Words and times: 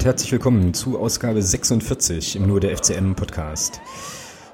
Und 0.00 0.06
herzlich 0.06 0.32
willkommen 0.32 0.72
zu 0.72 0.98
Ausgabe 0.98 1.42
46 1.42 2.36
im 2.36 2.46
Nur 2.46 2.58
der 2.58 2.74
FCM 2.74 3.16
Podcast. 3.16 3.82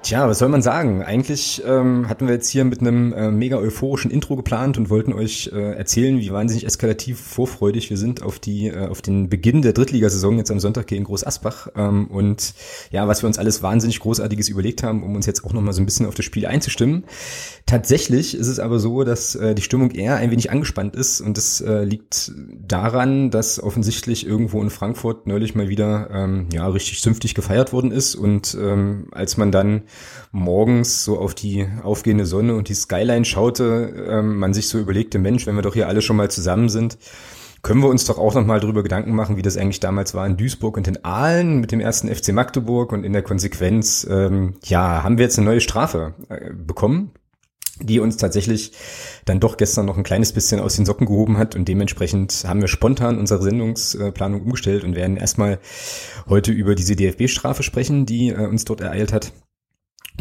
Tja, 0.06 0.28
was 0.28 0.38
soll 0.38 0.50
man 0.50 0.62
sagen? 0.62 1.02
Eigentlich 1.02 1.64
ähm, 1.66 2.08
hatten 2.08 2.28
wir 2.28 2.34
jetzt 2.34 2.48
hier 2.48 2.64
mit 2.64 2.80
einem 2.80 3.12
äh, 3.12 3.32
mega 3.32 3.56
euphorischen 3.56 4.12
Intro 4.12 4.36
geplant 4.36 4.78
und 4.78 4.88
wollten 4.88 5.12
euch 5.12 5.50
äh, 5.52 5.72
erzählen, 5.72 6.20
wie 6.20 6.30
wahnsinnig 6.30 6.64
eskalativ 6.64 7.18
vorfreudig 7.18 7.90
wir 7.90 7.96
sind 7.96 8.22
auf 8.22 8.38
die 8.38 8.68
äh, 8.68 8.86
auf 8.86 9.02
den 9.02 9.28
Beginn 9.28 9.62
der 9.62 9.72
Drittligasaison 9.72 10.38
jetzt 10.38 10.52
am 10.52 10.60
Sonntag 10.60 10.86
gegen 10.86 11.02
Groß 11.02 11.26
Asbach 11.26 11.66
ähm, 11.74 12.06
und 12.06 12.54
ja, 12.92 13.08
was 13.08 13.24
wir 13.24 13.26
uns 13.26 13.36
alles 13.36 13.64
wahnsinnig 13.64 13.98
großartiges 13.98 14.48
überlegt 14.48 14.84
haben, 14.84 15.02
um 15.02 15.16
uns 15.16 15.26
jetzt 15.26 15.44
auch 15.44 15.52
noch 15.52 15.60
mal 15.60 15.72
so 15.72 15.82
ein 15.82 15.86
bisschen 15.86 16.06
auf 16.06 16.14
das 16.14 16.24
Spiel 16.24 16.46
einzustimmen. 16.46 17.02
Tatsächlich 17.66 18.36
ist 18.36 18.46
es 18.46 18.60
aber 18.60 18.78
so, 18.78 19.02
dass 19.02 19.34
äh, 19.34 19.56
die 19.56 19.62
Stimmung 19.62 19.90
eher 19.90 20.14
ein 20.14 20.30
wenig 20.30 20.52
angespannt 20.52 20.94
ist 20.94 21.20
und 21.20 21.36
das 21.36 21.60
äh, 21.60 21.82
liegt 21.82 22.30
daran, 22.64 23.32
dass 23.32 23.60
offensichtlich 23.60 24.24
irgendwo 24.24 24.62
in 24.62 24.70
Frankfurt 24.70 25.26
neulich 25.26 25.56
mal 25.56 25.68
wieder 25.68 26.10
ähm, 26.12 26.46
ja 26.52 26.68
richtig 26.68 27.02
zünftig 27.02 27.34
gefeiert 27.34 27.72
worden 27.72 27.90
ist 27.90 28.14
und 28.14 28.56
ähm, 28.60 29.08
als 29.10 29.36
man 29.36 29.50
dann 29.50 29.82
morgens 30.32 31.04
so 31.04 31.18
auf 31.18 31.34
die 31.34 31.66
aufgehende 31.82 32.26
Sonne 32.26 32.54
und 32.54 32.68
die 32.68 32.74
Skyline 32.74 33.24
schaute, 33.24 34.06
ähm, 34.08 34.38
man 34.38 34.54
sich 34.54 34.68
so 34.68 34.78
überlegte, 34.78 35.18
Mensch, 35.18 35.46
wenn 35.46 35.54
wir 35.54 35.62
doch 35.62 35.74
hier 35.74 35.88
alle 35.88 36.02
schon 36.02 36.16
mal 36.16 36.30
zusammen 36.30 36.68
sind, 36.68 36.98
können 37.62 37.82
wir 37.82 37.88
uns 37.88 38.04
doch 38.04 38.18
auch 38.18 38.34
noch 38.34 38.46
mal 38.46 38.60
darüber 38.60 38.82
Gedanken 38.82 39.14
machen, 39.14 39.36
wie 39.36 39.42
das 39.42 39.56
eigentlich 39.56 39.80
damals 39.80 40.14
war 40.14 40.26
in 40.26 40.36
Duisburg 40.36 40.76
und 40.76 40.86
in 40.86 41.04
Aalen 41.04 41.60
mit 41.60 41.72
dem 41.72 41.80
ersten 41.80 42.14
FC 42.14 42.32
Magdeburg 42.32 42.92
und 42.92 43.04
in 43.04 43.12
der 43.12 43.22
Konsequenz, 43.22 44.06
ähm, 44.08 44.54
ja, 44.64 45.02
haben 45.02 45.18
wir 45.18 45.24
jetzt 45.24 45.38
eine 45.38 45.46
neue 45.46 45.60
Strafe 45.60 46.14
äh, 46.28 46.52
bekommen 46.52 47.12
die 47.80 48.00
uns 48.00 48.16
tatsächlich 48.16 48.72
dann 49.24 49.40
doch 49.40 49.56
gestern 49.56 49.86
noch 49.86 49.98
ein 49.98 50.04
kleines 50.04 50.32
bisschen 50.32 50.60
aus 50.60 50.76
den 50.76 50.86
Socken 50.86 51.06
gehoben 51.06 51.36
hat 51.36 51.54
und 51.54 51.68
dementsprechend 51.68 52.44
haben 52.46 52.60
wir 52.60 52.68
spontan 52.68 53.18
unsere 53.18 53.42
Sendungsplanung 53.42 54.42
umgestellt 54.42 54.84
und 54.84 54.96
werden 54.96 55.16
erstmal 55.16 55.58
heute 56.28 56.52
über 56.52 56.74
diese 56.74 56.96
DFB-Strafe 56.96 57.62
sprechen, 57.62 58.06
die 58.06 58.30
äh, 58.30 58.46
uns 58.46 58.64
dort 58.64 58.80
ereilt 58.80 59.12
hat. 59.12 59.32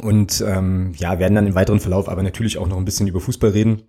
Und 0.01 0.43
ähm, 0.45 0.93
ja, 0.97 1.19
werden 1.19 1.35
dann 1.35 1.47
im 1.47 1.55
weiteren 1.55 1.79
Verlauf 1.79 2.09
aber 2.09 2.23
natürlich 2.23 2.57
auch 2.57 2.67
noch 2.67 2.77
ein 2.77 2.85
bisschen 2.85 3.07
über 3.07 3.21
Fußball 3.21 3.51
reden 3.51 3.83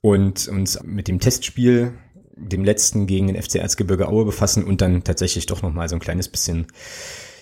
und 0.00 0.48
uns 0.48 0.82
mit 0.84 1.08
dem 1.08 1.20
Testspiel, 1.20 1.92
dem 2.36 2.64
letzten 2.64 3.06
gegen 3.06 3.26
den 3.26 3.40
FC 3.40 3.56
Erzgebirge 3.56 4.08
Aue 4.08 4.24
befassen 4.24 4.64
und 4.64 4.80
dann 4.80 5.04
tatsächlich 5.04 5.46
doch 5.46 5.62
noch 5.62 5.72
mal 5.72 5.88
so 5.88 5.96
ein 5.96 6.00
kleines 6.00 6.28
bisschen 6.28 6.66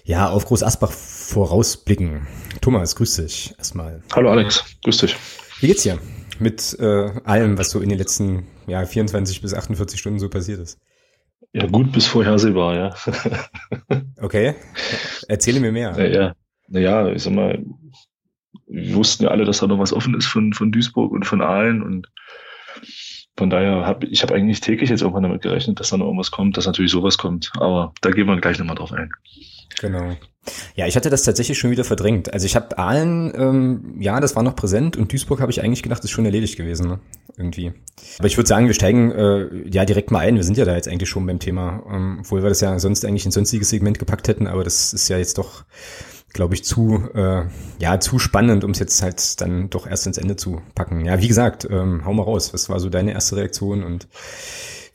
ja, 0.05 0.31
auf 0.31 0.45
Groß 0.47 0.63
Asbach 0.63 0.93
vorausblicken. 0.93 2.27
Thomas, 2.61 2.95
grüß 2.95 3.17
dich 3.17 3.55
erstmal. 3.59 4.03
Hallo 4.15 4.31
Alex, 4.31 4.65
grüß 4.85 4.99
dich. 4.99 5.17
Wie 5.61 5.67
geht's 5.67 5.83
dir 5.83 5.99
mit 6.39 6.79
äh, 6.79 7.11
allem, 7.25 7.59
was 7.59 7.71
so 7.71 7.81
in 7.81 7.89
den 7.89 7.99
letzten 7.99 8.47
ja, 8.67 8.85
24 8.85 9.43
bis 9.43 9.53
48 9.53 9.99
Stunden 9.99 10.19
so 10.19 10.29
passiert 10.29 10.61
ist? 10.61 10.79
Ja, 11.53 11.67
gut 11.67 11.93
bis 11.93 12.07
vorhersehbar, 12.07 12.77
ja. 12.77 12.95
okay. 14.21 14.55
Erzähle 15.27 15.61
mir 15.61 15.73
mehr. 15.73 16.09
Ja, 16.09 16.35
naja, 16.69 17.09
ich 17.09 17.23
sag 17.23 17.33
mal, 17.33 17.65
wir 18.67 18.95
wussten 18.95 19.25
ja 19.25 19.31
alle, 19.31 19.45
dass 19.45 19.59
da 19.59 19.67
noch 19.67 19.79
was 19.79 19.93
offen 19.93 20.15
ist 20.15 20.27
von, 20.27 20.53
von 20.53 20.73
Duisburg 20.73 21.13
und 21.13 21.25
von 21.25 21.41
Aalen 21.41 21.83
und 21.83 22.09
von 23.37 23.51
daher 23.51 23.85
habe 23.87 24.07
ich 24.07 24.23
habe 24.23 24.35
eigentlich 24.35 24.61
täglich 24.61 24.89
jetzt 24.89 25.03
irgendwann 25.03 25.25
damit 25.25 25.43
gerechnet, 25.43 25.79
dass 25.79 25.91
da 25.91 25.99
noch 25.99 26.07
irgendwas 26.07 26.31
kommt, 26.31 26.57
dass 26.57 26.67
natürlich 26.67 26.91
sowas 26.91 27.19
kommt. 27.19 27.53
Aber 27.59 27.93
da 28.01 28.11
gehen 28.11 28.27
wir 28.27 28.41
gleich 28.41 28.59
nochmal 28.59 28.77
drauf 28.77 28.93
ein. 28.93 29.11
Genau. 29.79 30.17
Ja, 30.75 30.87
ich 30.87 30.97
hatte 30.97 31.11
das 31.11 31.25
tatsächlich 31.25 31.59
schon 31.59 31.71
wieder 31.71 31.85
verdrängt. 31.85 32.33
Also 32.33 32.47
ich 32.47 32.57
habe 32.57 32.79
Aalen, 32.79 33.33
ähm, 33.37 33.97
ja, 34.01 34.21
das 34.21 34.37
war 34.37 34.43
noch 34.43 34.57
präsent 34.57 34.97
und 34.97 35.13
Duisburg 35.13 35.41
habe 35.41 35.51
ich 35.51 35.63
eigentlich 35.63 35.83
gedacht, 35.83 36.03
ist 36.05 36.11
schon 36.11 36.25
erledigt 36.25 36.57
gewesen, 36.57 36.89
ne? 36.89 37.01
irgendwie. 37.37 37.73
Aber 38.19 38.29
ich 38.29 38.37
würde 38.37 38.49
sagen, 38.49 38.67
wir 38.67 38.75
steigen 38.75 39.11
äh, 39.11 39.69
ja 39.69 39.85
direkt 39.85 40.11
mal 40.11 40.21
ein. 40.21 40.37
Wir 40.37 40.45
sind 40.45 40.57
ja 40.57 40.65
da 40.65 40.75
jetzt 40.75 40.89
eigentlich 40.89 41.11
schon 41.11 41.27
beim 41.27 41.39
Thema, 41.39 41.83
ähm, 41.91 42.19
obwohl 42.21 42.43
wir 42.43 42.49
das 42.49 42.61
ja 42.61 42.79
sonst 42.79 43.05
eigentlich 43.05 43.27
in 43.27 43.33
sonstiges 43.33 43.69
Segment 43.69 43.99
gepackt 43.99 44.29
hätten, 44.29 44.47
aber 44.47 44.65
das 44.65 44.95
ist 44.95 45.09
ja 45.09 45.19
jetzt 45.19 45.37
doch, 45.37 45.65
glaube 46.33 46.55
ich, 46.55 46.65
zu 46.65 47.09
äh, 47.15 47.45
ja 47.79 48.01
zu 48.01 48.19
spannend, 48.19 48.65
um 48.65 48.73
es 48.73 48.79
jetzt 48.79 49.03
halt 49.03 49.41
dann 49.41 49.71
doch 49.71 49.87
erst 49.87 50.07
ins 50.07 50.19
Ende 50.19 50.37
zu 50.37 50.61
packen. 50.75 51.05
Ja, 51.05 51.21
wie 51.21 51.29
gesagt, 51.29 51.67
ähm, 51.71 52.05
hau 52.05 52.13
mal 52.13 52.23
raus. 52.23 52.53
Was 52.53 52.69
war 52.69 52.81
so 52.81 52.89
deine 52.89 53.13
erste 53.13 53.37
Reaktion 53.37 53.83
und 53.83 54.09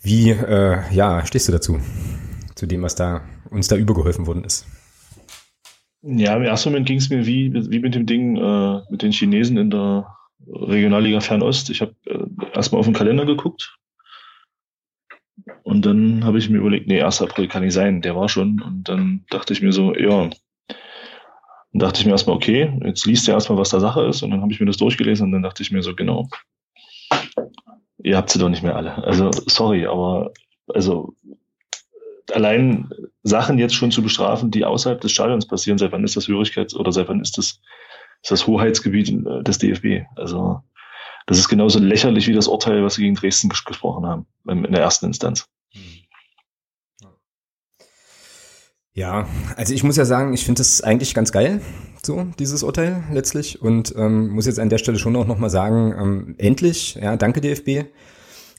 wie 0.01 0.31
äh, 0.31 0.79
ja 0.91 1.25
stehst 1.25 1.47
du 1.47 1.51
dazu? 1.51 1.79
Zu 2.55 2.67
dem, 2.67 2.81
was 2.81 2.95
da 2.95 3.21
uns 3.49 3.67
da 3.67 3.75
übergeholfen 3.75 4.27
worden 4.27 4.43
ist. 4.43 4.65
Ja, 6.03 6.35
im 6.35 6.43
ersten 6.43 6.69
Moment 6.69 6.87
ging 6.87 6.97
es 6.97 7.09
mir 7.09 7.25
wie, 7.25 7.53
wie 7.53 7.79
mit 7.79 7.95
dem 7.95 8.05
Ding 8.05 8.37
äh, 8.37 8.81
mit 8.89 9.01
den 9.01 9.11
Chinesen 9.11 9.57
in 9.57 9.69
der 9.69 10.07
Regionalliga 10.47 11.19
Fernost. 11.19 11.69
Ich 11.69 11.81
habe 11.81 11.95
äh, 12.05 12.25
erstmal 12.53 12.79
auf 12.79 12.87
den 12.87 12.95
Kalender 12.95 13.25
geguckt 13.25 13.77
und 15.63 15.85
dann 15.85 16.23
habe 16.23 16.37
ich 16.37 16.49
mir 16.49 16.57
überlegt, 16.57 16.87
nee, 16.87 17.01
1. 17.01 17.21
April 17.21 17.47
kann 17.47 17.63
nicht 17.63 17.73
sein, 17.73 18.01
der 18.01 18.15
war 18.15 18.29
schon. 18.29 18.61
Und 18.61 18.83
dann 18.89 19.25
dachte 19.29 19.53
ich 19.53 19.61
mir 19.61 19.71
so, 19.71 19.95
ja, 19.95 20.29
dann 21.73 21.79
dachte 21.79 21.99
ich 21.99 22.05
mir 22.05 22.11
erstmal, 22.11 22.35
okay, 22.35 22.77
jetzt 22.83 23.05
liest 23.05 23.27
du 23.27 23.31
erstmal, 23.31 23.57
was 23.57 23.69
da 23.69 23.79
Sache 23.79 24.03
ist. 24.03 24.23
Und 24.23 24.31
dann 24.31 24.41
habe 24.41 24.51
ich 24.51 24.59
mir 24.59 24.65
das 24.65 24.77
durchgelesen 24.77 25.27
und 25.27 25.31
dann 25.31 25.43
dachte 25.43 25.63
ich 25.63 25.71
mir 25.71 25.81
so, 25.81 25.95
genau, 25.95 26.27
ihr 28.03 28.17
habt 28.17 28.29
sie 28.29 28.39
doch 28.39 28.49
nicht 28.49 28.63
mehr 28.63 28.75
alle. 28.75 29.03
Also, 29.03 29.31
sorry, 29.31 29.85
aber 29.85 30.31
also 30.67 31.15
allein 32.33 32.89
Sachen 33.23 33.57
jetzt 33.57 33.75
schon 33.75 33.91
zu 33.91 34.01
bestrafen, 34.01 34.51
die 34.51 34.65
außerhalb 34.65 34.99
des 34.99 35.11
Stadions 35.11 35.47
passieren, 35.47 35.77
seit 35.77 35.91
wann 35.91 36.03
ist 36.03 36.15
das 36.15 36.27
Hörigkeits- 36.27 36.75
oder 36.75 36.91
seit 36.91 37.07
wann 37.09 37.21
ist 37.21 37.37
das, 37.37 37.61
ist 38.21 38.31
das 38.31 38.47
Hoheitsgebiet 38.47 39.09
äh, 39.09 39.43
des 39.43 39.57
DFB? 39.57 40.05
Also 40.15 40.61
das 41.27 41.37
ist 41.37 41.49
genauso 41.49 41.79
lächerlich 41.79 42.27
wie 42.27 42.33
das 42.33 42.47
Urteil, 42.47 42.83
was 42.83 42.95
sie 42.95 43.03
gegen 43.03 43.15
Dresden 43.15 43.49
ges 43.49 43.63
gesprochen 43.63 44.05
haben, 44.05 44.25
in 44.47 44.63
der 44.63 44.81
ersten 44.81 45.05
Instanz. 45.05 45.47
Ja, 48.93 49.27
also 49.55 49.73
ich 49.73 49.83
muss 49.83 49.95
ja 49.95 50.03
sagen, 50.03 50.33
ich 50.33 50.43
finde 50.43 50.59
das 50.59 50.81
eigentlich 50.81 51.13
ganz 51.13 51.31
geil, 51.31 51.61
so 52.03 52.27
dieses 52.39 52.61
Urteil 52.61 53.03
letztlich 53.11 53.61
und 53.61 53.93
ähm, 53.97 54.29
muss 54.29 54.47
jetzt 54.47 54.59
an 54.59 54.69
der 54.69 54.79
Stelle 54.79 54.99
schon 54.99 55.15
auch 55.15 55.27
nochmal 55.27 55.49
sagen, 55.49 55.93
ähm, 55.97 56.35
endlich, 56.37 56.95
ja, 56.95 57.15
danke 57.15 57.39
DFB, 57.39 57.85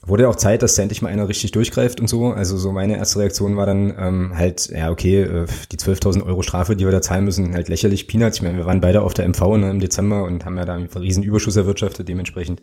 wurde 0.05 0.27
auch 0.27 0.35
Zeit, 0.35 0.63
dass 0.63 0.75
da 0.75 0.81
endlich 0.81 1.01
mal 1.01 1.09
einer 1.09 1.29
richtig 1.29 1.51
durchgreift 1.51 2.01
und 2.01 2.07
so. 2.07 2.31
Also 2.31 2.57
so 2.57 2.71
meine 2.71 2.97
erste 2.97 3.19
Reaktion 3.19 3.55
war 3.57 3.65
dann 3.65 3.93
ähm, 3.97 4.37
halt, 4.37 4.69
ja 4.69 4.89
okay, 4.89 5.21
äh, 5.21 5.45
die 5.71 5.77
12.000 5.77 6.25
Euro 6.25 6.41
Strafe, 6.41 6.75
die 6.75 6.85
wir 6.85 6.91
da 6.91 7.01
zahlen 7.01 7.25
müssen, 7.25 7.53
halt 7.53 7.69
lächerlich 7.69 8.07
Peanuts. 8.07 8.37
Ich 8.37 8.43
meine, 8.43 8.57
wir 8.57 8.65
waren 8.65 8.81
beide 8.81 9.01
auf 9.01 9.13
der 9.13 9.27
MV 9.27 9.57
ne, 9.57 9.69
im 9.69 9.79
Dezember 9.79 10.23
und 10.23 10.45
haben 10.45 10.57
ja 10.57 10.65
da 10.65 10.73
einen 10.73 10.87
riesen 10.87 11.23
Überschuss 11.23 11.55
erwirtschaftet. 11.55 12.07
Dementsprechend 12.09 12.61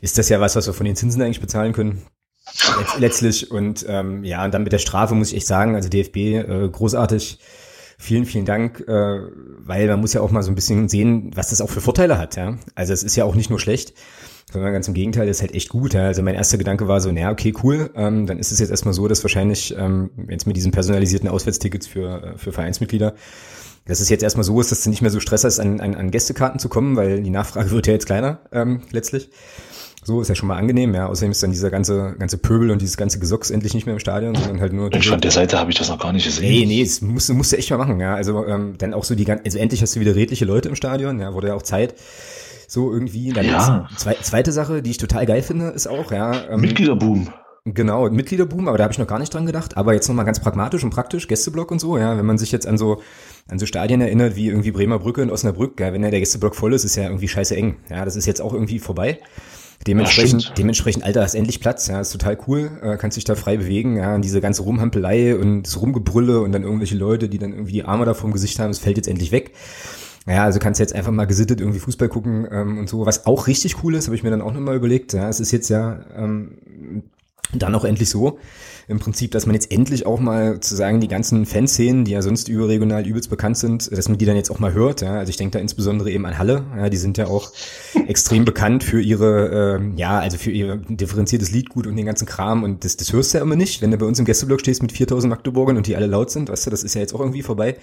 ist 0.00 0.18
das 0.18 0.28
ja 0.28 0.40
was, 0.40 0.56
was 0.56 0.66
wir 0.66 0.74
von 0.74 0.86
den 0.86 0.96
Zinsen 0.96 1.20
eigentlich 1.20 1.40
bezahlen 1.40 1.72
können. 1.72 2.02
Letztlich 2.98 3.50
und 3.50 3.84
ähm, 3.88 4.24
ja, 4.24 4.44
und 4.44 4.52
dann 4.52 4.64
mit 4.64 4.72
der 4.72 4.78
Strafe 4.78 5.14
muss 5.14 5.30
ich 5.30 5.36
echt 5.36 5.46
sagen, 5.46 5.74
also 5.74 5.88
DFB 5.88 6.16
äh, 6.16 6.68
großartig. 6.70 7.38
Vielen, 7.98 8.26
vielen 8.26 8.44
Dank, 8.44 8.80
äh, 8.88 9.20
weil 9.58 9.86
man 9.86 10.00
muss 10.00 10.12
ja 10.12 10.22
auch 10.22 10.32
mal 10.32 10.42
so 10.42 10.50
ein 10.50 10.56
bisschen 10.56 10.88
sehen, 10.88 11.30
was 11.36 11.50
das 11.50 11.60
auch 11.60 11.70
für 11.70 11.80
Vorteile 11.80 12.18
hat. 12.18 12.34
Ja? 12.34 12.58
Also 12.74 12.92
es 12.92 13.04
ist 13.04 13.14
ja 13.14 13.24
auch 13.24 13.36
nicht 13.36 13.48
nur 13.48 13.60
schlecht, 13.60 13.94
sondern 14.52 14.72
ganz 14.72 14.88
im 14.88 14.94
Gegenteil, 14.94 15.28
das 15.28 15.36
ist 15.36 15.42
halt 15.42 15.54
echt 15.54 15.68
gut. 15.68 15.94
Ja? 15.94 16.06
Also 16.06 16.20
mein 16.20 16.34
erster 16.34 16.58
Gedanke 16.58 16.88
war 16.88 17.00
so, 17.00 17.12
naja, 17.12 17.30
okay, 17.30 17.54
cool, 17.62 17.90
ähm, 17.94 18.26
dann 18.26 18.40
ist 18.40 18.50
es 18.50 18.58
jetzt 18.58 18.70
erstmal 18.70 18.92
so, 18.92 19.06
dass 19.06 19.22
wahrscheinlich 19.22 19.76
ähm, 19.78 20.10
jetzt 20.28 20.48
mit 20.48 20.56
diesen 20.56 20.72
personalisierten 20.72 21.28
Auswärtstickets 21.28 21.86
für, 21.86 22.24
äh, 22.24 22.38
für 22.38 22.50
Vereinsmitglieder, 22.50 23.14
dass 23.84 24.00
es 24.00 24.08
jetzt 24.08 24.24
erstmal 24.24 24.42
so 24.42 24.60
ist, 24.60 24.72
dass 24.72 24.82
du 24.82 24.90
nicht 24.90 25.02
mehr 25.02 25.12
so 25.12 25.20
Stress 25.20 25.44
hast, 25.44 25.60
an, 25.60 25.80
an, 25.80 25.94
an 25.94 26.10
Gästekarten 26.10 26.58
zu 26.58 26.68
kommen, 26.68 26.96
weil 26.96 27.22
die 27.22 27.30
Nachfrage 27.30 27.70
wird 27.72 27.86
ja 27.86 27.92
jetzt 27.92 28.06
kleiner 28.06 28.40
ähm, 28.50 28.82
letztlich. 28.90 29.30
So 30.04 30.20
ist 30.20 30.28
ja 30.28 30.34
schon 30.34 30.48
mal 30.48 30.56
angenehm, 30.56 30.94
ja. 30.94 31.06
Außerdem 31.06 31.30
ist 31.30 31.42
dann 31.42 31.52
dieser 31.52 31.70
ganze, 31.70 32.16
ganze 32.18 32.36
Pöbel 32.36 32.72
und 32.72 32.82
dieses 32.82 32.96
ganze 32.96 33.20
Gesocks 33.20 33.50
endlich 33.50 33.72
nicht 33.72 33.86
mehr 33.86 33.94
im 33.94 34.00
Stadion, 34.00 34.34
sondern 34.34 34.60
halt 34.60 34.72
nur. 34.72 34.90
Von 34.90 35.20
der 35.20 35.30
Seite 35.30 35.58
habe 35.60 35.70
ich 35.70 35.78
das 35.78 35.88
noch 35.88 35.98
gar 36.00 36.12
nicht 36.12 36.24
gesehen. 36.24 36.50
Nee, 36.50 36.66
nee, 36.66 36.82
das 36.82 37.00
musst, 37.02 37.32
musst 37.32 37.52
du 37.52 37.56
echt 37.56 37.70
mal 37.70 37.76
machen, 37.76 38.00
ja. 38.00 38.14
Also 38.14 38.44
ähm, 38.46 38.74
dann 38.78 38.94
auch 38.94 39.04
so 39.04 39.14
die 39.14 39.24
ganze, 39.24 39.44
also 39.44 39.58
endlich 39.58 39.80
hast 39.80 39.94
du 39.94 40.00
wieder 40.00 40.16
redliche 40.16 40.44
Leute 40.44 40.68
im 40.68 40.74
Stadion, 40.74 41.20
ja, 41.20 41.34
wurde 41.34 41.48
ja 41.48 41.54
auch 41.54 41.62
Zeit. 41.62 41.94
So 42.66 42.92
irgendwie. 42.92 43.32
Dann 43.32 43.46
ja. 43.46 43.88
Zwei, 43.96 44.14
zweite 44.22 44.50
Sache, 44.50 44.82
die 44.82 44.90
ich 44.90 44.96
total 44.96 45.24
geil 45.24 45.42
finde, 45.42 45.68
ist 45.68 45.86
auch, 45.86 46.10
ja. 46.10 46.48
Ähm, 46.48 46.62
Mitgliederboom. 46.62 47.28
Genau, 47.64 48.10
Mitgliederboom, 48.10 48.66
aber 48.66 48.78
da 48.78 48.84
habe 48.84 48.92
ich 48.92 48.98
noch 48.98 49.06
gar 49.06 49.20
nicht 49.20 49.32
dran 49.32 49.46
gedacht. 49.46 49.76
Aber 49.76 49.94
jetzt 49.94 50.08
nochmal 50.08 50.24
ganz 50.24 50.40
pragmatisch 50.40 50.82
und 50.82 50.90
praktisch, 50.90 51.28
Gästeblock 51.28 51.70
und 51.70 51.80
so, 51.80 51.96
ja, 51.96 52.18
wenn 52.18 52.26
man 52.26 52.38
sich 52.38 52.50
jetzt 52.50 52.66
an 52.66 52.76
so 52.76 53.00
an 53.48 53.60
so 53.60 53.66
Stadien 53.66 54.00
erinnert 54.00 54.34
wie 54.34 54.48
irgendwie 54.48 54.72
Bremer 54.72 54.98
Brücke 54.98 55.22
und 55.22 55.30
Osnabrück, 55.30 55.78
ja, 55.78 55.92
wenn 55.92 56.02
ja 56.02 56.10
der 56.10 56.18
Gästeblock 56.18 56.56
voll 56.56 56.74
ist, 56.74 56.82
ist 56.82 56.96
ja 56.96 57.04
irgendwie 57.04 57.28
scheiße 57.28 57.54
eng. 57.54 57.76
Ja, 57.88 58.04
das 58.04 58.16
ist 58.16 58.26
jetzt 58.26 58.40
auch 58.40 58.52
irgendwie 58.52 58.80
vorbei. 58.80 59.20
Dementsprechend, 59.86 60.44
ja, 60.44 60.54
dementsprechend, 60.56 61.04
Alter, 61.04 61.22
hast 61.22 61.34
endlich 61.34 61.60
Platz, 61.60 61.88
ja, 61.88 62.00
ist 62.00 62.12
total 62.12 62.38
cool, 62.46 62.70
äh, 62.82 62.96
kannst 62.96 63.16
dich 63.16 63.24
da 63.24 63.34
frei 63.34 63.56
bewegen, 63.56 63.96
ja, 63.96 64.14
und 64.14 64.22
diese 64.22 64.40
ganze 64.40 64.62
Rumhampelei 64.62 65.36
und 65.36 65.64
das 65.64 65.80
Rumgebrülle 65.80 66.40
und 66.40 66.52
dann 66.52 66.62
irgendwelche 66.62 66.96
Leute, 66.96 67.28
die 67.28 67.38
dann 67.38 67.52
irgendwie 67.52 67.72
die 67.72 67.84
Arme 67.84 68.04
da 68.04 68.14
vorm 68.14 68.32
Gesicht 68.32 68.58
haben, 68.58 68.70
es 68.70 68.78
fällt 68.78 68.96
jetzt 68.96 69.08
endlich 69.08 69.32
weg. 69.32 69.52
Ja, 70.26 70.44
also 70.44 70.60
kannst 70.60 70.78
jetzt 70.78 70.94
einfach 70.94 71.10
mal 71.10 71.24
gesittet 71.24 71.60
irgendwie 71.60 71.80
Fußball 71.80 72.08
gucken 72.08 72.46
ähm, 72.50 72.78
und 72.78 72.88
so. 72.88 73.06
Was 73.06 73.26
auch 73.26 73.48
richtig 73.48 73.82
cool 73.82 73.96
ist, 73.96 74.06
habe 74.06 74.14
ich 74.14 74.22
mir 74.22 74.30
dann 74.30 74.40
auch 74.40 74.52
nochmal 74.52 74.76
überlegt. 74.76 75.12
Ja, 75.14 75.28
es 75.28 75.40
ist 75.40 75.50
jetzt 75.50 75.68
ja 75.68 75.98
ähm, 76.16 77.02
dann 77.52 77.74
auch 77.74 77.84
endlich 77.84 78.08
so 78.08 78.38
im 78.88 78.98
Prinzip, 78.98 79.30
dass 79.30 79.46
man 79.46 79.54
jetzt 79.54 79.70
endlich 79.70 80.06
auch 80.06 80.18
mal 80.18 80.60
zu 80.60 80.74
sagen, 80.74 81.00
die 81.00 81.08
ganzen 81.08 81.46
Fanszenen, 81.46 82.04
die 82.04 82.12
ja 82.12 82.22
sonst 82.22 82.48
überregional 82.48 83.06
übelst 83.06 83.30
bekannt 83.30 83.56
sind, 83.56 83.96
dass 83.96 84.08
man 84.08 84.18
die 84.18 84.26
dann 84.26 84.36
jetzt 84.36 84.50
auch 84.50 84.58
mal 84.58 84.72
hört. 84.72 85.02
Ja? 85.02 85.18
Also 85.18 85.30
ich 85.30 85.36
denke 85.36 85.52
da 85.52 85.58
insbesondere 85.60 86.10
eben 86.10 86.26
an 86.26 86.36
Halle. 86.36 86.64
Ja, 86.76 86.88
die 86.88 86.96
sind 86.96 87.16
ja 87.16 87.26
auch 87.26 87.52
extrem 88.08 88.44
bekannt 88.44 88.82
für 88.82 89.00
ihre, 89.00 89.80
äh, 89.80 89.98
ja, 89.98 90.18
also 90.18 90.36
für 90.36 90.50
ihr 90.50 90.76
differenziertes 90.76 91.52
Liedgut 91.52 91.86
und 91.86 91.96
den 91.96 92.06
ganzen 92.06 92.26
Kram. 92.26 92.64
Und 92.64 92.84
das, 92.84 92.96
das 92.96 93.12
hörst 93.12 93.32
du 93.32 93.38
ja 93.38 93.44
immer 93.44 93.56
nicht, 93.56 93.82
wenn 93.82 93.90
du 93.90 93.98
bei 93.98 94.06
uns 94.06 94.18
im 94.18 94.24
Gästeblock 94.24 94.60
stehst 94.60 94.82
mit 94.82 94.92
4000 94.92 95.30
Magdeburgern 95.30 95.76
und 95.76 95.86
die 95.86 95.96
alle 95.96 96.06
laut 96.06 96.30
sind. 96.30 96.48
Weißt 96.48 96.66
du, 96.66 96.70
das 96.70 96.82
ist 96.82 96.94
ja 96.94 97.00
jetzt 97.00 97.14
auch 97.14 97.20
irgendwie 97.20 97.42
vorbei. 97.42 97.76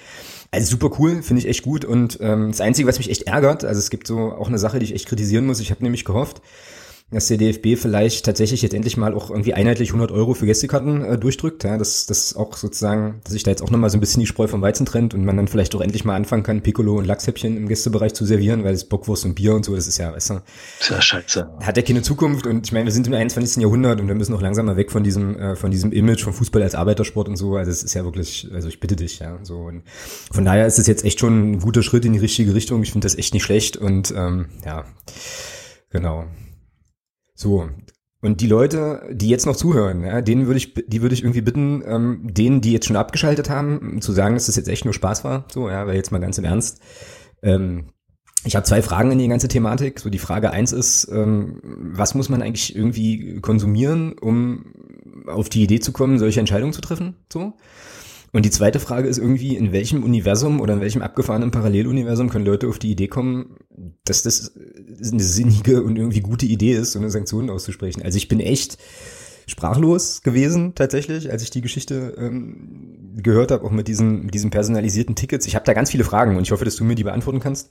Also 0.51 0.71
super 0.71 0.95
cool, 0.99 1.23
finde 1.23 1.41
ich 1.41 1.47
echt 1.47 1.63
gut. 1.63 1.85
Und 1.85 2.19
ähm, 2.21 2.51
das 2.51 2.61
Einzige, 2.61 2.87
was 2.87 2.97
mich 2.97 3.09
echt 3.09 3.23
ärgert, 3.23 3.63
also 3.63 3.79
es 3.79 3.89
gibt 3.89 4.05
so 4.05 4.33
auch 4.33 4.47
eine 4.47 4.59
Sache, 4.59 4.79
die 4.79 4.85
ich 4.85 4.95
echt 4.95 5.07
kritisieren 5.07 5.45
muss. 5.45 5.59
Ich 5.59 5.71
habe 5.71 5.83
nämlich 5.83 6.05
gehofft, 6.05 6.41
dass 7.11 7.27
der 7.27 7.37
DFB 7.37 7.75
vielleicht 7.75 8.25
tatsächlich 8.25 8.61
jetzt 8.61 8.73
endlich 8.73 8.95
mal 8.95 9.13
auch 9.15 9.31
irgendwie 9.31 9.53
einheitlich 9.53 9.89
100 9.89 10.11
Euro 10.11 10.35
für 10.35 10.45
Gästekarten 10.45 11.03
äh, 11.03 11.17
durchdrückt, 11.17 11.63
ja, 11.63 11.77
dass 11.77 12.05
das 12.05 12.35
auch 12.35 12.55
sozusagen, 12.55 13.21
dass 13.23 13.33
sich 13.33 13.43
da 13.43 13.51
jetzt 13.51 13.63
auch 13.63 13.71
nochmal 13.71 13.89
so 13.89 13.97
ein 13.97 13.99
bisschen 13.99 14.19
die 14.19 14.27
Spreu 14.27 14.47
vom 14.47 14.61
Weizen 14.61 14.85
trennt 14.85 15.15
und 15.15 15.25
man 15.25 15.35
dann 15.35 15.47
vielleicht 15.47 15.73
auch 15.75 15.81
endlich 15.81 16.05
mal 16.05 16.15
anfangen 16.15 16.43
kann, 16.43 16.61
Piccolo 16.61 16.97
und 16.97 17.05
Lachshäppchen 17.05 17.57
im 17.57 17.67
Gästebereich 17.67 18.13
zu 18.13 18.25
servieren, 18.25 18.63
weil 18.63 18.73
das 18.73 18.85
Bockwurst 18.85 19.25
und 19.25 19.33
Bier 19.33 19.55
und 19.55 19.65
so, 19.65 19.75
das 19.75 19.87
ist 19.87 19.97
ja, 19.97 20.13
weißt 20.13 20.29
du, 20.29 20.41
ist 20.79 20.89
ja 20.89 21.01
scheiße. 21.01 21.49
Hat 21.61 21.77
ja 21.77 21.83
keine 21.83 22.03
Zukunft 22.03 22.45
und 22.45 22.67
ich 22.67 22.71
meine, 22.71 22.85
wir 22.85 22.91
sind 22.91 23.07
im 23.07 23.13
21. 23.13 23.61
Jahrhundert 23.61 23.99
und 23.99 24.07
wir 24.07 24.15
müssen 24.15 24.35
auch 24.35 24.41
langsam 24.41 24.67
mal 24.67 24.77
weg 24.77 24.91
von 24.91 25.03
diesem, 25.03 25.35
äh, 25.37 25.55
von 25.55 25.71
diesem 25.71 25.91
Image 25.91 26.23
von 26.23 26.33
Fußball 26.33 26.61
als 26.61 26.75
Arbeitersport 26.75 27.27
und 27.27 27.37
so, 27.37 27.55
also 27.55 27.71
es 27.71 27.81
ist 27.81 27.95
ja 27.95 28.03
wirklich, 28.03 28.47
also 28.53 28.67
ich 28.67 28.79
bitte 28.79 28.95
dich, 28.95 29.17
ja, 29.19 29.39
so 29.41 29.61
und 29.61 29.81
von 30.31 30.45
daher 30.45 30.67
ist 30.67 30.77
es 30.77 30.85
jetzt 30.85 31.03
echt 31.03 31.19
schon 31.19 31.53
ein 31.53 31.59
guter 31.59 31.81
Schritt 31.81 32.05
in 32.05 32.13
die 32.13 32.19
richtige 32.19 32.53
Richtung, 32.53 32.83
ich 32.83 32.91
finde 32.91 33.05
das 33.05 33.17
echt 33.17 33.33
nicht 33.33 33.43
schlecht 33.43 33.77
und 33.77 34.13
ähm, 34.15 34.49
ja, 34.63 34.85
genau. 35.89 36.25
So. 37.39 37.69
Und 38.21 38.41
die 38.41 38.47
Leute, 38.47 39.07
die 39.11 39.29
jetzt 39.29 39.45
noch 39.45 39.55
zuhören, 39.55 40.03
ja, 40.03 40.21
denen 40.21 40.47
würde 40.47 40.57
ich, 40.57 40.73
die 40.73 41.01
würde 41.01 41.15
ich 41.15 41.23
irgendwie 41.23 41.39
bitten, 41.39 41.81
ähm, 41.85 42.19
denen, 42.23 42.59
die 42.59 42.73
jetzt 42.73 42.85
schon 42.85 42.97
abgeschaltet 42.97 43.49
haben, 43.49 44.01
zu 44.01 44.11
sagen, 44.11 44.33
dass 44.35 44.47
das 44.47 44.57
jetzt 44.57 44.67
echt 44.67 44.83
nur 44.83 44.93
Spaß 44.93 45.23
war. 45.23 45.45
So, 45.49 45.69
ja, 45.69 45.87
weil 45.87 45.95
jetzt 45.95 46.11
mal 46.11 46.19
ganz 46.19 46.37
im 46.37 46.43
Ernst. 46.43 46.81
Ähm, 47.41 47.91
ich 48.43 48.57
habe 48.57 48.65
zwei 48.65 48.81
Fragen 48.81 49.11
in 49.11 49.19
die 49.19 49.27
ganze 49.29 49.47
Thematik. 49.47 50.01
So 50.01 50.09
die 50.09 50.19
Frage 50.19 50.51
eins 50.51 50.73
ist, 50.73 51.07
ähm, 51.13 51.61
was 51.63 52.13
muss 52.13 52.27
man 52.27 52.41
eigentlich 52.41 52.75
irgendwie 52.75 53.39
konsumieren, 53.39 54.17
um 54.19 54.73
auf 55.27 55.47
die 55.47 55.63
Idee 55.63 55.79
zu 55.79 55.93
kommen, 55.93 56.19
solche 56.19 56.41
Entscheidungen 56.41 56.73
zu 56.73 56.81
treffen? 56.81 57.15
So. 57.31 57.53
Und 58.31 58.45
die 58.45 58.51
zweite 58.51 58.79
Frage 58.79 59.07
ist 59.07 59.17
irgendwie, 59.17 59.55
in 59.55 59.71
welchem 59.71 60.03
Universum 60.03 60.61
oder 60.61 60.75
in 60.75 60.81
welchem 60.81 61.01
abgefahrenen 61.01 61.51
Paralleluniversum 61.51 62.29
können 62.29 62.45
Leute 62.45 62.67
auf 62.67 62.79
die 62.79 62.91
Idee 62.91 63.07
kommen, 63.07 63.57
dass 64.05 64.23
das 64.23 64.53
eine 64.55 65.23
sinnige 65.23 65.83
und 65.83 65.97
irgendwie 65.97 66.21
gute 66.21 66.45
Idee 66.45 66.73
ist, 66.73 66.91
so 66.91 66.99
eine 66.99 67.09
Sanktion 67.09 67.49
auszusprechen. 67.49 68.03
Also 68.03 68.17
ich 68.17 68.27
bin 68.27 68.39
echt 68.39 68.77
sprachlos 69.47 70.21
gewesen 70.21 70.75
tatsächlich, 70.75 71.31
als 71.31 71.41
ich 71.41 71.49
die 71.49 71.61
Geschichte 71.61 72.13
ähm, 72.17 73.15
gehört 73.17 73.51
habe, 73.51 73.65
auch 73.65 73.71
mit 73.71 73.87
diesen, 73.87 74.25
mit 74.25 74.33
diesen 74.35 74.51
personalisierten 74.51 75.15
Tickets. 75.15 75.47
Ich 75.47 75.55
habe 75.55 75.65
da 75.65 75.73
ganz 75.73 75.89
viele 75.89 76.03
Fragen 76.03 76.37
und 76.37 76.43
ich 76.43 76.51
hoffe, 76.51 76.65
dass 76.65 76.75
du 76.75 76.83
mir 76.83 76.95
die 76.95 77.03
beantworten 77.03 77.39
kannst, 77.39 77.69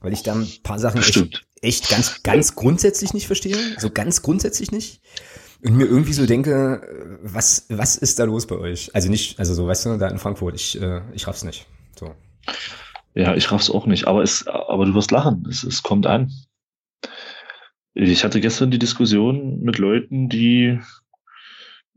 weil 0.00 0.12
ich 0.12 0.24
da 0.24 0.34
ein 0.34 0.48
paar 0.64 0.80
Sachen 0.80 1.00
echt, 1.00 1.46
echt 1.60 1.90
ganz, 1.90 2.22
ganz 2.24 2.56
grundsätzlich 2.56 3.14
nicht 3.14 3.28
verstehe. 3.28 3.56
So 3.78 3.90
ganz 3.90 4.22
grundsätzlich 4.22 4.72
nicht 4.72 5.00
und 5.64 5.76
mir 5.76 5.84
irgendwie 5.84 6.12
so 6.12 6.26
denke, 6.26 7.18
was, 7.22 7.66
was 7.68 7.96
ist 7.96 8.18
da 8.18 8.24
los 8.24 8.46
bei 8.46 8.56
euch? 8.56 8.94
Also 8.94 9.10
nicht, 9.10 9.38
also 9.38 9.54
so, 9.54 9.66
weißt 9.66 9.86
du, 9.86 9.96
da 9.96 10.08
in 10.08 10.18
Frankfurt, 10.18 10.54
ich, 10.54 10.80
äh, 10.80 11.02
ich 11.12 11.26
raff's 11.26 11.44
nicht. 11.44 11.66
So. 11.98 12.14
Ja, 13.14 13.34
ich 13.34 13.50
raff's 13.52 13.70
auch 13.70 13.86
nicht, 13.86 14.06
aber 14.06 14.22
es, 14.22 14.46
aber 14.46 14.86
du 14.86 14.94
wirst 14.94 15.10
lachen, 15.10 15.46
es, 15.48 15.62
es 15.62 15.82
kommt 15.82 16.06
an. 16.06 16.32
Ich 17.94 18.24
hatte 18.24 18.40
gestern 18.40 18.70
die 18.70 18.78
Diskussion 18.78 19.60
mit 19.60 19.78
Leuten, 19.78 20.28
die 20.28 20.80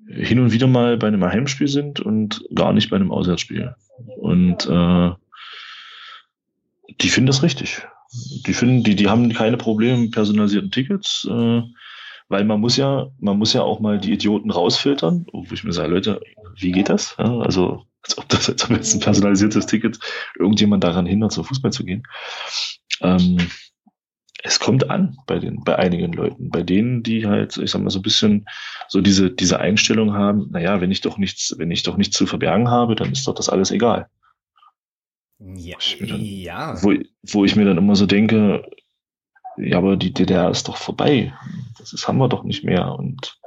hin 0.08 0.40
und 0.40 0.52
wieder 0.52 0.68
mal 0.68 0.98
bei 0.98 1.08
einem 1.08 1.24
Heimspiel 1.24 1.68
sind 1.68 2.00
und 2.00 2.44
gar 2.54 2.74
nicht 2.74 2.90
bei 2.90 2.98
einem 2.98 3.12
Auswärtsspiel. 3.12 3.74
Und 4.18 4.68
äh, 4.68 5.12
die 7.02 7.10
finden 7.10 7.28
das 7.28 7.42
richtig. 7.42 7.82
Die 8.46 8.54
finden, 8.54 8.84
die, 8.84 8.96
die 8.96 9.08
haben 9.08 9.34
keine 9.34 9.58
Probleme 9.58 9.98
mit 9.98 10.12
personalisierten 10.12 10.70
Tickets. 10.70 11.28
Äh, 11.30 11.62
weil 12.28 12.44
man 12.44 12.60
muss 12.60 12.78
ja, 12.78 13.08
man 13.20 13.38
muss 13.38 13.54
ja 13.54 13.62
auch 13.62 13.80
mal 13.80 14.00
die 14.00 14.14
Idioten 14.14 14.52
rausfiltern, 14.52 15.26
wo 15.32 15.46
ich 15.52 15.64
mir 15.64 15.74
sage, 15.74 15.94
Leute, 15.94 16.22
wie 16.58 16.72
geht 16.72 16.90
das? 16.90 17.16
Ja, 17.18 17.40
also, 17.40 17.86
als 18.02 18.18
ob 18.18 18.30
das, 18.30 18.48
jetzt 18.48 18.70
ein 18.70 19.00
personalisiertes 19.00 19.66
Ticket 19.66 20.00
irgendjemand 20.38 20.84
daran 20.84 21.06
hindert, 21.06 21.32
zum 21.32 21.44
Fußball 21.44 21.72
zu 21.72 21.84
gehen. 21.84 22.04
Ähm, 23.02 23.38
es 24.44 24.60
kommt 24.60 24.90
an 24.92 25.18
bei 25.26 25.40
den, 25.40 25.64
bei 25.64 25.76
einigen 25.76 26.14
Leuten, 26.14 26.50
bei 26.50 26.62
denen, 26.62 27.02
die 27.02 27.26
halt, 27.26 27.58
ich 27.58 27.72
sag 27.72 27.82
mal, 27.82 27.90
so 27.90 28.00
ein 28.00 28.04
bisschen 28.04 28.46
so 28.88 29.02
diese, 29.02 29.32
diese 29.32 29.60
Einstellung 29.60 30.14
haben, 30.14 30.50
naja, 30.52 30.82
wenn 30.82 30.92
ich 30.92 31.02
doch 31.02 31.18
nichts, 31.18 31.56
wenn 31.58 31.72
ich 31.72 31.82
doch 31.82 31.98
nichts 31.98 32.16
zu 32.16 32.28
verbergen 32.28 32.70
habe, 32.70 32.96
dann 32.96 33.12
ist 33.12 33.28
doch 33.28 33.34
das 33.34 33.50
alles 33.50 33.72
egal. 33.72 34.08
Ja, 35.40 35.78
dann, 36.00 36.22
ja. 36.22 36.82
Wo, 36.82 36.94
wo 37.24 37.44
ich 37.44 37.56
mir 37.56 37.66
dann 37.66 37.78
immer 37.78 37.96
so 37.96 38.06
denke, 38.06 38.64
ja, 39.58 39.78
aber 39.78 39.98
die 39.98 40.14
DDR 40.14 40.50
ist 40.50 40.68
doch 40.68 40.78
vorbei. 40.78 41.34
Das 41.78 41.94
ist, 41.94 42.08
haben 42.08 42.18
wir 42.18 42.28
doch 42.28 42.44
nicht 42.44 42.64
mehr. 42.64 42.94
Und 42.94 43.40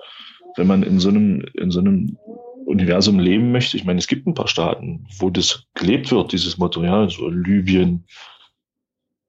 wenn 0.56 0.66
man 0.66 0.82
in 0.82 1.00
so 1.00 1.08
einem, 1.08 1.44
in 1.54 1.70
so 1.70 1.80
einem 1.80 2.18
Universum 2.66 3.18
leben 3.18 3.52
möchte, 3.52 3.76
ich 3.76 3.84
meine, 3.84 3.98
es 3.98 4.06
gibt 4.06 4.26
ein 4.26 4.34
paar 4.34 4.48
Staaten, 4.48 5.06
wo 5.18 5.30
das 5.30 5.64
gelebt 5.74 6.10
wird, 6.10 6.32
dieses 6.32 6.58
Motto, 6.58 6.82
ja, 6.82 7.08
so 7.08 7.28
Libyen, 7.28 8.04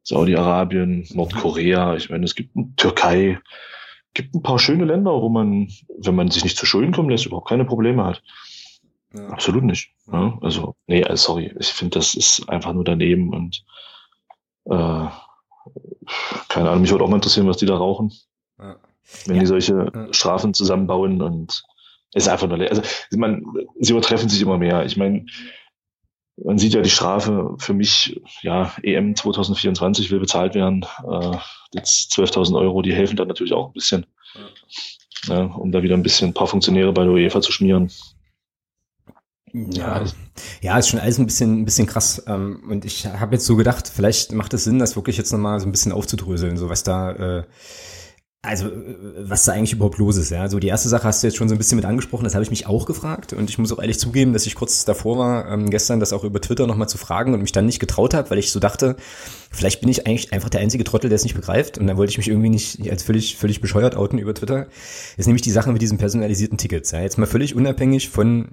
Saudi-Arabien, 0.03 1.07
Nordkorea, 1.13 1.95
ich 1.95 2.09
meine, 2.09 2.25
es 2.25 2.35
gibt 2.35 2.51
Türkei, 2.77 3.39
gibt 4.13 4.33
ein 4.33 4.41
paar 4.41 4.59
schöne 4.59 4.85
Länder, 4.85 5.11
wo 5.11 5.29
man, 5.29 5.69
wenn 5.99 6.15
man 6.15 6.31
sich 6.31 6.43
nicht 6.43 6.57
zu 6.57 6.65
Schulden 6.65 6.91
kommen 6.91 7.09
lässt, 7.09 7.25
überhaupt 7.25 7.47
keine 7.47 7.65
Probleme 7.65 8.03
hat. 8.03 8.23
Ja. 9.13 9.27
Absolut 9.27 9.63
nicht. 9.63 9.91
Ja, 10.11 10.37
also, 10.41 10.75
nee, 10.87 11.03
also 11.03 11.33
sorry, 11.33 11.53
ich 11.59 11.67
finde, 11.67 11.99
das 11.99 12.15
ist 12.15 12.47
einfach 12.49 12.73
nur 12.73 12.83
daneben 12.83 13.33
und 13.33 13.63
äh, 14.65 15.07
keine 16.47 16.69
Ahnung, 16.69 16.81
mich 16.81 16.91
würde 16.91 17.03
auch 17.03 17.09
mal 17.09 17.17
interessieren, 17.17 17.47
was 17.47 17.57
die 17.57 17.65
da 17.65 17.77
rauchen. 17.77 18.11
Ja. 18.57 18.77
Wenn 19.25 19.35
ja. 19.35 19.41
die 19.41 19.47
solche 19.47 19.91
ja. 19.93 20.13
Strafen 20.13 20.53
zusammenbauen 20.53 21.21
und 21.21 21.63
ist 22.13 22.27
einfach 22.27 22.47
nur, 22.47 22.59
also 22.59 22.81
man, 23.15 23.43
sie 23.79 23.91
übertreffen 23.91 24.29
sich 24.29 24.41
immer 24.41 24.57
mehr. 24.57 24.85
Ich 24.85 24.97
meine, 24.97 25.25
man 26.43 26.57
sieht 26.57 26.73
ja 26.73 26.81
die 26.81 26.89
Strafe 26.89 27.55
für 27.57 27.73
mich, 27.73 28.19
ja, 28.41 28.73
EM 28.81 29.15
2024 29.15 30.09
will 30.11 30.19
bezahlt 30.19 30.55
werden. 30.55 30.85
Äh, 31.07 31.37
jetzt 31.73 32.13
12.000 32.13 32.57
Euro, 32.59 32.81
die 32.81 32.93
helfen 32.93 33.15
dann 33.15 33.27
natürlich 33.27 33.53
auch 33.53 33.67
ein 33.67 33.73
bisschen, 33.73 34.05
ja. 35.27 35.43
um 35.43 35.71
da 35.71 35.83
wieder 35.83 35.95
ein 35.95 36.03
bisschen 36.03 36.29
ein 36.29 36.33
paar 36.33 36.47
Funktionäre 36.47 36.93
bei 36.93 37.03
der 37.03 37.13
UEFA 37.13 37.41
zu 37.41 37.51
schmieren. 37.51 37.91
Ja, 39.53 40.03
ja, 40.61 40.77
ist 40.77 40.89
schon 40.89 40.99
alles 40.99 41.17
ein 41.17 41.25
bisschen, 41.25 41.61
ein 41.61 41.65
bisschen 41.65 41.87
krass. 41.87 42.23
Ähm, 42.27 42.63
und 42.69 42.85
ich 42.85 43.05
habe 43.05 43.35
jetzt 43.35 43.45
so 43.45 43.55
gedacht, 43.55 43.91
vielleicht 43.93 44.31
macht 44.33 44.53
es 44.53 44.63
Sinn, 44.63 44.79
das 44.79 44.95
wirklich 44.95 45.17
jetzt 45.17 45.31
nochmal 45.31 45.59
so 45.59 45.67
ein 45.67 45.71
bisschen 45.71 45.91
aufzudröseln, 45.91 46.57
so 46.57 46.69
was 46.69 46.83
da, 46.83 47.11
äh, 47.11 47.43
also 48.41 48.71
was 49.17 49.43
da 49.43 49.51
eigentlich 49.51 49.73
überhaupt 49.73 49.97
los 49.97 50.15
ist. 50.15 50.29
Ja, 50.29 50.47
so 50.47 50.59
die 50.59 50.67
erste 50.67 50.87
Sache 50.87 51.03
hast 51.03 51.21
du 51.21 51.27
jetzt 51.27 51.35
schon 51.35 51.49
so 51.49 51.55
ein 51.55 51.57
bisschen 51.57 51.75
mit 51.75 51.83
angesprochen. 51.83 52.23
Das 52.23 52.35
habe 52.35 52.43
ich 52.43 52.49
mich 52.49 52.67
auch 52.67 52.85
gefragt 52.85 53.33
und 53.33 53.49
ich 53.49 53.57
muss 53.57 53.71
auch 53.73 53.79
ehrlich 53.79 53.99
zugeben, 53.99 54.31
dass 54.31 54.45
ich 54.45 54.55
kurz 54.55 54.85
davor 54.85 55.17
war, 55.17 55.51
ähm, 55.51 55.69
gestern 55.69 55.99
das 55.99 56.13
auch 56.13 56.23
über 56.23 56.39
Twitter 56.39 56.65
nochmal 56.65 56.87
zu 56.87 56.97
fragen 56.97 57.33
und 57.33 57.41
mich 57.41 57.51
dann 57.51 57.65
nicht 57.65 57.79
getraut 57.79 58.13
habe, 58.13 58.29
weil 58.29 58.39
ich 58.39 58.51
so 58.51 58.61
dachte, 58.61 58.95
vielleicht 59.51 59.81
bin 59.81 59.89
ich 59.89 60.07
eigentlich 60.07 60.31
einfach 60.31 60.49
der 60.49 60.61
einzige 60.61 60.85
Trottel, 60.85 61.09
der 61.09 61.17
es 61.17 61.23
nicht 61.23 61.35
begreift. 61.35 61.77
Und 61.77 61.87
dann 61.87 61.97
wollte 61.97 62.11
ich 62.11 62.17
mich 62.17 62.29
irgendwie 62.29 62.49
nicht 62.49 62.89
als 62.89 63.03
völlig, 63.03 63.35
völlig 63.35 63.59
bescheuert 63.59 63.97
outen 63.97 64.19
über 64.19 64.33
Twitter. 64.33 64.67
Ist 65.17 65.25
nämlich 65.25 65.41
die 65.41 65.51
Sache 65.51 65.73
mit 65.73 65.81
diesen 65.81 65.97
personalisierten 65.97 66.57
Tickets. 66.57 66.91
Ja, 66.91 67.01
jetzt 67.01 67.17
mal 67.17 67.25
völlig 67.25 67.55
unabhängig 67.55 68.07
von 68.07 68.51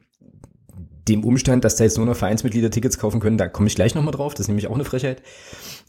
dem 1.09 1.25
Umstand, 1.25 1.65
dass 1.65 1.77
da 1.77 1.85
jetzt 1.85 1.97
nur 1.97 2.07
noch 2.07 2.17
Vereinsmitglieder 2.17 2.71
Tickets 2.71 2.99
kaufen 2.99 3.21
können, 3.21 3.39
da 3.39 3.49
komme 3.49 3.69
ich 3.69 3.75
gleich 3.75 3.95
nochmal 3.95 4.13
drauf, 4.13 4.35
das 4.35 4.43
ist 4.43 4.49
nämlich 4.49 4.67
auch 4.67 4.75
eine 4.75 4.85
Frechheit. 4.85 5.23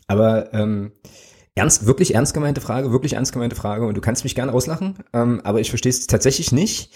Aber 0.07 0.53
ähm, 0.53 0.91
ernst, 1.55 1.85
wirklich 1.85 2.15
ernst 2.15 2.33
gemeinte 2.33 2.61
Frage, 2.61 2.91
wirklich 2.91 3.13
ernst 3.13 3.33
gemeinte 3.33 3.55
Frage 3.55 3.85
und 3.85 3.95
du 3.95 4.01
kannst 4.01 4.23
mich 4.23 4.35
gern 4.35 4.49
auslachen, 4.49 4.95
ähm, 5.13 5.41
aber 5.43 5.59
ich 5.59 5.69
verstehe 5.69 5.89
es 5.89 6.07
tatsächlich 6.07 6.51
nicht. 6.51 6.91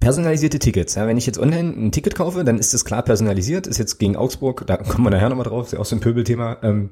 Personalisierte 0.00 0.58
Tickets. 0.58 0.96
Ja, 0.96 1.06
wenn 1.06 1.16
ich 1.16 1.26
jetzt 1.26 1.38
online 1.38 1.70
ein 1.70 1.92
Ticket 1.92 2.16
kaufe, 2.16 2.42
dann 2.42 2.58
ist 2.58 2.74
das 2.74 2.84
klar 2.84 3.04
personalisiert. 3.04 3.68
Ist 3.68 3.78
jetzt 3.78 4.00
gegen 4.00 4.16
Augsburg, 4.16 4.64
da 4.66 4.76
kommen 4.76 5.04
wir 5.04 5.10
nachher 5.10 5.28
nochmal 5.28 5.46
drauf, 5.46 5.66
ist 5.66 5.74
ja 5.74 5.78
auch 5.78 5.84
so 5.84 5.94
ein 5.94 6.00
Pöbelthema. 6.00 6.56
Ähm, 6.64 6.90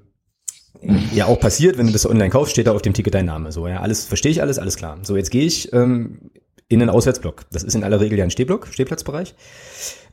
ja 1.13 1.27
auch 1.27 1.41
passiert, 1.41 1.77
wenn 1.77 1.87
du 1.87 1.93
das 1.93 2.09
online 2.09 2.31
kaufst, 2.31 2.53
steht 2.53 2.69
da 2.69 2.73
auf 2.73 2.83
dem 2.83 2.93
Ticket 2.93 3.15
dein 3.15 3.27
Name. 3.27 3.51
So, 3.51 3.67
ja, 3.67 3.81
alles 3.81 4.05
verstehe 4.05 4.31
ich 4.31 4.41
alles, 4.41 4.61
alles 4.61 4.77
klar. 4.77 4.99
So, 5.03 5.17
jetzt 5.17 5.33
gehe 5.33 5.45
ich 5.45 5.73
ähm, 5.73 6.31
in 6.69 6.81
einen 6.81 6.91
Auswärtsblock. 6.91 7.47
Das 7.51 7.65
ist 7.65 7.75
in 7.75 7.83
aller 7.83 8.01
Regel 8.01 8.17
ja 8.17 8.23
ein 8.23 8.31
Stehblock, 8.31 8.69
Stehplatzbereich 8.71 9.35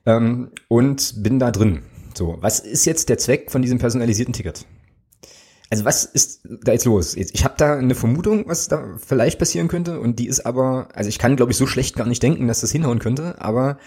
ähm, 0.08 0.50
und 0.68 1.22
bin 1.22 1.38
da 1.38 1.52
drin. 1.52 1.84
So, 2.16 2.38
was 2.42 2.60
ist 2.60 2.86
jetzt 2.86 3.10
der 3.10 3.20
Zweck 3.20 3.52
von 3.52 3.62
diesem 3.62 3.78
personalisierten 3.78 4.34
Ticket? 4.34 4.66
Also 5.70 5.84
was 5.84 6.06
ist 6.06 6.48
da 6.64 6.72
jetzt 6.72 6.86
los? 6.86 7.16
Ich 7.16 7.44
habe 7.44 7.56
da 7.58 7.76
eine 7.76 7.94
Vermutung, 7.94 8.48
was 8.48 8.70
da 8.70 8.96
vielleicht 9.06 9.38
passieren 9.38 9.68
könnte 9.68 10.00
und 10.00 10.18
die 10.18 10.28
ist 10.28 10.46
aber, 10.46 10.88
also 10.94 11.10
ich 11.10 11.20
kann 11.20 11.36
glaube 11.36 11.52
ich 11.52 11.58
so 11.58 11.68
schlecht 11.68 11.96
gar 11.98 12.08
nicht 12.08 12.24
denken, 12.24 12.48
dass 12.48 12.62
das 12.62 12.72
hinhauen 12.72 13.00
könnte, 13.00 13.42
aber 13.42 13.78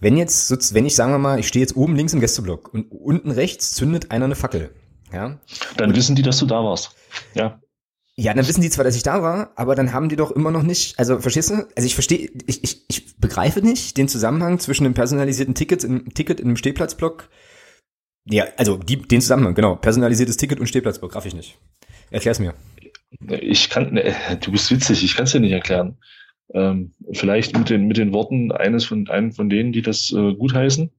wenn 0.00 0.16
jetzt, 0.16 0.74
wenn 0.74 0.86
ich 0.86 0.96
sagen 0.96 1.12
wir 1.12 1.18
mal, 1.18 1.38
ich 1.38 1.46
stehe 1.46 1.64
jetzt 1.64 1.76
oben 1.76 1.94
links 1.94 2.12
im 2.12 2.20
Gästeblock 2.20 2.74
und 2.74 2.90
unten 2.90 3.30
rechts 3.30 3.70
zündet 3.70 4.10
einer 4.10 4.24
eine 4.24 4.34
Fackel, 4.34 4.70
ja. 5.12 5.38
Dann 5.76 5.94
wissen 5.94 6.16
die, 6.16 6.22
dass 6.22 6.38
du 6.38 6.46
da 6.46 6.64
warst. 6.64 6.96
Ja. 7.34 7.60
Ja, 8.16 8.32
dann 8.32 8.46
wissen 8.46 8.60
die 8.62 8.70
zwar, 8.70 8.84
dass 8.84 8.94
ich 8.94 9.02
da 9.02 9.22
war, 9.22 9.50
aber 9.56 9.74
dann 9.74 9.92
haben 9.92 10.08
die 10.08 10.14
doch 10.14 10.30
immer 10.30 10.52
noch 10.52 10.62
nicht, 10.62 10.98
also 11.00 11.18
verstehst 11.18 11.50
du? 11.50 11.66
Also 11.74 11.86
ich 11.86 11.94
verstehe, 11.94 12.30
ich, 12.46 12.62
ich, 12.62 12.84
ich 12.88 13.16
begreife 13.16 13.60
nicht 13.60 13.96
den 13.96 14.06
Zusammenhang 14.06 14.60
zwischen 14.60 14.84
einem 14.84 14.94
personalisierten 14.94 15.56
Ticket, 15.56 15.82
in, 15.82 16.10
Ticket 16.14 16.38
in 16.38 16.46
einem 16.46 16.56
Stehplatzblock. 16.56 17.28
Ja, 18.26 18.44
also 18.56 18.76
die, 18.76 18.96
den 18.96 19.20
Zusammenhang, 19.20 19.54
genau. 19.54 19.74
Personalisiertes 19.74 20.36
Ticket 20.36 20.60
und 20.60 20.68
Stehplatzblock, 20.68 21.14
raff 21.16 21.26
ich 21.26 21.34
nicht. 21.34 21.58
Erklär's 22.10 22.38
mir. 22.38 22.54
Ich 23.28 23.68
kann, 23.68 23.92
ne, 23.94 24.14
du 24.40 24.52
bist 24.52 24.70
witzig, 24.70 25.02
ich 25.02 25.16
kann 25.16 25.24
es 25.24 25.32
dir 25.32 25.40
nicht 25.40 25.52
erklären. 25.52 25.98
Ähm, 26.52 26.94
vielleicht 27.12 27.56
mit 27.58 27.68
den, 27.68 27.86
mit 27.86 27.96
den 27.96 28.12
Worten 28.12 28.52
eines 28.52 28.84
von, 28.84 29.08
einem 29.08 29.32
von 29.32 29.50
denen, 29.50 29.72
die 29.72 29.82
das 29.82 30.12
äh, 30.12 30.34
gutheißen. 30.34 30.90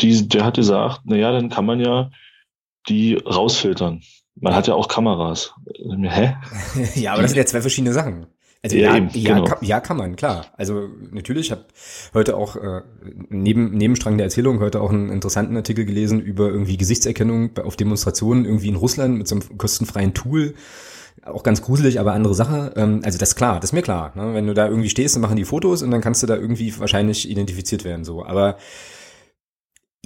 Die, 0.00 0.28
der 0.28 0.44
hat 0.44 0.56
gesagt, 0.56 1.02
na 1.04 1.16
ja, 1.16 1.30
dann 1.30 1.50
kann 1.50 1.66
man 1.66 1.78
ja 1.78 2.10
die 2.88 3.14
rausfiltern. 3.14 4.02
Man 4.36 4.54
hat 4.54 4.66
ja 4.66 4.74
auch 4.74 4.88
Kameras. 4.88 5.54
Hä? 5.76 6.36
ja, 6.94 7.12
aber 7.12 7.22
das 7.22 7.30
sind 7.30 7.38
ja 7.38 7.46
zwei 7.46 7.60
verschiedene 7.60 7.92
Sachen. 7.92 8.26
Also 8.64 8.76
ja, 8.76 8.92
ja, 8.92 8.96
eben, 8.96 9.10
ja, 9.12 9.34
genau. 9.34 9.44
kann, 9.44 9.58
ja, 9.60 9.80
kann 9.80 9.98
man, 9.98 10.16
klar. 10.16 10.46
Also 10.56 10.88
natürlich, 11.10 11.46
ich 11.46 11.52
habe 11.52 11.66
heute 12.14 12.34
auch 12.34 12.56
äh, 12.56 12.80
neben 13.28 13.76
Nebenstrang 13.76 14.16
der 14.16 14.24
Erzählung 14.24 14.58
heute 14.60 14.80
auch 14.80 14.90
einen 14.90 15.10
interessanten 15.10 15.54
Artikel 15.54 15.84
gelesen 15.84 16.18
über 16.18 16.48
irgendwie 16.48 16.78
Gesichtserkennung 16.78 17.58
auf 17.58 17.76
Demonstrationen 17.76 18.46
irgendwie 18.46 18.68
in 18.68 18.76
Russland 18.76 19.18
mit 19.18 19.28
so 19.28 19.34
einem 19.34 19.58
kostenfreien 19.58 20.14
Tool. 20.14 20.54
Auch 21.26 21.42
ganz 21.42 21.60
gruselig, 21.60 22.00
aber 22.00 22.14
andere 22.14 22.34
Sache. 22.34 22.72
Ähm, 22.76 23.02
also 23.04 23.18
das 23.18 23.30
ist 23.30 23.36
klar, 23.36 23.60
das 23.60 23.68
ist 23.70 23.74
mir 23.74 23.82
klar. 23.82 24.12
Ne? 24.14 24.32
Wenn 24.32 24.46
du 24.46 24.54
da 24.54 24.66
irgendwie 24.66 24.88
stehst, 24.88 25.14
dann 25.14 25.20
machen 25.20 25.36
die 25.36 25.44
Fotos 25.44 25.82
und 25.82 25.90
dann 25.90 26.00
kannst 26.00 26.22
du 26.22 26.26
da 26.26 26.34
irgendwie 26.34 26.78
wahrscheinlich 26.78 27.28
identifiziert 27.28 27.84
werden. 27.84 28.06
So, 28.06 28.24
aber 28.24 28.56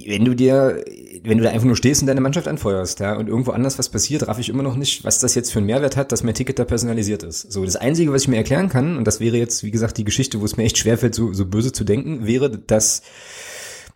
wenn 0.07 0.25
du 0.25 0.35
dir, 0.35 0.83
wenn 1.23 1.37
du 1.37 1.43
da 1.43 1.49
einfach 1.49 1.65
nur 1.65 1.75
stehst 1.75 2.01
und 2.01 2.07
deine 2.07 2.21
Mannschaft 2.21 2.47
anfeuerst, 2.47 2.99
ja, 2.99 3.15
und 3.17 3.27
irgendwo 3.27 3.51
anders 3.51 3.79
was 3.79 3.89
passiert, 3.89 4.27
raff 4.27 4.39
ich 4.39 4.49
immer 4.49 4.63
noch 4.63 4.75
nicht, 4.75 5.03
was 5.03 5.19
das 5.19 5.35
jetzt 5.35 5.51
für 5.51 5.59
einen 5.59 5.65
Mehrwert 5.65 5.97
hat, 5.97 6.11
dass 6.11 6.23
mein 6.23 6.33
Ticket 6.33 6.59
da 6.59 6.65
personalisiert 6.65 7.23
ist. 7.23 7.51
So, 7.51 7.65
das 7.65 7.75
Einzige, 7.75 8.11
was 8.11 8.23
ich 8.23 8.27
mir 8.27 8.37
erklären 8.37 8.69
kann, 8.69 8.97
und 8.97 9.05
das 9.05 9.19
wäre 9.19 9.37
jetzt, 9.37 9.63
wie 9.63 9.71
gesagt, 9.71 9.97
die 9.97 10.03
Geschichte, 10.03 10.41
wo 10.41 10.45
es 10.45 10.57
mir 10.57 10.63
echt 10.63 10.77
schwerfällt, 10.77 11.15
so, 11.15 11.33
so 11.33 11.45
böse 11.45 11.71
zu 11.71 11.83
denken, 11.83 12.25
wäre, 12.25 12.49
dass, 12.49 13.01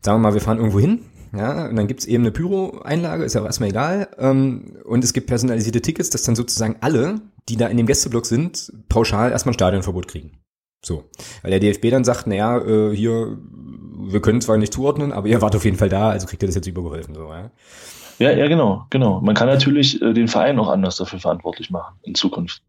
sagen 0.01 0.21
wir 0.21 0.29
mal, 0.29 0.33
wir 0.33 0.41
fahren 0.41 0.57
irgendwo 0.57 0.79
hin, 0.79 0.99
ja, 1.35 1.67
und 1.67 1.75
dann 1.75 1.87
gibt's 1.87 2.05
eben 2.05 2.23
eine 2.23 2.31
Pyro-Einlage, 2.31 3.23
ist 3.23 3.33
ja 3.33 3.41
auch 3.41 3.45
erstmal 3.45 3.69
egal, 3.69 4.09
ähm, 4.19 4.77
und 4.83 5.03
es 5.03 5.13
gibt 5.13 5.27
personalisierte 5.27 5.81
Tickets, 5.81 6.09
dass 6.09 6.23
dann 6.23 6.35
sozusagen 6.35 6.75
alle, 6.81 7.21
die 7.49 7.57
da 7.57 7.67
in 7.67 7.77
dem 7.77 7.87
Gästeblock 7.87 8.25
sind, 8.25 8.71
pauschal 8.89 9.31
erstmal 9.31 9.51
ein 9.51 9.55
Stadionverbot 9.55 10.07
kriegen. 10.07 10.31
So. 10.85 11.05
Weil 11.41 11.51
der 11.51 11.59
DFB 11.59 11.89
dann 11.89 12.03
sagt, 12.03 12.27
naja, 12.27 12.57
äh, 12.59 12.95
hier, 12.95 13.37
wir 14.11 14.21
können 14.21 14.41
zwar 14.41 14.57
nicht 14.57 14.73
zuordnen, 14.73 15.11
aber 15.11 15.27
ihr 15.27 15.41
wart 15.41 15.55
auf 15.55 15.65
jeden 15.65 15.77
Fall 15.77 15.89
da, 15.89 16.09
also 16.09 16.27
kriegt 16.27 16.43
ihr 16.43 16.47
das 16.47 16.55
jetzt 16.55 16.67
übergeholfen. 16.67 17.15
So, 17.15 17.29
ja? 17.29 17.51
Ja, 18.19 18.31
ja, 18.31 18.47
genau, 18.47 18.85
genau. 18.89 19.21
Man 19.21 19.35
kann 19.35 19.47
natürlich 19.47 20.01
äh, 20.01 20.13
den 20.13 20.27
Verein 20.27 20.59
auch 20.59 20.69
anders 20.69 20.97
dafür 20.97 21.19
verantwortlich 21.19 21.69
machen 21.69 21.95
in 22.03 22.15
Zukunft. 22.15 22.61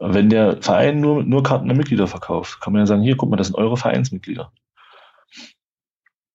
Wenn 0.00 0.30
der 0.30 0.60
Verein 0.60 1.00
nur, 1.00 1.22
nur 1.22 1.42
Karten 1.44 1.70
an 1.70 1.76
Mitglieder 1.76 2.08
verkauft, 2.08 2.60
kann 2.60 2.72
man 2.72 2.80
ja 2.80 2.86
sagen, 2.86 3.02
hier, 3.02 3.16
guck 3.16 3.30
mal, 3.30 3.36
das 3.36 3.46
sind 3.46 3.56
eure 3.56 3.76
Vereinsmitglieder. 3.76 4.52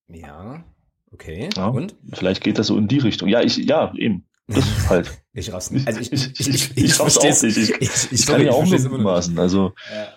Ja, 0.07 0.63
okay. 1.11 1.49
Ja, 1.55 1.67
Und? 1.67 1.95
Vielleicht 2.13 2.43
geht 2.43 2.57
das 2.57 2.67
so 2.67 2.77
in 2.77 2.87
die 2.87 2.99
Richtung. 2.99 3.27
Ja, 3.27 3.41
ich, 3.41 3.57
ja, 3.57 3.93
eben. 3.95 4.25
Das 4.47 4.65
ist 4.65 4.89
halt. 4.89 5.23
ich 5.33 5.51
raff's 5.51 5.71
nicht. 5.71 5.85
Also 5.85 5.99
ich, 5.99 6.13
ich, 6.13 6.39
ich, 6.39 6.47
ich, 6.47 6.77
ich, 6.77 6.83
ich 6.83 6.99
auch 7.01 7.23
nicht. 7.23 7.43
Ich, 7.43 7.69
ich, 7.81 8.11
ich 8.11 8.25
kann 8.25 8.41
ja 8.41 8.51
auch 8.51 8.65
nur 8.65 8.79
mutmaßen. 8.79 9.37
Also, 9.37 9.73
ja. 9.93 10.07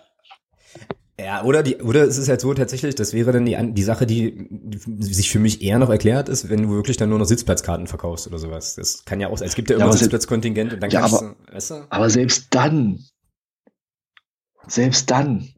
Ja, 1.24 1.44
oder 1.44 1.62
die, 1.62 1.76
oder 1.76 2.04
es 2.04 2.18
ist 2.18 2.28
halt 2.28 2.40
so 2.40 2.54
tatsächlich, 2.54 2.94
das 2.94 3.12
wäre 3.12 3.32
dann 3.32 3.44
die, 3.44 3.56
die 3.72 3.82
Sache, 3.82 4.06
die, 4.06 4.46
die 4.48 5.14
sich 5.14 5.30
für 5.30 5.38
mich 5.38 5.62
eher 5.62 5.78
noch 5.78 5.90
erklärt 5.90 6.28
ist, 6.28 6.48
wenn 6.48 6.62
du 6.62 6.70
wirklich 6.70 6.96
dann 6.96 7.08
nur 7.08 7.18
noch 7.18 7.26
Sitzplatzkarten 7.26 7.86
verkaufst 7.86 8.26
oder 8.26 8.38
sowas. 8.38 8.76
Das 8.76 9.04
kann 9.04 9.20
ja 9.20 9.28
auch, 9.28 9.40
es 9.40 9.54
gibt 9.54 9.70
ja 9.70 9.76
immer 9.76 9.86
ja, 9.86 9.92
Sitzplatzkontingent 9.92 10.72
und 10.72 10.82
dann 10.82 10.90
ja, 10.90 11.00
kannst 11.00 11.16
aber, 11.16 11.36
du, 11.46 11.54
weißt 11.54 11.70
du? 11.70 11.86
Aber 11.90 12.10
selbst 12.10 12.46
dann, 12.50 13.04
selbst 14.66 15.10
dann, 15.10 15.48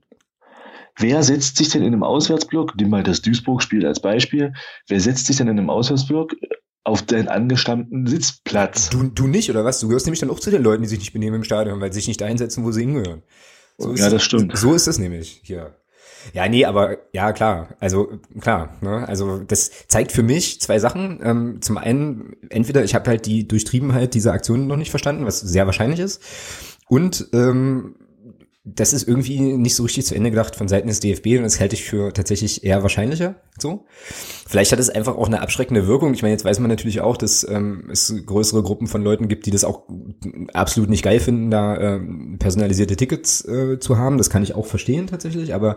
wer 0.99 1.23
setzt 1.23 1.59
sich 1.59 1.69
denn 1.69 1.83
in 1.83 1.93
einem 1.93 2.03
Auswärtsblock, 2.03 2.75
nimm 2.77 2.91
mal 2.91 3.03
das 3.03 3.23
Duisburg-Spiel 3.23 3.87
als 3.87 4.01
Beispiel, 4.01 4.55
wer 4.89 5.01
setzt 5.01 5.27
sich 5.27 5.37
denn 5.37 5.49
in 5.49 5.59
einem 5.59 5.71
Auswärtsblock 5.71 6.35
auf 6.85 7.03
deinen 7.03 7.29
angestammten 7.29 8.07
Sitzplatz? 8.07 8.91
Du, 8.91 9.05
du 9.05 9.27
nicht, 9.27 9.51
oder 9.51 9.65
was? 9.65 9.81
Du 9.81 9.89
gehörst 9.89 10.07
nämlich 10.07 10.21
dann 10.21 10.31
auch 10.31 10.41
zu 10.41 10.51
den 10.51 10.63
Leuten, 10.63 10.83
die 10.83 10.89
sich 10.89 10.99
nicht 10.99 11.13
benehmen 11.13 11.37
im 11.37 11.45
Stadion, 11.45 11.81
weil 11.81 11.93
sie 11.93 12.01
sich 12.01 12.09
nicht 12.09 12.21
dahin 12.21 12.39
setzen, 12.39 12.65
wo 12.65 12.73
sie 12.73 12.81
hingehören. 12.81 13.23
So 13.83 13.95
ja, 13.95 14.11
das 14.11 14.23
stimmt. 14.23 14.57
So 14.57 14.75
ist 14.75 14.87
es 14.87 14.99
nämlich 14.99 15.41
hier. 15.43 15.77
Ja, 16.33 16.49
nee, 16.49 16.65
aber 16.65 16.99
ja, 17.13 17.33
klar. 17.33 17.77
Also 17.81 18.21
klar. 18.41 18.77
Ne? 18.81 19.07
Also 19.09 19.39
das 19.39 19.71
zeigt 19.89 20.13
für 20.13 20.23
mich 20.23 20.61
zwei 20.61 20.79
Sachen. 20.79 21.21
Ähm, 21.23 21.63
zum 21.63 21.79
einen, 21.79 22.37
entweder 22.49 22.85
ich 22.85 22.95
habe 22.95 23.11
halt 23.11 23.27
die 23.27 23.47
Durchtriebenheit 23.49 24.15
dieser 24.15 24.33
Aktion 24.33 24.67
noch 24.67 24.77
nicht 24.77 24.91
verstanden, 24.91 25.27
was 25.27 25.41
sehr 25.41 25.67
wahrscheinlich 25.67 26.01
ist. 26.01 26.23
Und 26.89 27.29
ähm, 27.33 27.97
das 28.65 28.93
ist 28.93 29.09
irgendwie 29.09 29.41
nicht 29.41 29.75
so 29.75 29.83
richtig 29.83 30.07
zu 30.07 30.15
Ende 30.15 30.31
gedacht 30.31 30.55
von 30.55 30.69
Seiten 30.69 30.87
des 30.87 31.01
DFB 31.01 31.39
und 31.39 31.43
das 31.43 31.59
halte 31.59 31.75
ich 31.75 31.83
für 31.83 32.13
tatsächlich 32.13 32.63
eher 32.63 32.83
wahrscheinlicher. 32.83 33.35
So, 33.59 33.87
vielleicht 34.47 34.71
hat 34.71 34.79
es 34.79 34.89
einfach 34.89 35.17
auch 35.17 35.27
eine 35.27 35.41
abschreckende 35.41 35.89
Wirkung. 35.89 36.15
Ich 36.15 36.23
meine, 36.23 36.33
jetzt 36.33 36.45
weiß 36.45 36.61
man 36.61 36.71
natürlich 36.71 37.01
auch, 37.01 37.17
dass 37.17 37.47
ähm, 37.49 37.89
es 37.91 38.15
größere 38.25 38.63
Gruppen 38.63 38.87
von 38.87 39.03
Leuten 39.03 39.27
gibt, 39.27 39.47
die 39.47 39.51
das 39.51 39.65
auch 39.65 39.83
absolut 40.53 40.91
nicht 40.91 41.03
geil 41.03 41.21
finden, 41.21 41.51
da 41.51 41.79
ähm, 41.79 42.37
personalisierte 42.39 42.97
Tickets 42.97 43.45
äh, 43.47 43.79
zu 43.79 43.99
haben. 43.99 44.19
Das 44.19 44.31
kann 44.31 44.43
ich 44.43 44.55
auch 44.55 44.67
verstehen 44.67 45.07
tatsächlich. 45.07 45.55
Aber 45.55 45.77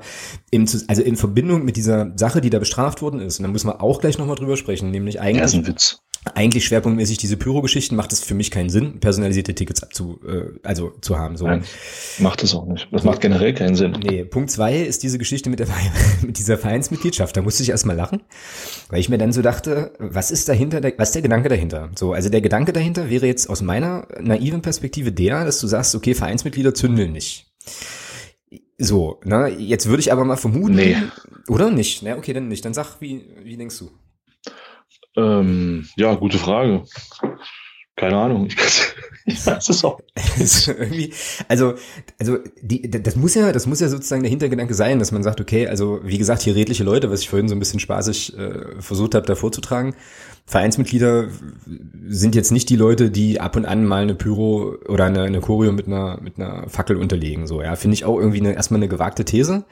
im, 0.52 0.68
also 0.88 1.02
in 1.02 1.16
Verbindung 1.16 1.66
mit 1.66 1.78
dieser 1.78 2.12
Sache, 2.16 2.42
die 2.42 2.50
da 2.50 2.60
bestraft 2.60 3.02
worden 3.02 3.20
ist, 3.20 3.40
und 3.40 3.44
da 3.44 3.52
müssen 3.52 3.68
wir 3.68 3.82
auch 3.82 4.00
gleich 4.00 4.18
nochmal 4.18 4.36
drüber 4.36 4.58
sprechen, 4.58 4.92
nämlich 4.92 5.20
eigentlich. 5.22 5.40
Ja, 5.40 5.46
ist 5.46 5.56
ein 5.56 5.68
Witz 5.68 6.00
eigentlich 6.34 6.66
schwerpunktmäßig 6.66 7.20
diese 7.20 7.38
Pyro-Geschichten 7.38 7.96
macht 7.96 8.12
es 8.12 8.24
für 8.24 8.34
mich 8.34 8.50
keinen 8.50 8.70
Sinn, 8.70 9.00
personalisierte 9.00 9.54
Tickets 9.54 9.84
abzu, 9.84 10.20
äh, 10.28 10.60
also 10.64 10.94
zu 11.02 11.20
haben. 11.20 11.38
So. 11.38 11.46
Nein, 11.46 11.64
macht 12.18 12.44
es 12.44 12.56
auch 12.56 12.66
nicht. 12.66 12.88
Das 12.92 13.04
macht 13.04 13.22
generell 13.22 13.54
keinen 13.54 13.76
Sinn. 13.76 13.92
Nee, 14.04 14.26
Punkt 14.26 14.50
zwei 14.50 14.82
ist 14.82 15.04
diese 15.04 15.18
Geschichte 15.18 15.50
mit, 15.50 15.60
der, 15.60 15.68
mit 16.22 16.40
dieser 16.40 16.58
Vereinsmitgliedschaft. 16.58 17.38
Da 17.38 17.42
musste 17.42 17.64
ich 17.64 17.70
erstmal 17.70 17.96
lachen, 17.96 18.22
weil 18.90 19.00
ich 19.00 19.10
mir 19.10 19.18
dann 19.18 19.34
so 19.34 19.42
dachte, 19.42 19.94
was 20.00 20.32
ist 20.32 20.50
dahinter, 20.50 20.82
was 20.98 21.10
ist 21.10 21.16
der 21.16 21.22
Gedanke 21.22 21.50
dahinter? 21.50 21.92
So, 21.96 22.14
also 22.14 22.30
der 22.30 22.42
Gedanke 22.42 22.74
dahinter 22.74 23.10
wäre 23.10 23.28
jetzt 23.28 23.50
aus 23.50 23.62
meiner 23.62 24.08
naiven 24.20 24.62
Perspektive 24.62 25.12
der, 25.12 25.46
dass 25.46 25.60
du 25.60 25.68
sagst, 25.68 25.94
okay, 25.94 26.16
Vereinsmitglieder 26.16 26.74
zündeln 26.74 27.12
nicht. 27.12 27.52
So, 28.78 29.22
na, 29.24 29.48
jetzt 29.48 29.88
würde 29.88 30.02
ich 30.02 30.12
aber 30.12 30.26
mal 30.26 30.36
vermuten, 30.36 30.76
nee. 30.76 30.98
oder 31.48 31.70
nicht? 31.70 32.04
Na, 32.04 32.18
okay, 32.18 32.34
dann 32.34 32.48
nicht. 32.48 32.66
Dann 32.66 32.74
sag, 32.74 33.00
wie, 33.00 33.24
wie 33.44 33.56
denkst 33.56 33.78
du? 33.80 33.90
Ähm, 35.16 35.88
ja, 35.96 36.14
gute 36.16 36.38
Frage. 36.38 36.84
Keine 37.96 38.18
Ahnung. 38.18 38.48
Ich 38.48 39.46
ja, 39.46 39.58
es 39.58 39.84
auch. 39.84 40.00
also, 41.48 41.74
also 42.20 42.38
die, 42.62 42.90
das 42.90 43.16
muss 43.16 43.34
ja, 43.36 43.52
das 43.52 43.66
muss 43.66 43.80
ja 43.80 43.88
sozusagen 43.88 44.22
der 44.22 44.30
Hintergedanke 44.30 44.74
sein, 44.74 45.00
dass 45.00 45.12
man 45.12 45.24
sagt, 45.24 45.42
okay, 45.42 45.68
also 45.68 46.00
wie 46.04 46.18
gesagt, 46.18 46.42
hier 46.42 46.56
redliche 46.56 46.84
Leute, 46.84 47.10
was 47.10 47.22
ich 47.22 47.30
vorhin 47.30 47.48
so 47.48 47.56
ein 47.56 47.60
bisschen 47.60 47.80
spaßig 47.80 48.38
äh, 48.38 48.82
versucht 48.82 49.16
habe, 49.16 49.26
da 49.26 49.36
vorzutragen. 49.36 49.96
Vereinsmitglieder 50.46 51.30
sind 52.08 52.36
jetzt 52.36 52.52
nicht 52.52 52.70
die 52.70 52.76
Leute, 52.76 53.10
die 53.10 53.40
ab 53.40 53.56
und 53.56 53.66
an 53.66 53.86
mal 53.86 54.04
eine 54.04 54.14
Pyro 54.14 54.76
oder 54.88 55.06
eine, 55.06 55.24
eine 55.24 55.42
Choreo 55.42 55.72
mit 55.72 55.88
einer 55.88 56.20
mit 56.22 56.38
einer 56.38 56.70
Fackel 56.70 56.98
unterlegen. 56.98 57.48
So, 57.48 57.64
ja, 57.64 57.76
finde 57.76 57.96
ich 57.96 58.06
auch 58.06 58.20
irgendwie 58.20 58.42
eine, 58.42 58.54
erstmal 58.54 58.80
eine 58.80 58.90
gewagte 58.90 59.26
These. 59.26 59.66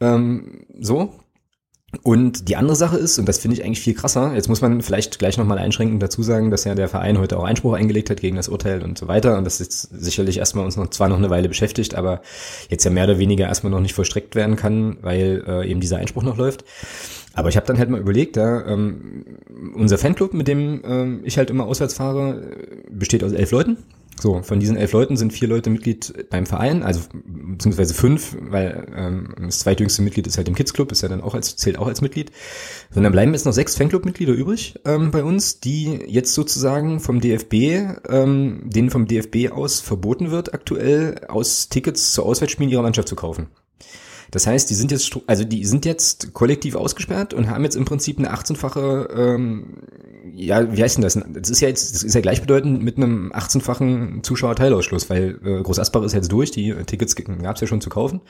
Ähm, 0.00 0.66
so, 0.78 1.14
und 2.02 2.50
die 2.50 2.56
andere 2.56 2.76
Sache 2.76 2.98
ist, 2.98 3.18
und 3.18 3.26
das 3.26 3.38
finde 3.38 3.56
ich 3.56 3.64
eigentlich 3.64 3.80
viel 3.80 3.94
krasser, 3.94 4.34
jetzt 4.34 4.48
muss 4.48 4.60
man 4.60 4.82
vielleicht 4.82 5.18
gleich 5.18 5.38
nochmal 5.38 5.56
einschränkend 5.56 6.02
dazu 6.02 6.22
sagen, 6.22 6.50
dass 6.50 6.64
ja 6.64 6.74
der 6.74 6.88
Verein 6.88 7.18
heute 7.18 7.38
auch 7.38 7.44
Einspruch 7.44 7.72
eingelegt 7.72 8.10
hat 8.10 8.20
gegen 8.20 8.36
das 8.36 8.50
Urteil 8.50 8.82
und 8.82 8.98
so 8.98 9.08
weiter. 9.08 9.38
Und 9.38 9.44
das 9.44 9.58
ist 9.62 9.88
sicherlich 9.90 10.36
erstmal 10.36 10.66
uns 10.66 10.76
noch 10.76 10.90
zwar 10.90 11.08
noch 11.08 11.16
eine 11.16 11.30
Weile 11.30 11.48
beschäftigt, 11.48 11.94
aber 11.94 12.20
jetzt 12.68 12.84
ja 12.84 12.90
mehr 12.90 13.04
oder 13.04 13.18
weniger 13.18 13.46
erstmal 13.46 13.70
noch 13.70 13.80
nicht 13.80 13.94
vollstreckt 13.94 14.34
werden 14.34 14.56
kann, 14.56 14.98
weil 15.00 15.42
äh, 15.46 15.70
eben 15.70 15.80
dieser 15.80 15.96
Einspruch 15.96 16.22
noch 16.22 16.36
läuft. 16.36 16.66
Aber 17.32 17.48
ich 17.48 17.56
habe 17.56 17.66
dann 17.66 17.78
halt 17.78 17.88
mal 17.88 18.00
überlegt, 18.00 18.36
ja, 18.36 18.66
ähm, 18.66 19.24
unser 19.74 19.96
Fanclub, 19.96 20.34
mit 20.34 20.46
dem 20.46 20.82
ähm, 20.84 21.20
ich 21.24 21.38
halt 21.38 21.48
immer 21.48 21.64
auswärts 21.64 21.94
fahre, 21.94 22.42
besteht 22.90 23.24
aus 23.24 23.32
elf 23.32 23.50
Leuten. 23.50 23.78
So, 24.20 24.42
von 24.42 24.58
diesen 24.58 24.76
elf 24.76 24.92
Leuten 24.92 25.16
sind 25.16 25.32
vier 25.32 25.48
Leute 25.48 25.70
Mitglied 25.70 26.28
beim 26.30 26.44
Verein, 26.44 26.82
also 26.82 27.00
beziehungsweise 27.12 27.94
fünf, 27.94 28.36
weil 28.40 28.86
ähm, 28.94 29.34
das 29.40 29.60
zweitjüngste 29.60 30.02
Mitglied 30.02 30.26
ist 30.26 30.36
halt 30.36 30.48
im 30.48 30.54
Kids 30.54 30.72
Club, 30.72 30.90
ist 30.90 31.02
ja 31.02 31.08
dann 31.08 31.20
auch 31.20 31.34
als 31.34 31.56
zählt 31.56 31.78
auch 31.78 31.86
als 31.86 32.00
Mitglied. 32.00 32.32
So, 32.90 33.00
dann 33.00 33.12
bleiben 33.12 33.32
jetzt 33.32 33.46
noch 33.46 33.52
sechs 33.52 33.76
Fanclub-Mitglieder 33.76 34.32
übrig 34.32 34.74
ähm, 34.84 35.10
bei 35.10 35.22
uns, 35.22 35.60
die 35.60 36.00
jetzt 36.06 36.34
sozusagen 36.34 37.00
vom 37.00 37.20
DFB, 37.20 37.54
ähm, 38.08 38.62
denen 38.64 38.90
vom 38.90 39.06
DFB 39.06 39.52
aus 39.52 39.80
verboten 39.80 40.30
wird, 40.30 40.52
aktuell 40.52 41.20
aus 41.28 41.68
Tickets 41.68 42.12
zu 42.12 42.24
Auswärtsspielen 42.24 42.70
ihrer 42.70 42.82
Mannschaft 42.82 43.08
zu 43.08 43.16
kaufen. 43.16 43.48
Das 44.30 44.46
heißt, 44.46 44.68
die 44.68 44.74
sind 44.74 44.90
jetzt, 44.90 45.18
also 45.26 45.44
die 45.44 45.64
sind 45.64 45.84
jetzt 45.84 46.34
kollektiv 46.34 46.74
ausgesperrt 46.76 47.34
und 47.34 47.48
haben 47.48 47.64
jetzt 47.64 47.76
im 47.76 47.84
Prinzip 47.84 48.18
eine 48.18 48.32
18-fache, 48.32 49.08
ähm, 49.14 49.78
ja, 50.34 50.76
wie 50.76 50.82
heißt 50.82 50.96
denn 50.96 51.02
das? 51.02 51.18
Das 51.32 51.50
ist 51.50 51.60
ja 51.60 51.68
jetzt, 51.68 51.94
das 51.94 52.02
ist 52.02 52.14
ja 52.14 52.20
gleichbedeutend 52.20 52.82
mit 52.82 52.96
einem 52.96 53.32
18-fachen 53.32 54.22
Zuschauerteilausschluss, 54.22 55.08
weil 55.08 55.38
äh, 55.44 55.62
Groß 55.62 55.78
Asbach 55.78 56.02
ist 56.02 56.12
jetzt 56.12 56.30
durch, 56.30 56.50
die 56.50 56.74
Tickets 56.86 57.16
gab 57.16 57.54
es 57.54 57.60
ja 57.60 57.66
schon 57.66 57.80
zu 57.80 57.88
kaufen. 57.88 58.20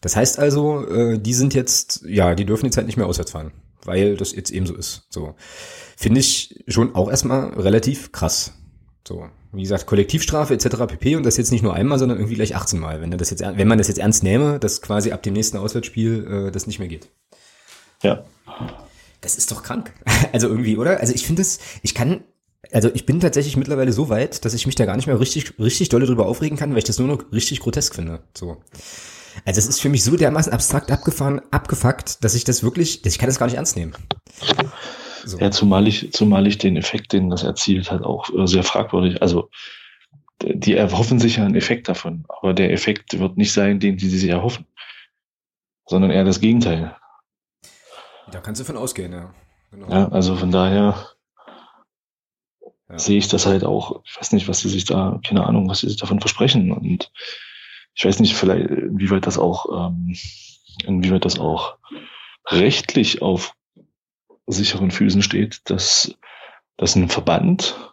Das 0.00 0.16
heißt 0.16 0.38
also, 0.38 0.86
äh, 0.86 1.18
die 1.18 1.34
sind 1.34 1.54
jetzt, 1.54 2.04
ja, 2.06 2.34
die 2.34 2.44
dürfen 2.44 2.66
jetzt 2.66 2.76
halt 2.76 2.86
nicht 2.86 2.96
mehr 2.96 3.06
auswärts 3.06 3.30
fahren, 3.30 3.52
weil 3.84 4.16
das 4.16 4.34
jetzt 4.34 4.50
eben 4.50 4.66
so 4.66 4.74
ist. 4.74 5.06
So 5.10 5.34
finde 5.96 6.20
ich 6.20 6.64
schon 6.68 6.94
auch 6.94 7.08
erstmal 7.08 7.50
relativ 7.54 8.12
krass. 8.12 8.54
So, 9.06 9.28
wie 9.52 9.62
gesagt, 9.62 9.86
Kollektivstrafe 9.86 10.54
etc. 10.54 10.86
pp. 10.86 11.16
Und 11.16 11.24
das 11.24 11.36
jetzt 11.36 11.50
nicht 11.50 11.62
nur 11.62 11.74
einmal, 11.74 11.98
sondern 11.98 12.18
irgendwie 12.18 12.36
gleich 12.36 12.54
18 12.54 12.78
Mal, 12.78 13.00
wenn, 13.00 13.10
das 13.10 13.30
jetzt, 13.30 13.42
wenn 13.42 13.68
man 13.68 13.78
das 13.78 13.88
jetzt 13.88 13.98
ernst 13.98 14.22
nähme, 14.22 14.58
dass 14.58 14.80
quasi 14.80 15.12
ab 15.12 15.22
dem 15.22 15.34
nächsten 15.34 15.56
Auswärtsspiel 15.56 16.46
äh, 16.48 16.50
das 16.52 16.66
nicht 16.66 16.78
mehr 16.78 16.88
geht. 16.88 17.08
Ja. 18.02 18.24
Das 19.20 19.36
ist 19.36 19.50
doch 19.50 19.62
krank. 19.62 19.92
Also 20.32 20.48
irgendwie, 20.48 20.76
oder? 20.76 21.00
Also 21.00 21.12
ich 21.12 21.26
finde 21.26 21.42
es, 21.42 21.58
ich 21.82 21.94
kann, 21.94 22.24
also 22.70 22.90
ich 22.94 23.04
bin 23.04 23.20
tatsächlich 23.20 23.56
mittlerweile 23.56 23.92
so 23.92 24.08
weit, 24.08 24.44
dass 24.44 24.54
ich 24.54 24.66
mich 24.66 24.76
da 24.76 24.86
gar 24.86 24.96
nicht 24.96 25.06
mehr 25.06 25.20
richtig, 25.20 25.58
richtig 25.58 25.88
dolle 25.88 26.06
drüber 26.06 26.26
aufregen 26.26 26.56
kann, 26.56 26.70
weil 26.70 26.78
ich 26.78 26.84
das 26.84 26.98
nur 26.98 27.08
noch 27.08 27.32
richtig 27.32 27.60
grotesk 27.60 27.94
finde. 27.94 28.20
So. 28.34 28.62
Also 29.44 29.58
es 29.58 29.66
ist 29.66 29.80
für 29.80 29.88
mich 29.88 30.04
so 30.04 30.16
dermaßen 30.16 30.52
abstrakt 30.52 30.90
abgefahren, 30.90 31.42
abgefuckt, 31.50 32.24
dass 32.24 32.34
ich 32.34 32.44
das 32.44 32.62
wirklich, 32.62 33.04
ich 33.04 33.18
kann 33.18 33.28
das 33.28 33.38
gar 33.38 33.46
nicht 33.46 33.56
ernst 33.56 33.76
nehmen. 33.76 33.94
So. 35.24 35.38
Ja, 35.38 35.50
zumal 35.50 35.86
ich, 35.86 36.12
zumal 36.12 36.46
ich 36.46 36.58
den 36.58 36.76
Effekt, 36.76 37.12
den 37.12 37.30
das 37.30 37.42
erzielt 37.42 37.90
hat, 37.90 38.02
auch 38.02 38.28
äh, 38.34 38.46
sehr 38.46 38.64
fragwürdig. 38.64 39.22
Also 39.22 39.50
die 40.42 40.74
erhoffen 40.74 41.20
sich 41.20 41.36
ja 41.36 41.44
einen 41.44 41.54
Effekt 41.54 41.88
davon, 41.88 42.24
aber 42.28 42.52
der 42.54 42.72
Effekt 42.72 43.18
wird 43.18 43.36
nicht 43.36 43.52
sein, 43.52 43.78
den 43.78 43.96
die 43.96 44.08
sich 44.08 44.28
erhoffen, 44.28 44.66
sondern 45.86 46.10
eher 46.10 46.24
das 46.24 46.40
Gegenteil. 46.40 46.96
Da 48.30 48.40
kannst 48.40 48.60
du 48.60 48.64
von 48.64 48.76
ausgehen, 48.76 49.12
ja. 49.12 49.32
Genau. 49.70 49.88
Ja, 49.88 50.08
also 50.08 50.36
von 50.36 50.50
daher 50.50 51.08
ja. 52.88 52.98
sehe 52.98 53.18
ich 53.18 53.28
das 53.28 53.46
halt 53.46 53.64
auch. 53.64 54.02
Ich 54.04 54.16
weiß 54.18 54.32
nicht, 54.32 54.48
was 54.48 54.60
sie 54.60 54.68
sich 54.68 54.84
da, 54.84 55.20
keine 55.26 55.46
Ahnung, 55.46 55.68
was 55.68 55.80
sie 55.80 55.88
sich 55.88 55.96
davon 55.96 56.20
versprechen. 56.20 56.72
Und 56.72 57.10
ich 57.94 58.04
weiß 58.04 58.20
nicht, 58.20 58.34
vielleicht, 58.34 58.68
inwieweit 58.68 59.26
das 59.26 59.38
auch, 59.38 59.88
ähm, 59.88 60.16
inwieweit 60.84 61.24
das 61.24 61.38
auch 61.38 61.76
rechtlich 62.48 63.22
auf 63.22 63.54
sicheren 64.52 64.90
Füßen 64.90 65.22
steht, 65.22 65.60
dass, 65.70 66.14
dass 66.76 66.96
ein 66.96 67.08
Verband 67.08 67.92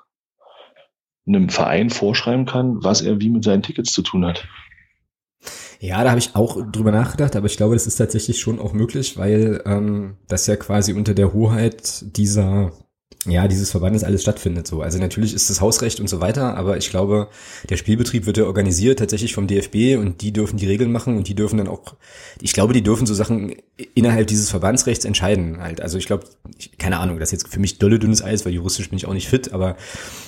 einem 1.27 1.49
Verein 1.49 1.89
vorschreiben 1.89 2.45
kann, 2.45 2.83
was 2.83 3.01
er 3.01 3.19
wie 3.19 3.29
mit 3.29 3.43
seinen 3.43 3.63
Tickets 3.63 3.91
zu 3.91 4.01
tun 4.01 4.25
hat. 4.25 4.47
Ja, 5.79 6.03
da 6.03 6.09
habe 6.09 6.19
ich 6.19 6.35
auch 6.35 6.59
drüber 6.71 6.91
nachgedacht, 6.91 7.35
aber 7.35 7.45
ich 7.45 7.55
glaube, 7.55 7.75
das 7.75 7.87
ist 7.87 7.95
tatsächlich 7.95 8.39
schon 8.39 8.59
auch 8.59 8.73
möglich, 8.73 9.17
weil 9.17 9.61
ähm, 9.65 10.17
das 10.27 10.47
ja 10.47 10.57
quasi 10.57 10.93
unter 10.93 11.13
der 11.13 11.33
Hoheit 11.33 12.17
dieser 12.17 12.73
ja, 13.25 13.47
dieses 13.49 13.71
Verbandes 13.71 14.05
alles 14.05 14.21
stattfindet 14.21 14.65
so. 14.65 14.81
Also 14.81 14.97
natürlich 14.97 15.33
ist 15.33 15.49
das 15.49 15.59
Hausrecht 15.59 15.99
und 15.99 16.07
so 16.07 16.21
weiter, 16.21 16.55
aber 16.55 16.77
ich 16.77 16.89
glaube, 16.89 17.27
der 17.69 17.75
Spielbetrieb 17.75 18.25
wird 18.25 18.37
ja 18.37 18.45
organisiert 18.45 18.99
tatsächlich 18.99 19.33
vom 19.33 19.45
DFB 19.45 19.97
und 19.97 20.21
die 20.21 20.31
dürfen 20.31 20.55
die 20.55 20.67
Regeln 20.67 20.91
machen 20.91 21.17
und 21.17 21.27
die 21.27 21.35
dürfen 21.35 21.57
dann 21.57 21.67
auch, 21.67 21.95
ich 22.41 22.53
glaube, 22.53 22.71
die 22.71 22.81
dürfen 22.81 23.05
so 23.05 23.13
Sachen 23.13 23.55
innerhalb 23.93 24.27
dieses 24.27 24.49
Verbandsrechts 24.49 25.03
entscheiden 25.03 25.59
halt. 25.59 25.81
Also 25.81 25.97
ich 25.97 26.05
glaube, 26.05 26.27
keine 26.77 26.99
Ahnung, 26.99 27.19
das 27.19 27.29
ist 27.29 27.43
jetzt 27.43 27.53
für 27.53 27.59
mich 27.59 27.77
dolle 27.77 27.99
dünnes 27.99 28.23
Eis, 28.23 28.45
weil 28.45 28.53
juristisch 28.53 28.89
bin 28.89 28.97
ich 28.97 29.05
auch 29.05 29.13
nicht 29.13 29.27
fit, 29.27 29.51
aber 29.51 29.75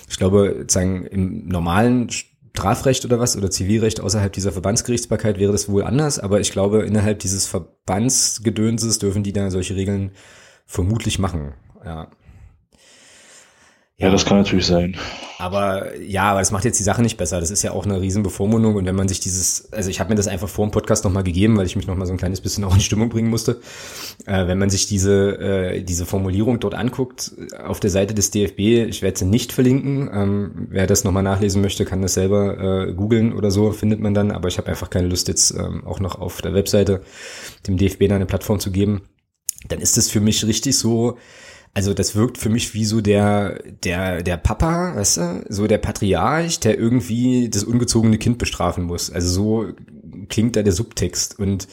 ich 0.10 0.18
glaube, 0.18 0.56
sozusagen 0.60 1.06
im 1.06 1.48
normalen 1.48 2.10
Strafrecht 2.10 3.06
oder 3.06 3.20
was 3.20 3.38
oder 3.38 3.50
Zivilrecht 3.50 4.02
außerhalb 4.02 4.34
dieser 4.34 4.52
Verbandsgerichtsbarkeit 4.52 5.40
wäre 5.40 5.54
das 5.54 5.70
wohl 5.70 5.84
anders, 5.84 6.20
aber 6.20 6.42
ich 6.42 6.52
glaube, 6.52 6.82
innerhalb 6.84 7.20
dieses 7.20 7.48
Verbandsgedönses 7.48 9.00
dürfen 9.00 9.24
die 9.24 9.32
da 9.32 9.50
solche 9.50 9.78
Regeln 9.78 10.12
vermutlich 10.66 11.20
machen. 11.20 11.54
Ja. 11.86 12.10
Ja, 14.02 14.10
das 14.10 14.26
kann 14.26 14.38
natürlich 14.38 14.66
sein. 14.66 14.98
Aber 15.38 15.96
ja, 16.00 16.24
aber 16.24 16.40
das 16.40 16.52
macht 16.52 16.66
jetzt 16.66 16.80
die 16.80 16.84
Sache 16.84 17.04
nicht 17.04 17.18
besser. 17.18 17.40
Das 17.40 17.52
ist 17.52 17.62
ja 17.62 17.72
auch 17.72 17.86
eine 17.86 18.02
riesen 18.02 18.24
Bevormundung. 18.24 18.76
Und 18.76 18.86
wenn 18.88 18.96
man 18.96 19.08
sich 19.08 19.20
dieses, 19.20 19.72
also 19.72 19.92
ich 19.92 20.00
habe 20.00 20.10
mir 20.10 20.16
das 20.16 20.28
einfach 20.28 20.50
vor 20.50 20.66
dem 20.66 20.72
Podcast 20.72 21.04
nochmal 21.04 21.24
gegeben, 21.24 21.56
weil 21.56 21.68
ich 21.68 21.76
mich 21.76 21.86
nochmal 21.86 22.08
so 22.08 22.14
ein 22.14 22.18
kleines 22.18 22.42
bisschen 22.42 22.64
auch 22.64 22.74
in 22.74 22.82
Stimmung 22.82 23.10
bringen 23.10 23.30
musste. 23.30 23.62
Äh, 24.26 24.48
wenn 24.48 24.58
man 24.58 24.72
sich 24.72 24.88
diese, 24.88 25.40
äh, 25.40 25.84
diese 25.84 26.08
Formulierung 26.08 26.60
dort 26.60 26.74
anguckt, 26.74 27.32
auf 27.64 27.80
der 27.80 27.92
Seite 27.92 28.16
des 28.16 28.32
DFB, 28.32 28.90
ich 28.90 29.04
werde 29.04 29.20
sie 29.20 29.26
nicht 29.26 29.52
verlinken. 29.52 30.10
Ähm, 30.12 30.68
wer 30.70 30.88
das 30.88 31.04
nochmal 31.04 31.24
nachlesen 31.24 31.62
möchte, 31.62 31.86
kann 31.86 32.02
das 32.02 32.16
selber 32.16 32.88
äh, 32.88 32.94
googeln 32.94 33.34
oder 33.34 33.52
so, 33.52 33.72
findet 33.72 34.00
man 34.00 34.16
dann. 34.16 34.32
Aber 34.32 34.48
ich 34.48 34.58
habe 34.58 34.68
einfach 34.68 34.90
keine 34.90 35.10
Lust, 35.10 35.28
jetzt 35.28 35.52
ähm, 35.52 35.86
auch 35.86 36.00
noch 36.00 36.20
auf 36.20 36.42
der 36.42 36.56
Webseite 36.56 37.04
dem 37.68 37.78
DFB 37.78 38.04
eine 38.12 38.26
Plattform 38.26 38.60
zu 38.60 38.72
geben. 38.72 39.04
Dann 39.68 39.80
ist 39.80 39.98
es 40.00 40.10
für 40.10 40.22
mich 40.22 40.44
richtig 40.44 40.76
so, 40.76 41.18
also 41.74 41.94
das 41.94 42.16
wirkt 42.16 42.38
für 42.38 42.50
mich 42.50 42.74
wie 42.74 42.86
so 42.86 43.02
der, 43.02 43.62
der, 43.84 44.24
der 44.24 44.38
Papa, 44.38 44.96
weißt 44.96 45.18
du, 45.18 45.46
so 45.48 45.68
der 45.68 45.78
Patriarch, 45.78 46.60
der 46.60 46.78
irgendwie 46.78 47.50
das 47.50 47.64
ungezogene 47.64 48.18
Kind 48.18 48.38
bestrafen 48.38 48.84
muss. 48.84 49.10
Also 49.12 49.30
so 49.30 49.74
klingt 50.28 50.56
da 50.56 50.64
der 50.64 50.74
Subtext. 50.74 51.40
Und 51.40 51.68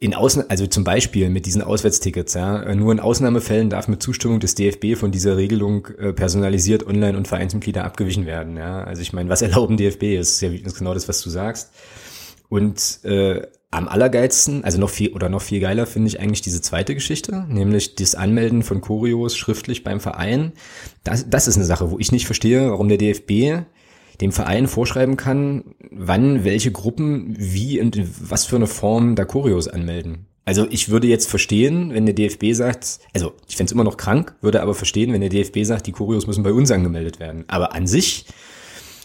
in 0.00 0.14
Außen, 0.14 0.48
also 0.48 0.66
zum 0.66 0.84
Beispiel 0.84 1.28
mit 1.28 1.44
diesen 1.46 1.62
Auswärtstickets, 1.62 2.34
ja, 2.34 2.74
nur 2.74 2.92
in 2.92 3.00
Ausnahmefällen 3.00 3.70
darf 3.70 3.88
mit 3.88 4.02
Zustimmung 4.02 4.40
des 4.40 4.54
DFB 4.54 4.96
von 4.96 5.12
dieser 5.12 5.36
Regelung 5.36 5.86
äh, 5.98 6.12
personalisiert 6.12 6.86
Online- 6.86 7.16
und 7.16 7.28
Vereinsmitglieder 7.28 7.84
abgewichen 7.84 8.24
werden. 8.24 8.56
Ja. 8.56 8.84
Also 8.84 9.02
ich 9.02 9.12
meine, 9.12 9.28
was 9.28 9.42
erlauben 9.42 9.76
DFB 9.76 10.18
ist, 10.18 10.30
ist 10.30 10.40
ja 10.40 10.48
genau 10.50 10.94
das, 10.94 11.08
was 11.08 11.20
du 11.20 11.28
sagst. 11.28 11.70
Und 12.48 13.00
äh, 13.04 13.42
am 13.70 13.88
allergeilsten, 13.88 14.64
also 14.64 14.78
noch 14.78 14.90
viel 14.90 15.12
oder 15.12 15.28
noch 15.28 15.42
viel 15.42 15.60
geiler 15.60 15.86
finde 15.86 16.08
ich 16.08 16.20
eigentlich 16.20 16.42
diese 16.42 16.62
zweite 16.62 16.94
Geschichte, 16.94 17.44
nämlich 17.48 17.96
das 17.96 18.14
Anmelden 18.14 18.62
von 18.62 18.80
Choreos 18.80 19.36
schriftlich 19.36 19.82
beim 19.82 20.00
Verein. 20.00 20.52
Das, 21.02 21.28
das 21.28 21.48
ist 21.48 21.56
eine 21.56 21.64
Sache, 21.64 21.90
wo 21.90 21.98
ich 21.98 22.12
nicht 22.12 22.26
verstehe, 22.26 22.70
warum 22.70 22.88
der 22.88 22.98
DFB 22.98 23.64
dem 24.20 24.30
Verein 24.30 24.68
vorschreiben 24.68 25.16
kann, 25.16 25.74
wann 25.90 26.44
welche 26.44 26.70
Gruppen 26.70 27.34
wie 27.36 27.80
und 27.80 28.00
was 28.20 28.44
für 28.44 28.56
eine 28.56 28.68
Form 28.68 29.16
da 29.16 29.24
Choreos 29.24 29.66
anmelden. 29.66 30.26
Also 30.44 30.66
ich 30.70 30.90
würde 30.90 31.06
jetzt 31.06 31.28
verstehen, 31.28 31.94
wenn 31.94 32.04
der 32.04 32.14
DFB 32.14 32.52
sagt, 32.52 33.00
also 33.14 33.32
ich 33.48 33.56
fände 33.56 33.70
es 33.70 33.72
immer 33.72 33.84
noch 33.84 33.96
krank, 33.96 34.36
würde 34.42 34.60
aber 34.60 34.74
verstehen, 34.74 35.12
wenn 35.12 35.22
der 35.22 35.30
DFB 35.30 35.64
sagt, 35.64 35.86
die 35.86 35.92
Choreos 35.92 36.26
müssen 36.26 36.42
bei 36.42 36.52
uns 36.52 36.70
angemeldet 36.70 37.18
werden. 37.18 37.44
Aber 37.48 37.74
an 37.74 37.86
sich 37.86 38.26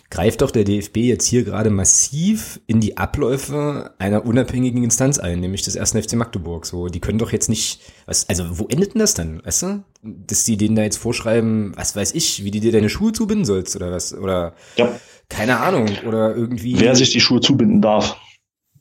greift 0.09 0.41
doch 0.41 0.49
der 0.51 0.63
DFB 0.63 0.97
jetzt 0.97 1.25
hier 1.25 1.43
gerade 1.43 1.69
massiv 1.69 2.59
in 2.65 2.79
die 2.79 2.97
Abläufe 2.97 3.93
einer 3.99 4.25
unabhängigen 4.25 4.83
Instanz 4.83 5.19
ein, 5.19 5.39
nämlich 5.39 5.61
des 5.61 5.75
ersten 5.75 6.01
FC 6.01 6.13
Magdeburg. 6.13 6.65
So, 6.65 6.87
die 6.87 6.99
können 6.99 7.19
doch 7.19 7.31
jetzt 7.31 7.47
nicht, 7.47 7.81
was, 8.05 8.27
also 8.27 8.57
wo 8.57 8.67
endet 8.67 8.95
denn 8.95 8.99
das 8.99 9.13
dann, 9.13 9.45
weißt 9.45 9.61
du? 9.63 9.83
Dass 10.01 10.45
die 10.45 10.57
denen 10.57 10.75
da 10.75 10.81
jetzt 10.81 10.97
vorschreiben, 10.97 11.73
was 11.75 11.95
weiß 11.95 12.15
ich, 12.15 12.43
wie 12.43 12.51
die 12.51 12.59
dir 12.59 12.71
deine 12.71 12.89
Schuhe 12.89 13.11
zubinden 13.11 13.45
sollst 13.45 13.75
oder 13.75 13.91
was, 13.91 14.13
oder 14.13 14.55
ja. 14.77 14.89
keine 15.29 15.59
Ahnung, 15.59 15.87
oder 16.07 16.35
irgendwie. 16.35 16.79
Wer 16.79 16.95
sich 16.95 17.11
die 17.11 17.21
Schuhe 17.21 17.41
zubinden 17.41 17.81
darf. 17.81 18.17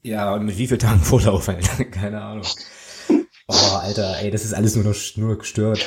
Ja, 0.02 0.34
und 0.34 0.46
mit 0.46 0.56
wie 0.56 0.66
vielen 0.66 0.80
Tagen 0.80 1.00
Vorlauf 1.00 1.48
halt, 1.48 1.68
keine 1.92 2.22
Ahnung. 2.22 2.46
Oh, 3.48 3.76
Alter, 3.82 4.16
ey, 4.20 4.30
das 4.30 4.44
ist 4.44 4.54
alles 4.54 4.76
nur 4.76 4.84
noch 4.84 4.96
nur 5.16 5.38
gestört. 5.38 5.84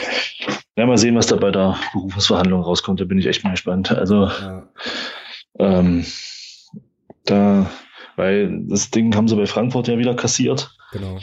Ja, 0.76 0.86
mal 0.86 0.98
sehen, 0.98 1.16
was 1.16 1.28
da 1.28 1.36
bei 1.36 1.52
der 1.52 1.78
Berufsverhandlung 1.94 2.62
rauskommt, 2.62 3.00
da 3.00 3.06
bin 3.06 3.20
ich 3.20 3.26
echt 3.26 3.44
mal 3.44 3.52
gespannt. 3.52 3.92
Also, 3.92 4.26
ja. 4.26 4.68
Ähm, 5.60 6.06
da, 7.26 7.70
weil 8.16 8.66
das 8.68 8.92
Ding 8.92 9.16
haben 9.16 9.28
sie 9.28 9.36
bei 9.36 9.46
Frankfurt 9.46 9.88
ja 9.88 9.98
wieder 9.98 10.16
kassiert. 10.16 10.76
Genau. 10.92 11.20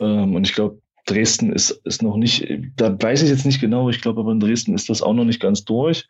Ähm, 0.00 0.34
und 0.34 0.46
ich 0.46 0.54
glaube, 0.54 0.80
Dresden 1.06 1.52
ist, 1.52 1.70
ist 1.84 2.02
noch 2.02 2.16
nicht, 2.16 2.46
da 2.76 3.00
weiß 3.00 3.22
ich 3.22 3.28
jetzt 3.28 3.44
nicht 3.44 3.60
genau, 3.60 3.90
ich 3.90 4.00
glaube 4.00 4.20
aber 4.20 4.32
in 4.32 4.40
Dresden 4.40 4.74
ist 4.74 4.88
das 4.88 5.02
auch 5.02 5.12
noch 5.12 5.24
nicht 5.24 5.40
ganz 5.40 5.64
durch. 5.64 6.08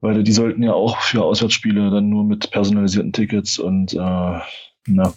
Weil 0.00 0.22
die 0.22 0.32
sollten 0.32 0.62
ja 0.62 0.72
auch 0.74 0.98
für 0.98 1.24
Auswärtsspiele 1.24 1.90
dann 1.90 2.08
nur 2.08 2.22
mit 2.22 2.50
personalisierten 2.50 3.12
Tickets 3.12 3.58
und 3.58 3.94
äh, 3.94 4.40
na, 4.86 5.14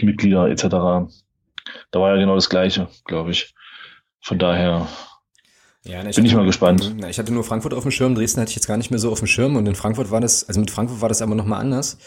Mitglieder 0.00 0.48
etc. 0.48 0.64
Da 0.68 2.00
war 2.00 2.10
ja 2.10 2.16
genau 2.16 2.34
das 2.34 2.50
Gleiche, 2.50 2.88
glaube 3.04 3.30
ich. 3.30 3.54
Von 4.20 4.38
daher 4.38 4.88
ja, 5.84 6.00
ne, 6.02 6.10
ich 6.10 6.16
Bin 6.16 6.24
hatte, 6.24 6.32
ich 6.32 6.36
mal 6.36 6.46
gespannt. 6.46 6.94
Na, 6.96 7.10
ich 7.10 7.18
hatte 7.18 7.32
nur 7.32 7.42
Frankfurt 7.42 7.74
auf 7.74 7.82
dem 7.82 7.90
Schirm, 7.90 8.14
Dresden 8.14 8.40
hatte 8.40 8.50
ich 8.50 8.54
jetzt 8.54 8.68
gar 8.68 8.76
nicht 8.76 8.90
mehr 8.90 9.00
so 9.00 9.10
auf 9.10 9.18
dem 9.18 9.26
Schirm 9.26 9.56
und 9.56 9.66
in 9.66 9.74
Frankfurt 9.74 10.12
war 10.12 10.20
das, 10.20 10.46
also 10.46 10.60
mit 10.60 10.70
Frankfurt 10.70 11.00
war 11.00 11.08
das 11.08 11.22
aber 11.22 11.34
nochmal 11.34 11.60
anders 11.60 11.98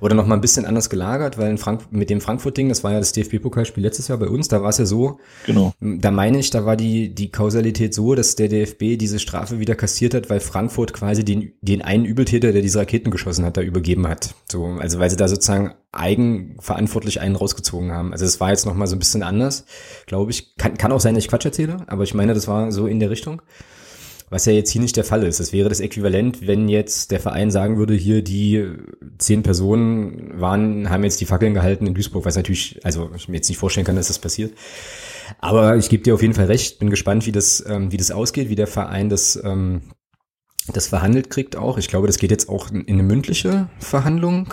oder 0.00 0.14
nochmal 0.14 0.38
ein 0.38 0.40
bisschen 0.40 0.64
anders 0.64 0.88
gelagert, 0.88 1.36
weil 1.36 1.50
in 1.50 1.58
Frank 1.58 1.92
mit 1.92 2.08
dem 2.08 2.22
Frankfurt-Ding, 2.22 2.70
das 2.70 2.84
war 2.84 2.92
ja 2.92 3.00
das 3.00 3.12
DFB-Pokalspiel 3.12 3.82
letztes 3.82 4.08
Jahr 4.08 4.16
bei 4.16 4.28
uns, 4.28 4.48
da 4.48 4.62
war 4.62 4.70
es 4.70 4.78
ja 4.78 4.86
so, 4.86 5.18
genau. 5.44 5.74
da 5.80 6.10
meine 6.10 6.38
ich, 6.38 6.48
da 6.48 6.64
war 6.64 6.76
die, 6.76 7.14
die 7.14 7.30
Kausalität 7.30 7.92
so, 7.92 8.14
dass 8.14 8.34
der 8.34 8.48
DFB 8.48 8.96
diese 8.98 9.18
Strafe 9.18 9.58
wieder 9.58 9.74
kassiert 9.74 10.14
hat, 10.14 10.30
weil 10.30 10.40
Frankfurt 10.40 10.94
quasi 10.94 11.22
den, 11.22 11.52
den 11.60 11.82
einen 11.82 12.06
Übeltäter, 12.06 12.52
der 12.52 12.62
diese 12.62 12.78
Raketen 12.78 13.10
geschossen 13.10 13.44
hat, 13.44 13.58
da 13.58 13.60
übergeben 13.60 14.08
hat. 14.08 14.34
So, 14.50 14.64
also 14.78 15.00
weil 15.00 15.10
sie 15.10 15.16
da 15.16 15.28
sozusagen 15.28 15.74
eigenverantwortlich 15.92 17.20
einen 17.20 17.36
rausgezogen 17.36 17.92
haben. 17.92 18.12
Also 18.12 18.24
es 18.24 18.40
war 18.40 18.50
jetzt 18.50 18.66
nochmal 18.66 18.86
so 18.86 18.96
ein 18.96 18.98
bisschen 18.98 19.22
anders, 19.22 19.64
glaube 20.06 20.30
ich. 20.30 20.54
Kann, 20.56 20.76
kann 20.76 20.92
auch 20.92 21.00
sein, 21.00 21.14
dass 21.14 21.24
ich 21.24 21.30
Quatsch 21.30 21.46
erzähle, 21.46 21.78
aber 21.86 22.04
ich 22.04 22.14
meine, 22.14 22.34
das 22.34 22.46
war 22.46 22.70
so 22.72 22.86
in 22.86 23.00
der 23.00 23.10
Richtung. 23.10 23.42
Was 24.30 24.44
ja 24.44 24.52
jetzt 24.52 24.70
hier 24.70 24.82
nicht 24.82 24.96
der 24.96 25.04
Fall 25.04 25.22
ist. 25.22 25.40
Das 25.40 25.54
wäre 25.54 25.70
das 25.70 25.80
Äquivalent, 25.80 26.46
wenn 26.46 26.68
jetzt 26.68 27.12
der 27.12 27.20
Verein 27.20 27.50
sagen 27.50 27.78
würde, 27.78 27.94
hier 27.94 28.22
die 28.22 28.74
zehn 29.16 29.42
Personen 29.42 30.38
waren, 30.38 30.90
haben 30.90 31.02
jetzt 31.02 31.22
die 31.22 31.24
Fackeln 31.24 31.54
gehalten 31.54 31.86
in 31.86 31.94
Duisburg, 31.94 32.26
was 32.26 32.36
natürlich, 32.36 32.78
also 32.84 33.10
ich 33.16 33.28
mir 33.28 33.36
jetzt 33.36 33.48
nicht 33.48 33.56
vorstellen 33.56 33.86
kann, 33.86 33.96
dass 33.96 34.08
das 34.08 34.18
passiert. 34.18 34.52
Aber 35.38 35.76
ich 35.76 35.88
gebe 35.88 36.02
dir 36.02 36.12
auf 36.12 36.20
jeden 36.20 36.34
Fall 36.34 36.44
recht, 36.44 36.78
bin 36.78 36.90
gespannt, 36.90 37.24
wie 37.24 37.32
das, 37.32 37.64
ähm, 37.66 37.90
wie 37.90 37.96
das 37.96 38.10
ausgeht, 38.10 38.50
wie 38.50 38.54
der 38.54 38.66
Verein 38.66 39.08
das, 39.08 39.40
ähm, 39.42 39.80
das 40.70 40.88
verhandelt 40.88 41.30
kriegt 41.30 41.56
auch. 41.56 41.78
Ich 41.78 41.88
glaube, 41.88 42.06
das 42.06 42.18
geht 42.18 42.30
jetzt 42.30 42.50
auch 42.50 42.70
in 42.70 42.86
eine 42.86 43.02
mündliche 43.02 43.70
Verhandlung 43.78 44.52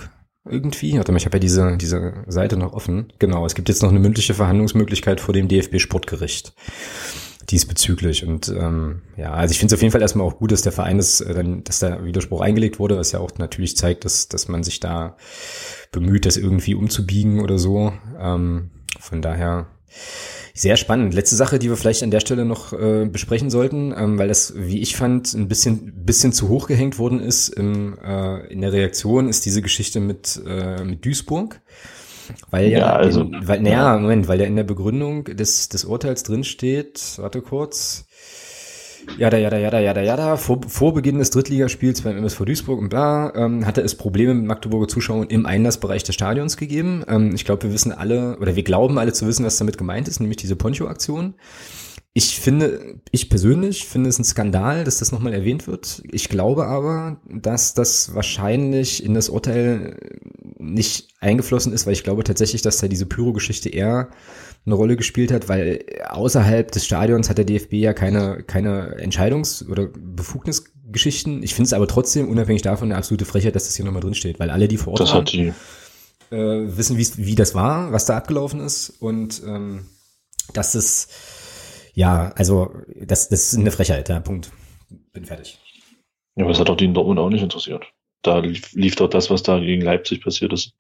irgendwie. 0.50 0.98
Warte 0.98 1.12
mal, 1.12 1.18
ich 1.18 1.26
habe 1.26 1.38
ja 1.38 1.42
diese, 1.42 1.78
diese 1.78 2.14
Seite 2.28 2.58
noch 2.58 2.74
offen. 2.74 3.12
Genau, 3.20 3.46
es 3.46 3.56
gibt 3.56 3.70
jetzt 3.70 3.82
noch 3.82 3.90
eine 3.90 4.00
mündliche 4.00 4.34
Verhandlungsmöglichkeit 4.34 5.20
vor 5.20 5.34
dem 5.34 5.48
DFB 5.48 5.80
Sportgericht. 5.80 6.54
diesbezüglich. 7.50 8.26
Und 8.26 8.48
ähm, 8.50 9.02
ja, 9.18 9.34
also 9.34 9.52
ich 9.52 9.60
finde 9.60 9.74
es 9.74 9.78
auf 9.78 9.82
jeden 9.82 9.92
Fall 9.92 10.02
erstmal 10.02 10.26
auch 10.26 10.38
gut, 10.38 10.52
dass 10.52 10.64
der 10.64 10.72
Verein 10.72 11.00
ist, 11.00 11.22
äh, 11.22 11.34
dann, 11.34 11.64
dass 11.64 11.80
der 11.80 12.04
Widerspruch 12.04 12.42
eingelegt 12.42 12.80
wurde, 12.80 12.98
was 12.98 13.12
ja 13.12 13.20
auch 13.20 13.32
natürlich 13.38 13.78
zeigt, 13.78 14.06
dass, 14.06 14.28
dass 14.28 14.48
man 14.48 14.64
sich 14.64 14.80
da 14.80 15.16
bemüht, 15.92 16.26
das 16.26 16.38
irgendwie 16.38 16.76
umzubiegen 16.76 17.42
oder 17.42 17.60
so. 17.60 17.94
Ähm, 18.20 18.72
von 19.00 19.22
daher 19.22 19.68
sehr 20.56 20.78
spannend. 20.78 21.14
Letzte 21.14 21.36
Sache, 21.36 21.60
die 21.60 21.70
wir 21.70 21.76
vielleicht 21.76 22.02
an 22.02 22.12
der 22.12 22.22
Stelle 22.22 22.46
noch 22.46 22.72
äh, 22.72 23.06
besprechen 23.06 23.50
sollten, 23.50 23.94
ähm, 23.96 24.18
weil 24.18 24.30
das, 24.30 24.54
wie 24.56 24.82
ich 24.82 24.96
fand, 24.96 25.34
ein 25.34 25.50
bisschen, 25.50 26.06
bisschen 26.06 26.32
zu 26.32 26.48
hoch 26.48 26.68
gehängt 26.68 26.98
worden 26.98 27.20
ist 27.20 27.50
im, 27.50 27.98
äh, 28.00 28.48
in 28.48 28.62
der 28.62 28.72
Reaktion, 28.72 29.28
ist 29.28 29.46
diese 29.46 29.62
Geschichte 29.62 30.00
mit, 30.00 30.42
äh, 30.48 30.84
mit 30.84 31.06
Duisburg. 31.06 31.62
Weil 32.50 32.70
ja, 32.70 32.80
ja 32.80 32.96
also, 32.96 33.22
in, 33.22 33.48
weil, 33.48 33.62
naja, 33.62 33.98
Moment, 34.00 34.30
weil 34.30 34.40
ja 34.40 34.48
in 34.48 34.56
der 34.56 34.64
Begründung 34.64 35.26
des, 35.26 35.68
des 35.68 35.84
Urteils 35.84 36.24
drin 36.24 36.46
steht, 36.46 37.18
warte 37.18 37.42
kurz, 37.42 38.08
Jada, 39.18 39.38
jada, 39.38 39.58
jada, 39.58 39.80
jada, 39.80 40.02
jada. 40.02 40.38
Vor, 40.38 40.62
vor 40.68 40.94
Beginn 40.94 41.20
des 41.20 41.30
Drittligaspiels 41.30 42.02
beim 42.02 42.18
MSV 42.18 42.44
Duisburg 42.46 42.80
und 42.80 42.90
bla, 42.90 43.34
ähm, 43.36 43.66
hatte 43.66 43.82
es 43.82 43.96
Probleme 43.96 44.34
mit 44.34 44.46
Magdeburger 44.46 44.88
Zuschauern 44.88 45.28
im 45.28 45.46
Einlassbereich 45.46 46.04
des 46.04 46.16
Stadions 46.16 46.58
gegeben. 46.58 47.04
Ähm, 47.08 47.34
ich 47.34 47.46
glaube, 47.46 47.64
wir 47.64 47.74
wissen 47.74 47.92
alle, 47.92 48.38
oder 48.40 48.56
wir 48.56 48.64
glauben 48.64 48.98
alle 48.98 49.14
zu 49.14 49.26
wissen, 49.26 49.46
was 49.46 49.58
damit 49.58 49.78
gemeint 49.78 50.08
ist, 50.08 50.20
nämlich 50.20 50.38
diese 50.38 50.56
Poncho-Aktion. 50.56 51.36
Ich 52.14 52.40
finde, 52.40 53.02
ich 53.12 53.30
persönlich 53.30 53.88
finde 53.88 54.10
es 54.10 54.20
ein 54.20 54.24
Skandal, 54.24 54.84
dass 54.84 55.00
das 55.00 55.12
nochmal 55.12 55.34
erwähnt 55.34 55.68
wird. 55.68 56.02
Ich 56.12 56.30
glaube 56.30 56.66
aber, 56.66 57.22
dass 57.30 57.74
das 57.74 58.16
wahrscheinlich 58.16 59.04
in 59.04 59.14
das 59.14 59.30
Urteil 59.30 59.98
nicht 60.58 61.10
eingeflossen 61.20 61.74
ist, 61.74 61.86
weil 61.86 61.94
ich 61.94 62.04
glaube 62.04 62.24
tatsächlich, 62.24 62.62
dass 62.62 62.78
da 62.78 62.88
diese 62.88 63.06
Pyro-Geschichte 63.06 63.70
eher 63.70 64.10
eine 64.66 64.76
Rolle 64.76 64.96
gespielt 64.96 65.32
hat, 65.32 65.48
weil 65.48 65.86
außerhalb 66.08 66.72
des 66.72 66.86
Stadions 66.86 67.30
hat 67.30 67.38
der 67.38 67.46
DFB 67.46 67.74
ja 67.74 67.94
keine, 67.94 68.44
keine 68.44 68.98
Entscheidungs- 69.00 69.68
oder 69.70 69.88
Befugnisgeschichten. 69.88 71.44
Ich 71.44 71.54
finde 71.54 71.68
es 71.68 71.74
aber 71.74 71.88
trotzdem, 71.88 72.30
unabhängig 72.30 72.64
davon, 72.64 72.90
eine 72.90 72.98
absolute 72.98 73.26
Frechheit, 73.26 73.56
dass 73.56 73.66
das 73.66 73.76
hier 73.76 73.86
nochmal 73.86 74.02
drin 74.02 74.16
steht, 74.16 74.40
weil 74.40 74.50
alle, 74.50 74.68
die 74.68 74.78
vor 74.78 74.94
Ort 74.94 75.02
das 75.02 75.14
waren, 75.14 75.26
die. 75.26 75.54
Äh, 76.32 76.78
wissen, 76.78 76.98
wie 76.98 77.36
das 77.36 77.54
war, 77.54 77.92
was 77.92 78.06
da 78.06 78.18
abgelaufen 78.18 78.60
ist 78.60 78.90
und 79.00 79.44
ähm, 79.46 79.86
dass 80.54 80.74
es 80.74 81.08
ja, 81.96 82.34
also 82.36 82.72
das, 82.94 83.30
das 83.30 83.54
ist 83.54 83.60
eine 83.60 83.72
Frechheit, 83.72 84.10
ja, 84.10 84.20
Punkt. 84.20 84.52
Bin 85.14 85.26
fertig. 85.26 85.60
Ja, 86.36 86.44
aber 86.44 86.52
das 86.52 86.60
hat 86.60 86.68
doch 86.68 86.76
die 86.76 86.86
in 86.86 86.94
Dortmund 86.94 87.20
auch 87.20 87.30
nicht 87.30 87.42
interessiert. 87.42 87.86
Da 88.22 88.40
lief, 88.40 88.74
lief 88.74 88.96
doch 88.98 89.10
das, 89.10 89.30
was 89.30 89.44
da 89.44 89.60
gegen 89.60 89.82
Leipzig 89.82 90.22
passiert 90.22 90.52
ist, 90.52 90.74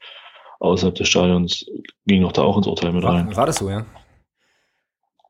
außerhalb 0.59 0.95
des 0.95 1.07
Stadions, 1.07 1.65
ging 2.05 2.21
doch 2.21 2.31
da 2.31 2.43
auch 2.43 2.57
ins 2.57 2.67
Urteil 2.67 2.93
mit 2.93 3.03
rein. 3.03 3.35
War, 3.35 3.45
das 3.45 3.57
so, 3.57 3.69
ja? 3.69 3.85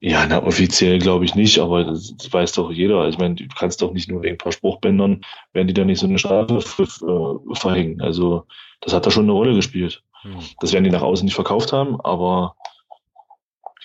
Ja, 0.02 0.26
na, 0.28 0.44
offiziell 0.44 1.00
glaube 1.00 1.26
ich 1.26 1.36
nicht, 1.36 1.58
aber 1.60 1.84
das, 1.84 2.16
das, 2.16 2.32
weiß 2.32 2.52
doch 2.54 2.72
jeder. 2.72 3.08
Ich 3.08 3.18
meine, 3.18 3.36
du 3.36 3.46
kannst 3.58 3.82
doch 3.82 3.92
nicht 3.92 4.10
nur 4.10 4.22
wegen 4.22 4.36
ein 4.36 4.38
paar 4.38 4.52
Spruchbändern, 4.52 5.22
werden 5.54 5.68
die 5.68 5.74
da 5.74 5.84
nicht 5.86 6.00
so 6.00 6.06
eine 6.06 6.20
Strafe 6.20 6.58
äh, 6.58 7.56
verhängen. 7.56 8.02
Also, 8.02 8.46
das 8.82 8.94
hat 8.94 9.06
da 9.06 9.12
schon 9.12 9.24
eine 9.24 9.32
Rolle 9.32 9.56
gespielt. 9.56 10.04
Hm. 10.22 10.40
Das 10.60 10.74
werden 10.74 10.84
die 10.84 10.92
nach 10.92 11.02
außen 11.02 11.26
nicht 11.26 11.36
verkauft 11.36 11.74
haben, 11.74 12.00
aber 12.02 12.56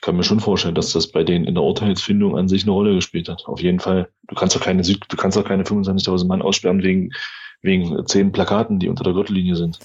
ich 0.00 0.02
kann 0.02 0.16
mir 0.16 0.24
schon 0.24 0.40
vorstellen, 0.40 0.74
dass 0.74 0.92
das 0.92 1.08
bei 1.08 1.24
denen 1.24 1.44
in 1.44 1.54
der 1.54 1.62
Urteilsfindung 1.62 2.34
an 2.34 2.48
sich 2.48 2.62
eine 2.62 2.72
Rolle 2.72 2.94
gespielt 2.94 3.28
hat. 3.28 3.44
Auf 3.46 3.60
jeden 3.60 3.80
Fall. 3.80 4.08
Du 4.28 4.34
kannst 4.34 4.56
doch 4.56 4.62
keine, 4.62 4.80
du 4.82 5.16
kannst 5.18 5.36
doch 5.36 5.44
keine 5.44 5.62
25.000 5.62 6.26
Mann 6.26 6.40
aussperren 6.40 6.82
wegen, 6.82 7.12
wegen 7.60 8.06
zehn 8.06 8.32
Plakaten, 8.32 8.78
die 8.78 8.88
unter 8.88 9.04
der 9.04 9.12
Gürtellinie 9.12 9.56
sind. 9.56 9.78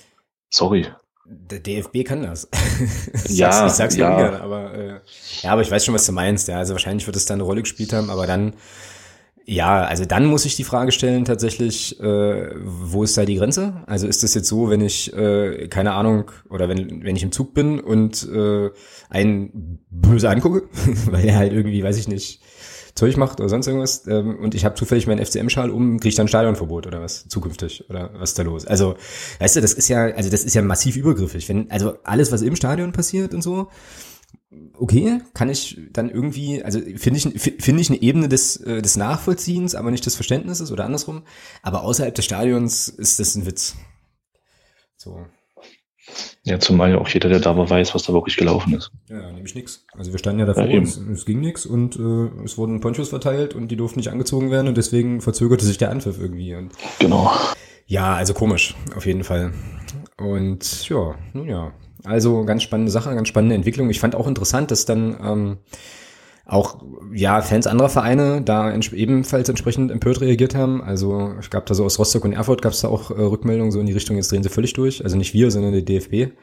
Sorry. 0.50 0.86
Der 1.28 1.60
DFB 1.60 2.04
kann 2.06 2.22
das. 2.22 2.48
ja, 3.28 3.66
ich 3.66 3.74
sag's 3.74 3.96
ja. 3.96 4.12
ungern, 4.12 4.36
aber 4.36 4.74
äh, 4.74 5.00
ja, 5.42 5.52
aber 5.52 5.62
ich 5.62 5.72
weiß 5.72 5.84
schon, 5.84 5.96
was 5.96 6.06
du 6.06 6.12
meinst. 6.12 6.48
Ja, 6.48 6.60
also 6.60 6.74
wahrscheinlich 6.74 7.08
wird 7.08 7.16
es 7.16 7.26
da 7.26 7.34
eine 7.34 7.44
Rolle 7.44 7.62
gespielt 7.62 7.94
haben, 7.94 8.12
aber 8.12 8.28
dann 8.28 8.54
ja, 9.48 9.84
also 9.84 10.06
dann 10.06 10.26
muss 10.26 10.46
ich 10.46 10.56
die 10.56 10.64
Frage 10.64 10.92
stellen 10.92 11.24
tatsächlich, 11.24 12.00
äh, 12.00 12.50
wo 12.64 13.04
ist 13.04 13.16
da 13.16 13.26
die 13.26 13.36
Grenze? 13.36 13.84
Also 13.86 14.08
ist 14.08 14.24
das 14.24 14.34
jetzt 14.34 14.48
so, 14.48 14.72
wenn 14.72 14.82
ich, 14.82 15.14
äh, 15.14 15.68
keine 15.68 15.94
Ahnung, 15.94 16.32
oder 16.50 16.68
wenn, 16.68 17.04
wenn 17.04 17.16
ich 17.16 17.22
im 17.22 17.32
Zug 17.32 17.54
bin 17.54 17.80
und 17.80 18.28
äh, 18.28 18.72
einen 19.10 19.86
böse 19.92 20.32
angucke, 20.32 20.64
weil 21.12 21.26
er 21.26 21.38
halt 21.38 21.54
irgendwie, 21.54 21.84
weiß 21.84 21.98
ich 21.98 22.08
nicht, 22.08 22.42
Zeug 22.96 23.18
macht 23.18 23.42
oder 23.42 23.50
sonst 23.50 23.68
irgendwas 23.68 24.08
ähm, 24.08 24.38
und 24.40 24.56
ich 24.56 24.64
habe 24.64 24.76
zufällig 24.76 25.06
meinen 25.06 25.24
FCM-Schal 25.24 25.70
um, 25.70 26.00
kriege 26.00 26.10
ich 26.10 26.16
dann 26.16 26.30
Stadionverbot 26.30 26.88
oder 26.88 27.02
was 27.02 27.28
zukünftig 27.28 27.90
oder 27.90 28.12
was 28.14 28.32
ist 28.32 28.40
da 28.40 28.44
los? 28.44 28.66
Also, 28.66 28.96
weißt 29.40 29.58
du, 29.58 29.62
das 29.62 29.74
ist 29.74 29.90
ja, 29.90 30.06
also 30.06 30.30
das 30.30 30.46
ist 30.46 30.54
ja 30.54 30.62
massiv 30.62 30.96
übergriffig. 30.96 31.50
Wenn, 31.50 31.70
also 31.70 31.96
alles, 32.04 32.32
was 32.32 32.42
im 32.42 32.56
Stadion 32.56 32.94
passiert 32.94 33.34
und 33.34 33.42
so, 33.42 33.68
okay, 34.78 35.20
kann 35.34 35.50
ich 35.50 35.78
dann 35.92 36.10
irgendwie, 36.10 36.64
also 36.64 36.80
finde 36.80 37.20
ich, 37.20 37.42
finde 37.62 37.82
ich 37.82 37.90
eine 37.90 38.02
Ebene 38.02 38.30
des, 38.30 38.58
äh, 38.58 38.82
des 38.82 38.96
Nachvollziehens, 38.96 39.76
aber 39.76 39.92
nicht 39.92 40.06
des 40.06 40.16
Verständnisses 40.16 40.72
oder 40.72 40.86
andersrum. 40.86 41.24
Aber 41.64 41.84
außerhalb 41.84 42.16
des 42.16 42.26
Stadions 42.26 42.88
ist 42.88 43.20
das 43.20 43.36
ein 43.36 43.46
Witz. 43.46 43.76
So. 44.96 45.26
Ja, 46.44 46.60
zumal 46.60 46.92
ja 46.92 46.98
auch 47.00 47.08
jeder, 47.10 47.30
der 47.30 47.40
da 47.40 47.58
war, 47.58 47.70
weiß, 47.70 47.96
was 47.96 48.04
da 48.04 48.14
wirklich 48.14 48.38
gelaufen 48.38 48.74
ist. 48.74 48.92
Ja, 49.10 49.32
nämlich 49.32 49.56
nix. 49.56 49.86
Also 49.98 50.12
wir 50.12 50.20
standen 50.20 50.40
ja 50.40 50.46
davor, 50.46 50.66
ja, 50.66 50.82
es, 50.82 50.98
es, 50.98 51.26
ging 51.26 51.42
nix 51.42 51.66
und 51.66 51.96
äh, 51.96 52.44
es 52.44 52.58
wurden 52.58 52.82
Ponchos 52.82 53.10
verteilt 53.10 53.56
und 53.56 53.70
die 53.70 53.76
durften 53.76 54.00
nicht 54.00 54.10
angezogen 54.10 54.52
werden 54.52 54.68
und 54.68 54.78
deswegen 54.78 55.22
verzögerte 55.22 55.66
sich 55.66 55.78
der 55.78 55.90
Anpfiff 55.90 56.20
irgendwie. 56.20 56.56
Und 56.56 56.72
genau. 57.00 57.32
Ja, 57.88 58.14
also 58.14 58.34
komisch, 58.34 58.76
auf 58.96 59.06
jeden 59.06 59.24
Fall. 59.24 59.54
Und 60.18 60.88
ja, 60.88 61.16
nun 61.34 61.48
ja, 61.48 61.74
also 62.04 62.46
ganz 62.46 62.64
spannende 62.64 62.92
Sache, 62.92 63.14
ganz 63.16 63.28
spannende 63.28 63.56
Entwicklung. 63.56 63.90
Ich 63.90 64.00
fand 64.00 64.16
auch 64.16 64.28
interessant, 64.28 64.72
dass 64.72 64.86
dann 64.86 65.18
ähm, 65.24 65.58
auch 66.46 66.84
ja 67.14 67.42
Fans 67.42 67.66
anderer 67.66 67.90
Vereine 67.90 68.42
da 68.42 68.74
ebenfalls 68.74 69.50
entsprechend 69.50 69.92
empört 69.92 70.22
reagiert 70.22 70.54
haben. 70.54 70.84
Also 70.84 71.34
ich 71.40 71.50
gab 71.50 71.66
da 71.66 71.74
so 71.74 71.84
aus 71.84 71.98
Rostock 71.98 72.24
und 72.24 72.34
Erfurt 72.34 72.62
gab 72.62 72.74
es 72.74 72.82
da 72.82 72.88
auch 72.88 73.10
äh, 73.10 73.14
Rückmeldungen 73.14 73.72
so 73.72 73.80
in 73.80 73.88
die 73.88 73.94
Richtung, 73.94 74.16
jetzt 74.16 74.32
drehen 74.32 74.44
sie 74.44 74.50
völlig 74.50 74.74
durch. 74.74 75.04
Also 75.04 75.18
nicht 75.18 75.34
wir, 75.34 75.50
sondern 75.50 75.74
der 75.74 75.82
DFB. 75.82 76.34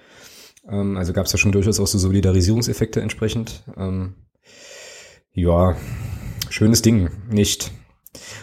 Ähm, 0.68 0.96
also 0.96 1.12
gab 1.12 1.26
es 1.26 1.32
da 1.32 1.38
schon 1.38 1.52
durchaus 1.52 1.78
auch 1.78 1.86
so 1.86 1.98
Solidarisierungseffekte 1.98 3.00
entsprechend. 3.00 3.62
Ähm, 3.76 4.14
ja, 5.34 5.76
schönes 6.50 6.82
Ding, 6.82 7.10
nicht. 7.30 7.70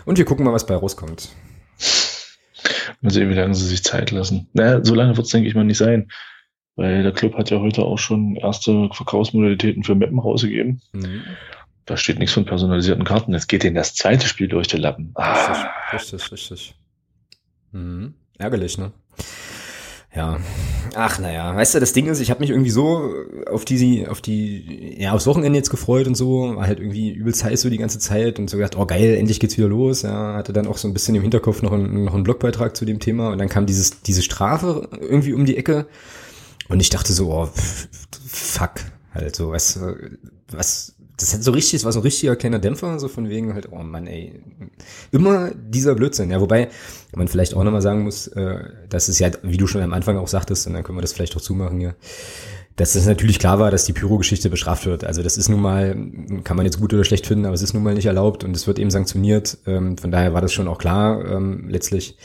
Und 0.06 0.18
wir 0.18 0.26
gucken 0.26 0.46
mal, 0.46 0.54
was 0.54 0.66
bei 0.66 0.76
rauskommt. 0.76 1.30
Mal 3.02 3.12
sehen, 3.12 3.30
wie 3.30 3.36
lange 3.36 3.54
sie 3.54 3.68
sich 3.68 3.84
Zeit 3.84 4.12
lassen. 4.12 4.48
Naja, 4.54 4.84
so 4.84 4.96
lange 4.96 5.16
wird 5.16 5.28
es, 5.28 5.32
denke 5.32 5.48
ich 5.48 5.56
mal, 5.56 5.64
nicht 5.64 5.78
sein. 5.78 6.10
Weil 6.80 7.04
der 7.04 7.12
Club 7.12 7.36
hat 7.36 7.50
ja 7.50 7.60
heute 7.60 7.84
auch 7.84 8.00
schon 8.00 8.38
erste 8.38 8.88
Verkaufsmodalitäten 8.94 9.84
für 9.84 9.96
Mappen 9.96 10.18
rausgegeben. 10.18 10.82
Mhm. 10.94 11.24
Da 11.86 11.98
steht 11.98 12.20
nichts 12.20 12.34
von 12.34 12.46
personalisierten 12.46 13.04
Karten. 13.04 13.34
Jetzt 13.34 13.50
geht 13.50 13.64
denen 13.64 13.76
das 13.76 13.96
zweite 13.96 14.28
Spiel 14.28 14.48
durch 14.48 14.70
den 14.70 14.80
Lappen. 14.80 15.12
Ah. 15.16 15.68
Richtig, 15.92 16.14
richtig, 16.22 16.32
richtig. 16.32 16.76
Mhm. 17.74 18.14
Ärgerlich, 18.38 18.78
ne? 18.78 18.94
Ja. 20.16 20.40
Ach, 20.96 21.20
naja, 21.20 21.54
weißt 21.54 21.76
du, 21.76 21.82
das 21.82 21.92
Ding 21.92 22.08
ist, 22.08 22.22
ich 22.22 22.32
habe 22.32 22.40
mich 22.40 22.50
irgendwie 22.50 22.70
so 22.70 23.14
auf 23.52 23.66
die, 23.66 24.08
auf 24.08 24.22
die, 24.22 24.96
ja, 24.98 25.12
aufs 25.12 25.28
Wochenende 25.28 25.60
jetzt 25.60 25.72
gefreut 25.72 26.08
und 26.08 26.16
so, 26.16 26.56
war 26.56 26.66
halt 26.66 26.80
irgendwie 26.80 27.12
übelst 27.12 27.44
heiß 27.44 27.60
so 27.60 27.70
die 27.70 27.78
ganze 27.78 28.00
Zeit 28.00 28.40
und 28.40 28.50
so 28.50 28.56
gedacht, 28.56 28.78
oh 28.78 28.86
geil, 28.86 29.16
endlich 29.16 29.42
geht's 29.42 29.58
wieder 29.58 29.68
los. 29.68 30.04
Ja, 30.04 30.36
hatte 30.36 30.54
dann 30.54 30.66
auch 30.66 30.78
so 30.78 30.88
ein 30.88 30.94
bisschen 30.94 31.16
im 31.16 31.24
Hinterkopf 31.24 31.62
noch 31.62 31.74
einen, 31.74 32.06
noch 32.06 32.14
einen 32.14 32.24
Blogbeitrag 32.24 32.78
zu 32.78 32.86
dem 32.86 33.00
Thema 33.00 33.32
und 33.32 33.38
dann 33.38 33.50
kam 33.50 33.66
dieses, 33.66 34.02
diese 34.02 34.22
Strafe 34.22 34.88
irgendwie 35.02 35.34
um 35.34 35.46
die 35.46 35.58
Ecke 35.58 35.88
und 36.70 36.80
ich 36.80 36.90
dachte 36.90 37.12
so, 37.14 37.32
oh, 37.32 37.50
fuck, 38.26 38.76
halt 39.14 39.36
so, 39.36 39.52
was, 39.52 39.80
was, 40.52 40.96
das 41.18 41.34
hat 41.34 41.44
so 41.44 41.52
richtig, 41.52 41.74
das 41.74 41.86
war 41.86 41.92
so 41.92 42.00
ein 42.00 42.04
richtiger 42.04 42.36
kleiner 42.36 42.60
Dämpfer, 42.60 43.00
so 43.00 43.08
von 43.08 43.28
wegen 43.28 43.54
halt, 43.54 43.72
oh 43.72 43.84
Mann, 43.84 44.08
ey, 44.08 44.42
immer 45.12 45.52
dieser 45.54 45.96
Blödsinn, 45.96 46.32
ja, 46.32 46.40
wobei 46.40 46.70
man 47.14 47.28
vielleicht 47.28 47.54
auch 47.54 47.64
nochmal 47.64 47.82
sagen 47.82 48.04
muss, 48.04 48.28
äh, 48.28 48.60
dass 48.88 49.10
es 49.10 49.20
ja, 49.20 49.32
wie 49.44 49.58
du 49.58 49.68
schon 49.68 49.82
am 49.82 49.94
Anfang 49.94 50.18
auch 50.18 50.28
sagtest, 50.28 50.68
und 50.68 50.74
dann 50.74 50.84
können 50.84 50.98
wir 50.98 51.02
das 51.02 51.14
vielleicht 51.14 51.36
auch 51.36 51.42
zumachen 51.42 51.80
hier, 51.80 51.96
dass 52.80 52.96
es 52.96 53.06
natürlich 53.06 53.40
klar 53.40 53.60
war, 53.60 53.72
dass 53.72 53.84
die 53.84 53.92
Pyro-Geschichte 53.92 54.50
bestraft 54.50 54.86
wird. 54.86 55.04
Also 55.04 55.22
das 55.22 55.38
ist 55.38 55.50
nun 55.50 55.60
mal, 55.62 55.96
kann 56.46 56.56
man 56.56 56.66
jetzt 56.66 56.80
gut 56.80 56.94
oder 56.94 57.04
schlecht 57.04 57.28
finden, 57.28 57.46
aber 57.46 57.54
es 57.54 57.62
ist 57.62 57.74
nun 57.74 57.84
mal 57.84 57.94
nicht 57.94 58.06
erlaubt 58.06 58.46
und 58.46 58.56
es 58.56 58.68
wird 58.68 58.80
eben 58.80 58.90
sanktioniert. 58.90 59.58
Ähm, 59.66 59.98
von 59.98 60.12
daher 60.12 60.34
war 60.34 60.40
das 60.40 60.54
schon 60.54 60.70
auch 60.70 60.78
klar 60.78 61.26
ähm, 61.30 61.68
letztlich. 61.68 62.18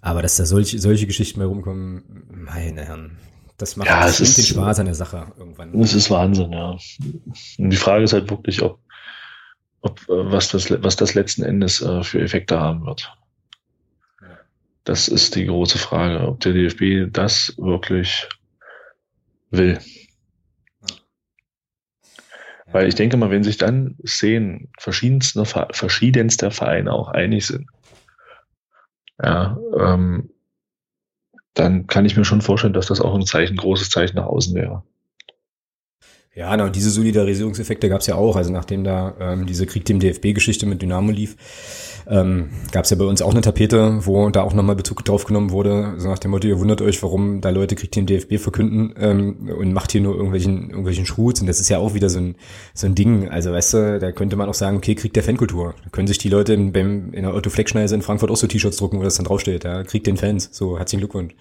Aber 0.00 0.22
dass 0.22 0.36
da 0.36 0.46
solche, 0.46 0.78
solche 0.78 1.08
Geschichten 1.08 1.40
mehr 1.40 1.48
rumkommen, 1.48 2.04
meine 2.30 2.84
Herren, 2.84 3.18
das 3.62 3.76
macht 3.76 3.88
ja, 3.88 4.08
es 4.08 4.18
ist, 4.18 4.36
den 4.36 4.44
Spaß 4.44 4.80
an 4.80 4.86
der 4.86 4.94
Sache 4.96 5.32
irgendwann. 5.38 5.78
Das 5.80 5.94
ist 5.94 6.10
Wahnsinn, 6.10 6.52
ja. 6.52 6.70
Und 6.70 7.70
die 7.70 7.76
Frage 7.76 8.02
ist 8.02 8.12
halt 8.12 8.28
wirklich, 8.28 8.60
ob, 8.60 8.80
ob 9.82 10.00
äh, 10.08 10.32
was, 10.32 10.48
das, 10.48 10.68
was 10.82 10.96
das 10.96 11.14
letzten 11.14 11.44
Endes 11.44 11.80
äh, 11.80 12.02
für 12.02 12.20
Effekte 12.20 12.58
haben 12.58 12.84
wird. 12.84 13.16
Das 14.82 15.06
ist 15.06 15.36
die 15.36 15.46
große 15.46 15.78
Frage, 15.78 16.26
ob 16.26 16.40
der 16.40 16.54
DFB 16.54 17.12
das 17.12 17.54
wirklich 17.56 18.28
will. 19.50 19.78
Weil 22.66 22.88
ich 22.88 22.96
denke 22.96 23.16
mal, 23.16 23.30
wenn 23.30 23.44
sich 23.44 23.58
dann 23.58 23.96
Szenen 24.04 24.72
verschiedenster, 24.76 25.44
verschiedenster 25.44 26.50
Vereine 26.50 26.92
auch 26.92 27.08
einig 27.08 27.46
sind, 27.46 27.70
ja, 29.22 29.56
ähm, 29.78 30.31
dann 31.54 31.86
kann 31.86 32.04
ich 32.04 32.16
mir 32.16 32.24
schon 32.24 32.40
vorstellen, 32.40 32.72
dass 32.72 32.86
das 32.86 33.00
auch 33.00 33.14
ein 33.14 33.26
Zeichen, 33.26 33.56
großes 33.56 33.90
Zeichen 33.90 34.16
nach 34.16 34.26
außen 34.26 34.54
wäre. 34.54 34.82
Ja, 36.34 36.56
na, 36.56 36.70
diese 36.70 36.90
Solidarisierungseffekte 36.90 37.90
gab 37.90 38.00
es 38.00 38.06
ja 38.06 38.14
auch. 38.14 38.36
Also 38.36 38.50
nachdem 38.52 38.84
da 38.84 39.14
ähm, 39.20 39.46
diese 39.46 39.66
Krieg 39.66 39.84
dem 39.84 40.00
DFB-Geschichte 40.00 40.64
mit 40.64 40.80
Dynamo 40.80 41.10
lief, 41.10 41.36
ähm, 42.06 42.50
gab 42.72 42.84
es 42.84 42.90
ja 42.90 42.96
bei 42.96 43.04
uns 43.04 43.22
auch 43.22 43.32
eine 43.32 43.40
Tapete, 43.40 43.98
wo 44.06 44.30
da 44.30 44.42
auch 44.42 44.54
nochmal 44.54 44.76
Bezug 44.76 45.04
drauf 45.04 45.24
genommen 45.24 45.50
wurde, 45.50 45.94
so 45.98 46.08
nach 46.08 46.18
dem 46.18 46.30
Motto, 46.30 46.48
ihr 46.48 46.58
wundert 46.58 46.82
euch, 46.82 47.02
warum 47.02 47.40
da 47.40 47.50
Leute 47.50 47.76
Krieg 47.76 47.92
dem 47.92 48.06
DFB 48.06 48.38
verkünden 48.38 48.94
ähm, 48.98 49.50
und 49.56 49.72
macht 49.72 49.92
hier 49.92 50.00
nur 50.00 50.14
irgendwelchen, 50.14 50.70
irgendwelchen 50.70 51.06
Schmutz. 51.06 51.40
Und 51.40 51.46
das 51.46 51.60
ist 51.60 51.68
ja 51.68 51.78
auch 51.78 51.94
wieder 51.94 52.10
so 52.10 52.18
ein, 52.18 52.36
so 52.74 52.86
ein 52.86 52.94
Ding. 52.94 53.28
Also 53.28 53.52
weißt 53.52 53.74
du, 53.74 53.98
da 54.00 54.12
könnte 54.12 54.36
man 54.36 54.48
auch 54.48 54.54
sagen, 54.54 54.76
okay, 54.76 54.94
Krieg 54.94 55.12
der 55.12 55.22
Fankultur. 55.22 55.74
Da 55.84 55.90
können 55.90 56.06
sich 56.06 56.18
die 56.18 56.28
Leute 56.28 56.54
in, 56.54 56.72
beim, 56.72 57.12
in 57.12 57.22
der 57.22 57.34
Otto 57.34 57.50
Fleckschneise 57.50 57.94
in 57.94 58.02
Frankfurt 58.02 58.30
auch 58.30 58.36
so 58.36 58.46
T-Shirts 58.46 58.76
drucken, 58.76 58.98
wo 58.98 59.02
das 59.02 59.16
dann 59.16 59.26
draufsteht. 59.26 59.64
Ja, 59.64 59.82
Krieg 59.84 60.04
den 60.04 60.16
Fans. 60.16 60.48
So, 60.52 60.78
herzlichen 60.78 61.00
Glückwunsch. 61.00 61.34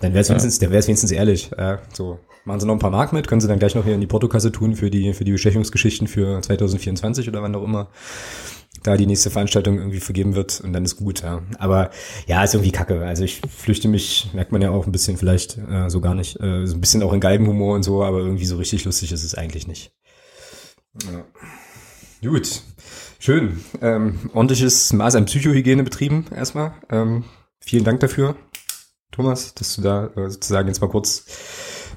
Dann 0.00 0.12
wäre 0.12 0.20
es 0.20 0.28
ja. 0.28 0.32
wenigstens, 0.32 0.58
dann 0.58 0.70
wäre 0.70 0.80
es 0.80 0.86
wenigstens 0.86 1.10
ehrlich. 1.10 1.50
Ja, 1.56 1.78
so. 1.92 2.18
Machen 2.44 2.60
Sie 2.60 2.66
noch 2.66 2.76
ein 2.76 2.78
paar 2.78 2.90
Mark 2.90 3.12
mit, 3.12 3.28
können 3.28 3.42
Sie 3.42 3.48
dann 3.48 3.58
gleich 3.58 3.74
noch 3.74 3.84
hier 3.84 3.94
in 3.94 4.00
die 4.00 4.06
Portokasse 4.06 4.50
tun 4.50 4.74
für 4.74 4.88
die, 4.88 5.12
für 5.12 5.24
die 5.24 5.32
Bestechungsgeschichten 5.32 6.06
für 6.06 6.40
2024 6.40 7.28
oder 7.28 7.42
wann 7.42 7.54
auch 7.54 7.62
immer 7.62 7.88
da 8.82 8.96
die 8.96 9.06
nächste 9.06 9.30
Veranstaltung 9.30 9.78
irgendwie 9.78 10.00
vergeben 10.00 10.34
wird 10.34 10.60
und 10.60 10.72
dann 10.72 10.84
ist 10.84 10.96
gut, 10.96 11.22
ja. 11.22 11.42
Aber 11.58 11.90
ja, 12.26 12.42
ist 12.44 12.54
irgendwie 12.54 12.72
kacke. 12.72 13.04
Also 13.04 13.24
ich 13.24 13.40
flüchte 13.48 13.88
mich, 13.88 14.30
merkt 14.32 14.52
man 14.52 14.62
ja 14.62 14.70
auch 14.70 14.86
ein 14.86 14.92
bisschen 14.92 15.16
vielleicht 15.16 15.58
äh, 15.58 15.88
so 15.88 16.00
gar 16.00 16.14
nicht, 16.14 16.40
äh, 16.40 16.66
so 16.66 16.76
ein 16.76 16.80
bisschen 16.80 17.02
auch 17.02 17.12
in 17.12 17.20
Galgenhumor 17.20 17.74
und 17.74 17.82
so, 17.82 18.02
aber 18.02 18.18
irgendwie 18.18 18.46
so 18.46 18.56
richtig 18.56 18.84
lustig 18.84 19.12
ist 19.12 19.24
es 19.24 19.34
eigentlich 19.34 19.66
nicht. 19.66 19.92
Ja. 21.04 21.24
Gut, 22.28 22.62
schön. 23.18 23.64
Ähm, 23.80 24.30
ordentliches 24.32 24.92
Maß 24.92 25.14
an 25.14 25.26
Psychohygiene 25.26 25.84
betrieben 25.84 26.26
erstmal. 26.34 26.72
Ähm, 26.90 27.24
vielen 27.60 27.84
Dank 27.84 28.00
dafür, 28.00 28.36
Thomas, 29.12 29.54
dass 29.54 29.76
du 29.76 29.82
da 29.82 30.06
äh, 30.16 30.30
sozusagen 30.30 30.68
jetzt 30.68 30.80
mal 30.80 30.88
kurz 30.88 31.26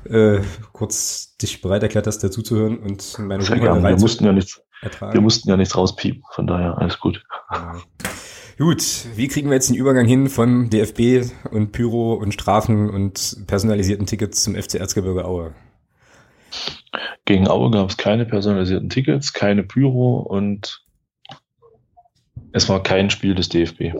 äh, 0.05 0.39
kurz 0.73 1.37
dich 1.37 1.61
bereit 1.61 1.83
erklärt 1.83 2.07
hast, 2.07 2.19
dazuzuhören 2.19 2.79
und 2.79 3.17
meine 3.19 3.47
Ruhe 3.47 3.83
Wir 3.83 3.97
mussten 3.97 4.25
ja 4.25 4.33
nichts 4.33 4.61
ertragen. 4.81 5.13
Wir 5.13 5.21
mussten 5.21 5.49
ja 5.49 5.57
nichts 5.57 5.75
rauspiepen, 5.75 6.23
von 6.31 6.47
daher 6.47 6.77
alles 6.77 6.99
gut. 6.99 7.23
Ja. 7.51 7.75
Gut, 8.57 8.83
wie 9.15 9.27
kriegen 9.27 9.49
wir 9.49 9.55
jetzt 9.55 9.69
den 9.69 9.75
Übergang 9.75 10.05
hin 10.05 10.29
von 10.29 10.69
DFB 10.69 11.31
und 11.49 11.71
Pyro 11.71 12.13
und 12.13 12.33
Strafen 12.33 12.89
und 12.89 13.37
personalisierten 13.47 14.05
Tickets 14.05 14.43
zum 14.43 14.55
FC 14.55 14.75
Erzgebirge 14.75 15.25
Aue? 15.25 15.55
Gegen 17.25 17.47
Aue 17.47 17.71
gab 17.71 17.89
es 17.89 17.97
keine 17.97 18.25
personalisierten 18.25 18.89
Tickets, 18.89 19.33
keine 19.33 19.63
Pyro 19.63 20.19
und 20.19 20.83
es 22.51 22.67
war 22.67 22.83
kein 22.83 23.09
Spiel 23.09 23.33
des 23.33 23.49
DFB. 23.49 23.93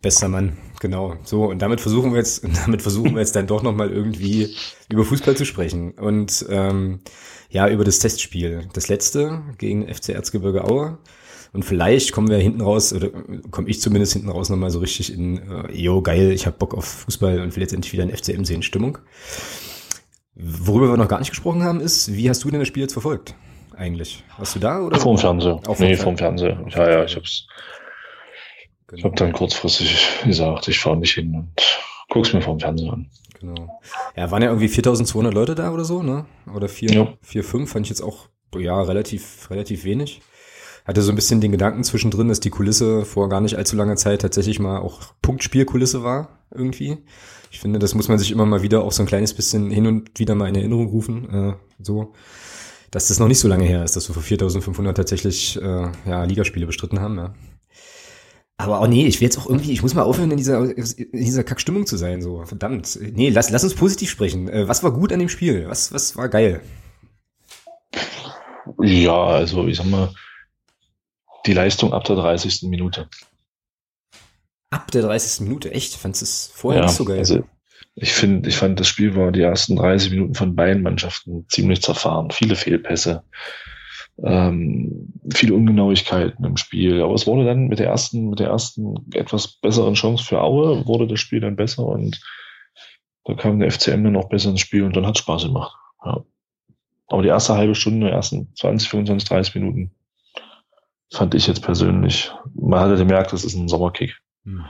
Bester 0.00 0.28
Mann, 0.28 0.56
genau. 0.80 1.16
So, 1.22 1.44
und 1.44 1.60
damit 1.60 1.80
versuchen 1.80 2.12
wir 2.12 2.18
jetzt, 2.18 2.44
damit 2.64 2.82
versuchen 2.82 3.12
wir 3.12 3.20
jetzt 3.20 3.36
dann 3.36 3.46
doch 3.46 3.62
nochmal 3.62 3.90
irgendwie 3.90 4.54
über 4.90 5.04
Fußball 5.04 5.36
zu 5.36 5.44
sprechen. 5.44 5.92
Und 5.92 6.46
ähm, 6.48 7.00
ja, 7.50 7.68
über 7.68 7.84
das 7.84 7.98
Testspiel. 7.98 8.68
Das 8.72 8.88
letzte 8.88 9.42
gegen 9.58 9.92
FC 9.92 10.10
Erzgebirge 10.10 10.64
Aue. 10.64 10.98
Und 11.52 11.64
vielleicht 11.64 12.12
kommen 12.12 12.28
wir 12.28 12.38
hinten 12.38 12.60
raus, 12.60 12.92
oder 12.92 13.10
komme 13.50 13.68
ich 13.68 13.80
zumindest 13.80 14.12
hinten 14.12 14.28
raus 14.28 14.50
nochmal 14.50 14.70
so 14.70 14.78
richtig 14.78 15.12
in, 15.12 15.38
äh, 15.50 15.72
jo, 15.72 16.00
geil, 16.00 16.30
ich 16.30 16.46
habe 16.46 16.56
Bock 16.56 16.74
auf 16.74 16.84
Fußball 16.84 17.40
und 17.40 17.56
will 17.56 17.62
jetzt 17.62 17.72
endlich 17.72 17.92
wieder 17.92 18.04
in 18.04 18.16
FCM 18.16 18.44
sehen, 18.44 18.62
Stimmung. 18.62 18.98
Worüber 20.36 20.90
wir 20.90 20.96
noch 20.96 21.08
gar 21.08 21.18
nicht 21.18 21.30
gesprochen 21.30 21.64
haben, 21.64 21.80
ist, 21.80 22.14
wie 22.14 22.30
hast 22.30 22.44
du 22.44 22.50
denn 22.50 22.60
das 22.60 22.68
Spiel 22.68 22.82
jetzt 22.82 22.92
verfolgt? 22.92 23.34
Eigentlich. 23.76 24.22
Warst 24.38 24.54
du 24.54 24.60
da 24.60 24.80
oder? 24.80 25.00
Vom 25.00 25.18
Fernseher. 25.18 25.60
Auch 25.66 25.78
nee, 25.78 25.96
vom 25.96 26.16
Fernseher. 26.16 26.64
Ja, 26.68 26.90
ja, 26.90 27.04
ich 27.04 27.16
hab's. 27.16 27.46
Genau. 28.86 28.98
Ich 28.98 29.04
habe 29.04 29.16
dann 29.16 29.32
kurzfristig 29.32 30.08
gesagt, 30.24 30.68
ich 30.68 30.78
fahre 30.78 30.98
nicht 30.98 31.14
hin 31.14 31.34
und 31.34 31.80
guck's 32.08 32.32
mir 32.32 32.42
vom 32.42 32.60
Fernseher 32.60 32.92
an. 32.92 33.10
Genau. 33.40 33.80
Ja, 34.16 34.30
waren 34.30 34.42
ja 34.42 34.48
irgendwie 34.48 34.68
4200 34.68 35.32
Leute 35.32 35.54
da 35.54 35.72
oder 35.72 35.84
so, 35.84 36.02
ne? 36.02 36.26
Oder 36.54 36.68
4, 36.68 36.90
ja. 36.90 37.08
4 37.22 37.42
5, 37.42 37.70
fand 37.70 37.86
ich 37.86 37.90
jetzt 37.90 38.02
auch, 38.02 38.28
ja, 38.54 38.80
relativ, 38.82 39.48
relativ 39.50 39.84
wenig. 39.84 40.20
Hatte 40.84 41.02
so 41.02 41.10
ein 41.10 41.14
bisschen 41.14 41.40
den 41.40 41.52
Gedanken 41.52 41.84
zwischendrin, 41.84 42.28
dass 42.28 42.40
die 42.40 42.50
Kulisse 42.50 43.04
vor 43.04 43.28
gar 43.28 43.40
nicht 43.40 43.56
allzu 43.56 43.76
langer 43.76 43.96
Zeit 43.96 44.22
tatsächlich 44.22 44.58
mal 44.58 44.78
auch 44.78 45.00
Punktspielkulisse 45.22 46.02
war, 46.02 46.40
irgendwie. 46.50 46.98
Ich 47.50 47.60
finde, 47.60 47.78
das 47.78 47.94
muss 47.94 48.08
man 48.08 48.18
sich 48.18 48.30
immer 48.30 48.46
mal 48.46 48.62
wieder 48.62 48.82
auch 48.84 48.92
so 48.92 49.02
ein 49.02 49.06
kleines 49.06 49.34
bisschen 49.34 49.70
hin 49.70 49.86
und 49.86 50.18
wieder 50.18 50.34
mal 50.34 50.48
in 50.48 50.54
Erinnerung 50.54 50.88
rufen, 50.88 51.30
äh, 51.30 51.54
so. 51.78 52.12
Dass 52.90 53.08
das 53.08 53.20
noch 53.20 53.28
nicht 53.28 53.38
so 53.38 53.48
lange 53.48 53.64
her 53.64 53.84
ist, 53.84 53.96
dass 53.96 54.08
wir 54.08 54.14
vor 54.14 54.22
4500 54.22 54.96
tatsächlich, 54.96 55.60
äh, 55.62 55.88
ja, 56.06 56.24
Ligaspiele 56.24 56.66
bestritten 56.66 57.00
haben, 57.00 57.16
ja. 57.16 57.34
Aber 58.60 58.80
oh 58.82 58.86
nee, 58.86 59.06
ich 59.06 59.20
will 59.20 59.26
jetzt 59.26 59.38
auch 59.38 59.46
irgendwie, 59.46 59.72
ich 59.72 59.82
muss 59.82 59.94
mal 59.94 60.02
aufhören, 60.02 60.30
in 60.30 60.36
dieser, 60.36 60.62
in 60.76 61.10
dieser 61.12 61.44
Kackstimmung 61.44 61.86
zu 61.86 61.96
sein, 61.96 62.20
so. 62.20 62.44
Verdammt. 62.44 62.98
Nee, 63.00 63.30
lass, 63.30 63.50
lass 63.50 63.64
uns 63.64 63.74
positiv 63.74 64.10
sprechen. 64.10 64.48
Äh, 64.48 64.68
was 64.68 64.82
war 64.82 64.92
gut 64.92 65.12
an 65.12 65.18
dem 65.18 65.28
Spiel? 65.28 65.66
Was, 65.68 65.92
was 65.92 66.16
war 66.16 66.28
geil? 66.28 66.60
Ja, 68.82 69.24
also 69.24 69.66
ich 69.66 69.78
sag 69.78 69.86
mal, 69.86 70.12
die 71.46 71.54
Leistung 71.54 71.92
ab 71.94 72.04
der 72.04 72.16
30. 72.16 72.62
Minute. 72.68 73.08
Ab 74.70 74.90
der 74.90 75.02
30. 75.02 75.40
Minute, 75.40 75.72
echt? 75.72 75.94
Fandest 75.94 76.22
du 76.22 76.24
es 76.24 76.50
vorher 76.54 76.82
ja, 76.82 76.86
nicht 76.86 76.96
so 76.96 77.04
geil? 77.04 77.18
Also 77.18 77.44
ich 77.94 78.12
finde, 78.12 78.48
ich 78.48 78.56
fand, 78.56 78.78
das 78.78 78.88
Spiel 78.88 79.16
war 79.16 79.32
die 79.32 79.40
ersten 79.40 79.76
30 79.76 80.10
Minuten 80.10 80.34
von 80.34 80.54
beiden 80.54 80.82
Mannschaften 80.82 81.46
ziemlich 81.48 81.82
zerfahren. 81.82 82.30
Viele 82.30 82.56
Fehlpässe 82.56 83.24
ähm, 84.22 85.12
viele 85.32 85.54
Ungenauigkeiten 85.54 86.44
im 86.44 86.56
Spiel. 86.56 87.02
Aber 87.02 87.14
es 87.14 87.26
wurde 87.26 87.44
dann 87.44 87.68
mit 87.68 87.78
der 87.78 87.86
ersten, 87.86 88.30
mit 88.30 88.38
der 88.38 88.48
ersten 88.48 88.94
etwas 89.14 89.48
besseren 89.48 89.94
Chance 89.94 90.24
für 90.24 90.42
Aue, 90.42 90.86
wurde 90.86 91.06
das 91.06 91.20
Spiel 91.20 91.40
dann 91.40 91.56
besser 91.56 91.86
und 91.86 92.20
da 93.24 93.34
kam 93.34 93.60
der 93.60 93.70
FCM 93.70 94.04
dann 94.04 94.16
auch 94.16 94.28
besser 94.28 94.50
ins 94.50 94.60
Spiel 94.60 94.82
und 94.82 94.96
dann 94.96 95.06
hat 95.06 95.16
es 95.16 95.22
Spaß 95.22 95.44
gemacht. 95.44 95.76
Ja. 96.04 96.24
Aber 97.08 97.22
die 97.22 97.28
erste 97.28 97.54
halbe 97.54 97.74
Stunde, 97.74 98.06
die 98.06 98.12
ersten 98.12 98.54
20, 98.54 98.88
25, 98.88 99.28
30 99.28 99.54
Minuten 99.56 99.90
fand 101.12 101.34
ich 101.34 101.46
jetzt 101.46 101.62
persönlich, 101.62 102.32
man 102.54 102.80
hatte 102.80 102.96
gemerkt, 102.96 103.32
das 103.32 103.44
ist 103.44 103.54
ein 103.54 103.68
Sommerkick. 103.68 104.16
Hm. 104.44 104.64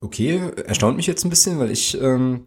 Okay, 0.00 0.40
erstaunt 0.66 0.96
mich 0.96 1.06
jetzt 1.06 1.24
ein 1.24 1.30
bisschen, 1.30 1.58
weil 1.60 1.70
ich 1.70 2.00
ähm, 2.00 2.46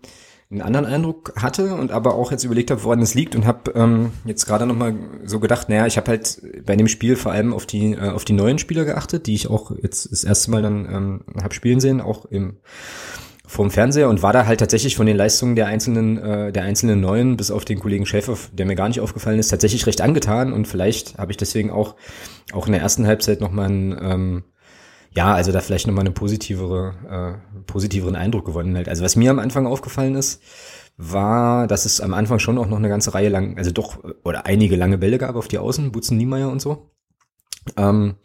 einen 0.55 0.61
anderen 0.61 0.85
Eindruck 0.85 1.33
hatte 1.35 1.75
und 1.75 1.91
aber 1.91 2.15
auch 2.15 2.31
jetzt 2.31 2.43
überlegt 2.43 2.71
habe, 2.71 2.83
woran 2.83 3.01
es 3.01 3.13
liegt 3.13 3.35
und 3.35 3.45
habe 3.45 3.71
ähm, 3.75 4.11
jetzt 4.25 4.45
gerade 4.45 4.65
nochmal 4.65 4.95
so 5.25 5.39
gedacht, 5.39 5.69
naja, 5.69 5.85
ich 5.85 5.97
habe 5.97 6.09
halt 6.09 6.41
bei 6.65 6.75
dem 6.75 6.87
Spiel 6.87 7.15
vor 7.15 7.31
allem 7.31 7.53
auf 7.53 7.65
die 7.65 7.93
äh, 7.93 8.09
auf 8.09 8.25
die 8.25 8.33
neuen 8.33 8.57
Spieler 8.57 8.85
geachtet, 8.85 9.27
die 9.27 9.35
ich 9.35 9.49
auch 9.49 9.71
jetzt 9.81 10.11
das 10.11 10.23
erste 10.23 10.51
Mal 10.51 10.61
dann 10.61 10.85
ähm, 10.85 11.21
habe 11.41 11.53
spielen 11.53 11.79
sehen, 11.79 12.01
auch 12.01 12.25
im 12.25 12.57
vom 13.47 13.69
Fernseher 13.69 14.09
und 14.09 14.23
war 14.23 14.33
da 14.33 14.47
halt 14.47 14.59
tatsächlich 14.59 14.95
von 14.95 15.05
den 15.05 15.17
Leistungen 15.17 15.55
der 15.55 15.67
einzelnen 15.67 16.17
äh, 16.17 16.51
der 16.51 16.63
einzelnen 16.63 16.99
neuen 16.99 17.37
bis 17.37 17.51
auf 17.51 17.65
den 17.65 17.79
Kollegen 17.79 18.05
Schäfer, 18.05 18.37
der 18.53 18.65
mir 18.65 18.75
gar 18.75 18.87
nicht 18.87 19.01
aufgefallen 19.01 19.39
ist, 19.39 19.49
tatsächlich 19.49 19.85
recht 19.85 20.01
angetan 20.01 20.53
und 20.53 20.67
vielleicht 20.67 21.17
habe 21.17 21.31
ich 21.31 21.37
deswegen 21.37 21.69
auch 21.69 21.95
auch 22.53 22.65
in 22.65 22.73
der 22.73 22.81
ersten 22.81 23.05
Halbzeit 23.05 23.41
nochmal 23.41 23.69
ein 23.69 23.97
ähm, 24.01 24.43
ja, 25.15 25.33
also 25.33 25.51
da 25.51 25.61
vielleicht 25.61 25.87
nochmal 25.87 26.03
eine 26.03 26.11
positivere, 26.11 27.39
äh, 27.49 27.61
positiveren 27.63 28.15
Eindruck 28.15 28.45
gewonnen 28.45 28.75
halt. 28.75 28.89
Also 28.89 29.03
was 29.03 29.15
mir 29.15 29.31
am 29.31 29.39
Anfang 29.39 29.65
aufgefallen 29.65 30.15
ist, 30.15 30.41
war, 30.97 31.67
dass 31.67 31.85
es 31.85 32.01
am 32.01 32.13
Anfang 32.13 32.39
schon 32.39 32.57
auch 32.57 32.67
noch 32.67 32.77
eine 32.77 32.89
ganze 32.89 33.13
Reihe 33.13 33.29
lang, 33.29 33.57
also 33.57 33.71
doch, 33.71 34.03
oder 34.23 34.45
einige 34.45 34.75
lange 34.75 34.97
Bälle 34.97 35.17
gab 35.17 35.35
auf 35.35 35.47
die 35.47 35.57
Außen, 35.57 35.91
Butzen 35.91 36.17
Niemeyer 36.17 36.49
und 36.49 36.61
so. 36.61 36.89
Ähm, 37.77 38.15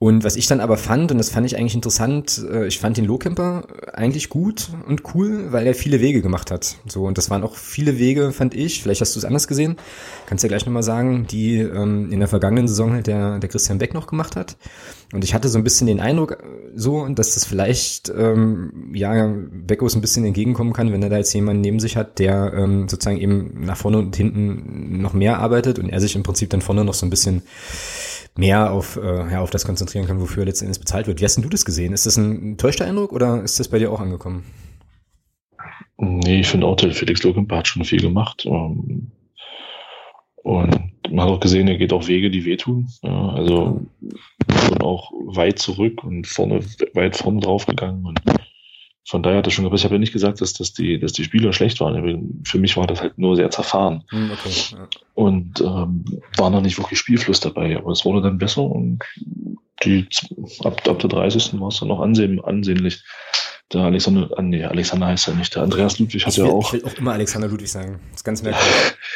und 0.00 0.22
was 0.22 0.36
ich 0.36 0.46
dann 0.46 0.60
aber 0.60 0.76
fand, 0.76 1.10
und 1.10 1.18
das 1.18 1.30
fand 1.30 1.44
ich 1.44 1.56
eigentlich 1.56 1.74
interessant, 1.74 2.40
äh, 2.48 2.68
ich 2.68 2.78
fand 2.78 2.96
den 2.96 3.04
Lohkemper 3.04 3.66
eigentlich 3.92 4.28
gut 4.28 4.70
und 4.86 5.02
cool, 5.14 5.50
weil 5.50 5.66
er 5.66 5.74
viele 5.74 6.00
Wege 6.00 6.22
gemacht 6.22 6.52
hat. 6.52 6.76
So, 6.86 7.04
und 7.04 7.18
das 7.18 7.30
waren 7.30 7.42
auch 7.42 7.56
viele 7.56 7.98
Wege, 7.98 8.30
fand 8.30 8.54
ich. 8.54 8.80
Vielleicht 8.80 9.00
hast 9.00 9.16
du 9.16 9.18
es 9.18 9.24
anders 9.24 9.48
gesehen. 9.48 9.76
Kannst 10.26 10.44
ja 10.44 10.48
gleich 10.48 10.64
nochmal 10.64 10.84
sagen, 10.84 11.26
die 11.28 11.58
ähm, 11.58 12.12
in 12.12 12.20
der 12.20 12.28
vergangenen 12.28 12.68
Saison 12.68 12.92
halt 12.92 13.08
der, 13.08 13.40
der 13.40 13.48
Christian 13.48 13.78
Beck 13.78 13.92
noch 13.92 14.06
gemacht 14.06 14.36
hat. 14.36 14.56
Und 15.12 15.24
ich 15.24 15.32
hatte 15.32 15.48
so 15.48 15.56
ein 15.56 15.64
bisschen 15.64 15.86
den 15.86 16.00
Eindruck, 16.00 16.32
äh, 16.32 16.36
so, 16.74 17.06
dass 17.08 17.34
das 17.34 17.44
vielleicht 17.44 18.10
ähm, 18.10 18.92
ja 18.94 19.34
Beckos 19.66 19.94
ein 19.94 20.00
bisschen 20.00 20.24
entgegenkommen 20.24 20.72
kann, 20.72 20.92
wenn 20.92 21.02
er 21.02 21.08
da 21.08 21.16
jetzt 21.16 21.32
jemanden 21.32 21.62
neben 21.62 21.80
sich 21.80 21.96
hat, 21.96 22.18
der 22.18 22.52
ähm, 22.54 22.88
sozusagen 22.88 23.18
eben 23.18 23.64
nach 23.64 23.76
vorne 23.76 23.98
und 23.98 24.14
hinten 24.14 25.00
noch 25.00 25.14
mehr 25.14 25.38
arbeitet 25.38 25.78
und 25.78 25.88
er 25.88 26.00
sich 26.00 26.14
im 26.14 26.22
Prinzip 26.22 26.50
dann 26.50 26.60
vorne 26.60 26.84
noch 26.84 26.94
so 26.94 27.06
ein 27.06 27.10
bisschen 27.10 27.42
mehr 28.36 28.70
auf, 28.70 28.96
äh, 28.96 29.32
ja, 29.32 29.40
auf 29.40 29.50
das 29.50 29.64
konzentrieren 29.64 30.06
kann, 30.06 30.20
wofür 30.20 30.44
letztendlich 30.44 30.78
bezahlt 30.78 31.06
wird. 31.06 31.20
Wie 31.20 31.24
hast 31.24 31.36
denn 31.36 31.42
du 31.42 31.48
das 31.48 31.64
gesehen? 31.64 31.92
Ist 31.92 32.06
das 32.06 32.16
ein 32.16 32.58
täuschter 32.58 32.84
Eindruck 32.84 33.12
oder 33.12 33.42
ist 33.42 33.58
das 33.58 33.68
bei 33.68 33.78
dir 33.78 33.90
auch 33.90 34.00
angekommen? 34.00 34.44
Nee, 35.96 36.40
ich 36.40 36.48
finde 36.48 36.66
auch, 36.66 36.76
der 36.76 36.92
Felix 36.92 37.22
Lokemper 37.24 37.56
hat 37.56 37.68
schon 37.68 37.84
viel 37.84 38.00
gemacht. 38.00 38.44
Ähm, 38.46 39.10
und 40.42 40.92
man 41.10 41.26
hat 41.26 41.34
auch 41.34 41.40
gesehen, 41.40 41.68
er 41.68 41.76
geht 41.76 41.92
auch 41.92 42.06
Wege, 42.06 42.30
die 42.30 42.44
wehtun. 42.44 42.88
Ja, 43.02 43.30
also 43.30 43.86
schon 44.66 44.82
auch 44.82 45.12
weit 45.12 45.58
zurück 45.58 46.04
und 46.04 46.26
vorne, 46.26 46.60
weit 46.94 47.16
vorne 47.16 47.40
drauf 47.40 47.66
gegangen. 47.66 48.06
Und 48.06 48.20
von 49.08 49.22
daher 49.22 49.38
hat 49.38 49.46
er 49.46 49.50
schon, 49.50 49.64
aber 49.64 49.76
ich 49.76 49.84
habe 49.84 49.94
ja 49.94 49.98
nicht 49.98 50.12
gesagt, 50.12 50.40
dass, 50.40 50.52
dass, 50.52 50.74
die, 50.74 50.98
dass 50.98 51.12
die 51.12 51.24
Spieler 51.24 51.52
schlecht 51.52 51.80
waren. 51.80 52.42
Für 52.44 52.58
mich 52.58 52.76
war 52.76 52.86
das 52.86 53.00
halt 53.00 53.18
nur 53.18 53.36
sehr 53.36 53.50
zerfahren. 53.50 54.04
Hm, 54.08 54.30
okay, 54.32 54.52
ja. 54.72 54.88
Und 55.14 55.60
ähm, 55.60 56.04
war 56.36 56.50
noch 56.50 56.60
nicht 56.60 56.78
wirklich 56.78 56.98
Spielfluss 56.98 57.40
dabei. 57.40 57.76
Aber 57.76 57.90
es 57.90 58.04
wurde 58.04 58.20
dann 58.20 58.38
besser 58.38 58.62
und 58.62 58.98
die, 59.84 60.06
ab, 60.60 60.86
ab 60.86 60.98
der 60.98 61.08
30. 61.08 61.58
war 61.60 61.68
es 61.68 61.80
dann 61.80 61.88
noch 61.88 62.00
ansehen, 62.00 62.42
ansehnlich. 62.44 63.02
Der 63.72 63.82
Alexander, 63.82 64.30
ah, 64.36 64.42
nee, 64.42 64.64
Alexander 64.64 65.06
heißt 65.06 65.28
ja 65.28 65.34
nicht. 65.34 65.54
Der 65.54 65.62
Andreas 65.62 65.98
Ludwig 65.98 66.24
hat 66.24 66.36
will, 66.36 66.46
ja 66.46 66.50
auch. 66.50 66.72
Ich 66.72 66.82
will 66.82 66.90
auch 66.90 66.98
immer 66.98 67.12
Alexander 67.12 67.48
Ludwig 67.48 67.70
sagen. 67.70 68.00
Das 68.10 68.20
ist 68.20 68.24
ganz 68.24 68.42
merkwürdig. 68.42 68.96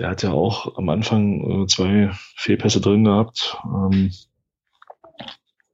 der 0.00 0.08
hat 0.08 0.22
ja 0.22 0.32
auch 0.32 0.78
am 0.78 0.88
Anfang 0.88 1.64
äh, 1.64 1.66
zwei 1.66 2.10
Fehlpässe 2.36 2.80
drin 2.80 3.04
gehabt. 3.04 3.58
Ähm, 3.64 4.10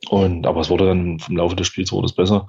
und, 0.08 0.46
aber 0.46 0.60
es 0.60 0.68
wurde 0.68 0.86
dann 0.86 1.20
vom 1.20 1.36
Laufe 1.36 1.54
des 1.54 1.68
Spiels 1.68 1.92
wurde 1.92 2.06
es 2.06 2.14
besser. 2.14 2.48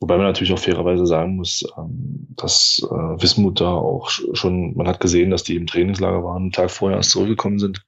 Wobei 0.00 0.16
man 0.18 0.26
natürlich 0.26 0.52
auch 0.52 0.58
fairerweise 0.58 1.06
sagen 1.06 1.36
muss, 1.36 1.64
ähm, 1.78 2.28
dass 2.36 2.82
äh, 2.84 3.22
Wismut 3.22 3.60
da 3.60 3.70
auch 3.70 4.10
schon, 4.10 4.74
man 4.76 4.86
hat 4.88 5.00
gesehen, 5.00 5.30
dass 5.30 5.42
die 5.42 5.56
im 5.56 5.66
Trainingslager 5.66 6.22
waren, 6.22 6.42
einen 6.42 6.52
Tag 6.52 6.70
vorher 6.70 6.98
erst 6.98 7.10
zurückgekommen 7.10 7.58
sind. 7.58 7.86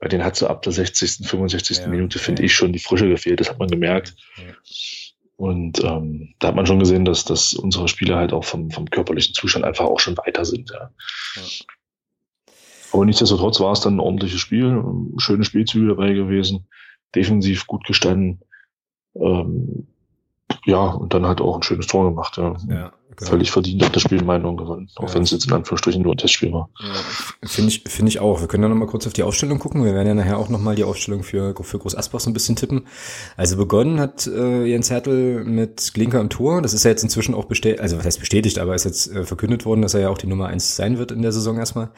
Bei 0.00 0.08
denen 0.08 0.24
hat 0.24 0.34
so 0.34 0.48
ab 0.48 0.62
der 0.62 0.72
60., 0.72 1.28
65. 1.28 1.78
Ja, 1.78 1.86
Minute, 1.86 2.18
finde 2.18 2.42
ja. 2.42 2.46
ich, 2.46 2.54
schon 2.54 2.72
die 2.72 2.78
Frische 2.80 3.08
gefehlt. 3.08 3.40
Das 3.40 3.50
hat 3.50 3.60
man 3.60 3.68
gemerkt. 3.68 4.16
Ja. 4.36 4.52
Und 5.36 5.82
ähm, 5.84 6.34
da 6.40 6.48
hat 6.48 6.56
man 6.56 6.66
schon 6.66 6.80
gesehen, 6.80 7.04
dass, 7.04 7.24
dass 7.24 7.54
unsere 7.54 7.86
Spieler 7.86 8.16
halt 8.16 8.32
auch 8.32 8.44
vom, 8.44 8.72
vom 8.72 8.90
körperlichen 8.90 9.34
Zustand 9.34 9.64
einfach 9.64 9.84
auch 9.84 10.00
schon 10.00 10.16
weiter 10.16 10.44
sind. 10.44 10.70
Ja. 10.70 10.90
Aber 12.98 13.06
nichtsdestotrotz 13.06 13.60
war 13.60 13.70
es 13.70 13.80
dann 13.80 13.94
ein 13.94 14.00
ordentliches 14.00 14.40
Spiel, 14.40 14.82
schöne 15.18 15.44
Spielzüge 15.44 15.86
dabei 15.86 16.14
gewesen, 16.14 16.66
defensiv 17.14 17.68
gut 17.68 17.86
gestanden. 17.86 18.40
Ähm, 19.14 19.86
ja, 20.64 20.80
und 20.80 21.14
dann 21.14 21.24
halt 21.24 21.40
auch 21.40 21.54
ein 21.54 21.62
schönes 21.62 21.86
Tor 21.86 22.10
gemacht. 22.10 22.38
Ja. 22.38 22.56
ja. 22.68 22.92
Völlig 23.20 23.50
verdient 23.50 23.84
hat 23.84 23.96
das 23.96 24.02
Spiel 24.02 24.18
in 24.18 24.26
Meinung 24.26 24.56
gewonnen, 24.56 24.88
auch 24.96 25.08
ja. 25.08 25.14
wenn 25.14 25.22
es 25.22 25.30
jetzt 25.30 25.46
in 25.46 25.52
Anführungsstrichen 25.52 26.02
nur 26.02 26.14
ein 26.14 26.18
Testspiel 26.18 26.52
war. 26.52 26.68
Ja, 26.80 27.48
Finde 27.48 27.70
ich, 27.70 27.82
finde 27.86 28.10
ich 28.10 28.20
auch. 28.20 28.40
Wir 28.40 28.48
können 28.48 28.62
ja 28.62 28.68
nochmal 28.68 28.86
kurz 28.86 29.06
auf 29.06 29.12
die 29.12 29.22
Aufstellung 29.22 29.58
gucken. 29.58 29.84
Wir 29.84 29.94
werden 29.94 30.06
ja 30.06 30.14
nachher 30.14 30.38
auch 30.38 30.48
nochmal 30.48 30.76
die 30.76 30.84
Aufstellung 30.84 31.22
für, 31.22 31.54
für 31.62 31.78
Groß 31.78 31.96
Asbach 31.96 32.20
so 32.20 32.30
ein 32.30 32.32
bisschen 32.32 32.56
tippen. 32.56 32.86
Also 33.36 33.56
begonnen 33.56 33.98
hat 33.98 34.26
äh, 34.26 34.64
Jens 34.64 34.90
Hertel 34.90 35.44
mit 35.44 35.92
Glinker 35.94 36.20
im 36.20 36.30
Tor. 36.30 36.62
Das 36.62 36.72
ist 36.72 36.84
ja 36.84 36.90
jetzt 36.90 37.02
inzwischen 37.02 37.34
auch 37.34 37.46
bestätigt, 37.46 37.80
also 37.80 37.98
was 37.98 38.04
heißt 38.04 38.20
bestätigt, 38.20 38.58
aber 38.58 38.74
ist 38.74 38.84
jetzt 38.84 39.12
äh, 39.12 39.24
verkündet 39.24 39.64
worden, 39.64 39.82
dass 39.82 39.94
er 39.94 40.00
ja 40.00 40.10
auch 40.10 40.18
die 40.18 40.26
Nummer 40.26 40.46
eins 40.46 40.76
sein 40.76 40.98
wird 40.98 41.10
in 41.10 41.22
der 41.22 41.32
Saison 41.32 41.58
erstmal. 41.58 41.90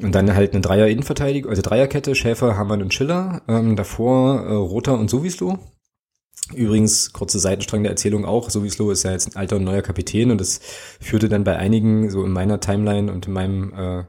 Und 0.00 0.14
dann 0.14 0.34
halt 0.34 0.52
eine 0.52 0.60
Dreier-Innenverteidigung, 0.62 1.50
also 1.50 1.62
Dreierkette, 1.62 2.14
Schäfer, 2.14 2.56
Hamann 2.56 2.82
und 2.82 2.94
Schiller. 2.94 3.42
Ähm, 3.48 3.76
davor 3.76 4.40
äh, 4.40 4.54
Roter 4.54 4.98
und 4.98 5.10
Sowislo. 5.10 5.58
Übrigens, 6.54 7.12
kurze 7.12 7.38
Seitenstrang 7.38 7.82
der 7.82 7.92
Erzählung 7.92 8.24
auch, 8.24 8.50
Sowieso 8.50 8.90
ist 8.90 9.02
ja 9.02 9.12
jetzt 9.12 9.28
ein 9.28 9.36
alter 9.36 9.56
und 9.56 9.64
neuer 9.64 9.82
Kapitän 9.82 10.30
und 10.30 10.40
das 10.40 10.60
führte 11.00 11.28
dann 11.28 11.44
bei 11.44 11.56
einigen 11.56 12.10
so 12.10 12.24
in 12.24 12.32
meiner 12.32 12.60
Timeline 12.60 13.12
und 13.12 13.26
in 13.26 13.32
meinem 13.32 13.72
äh, 13.74 14.04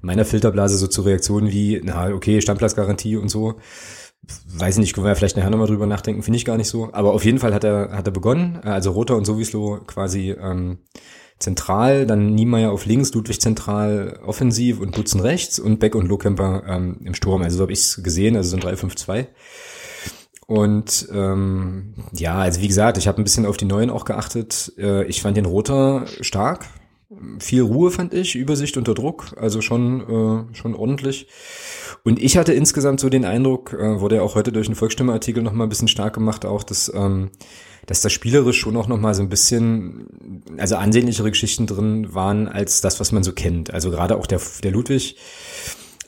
meiner 0.00 0.24
Filterblase 0.24 0.76
so 0.76 0.86
zu 0.86 1.02
Reaktionen 1.02 1.50
wie, 1.50 1.80
na 1.82 2.12
okay, 2.12 2.40
Stammplatzgarantie 2.40 3.16
und 3.16 3.28
so. 3.28 3.56
Weiß 4.46 4.78
nicht, 4.78 4.94
können 4.94 5.06
wir 5.06 5.16
vielleicht 5.16 5.36
nachher 5.36 5.50
nochmal 5.50 5.68
drüber 5.68 5.86
nachdenken, 5.86 6.22
finde 6.22 6.36
ich 6.36 6.44
gar 6.44 6.56
nicht 6.56 6.68
so. 6.68 6.92
Aber 6.92 7.14
auf 7.14 7.24
jeden 7.24 7.38
Fall 7.38 7.54
hat 7.54 7.64
er, 7.64 7.92
hat 7.92 8.06
er 8.06 8.12
begonnen, 8.12 8.58
also 8.62 8.90
Roter 8.90 9.16
und 9.16 9.24
Sowieso 9.24 9.80
quasi 9.86 10.30
ähm, 10.30 10.78
zentral, 11.38 12.06
dann 12.06 12.34
Niemeyer 12.34 12.72
auf 12.72 12.84
links, 12.84 13.14
Ludwig 13.14 13.40
zentral 13.40 14.20
offensiv 14.24 14.80
und 14.80 14.94
Butzen 14.94 15.20
rechts 15.20 15.58
und 15.58 15.78
Beck 15.78 15.94
und 15.94 16.06
Lohkemper 16.06 16.64
ähm, 16.68 16.98
im 17.04 17.14
Sturm. 17.14 17.42
Also 17.42 17.58
so 17.58 17.62
habe 17.62 17.72
ich 17.72 17.80
es 17.80 18.02
gesehen, 18.02 18.36
also 18.36 18.50
so 18.50 18.56
ein 18.56 18.76
3-5-2. 18.76 19.26
Und 20.48 21.06
ähm, 21.12 21.92
ja, 22.14 22.38
also 22.38 22.62
wie 22.62 22.68
gesagt, 22.68 22.96
ich 22.96 23.06
habe 23.06 23.20
ein 23.20 23.24
bisschen 23.24 23.44
auf 23.44 23.58
die 23.58 23.66
neuen 23.66 23.90
auch 23.90 24.06
geachtet. 24.06 24.72
Äh, 24.78 25.04
ich 25.04 25.20
fand 25.20 25.36
den 25.36 25.44
Roter 25.44 26.06
stark. 26.22 26.64
Viel 27.38 27.60
Ruhe 27.60 27.90
fand 27.90 28.14
ich, 28.14 28.34
Übersicht 28.34 28.78
unter 28.78 28.94
Druck, 28.94 29.36
also 29.38 29.60
schon, 29.60 30.00
äh, 30.00 30.54
schon 30.56 30.74
ordentlich. 30.74 31.26
Und 32.02 32.18
ich 32.18 32.38
hatte 32.38 32.54
insgesamt 32.54 32.98
so 32.98 33.10
den 33.10 33.26
Eindruck, 33.26 33.74
äh, 33.74 34.00
wurde 34.00 34.16
ja 34.16 34.22
auch 34.22 34.36
heute 34.36 34.50
durch 34.50 34.68
einen 34.68 34.74
Volksstimme-Artikel 34.74 35.42
nochmal 35.42 35.66
ein 35.66 35.70
bisschen 35.70 35.88
stark 35.88 36.14
gemacht, 36.14 36.46
auch, 36.46 36.62
dass, 36.62 36.90
ähm, 36.94 37.30
dass 37.84 38.00
das 38.00 38.12
spielerisch 38.12 38.58
schon 38.58 38.76
auch 38.78 38.88
nochmal 38.88 39.14
so 39.14 39.22
ein 39.22 39.28
bisschen, 39.28 40.06
also 40.56 40.76
ansehnlichere 40.76 41.30
Geschichten 41.30 41.66
drin 41.66 42.14
waren 42.14 42.48
als 42.48 42.80
das, 42.80 43.00
was 43.00 43.12
man 43.12 43.22
so 43.22 43.32
kennt. 43.32 43.74
Also 43.74 43.90
gerade 43.90 44.16
auch 44.16 44.26
der, 44.26 44.40
der 44.62 44.70
Ludwig, 44.70 45.16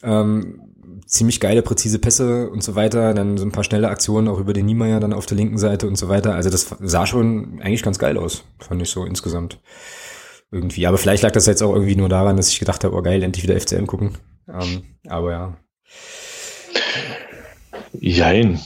ähm, 0.02 0.69
ziemlich 1.10 1.40
geile, 1.40 1.62
präzise 1.62 1.98
Pässe 1.98 2.48
und 2.50 2.62
so 2.62 2.76
weiter, 2.76 3.14
dann 3.14 3.36
so 3.36 3.44
ein 3.44 3.50
paar 3.50 3.64
schnelle 3.64 3.88
Aktionen 3.88 4.28
auch 4.28 4.38
über 4.38 4.52
den 4.52 4.66
Niemeyer 4.66 5.00
dann 5.00 5.12
auf 5.12 5.26
der 5.26 5.36
linken 5.36 5.58
Seite 5.58 5.88
und 5.88 5.96
so 5.96 6.08
weiter. 6.08 6.34
Also 6.34 6.50
das 6.50 6.74
sah 6.80 7.06
schon 7.06 7.60
eigentlich 7.60 7.82
ganz 7.82 7.98
geil 7.98 8.16
aus, 8.16 8.44
fand 8.60 8.80
ich 8.80 8.90
so 8.90 9.04
insgesamt. 9.04 9.58
Irgendwie. 10.52 10.86
Aber 10.86 10.98
vielleicht 10.98 11.22
lag 11.22 11.32
das 11.32 11.46
jetzt 11.46 11.62
auch 11.62 11.74
irgendwie 11.74 11.96
nur 11.96 12.08
daran, 12.08 12.36
dass 12.36 12.48
ich 12.48 12.58
gedacht 12.58 12.82
habe, 12.82 12.96
oh 12.96 13.02
geil, 13.02 13.22
endlich 13.22 13.44
wieder 13.44 13.60
FCM 13.60 13.86
gucken. 13.86 14.18
Ähm, 14.48 14.82
aber 15.06 15.32
ja. 15.32 15.56
Jein. 17.92 18.60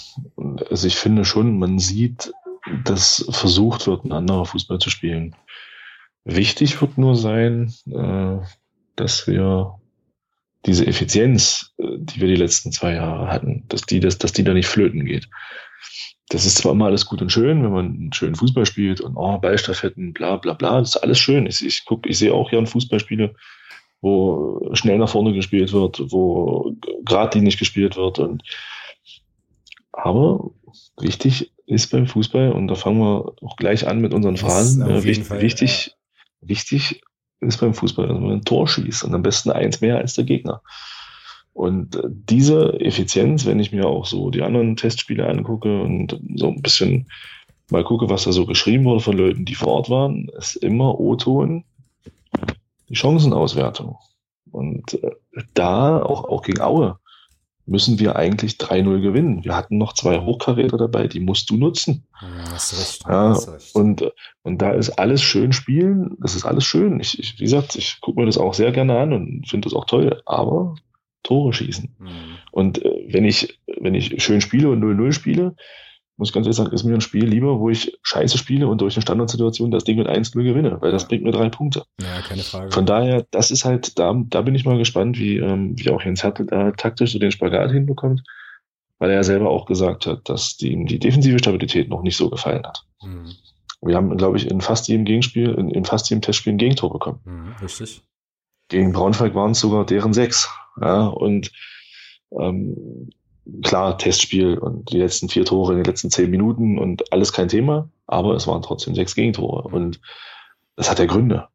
Also 0.71 0.87
ich 0.87 0.97
finde 0.97 1.25
schon, 1.25 1.59
man 1.59 1.79
sieht, 1.79 2.33
dass 2.85 3.27
versucht 3.31 3.87
wird, 3.87 4.05
ein 4.05 4.13
anderer 4.13 4.47
Fußball 4.47 4.79
zu 4.79 4.89
spielen. 4.91 5.35
Wichtig 6.25 6.81
wird 6.81 6.97
nur 6.97 7.17
sein, 7.17 7.75
äh, 7.91 8.39
dass 8.97 9.27
wir 9.27 9.79
diese 10.67 10.87
Effizienz, 10.87 11.73
äh, 11.79 11.85
die 11.99 12.21
wir 12.21 12.29
die 12.29 12.37
letzten 12.37 12.73
zwei 12.73 12.95
Jahre 12.95 13.29
hatten, 13.29 13.65
dass 13.69 13.83
die, 13.83 14.01
dass, 14.01 14.19
dass 14.19 14.33
die 14.33 14.45
da 14.45 14.55
nicht 14.55 14.69
flöten 14.69 15.05
geht. 15.05 15.29
Das 16.31 16.47
ist 16.47 16.57
zwar 16.57 16.73
immer 16.73 16.87
alles 16.87 17.05
gut 17.05 17.21
und 17.21 17.31
schön, 17.31 17.63
wenn 17.63 17.73
man 17.73 17.87
einen 17.87 18.13
schönen 18.13 18.35
Fußball 18.35 18.65
spielt 18.65 19.01
und 19.01 19.17
oh, 19.17 19.39
Ballstaffetten, 19.39 20.15
bla 20.15 20.37
bla 20.37 20.55
bla, 20.55 20.81
das 20.81 20.97
ist 20.97 21.03
alles 21.03 21.19
schön. 21.19 21.47
Ich, 21.47 21.65
ich 21.65 21.85
guck, 21.85 22.07
ich 22.07 22.19
sehe 22.19 22.33
auch 22.33 22.49
hier 22.49 22.65
Fußballspiele, 22.67 23.35
wo 24.01 24.71
schnell 24.73 24.99
nach 24.99 25.11
vorne 25.11 25.35
gespielt 25.35 25.73
wird, 25.73 26.01
wo 26.11 26.75
geradlinig 27.05 27.59
gespielt 27.59 27.97
wird. 27.97 28.19
Und 28.19 28.43
aber 29.93 30.51
wichtig 30.99 31.53
ist 31.67 31.91
beim 31.91 32.07
Fußball, 32.07 32.53
und 32.53 32.69
da 32.69 32.75
fangen 32.75 33.01
wir 33.01 33.35
auch 33.43 33.57
gleich 33.57 33.87
an 33.87 34.01
mit 34.01 34.15
unseren 34.15 34.37
Phrasen, 34.37 34.83
äh, 34.83 35.05
wichtig, 35.05 35.27
Fall, 35.27 35.41
wichtig, 35.43 35.87
ja. 35.89 36.49
wichtig 36.49 37.03
ist 37.47 37.59
beim 37.59 37.75
Fußball, 37.75 38.09
dass 38.09 38.19
man 38.19 38.33
ein 38.33 38.45
Tor 38.45 38.69
schießt 38.69 39.05
und 39.05 39.15
am 39.15 39.23
besten 39.23 39.51
eins 39.51 39.81
mehr 39.81 39.99
als 39.99 40.15
der 40.15 40.25
Gegner. 40.25 40.63
Und 41.53 41.97
äh, 41.97 42.03
diese 42.09 42.81
Effizienz, 42.81 43.47
wenn 43.47 43.61
ich 43.61 43.73
mir 43.73 43.87
auch 43.87 44.07
so 44.07 44.31
die 44.31 44.43
anderen 44.43 44.77
Testspiele 44.77 45.27
angucke 45.27 45.83
und 45.83 46.21
so 46.35 46.49
ein 46.49 46.63
bisschen 46.63 47.07
mal 47.71 47.85
gucke, 47.85 48.11
was 48.11 48.25
da 48.25 48.33
so 48.33 48.45
geschrieben 48.45 48.85
wurde 48.85 49.01
von 49.01 49.17
Leuten, 49.17 49.45
die 49.45 49.55
vor 49.55 49.69
Ort 49.69 49.89
waren, 49.89 50.29
ist 50.37 50.57
immer 50.57 50.99
O-Ton 50.99 51.65
die 52.89 52.95
Chancenauswertung. 52.95 53.97
Und 54.51 54.95
äh, 55.03 55.11
da 55.55 56.03
auch, 56.03 56.25
auch 56.25 56.43
gegen 56.43 56.61
Aue 56.61 56.99
müssen 57.67 57.99
wir 57.99 58.17
eigentlich 58.17 58.55
3-0 58.55 59.01
gewinnen. 59.01 59.45
Wir 59.45 59.57
hatten 59.57 59.79
noch 59.79 59.95
zwei 59.95 60.21
Hochkaräter 60.21 60.77
dabei, 60.77 61.09
die 61.09 61.21
musst 61.21 61.51
du 61.51 61.57
nutzen. 61.57 62.05
Ja, 62.21 62.53
recht. 62.53 63.05
Ja, 63.09 63.33
recht. 63.33 63.75
Und, 63.75 64.13
und 64.43 64.61
da 64.61 64.73
ist 64.73 64.91
alles 64.91 65.23
schön 65.23 65.53
spielen, 65.53 66.17
das 66.21 66.35
ist 66.35 66.45
alles 66.45 66.65
schön. 66.65 67.01
Ich, 67.01 67.19
ich 67.19 67.39
wie 67.39 67.45
gesagt, 67.45 67.77
ich 67.77 68.01
gucke 68.01 68.21
mir 68.21 68.27
das 68.27 68.39
auch 68.39 68.55
sehr 68.55 68.73
gerne 68.73 68.99
an 68.99 69.13
und 69.13 69.49
finde 69.49 69.69
das 69.69 69.75
auch 69.75 69.87
toll, 69.87 70.23
aber 70.27 70.75
Tore 71.23 71.53
schießen. 71.53 71.95
Mhm. 71.99 72.09
Und 72.53 72.85
äh, 72.85 73.07
wenn 73.09 73.25
ich, 73.25 73.59
wenn 73.81 73.95
ich 73.95 74.23
schön 74.23 74.41
spiele 74.41 74.71
und 74.71 74.83
0-0 74.83 75.13
spiele, 75.13 75.57
muss 76.17 76.29
ich 76.29 76.35
ganz 76.35 76.47
ehrlich 76.47 76.57
sagen, 76.57 76.73
ist 76.73 76.85
mir 76.85 76.95
ein 76.95 77.01
Spiel 77.01 77.27
lieber, 77.27 77.59
wo 77.59 77.71
ich 77.71 77.99
scheiße 78.03 78.39
spiele 78.39 78.69
und 78.69 78.81
durch 78.81 78.95
eine 78.95 79.03
Standardsituation 79.03 79.71
das 79.71 79.85
Ding 79.85 79.99
mit 79.99 80.09
1-0 80.09 80.43
gewinne, 80.43 80.81
weil 80.81 80.93
das 80.93 81.09
bringt 81.09 81.25
mir 81.25 81.33
drei 81.33 81.49
Punkte. 81.49 81.85
Ja, 82.01 82.21
keine 82.21 82.43
Frage. 82.43 82.71
Von 82.71 82.87
daher, 82.87 83.27
das 83.31 83.51
ist 83.51 83.65
halt, 83.65 83.99
da, 83.99 84.15
da 84.29 84.43
bin 84.43 84.55
ich 84.55 84.65
mal 84.65 84.79
gespannt, 84.79 85.19
wie, 85.19 85.39
ähm, 85.39 85.75
wie 85.77 85.91
auch 85.91 86.03
Jens 86.03 86.23
Hertel 86.23 86.47
da 86.47 86.71
taktisch 86.71 87.13
so 87.13 87.19
den 87.19 87.33
Spagat 87.33 87.73
hinbekommt, 87.73 88.23
weil 88.99 89.11
er 89.11 89.17
ja 89.17 89.23
selber 89.25 89.51
auch 89.51 89.67
gesagt 89.67 90.07
hat, 90.07 90.29
dass 90.29 90.57
die, 90.57 90.73
ihm 90.73 90.87
die 90.87 91.01
defensive 91.01 91.39
Stabilität 91.39 91.89
noch 91.89 92.03
nicht 92.03 92.17
so 92.17 92.31
gefallen 92.31 92.65
hat. 92.65 92.85
Mhm. 93.03 93.33
Wir 93.83 93.97
haben, 93.97 94.17
glaube 94.17 94.37
ich, 94.37 94.49
in 94.51 94.61
fast 94.61 94.89
jedem 94.89 95.05
Gegenspiel, 95.05 95.51
in, 95.51 95.69
in 95.71 95.85
fast 95.85 96.09
jedem 96.09 96.23
Testspiel 96.23 96.55
ein 96.55 96.59
Gegentor 96.59 96.93
bekommen. 96.93 97.21
Mhm, 97.25 97.55
richtig. 97.61 98.03
Gegen 98.69 98.93
Braunschweig 98.93 99.35
waren 99.35 99.51
es 99.51 99.61
sogar 99.61 99.85
deren 99.85 100.15
sechs. 100.15 100.49
Ja, 100.81 101.07
und 101.07 101.53
ähm, 102.41 103.11
klar, 103.63 103.99
Testspiel 103.99 104.59
und 104.59 104.91
die 104.93 104.99
letzten 104.99 105.29
vier 105.29 105.45
Tore 105.45 105.73
in 105.73 105.79
den 105.79 105.85
letzten 105.85 106.11
zehn 106.11 106.31
Minuten 106.31 106.79
und 106.79 107.13
alles 107.13 107.33
kein 107.33 107.49
Thema, 107.49 107.91
aber 108.07 108.35
es 108.35 108.47
waren 108.47 108.63
trotzdem 108.63 108.95
sechs 108.95 109.15
Gegentore 109.15 109.63
und 109.69 110.01
das 110.77 110.91
hat 110.91 110.99
ja 110.99 111.07
Gründe. 111.07 111.49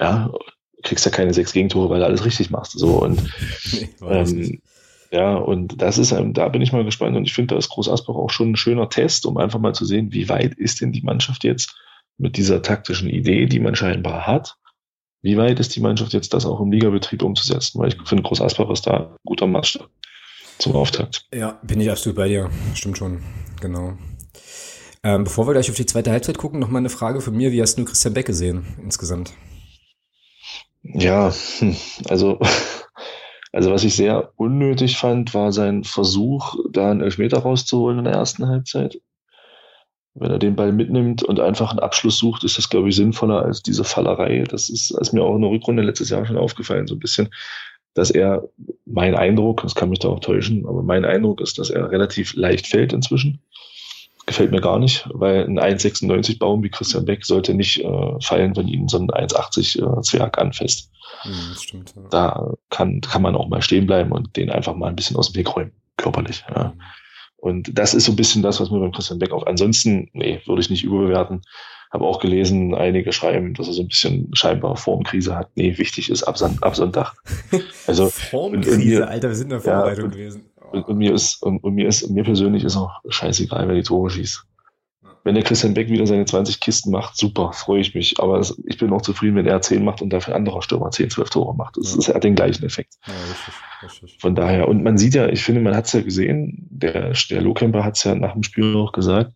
Ja, 0.00 0.28
du 0.28 0.82
kriegst 0.82 1.04
ja 1.04 1.10
keine 1.10 1.34
sechs 1.34 1.52
Gegentore, 1.52 1.90
weil 1.90 2.00
du 2.00 2.06
alles 2.06 2.24
richtig 2.24 2.50
machst. 2.50 2.78
So 2.78 3.02
und 3.02 3.22
ähm, 4.02 4.60
ja, 5.10 5.36
und 5.36 5.82
das 5.82 5.98
ist, 5.98 6.12
da 6.12 6.48
bin 6.48 6.62
ich 6.62 6.72
mal 6.72 6.84
gespannt 6.84 7.16
und 7.16 7.24
ich 7.24 7.34
finde, 7.34 7.54
da 7.54 7.58
ist 7.58 7.68
Groß 7.68 7.88
Asbach 7.88 8.14
auch 8.14 8.30
schon 8.30 8.52
ein 8.52 8.56
schöner 8.56 8.88
Test, 8.88 9.26
um 9.26 9.36
einfach 9.36 9.58
mal 9.58 9.74
zu 9.74 9.84
sehen, 9.84 10.12
wie 10.12 10.28
weit 10.28 10.54
ist 10.54 10.80
denn 10.80 10.92
die 10.92 11.02
Mannschaft 11.02 11.44
jetzt 11.44 11.76
mit 12.16 12.36
dieser 12.36 12.62
taktischen 12.62 13.10
Idee, 13.10 13.46
die 13.46 13.60
man 13.60 13.74
scheinbar 13.74 14.26
hat, 14.26 14.56
wie 15.20 15.36
weit 15.36 15.60
ist 15.60 15.76
die 15.76 15.80
Mannschaft 15.80 16.14
jetzt, 16.14 16.34
das 16.34 16.46
auch 16.46 16.60
im 16.60 16.72
Ligabetrieb 16.72 17.22
umzusetzen? 17.22 17.78
Weil 17.78 17.88
ich 17.88 17.96
finde, 18.04 18.22
Groß 18.22 18.40
Asbach 18.40 18.70
ist 18.70 18.86
da 18.86 18.96
ein 18.96 19.16
guter 19.24 19.46
Maßstab 19.46 19.88
zum 20.62 20.76
Auftakt. 20.76 21.26
Ja, 21.34 21.58
bin 21.62 21.80
ich 21.80 21.90
absolut 21.90 22.16
bei 22.16 22.28
dir. 22.28 22.48
Stimmt 22.74 22.96
schon. 22.96 23.22
Genau. 23.60 23.94
Ähm, 25.02 25.24
bevor 25.24 25.46
wir 25.46 25.52
gleich 25.54 25.68
auf 25.68 25.76
die 25.76 25.86
zweite 25.86 26.12
Halbzeit 26.12 26.38
gucken, 26.38 26.60
noch 26.60 26.68
mal 26.68 26.78
eine 26.78 26.88
Frage 26.88 27.20
von 27.20 27.36
mir. 27.36 27.50
Wie 27.50 27.60
hast 27.60 27.76
du 27.76 27.84
Christian 27.84 28.14
Beck 28.14 28.26
gesehen 28.26 28.64
insgesamt? 28.80 29.32
Ja, 30.84 31.32
hm, 31.58 31.76
also, 32.08 32.38
also 33.52 33.72
was 33.72 33.82
ich 33.82 33.96
sehr 33.96 34.32
unnötig 34.36 34.96
fand, 34.98 35.34
war 35.34 35.52
sein 35.52 35.82
Versuch, 35.82 36.54
da 36.70 36.92
einen 36.92 37.00
Elfmeter 37.00 37.40
rauszuholen 37.40 37.98
in 37.98 38.04
der 38.04 38.14
ersten 38.14 38.46
Halbzeit. 38.46 39.00
Wenn 40.14 40.30
er 40.30 40.38
den 40.38 40.54
Ball 40.54 40.72
mitnimmt 40.72 41.24
und 41.24 41.40
einfach 41.40 41.70
einen 41.70 41.80
Abschluss 41.80 42.18
sucht, 42.18 42.44
ist 42.44 42.58
das, 42.58 42.68
glaube 42.68 42.90
ich, 42.90 42.96
sinnvoller 42.96 43.42
als 43.42 43.62
diese 43.62 43.82
Fallerei. 43.82 44.44
Das 44.48 44.68
ist, 44.68 44.90
ist 44.90 45.12
mir 45.12 45.22
auch 45.22 45.34
in 45.34 45.40
der 45.40 45.50
Rückrunde 45.50 45.82
letztes 45.82 46.10
Jahr 46.10 46.26
schon 46.26 46.36
aufgefallen, 46.36 46.86
so 46.86 46.94
ein 46.94 47.00
bisschen 47.00 47.30
dass 47.94 48.10
er, 48.10 48.48
mein 48.86 49.14
Eindruck, 49.14 49.62
das 49.62 49.74
kann 49.74 49.90
mich 49.90 49.98
da 49.98 50.08
auch 50.08 50.20
täuschen, 50.20 50.66
aber 50.66 50.82
mein 50.82 51.04
Eindruck 51.04 51.40
ist, 51.40 51.58
dass 51.58 51.70
er 51.70 51.90
relativ 51.90 52.34
leicht 52.34 52.66
fällt 52.66 52.92
inzwischen. 52.92 53.40
Gefällt 54.24 54.52
mir 54.52 54.60
gar 54.60 54.78
nicht, 54.78 55.08
weil 55.12 55.44
ein 55.44 55.58
1,96 55.58 56.38
Baum 56.38 56.62
wie 56.62 56.70
Christian 56.70 57.04
Beck 57.04 57.24
sollte 57.24 57.54
nicht 57.54 57.80
äh, 57.84 58.20
fallen, 58.20 58.56
wenn 58.56 58.68
ihn 58.68 58.88
so 58.88 58.98
ein 58.98 59.08
1,80 59.08 59.98
äh, 59.98 60.02
Zwerg 60.02 60.38
anfasst. 60.38 60.92
Mhm, 61.24 61.54
stimmt, 61.56 61.94
ja. 61.96 62.02
Da 62.08 62.54
kann, 62.70 63.00
kann 63.00 63.22
man 63.22 63.34
auch 63.34 63.48
mal 63.48 63.62
stehen 63.62 63.86
bleiben 63.86 64.12
und 64.12 64.36
den 64.36 64.50
einfach 64.50 64.76
mal 64.76 64.88
ein 64.88 64.96
bisschen 64.96 65.16
aus 65.16 65.32
dem 65.32 65.40
Weg 65.40 65.54
räumen, 65.54 65.72
körperlich. 65.96 66.44
Ja. 66.54 66.68
Mhm. 66.68 66.82
Und 67.36 67.76
das 67.76 67.92
ist 67.92 68.04
so 68.04 68.12
ein 68.12 68.16
bisschen 68.16 68.42
das, 68.42 68.60
was 68.60 68.70
mir 68.70 68.78
beim 68.78 68.92
Christian 68.92 69.18
Beck 69.18 69.32
auch 69.32 69.46
ansonsten, 69.46 70.08
nee, 70.12 70.40
würde 70.46 70.62
ich 70.62 70.70
nicht 70.70 70.84
überbewerten. 70.84 71.42
Habe 71.92 72.04
auch 72.06 72.20
gelesen, 72.20 72.74
einige 72.74 73.12
schreiben, 73.12 73.52
dass 73.52 73.66
er 73.66 73.74
so 73.74 73.82
ein 73.82 73.88
bisschen 73.88 74.30
scheinbar 74.34 74.76
Formkrise 74.76 75.36
hat. 75.36 75.50
Nee, 75.56 75.76
wichtig 75.76 76.10
ist 76.10 76.22
ab, 76.22 76.36
ab 76.60 76.76
Sonntag. 76.76 77.14
Also, 77.86 78.08
Formkrise, 78.08 78.96
und, 78.96 79.02
und 79.02 79.08
Alter, 79.08 79.28
wir 79.28 79.34
sind 79.34 79.46
in 79.46 79.50
der 79.50 79.60
Vorbereitung 79.60 80.04
ja, 80.04 80.10
gewesen. 80.10 80.44
Und, 80.70 80.88
und, 80.88 80.96
mir 80.96 81.12
ist, 81.12 81.42
und, 81.42 81.62
mir 81.64 81.88
ist, 81.88 82.08
mir 82.08 82.24
persönlich 82.24 82.64
ist 82.64 82.76
auch 82.76 83.00
scheißegal, 83.08 83.68
wer 83.68 83.74
die 83.74 83.82
Tore 83.82 84.08
schießt. 84.08 84.46
Wenn 85.24 85.34
der 85.34 85.44
Christian 85.44 85.74
Beck 85.74 85.88
wieder 85.88 86.06
seine 86.06 86.24
20 86.24 86.58
Kisten 86.58 86.90
macht, 86.90 87.16
super, 87.16 87.52
freue 87.52 87.80
ich 87.80 87.94
mich. 87.94 88.18
Aber 88.18 88.38
das, 88.38 88.60
ich 88.66 88.78
bin 88.78 88.92
auch 88.92 89.02
zufrieden, 89.02 89.36
wenn 89.36 89.46
er 89.46 89.60
10 89.60 89.84
macht 89.84 90.02
und 90.02 90.10
dafür 90.10 90.34
ein 90.34 90.40
anderer 90.40 90.62
Stürmer 90.62 90.90
10, 90.90 91.10
12 91.10 91.30
Tore 91.30 91.54
macht. 91.54 91.76
Das 91.76 91.92
ja. 91.92 91.98
ist, 91.98 92.08
er 92.08 92.14
hat 92.16 92.24
den 92.24 92.34
gleichen 92.34 92.64
Effekt. 92.64 92.94
Ja, 93.06 93.12
richtig, 93.12 93.54
richtig. 93.82 94.18
Von 94.20 94.34
daher, 94.34 94.66
und 94.68 94.82
man 94.82 94.98
sieht 94.98 95.14
ja, 95.14 95.28
ich 95.28 95.44
finde, 95.44 95.60
man 95.60 95.76
hat 95.76 95.86
es 95.86 95.92
ja 95.92 96.00
gesehen, 96.00 96.66
der, 96.70 97.12
der 97.30 97.40
Lohkemper 97.40 97.84
hat 97.84 97.96
es 97.96 98.04
ja 98.04 98.14
nach 98.14 98.32
dem 98.32 98.42
Spiel 98.42 98.74
auch 98.76 98.92
gesagt, 98.92 99.32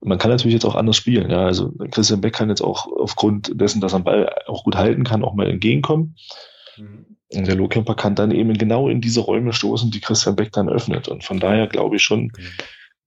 man 0.00 0.18
kann 0.18 0.30
natürlich 0.30 0.54
jetzt 0.54 0.64
auch 0.64 0.74
anders 0.74 0.96
spielen. 0.96 1.30
Ja, 1.30 1.46
also 1.46 1.72
Christian 1.90 2.20
Beck 2.20 2.34
kann 2.34 2.48
jetzt 2.48 2.60
auch 2.60 2.86
aufgrund 2.86 3.60
dessen, 3.60 3.80
dass 3.80 3.92
er 3.92 4.00
den 4.00 4.04
Ball 4.04 4.34
auch 4.46 4.64
gut 4.64 4.76
halten 4.76 5.04
kann, 5.04 5.24
auch 5.24 5.34
mal 5.34 5.48
entgegenkommen. 5.48 6.16
Mhm. 6.76 7.16
Und 7.34 7.46
der 7.46 7.56
Lohkemper 7.56 7.94
kann 7.94 8.14
dann 8.14 8.30
eben 8.30 8.54
genau 8.54 8.88
in 8.88 9.00
diese 9.00 9.20
Räume 9.20 9.52
stoßen, 9.52 9.90
die 9.90 10.00
Christian 10.00 10.36
Beck 10.36 10.52
dann 10.52 10.68
öffnet. 10.68 11.08
Und 11.08 11.24
von 11.24 11.40
daher 11.40 11.66
glaube 11.66 11.96
ich 11.96 12.02
schon, 12.02 12.24
mhm. 12.24 12.32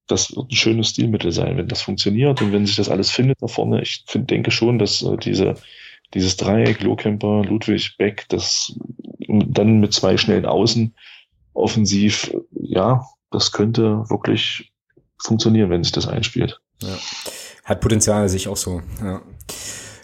das 0.07 0.35
wird 0.35 0.51
ein 0.51 0.55
schönes 0.55 0.89
Stilmittel 0.89 1.31
sein, 1.31 1.57
wenn 1.57 1.67
das 1.67 1.81
funktioniert 1.81 2.41
und 2.41 2.51
wenn 2.51 2.65
sich 2.65 2.75
das 2.75 2.89
alles 2.89 3.11
findet 3.11 3.41
da 3.41 3.47
vorne. 3.47 3.81
Ich 3.81 4.03
find, 4.07 4.29
denke 4.29 4.51
schon, 4.51 4.77
dass 4.79 5.01
äh, 5.01 5.15
diese, 5.17 5.55
dieses 6.13 6.37
Dreieck, 6.37 6.81
Lohkemper, 6.81 7.43
Ludwig, 7.45 7.95
Beck, 7.97 8.25
das 8.29 8.75
dann 9.27 9.79
mit 9.79 9.93
zwei 9.93 10.17
schnellen 10.17 10.45
Außen 10.45 10.95
offensiv, 11.53 12.33
ja, 12.51 13.05
das 13.31 13.51
könnte 13.51 14.09
wirklich 14.09 14.71
funktionieren, 15.21 15.69
wenn 15.69 15.83
sich 15.83 15.91
das 15.91 16.07
einspielt. 16.07 16.59
Ja. 16.81 16.97
Hat 17.65 17.81
Potenzial, 17.81 18.27
sehe 18.29 18.37
ich 18.37 18.47
auch 18.47 18.57
so. 18.57 18.81
Ja. 19.03 19.21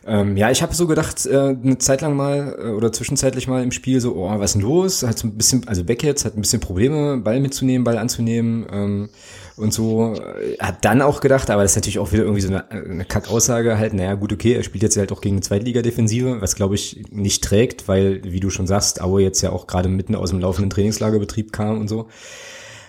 Ähm, 0.07 0.37
ja, 0.37 0.51
ich 0.51 0.61
habe 0.61 0.75
so 0.75 0.85
gedacht, 0.85 1.25
äh, 1.25 1.35
eine 1.35 1.79
Zeit 1.79 2.01
lang 2.01 2.15
mal 2.15 2.55
äh, 2.59 2.69
oder 2.69 2.91
zwischenzeitlich 2.91 3.47
mal 3.47 3.63
im 3.63 3.71
Spiel 3.71 3.99
so, 3.99 4.15
oh, 4.15 4.29
was 4.37 4.51
ist 4.51 4.53
denn 4.53 4.61
los? 4.61 5.01
Hat 5.01 5.17
so 5.17 5.27
ein 5.27 5.35
bisschen, 5.35 5.67
also 5.67 5.83
Beck 5.83 6.03
jetzt 6.03 6.25
hat 6.25 6.37
ein 6.37 6.41
bisschen 6.41 6.59
Probleme, 6.59 7.17
Ball 7.17 7.39
mitzunehmen, 7.39 7.83
Ball 7.83 7.97
anzunehmen 7.97 8.67
ähm, 8.71 9.09
und 9.55 9.73
so. 9.73 10.13
Äh, 10.13 10.57
hat 10.59 10.85
dann 10.85 11.01
auch 11.01 11.21
gedacht, 11.21 11.49
aber 11.49 11.63
das 11.63 11.71
ist 11.71 11.77
natürlich 11.77 11.97
auch 11.97 12.11
wieder 12.11 12.21
irgendwie 12.21 12.41
so 12.41 12.49
eine, 12.49 12.69
eine 12.69 13.05
Kackaussage 13.05 13.79
halt, 13.79 13.95
naja, 13.95 14.13
gut, 14.13 14.31
okay, 14.31 14.53
er 14.53 14.61
spielt 14.61 14.83
jetzt 14.83 14.95
halt 14.95 15.11
auch 15.11 15.21
gegen 15.21 15.37
eine 15.37 15.41
Zweitliga-Defensive, 15.41 16.39
was 16.39 16.55
glaube 16.55 16.75
ich 16.75 17.03
nicht 17.09 17.43
trägt, 17.43 17.87
weil, 17.87 18.21
wie 18.25 18.39
du 18.39 18.51
schon 18.51 18.67
sagst, 18.67 19.01
Aue 19.01 19.23
jetzt 19.23 19.41
ja 19.41 19.51
auch 19.51 19.65
gerade 19.65 19.89
mitten 19.89 20.13
aus 20.13 20.29
dem 20.29 20.39
laufenden 20.39 20.69
Trainingslagerbetrieb 20.69 21.51
kam 21.51 21.79
und 21.79 21.87
so 21.87 22.09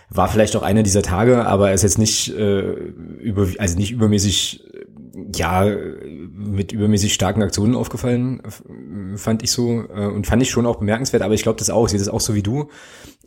war 0.08 0.28
vielleicht 0.28 0.54
auch 0.56 0.62
einer 0.62 0.82
dieser 0.82 1.02
Tage, 1.02 1.46
aber 1.46 1.68
er 1.68 1.74
ist 1.74 1.82
jetzt 1.82 1.98
nicht 1.98 2.32
äh, 2.34 2.60
über, 2.60 3.48
also 3.58 3.76
nicht 3.76 3.90
übermäßig, 3.90 4.64
ja, 5.34 5.66
mit 6.32 6.72
übermäßig 6.72 7.12
starken 7.14 7.42
Aktionen 7.42 7.74
aufgefallen, 7.74 8.42
fand 9.16 9.42
ich 9.42 9.50
so 9.50 9.84
äh, 9.92 10.06
und 10.06 10.26
fand 10.26 10.42
ich 10.42 10.50
schon 10.50 10.66
auch 10.66 10.76
bemerkenswert. 10.76 11.22
Aber 11.22 11.34
ich 11.34 11.42
glaube 11.42 11.58
das 11.58 11.70
auch, 11.70 11.86
ich 11.86 11.90
sehe 11.90 11.98
das 11.98 12.08
auch 12.08 12.20
so 12.20 12.34
wie 12.34 12.42
du, 12.42 12.68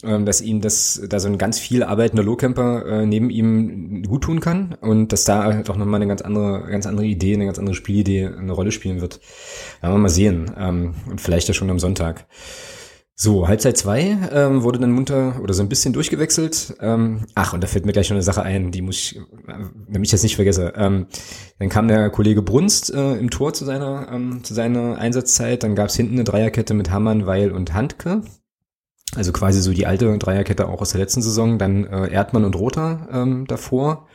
äh, 0.04 0.24
dass 0.24 0.42
ihm 0.42 0.62
das, 0.62 1.02
da 1.10 1.20
so 1.20 1.28
ein 1.28 1.38
ganz 1.38 1.60
viel 1.60 1.84
arbeitender 1.84 2.24
Lowcamper 2.24 2.86
äh, 2.86 3.06
neben 3.06 3.30
ihm 3.30 4.04
gut 4.04 4.24
tun 4.24 4.40
kann 4.40 4.76
und 4.80 5.12
dass 5.12 5.26
da 5.26 5.44
halt 5.44 5.70
auch 5.70 5.78
nochmal 5.78 6.00
eine 6.02 6.08
ganz 6.08 6.22
andere, 6.22 6.70
ganz 6.70 6.86
andere 6.86 7.06
Idee, 7.06 7.34
eine 7.34 7.46
ganz 7.46 7.60
andere 7.60 7.76
Spielidee 7.76 8.28
eine 8.28 8.54
Rolle 8.54 8.72
spielen 8.72 9.02
wird. 9.02 9.20
Werden 9.82 9.96
wir 9.96 10.00
mal 10.00 10.10
sehen 10.10 10.52
ähm, 10.58 10.94
und 11.10 11.20
vielleicht 11.20 11.48
ja 11.48 11.54
schon 11.54 11.70
am 11.70 11.80
Sonntag. 11.80 12.26
So, 13.22 13.50
Halbzeit 13.50 13.76
zwei 13.76 14.18
ähm, 14.32 14.64
wurde 14.64 14.80
dann 14.80 14.92
munter 14.92 15.42
oder 15.44 15.54
so 15.54 15.62
ein 15.62 15.68
bisschen 15.68 15.92
durchgewechselt. 15.92 16.78
Ähm, 16.80 17.26
ach, 17.36 17.52
und 17.52 17.62
da 17.62 17.68
fällt 17.68 17.86
mir 17.86 17.92
gleich 17.92 18.08
schon 18.08 18.16
eine 18.16 18.24
Sache 18.24 18.44
ein, 18.44 18.72
die 18.72 18.82
muss 18.82 18.96
ich, 18.96 19.18
äh, 19.18 19.22
damit 19.90 20.08
ich 20.08 20.12
das 20.12 20.24
nicht 20.24 20.38
vergesse. 20.38 20.72
Ähm, 20.78 21.08
dann 21.60 21.68
kam 21.68 21.90
der 21.90 22.10
Kollege 22.12 22.42
Brunst 22.42 22.94
äh, 22.94 23.16
im 23.18 23.30
Tor 23.30 23.54
zu 23.54 23.66
seiner, 23.66 24.08
ähm, 24.10 24.42
zu 24.46 24.54
seiner 24.54 25.00
Einsatzzeit. 25.00 25.64
Dann 25.64 25.76
gab's 25.76 25.98
hinten 25.98 26.14
eine 26.14 26.24
Dreierkette 26.24 26.74
mit 26.74 26.92
Hammann, 26.92 27.26
Weil 27.26 27.52
und 27.52 27.74
Handke. 27.74 28.22
Also 29.18 29.34
quasi 29.34 29.60
so 29.60 29.74
die 29.74 29.86
alte 29.86 30.18
Dreierkette 30.18 30.70
auch 30.70 30.80
aus 30.80 30.92
der 30.92 31.02
letzten 31.02 31.22
Saison. 31.22 31.58
Dann 31.58 31.88
äh, 31.88 32.10
Erdmann 32.10 32.46
und 32.46 32.56
Rother 32.56 33.10
ähm, 33.12 33.48
davor. 33.48 34.08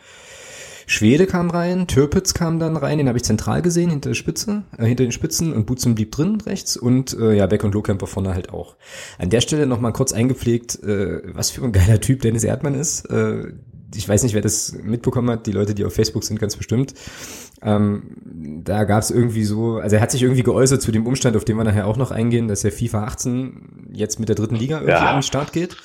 Schwede 0.86 1.26
kam 1.26 1.50
rein, 1.50 1.86
Türpitz 1.86 2.34
kam 2.34 2.58
dann 2.58 2.76
rein, 2.76 2.98
den 2.98 3.08
habe 3.08 3.18
ich 3.18 3.24
zentral 3.24 3.62
gesehen, 3.62 3.90
hinter 3.90 4.10
der 4.10 4.14
Spitze, 4.14 4.64
äh, 4.76 4.86
hinter 4.86 5.04
den 5.04 5.12
Spitzen 5.12 5.52
und 5.52 5.66
Butzen 5.66 5.94
blieb 5.94 6.12
drin 6.12 6.40
rechts 6.40 6.76
und 6.76 7.16
äh, 7.18 7.34
ja, 7.34 7.46
Beck 7.46 7.64
und 7.64 7.74
Lohkemper 7.74 8.06
vorne 8.06 8.34
halt 8.34 8.50
auch. 8.50 8.76
An 9.18 9.30
der 9.30 9.40
Stelle 9.40 9.66
nochmal 9.66 9.92
kurz 9.92 10.12
eingepflegt, 10.12 10.82
äh, 10.82 11.22
was 11.34 11.50
für 11.50 11.64
ein 11.64 11.72
geiler 11.72 12.00
Typ 12.00 12.22
Dennis 12.22 12.44
Erdmann 12.44 12.74
ist. 12.74 13.04
Äh, 13.10 13.52
ich 13.94 14.08
weiß 14.08 14.22
nicht, 14.24 14.34
wer 14.34 14.42
das 14.42 14.72
mitbekommen 14.82 15.30
hat, 15.30 15.46
die 15.46 15.52
Leute, 15.52 15.74
die 15.74 15.84
auf 15.84 15.94
Facebook 15.94 16.24
sind, 16.24 16.40
ganz 16.40 16.56
bestimmt. 16.56 16.94
Ähm, 17.64 18.02
da 18.62 18.84
gab 18.84 19.02
es 19.02 19.10
irgendwie 19.10 19.44
so, 19.44 19.76
also 19.78 19.96
er 19.96 20.02
hat 20.02 20.10
sich 20.10 20.22
irgendwie 20.22 20.42
geäußert 20.42 20.82
zu 20.82 20.92
dem 20.92 21.06
Umstand, 21.06 21.36
auf 21.36 21.44
den 21.44 21.56
wir 21.56 21.64
nachher 21.64 21.86
auch 21.86 21.96
noch 21.96 22.10
eingehen, 22.10 22.46
dass 22.46 22.62
ja 22.62 22.70
FIFA 22.70 23.04
18 23.04 23.88
jetzt 23.92 24.20
mit 24.20 24.28
der 24.28 24.36
dritten 24.36 24.56
Liga 24.56 24.76
irgendwie 24.76 24.92
ja. 24.92 25.08
an 25.08 25.16
den 25.16 25.22
Start 25.22 25.52
geht. 25.52 25.76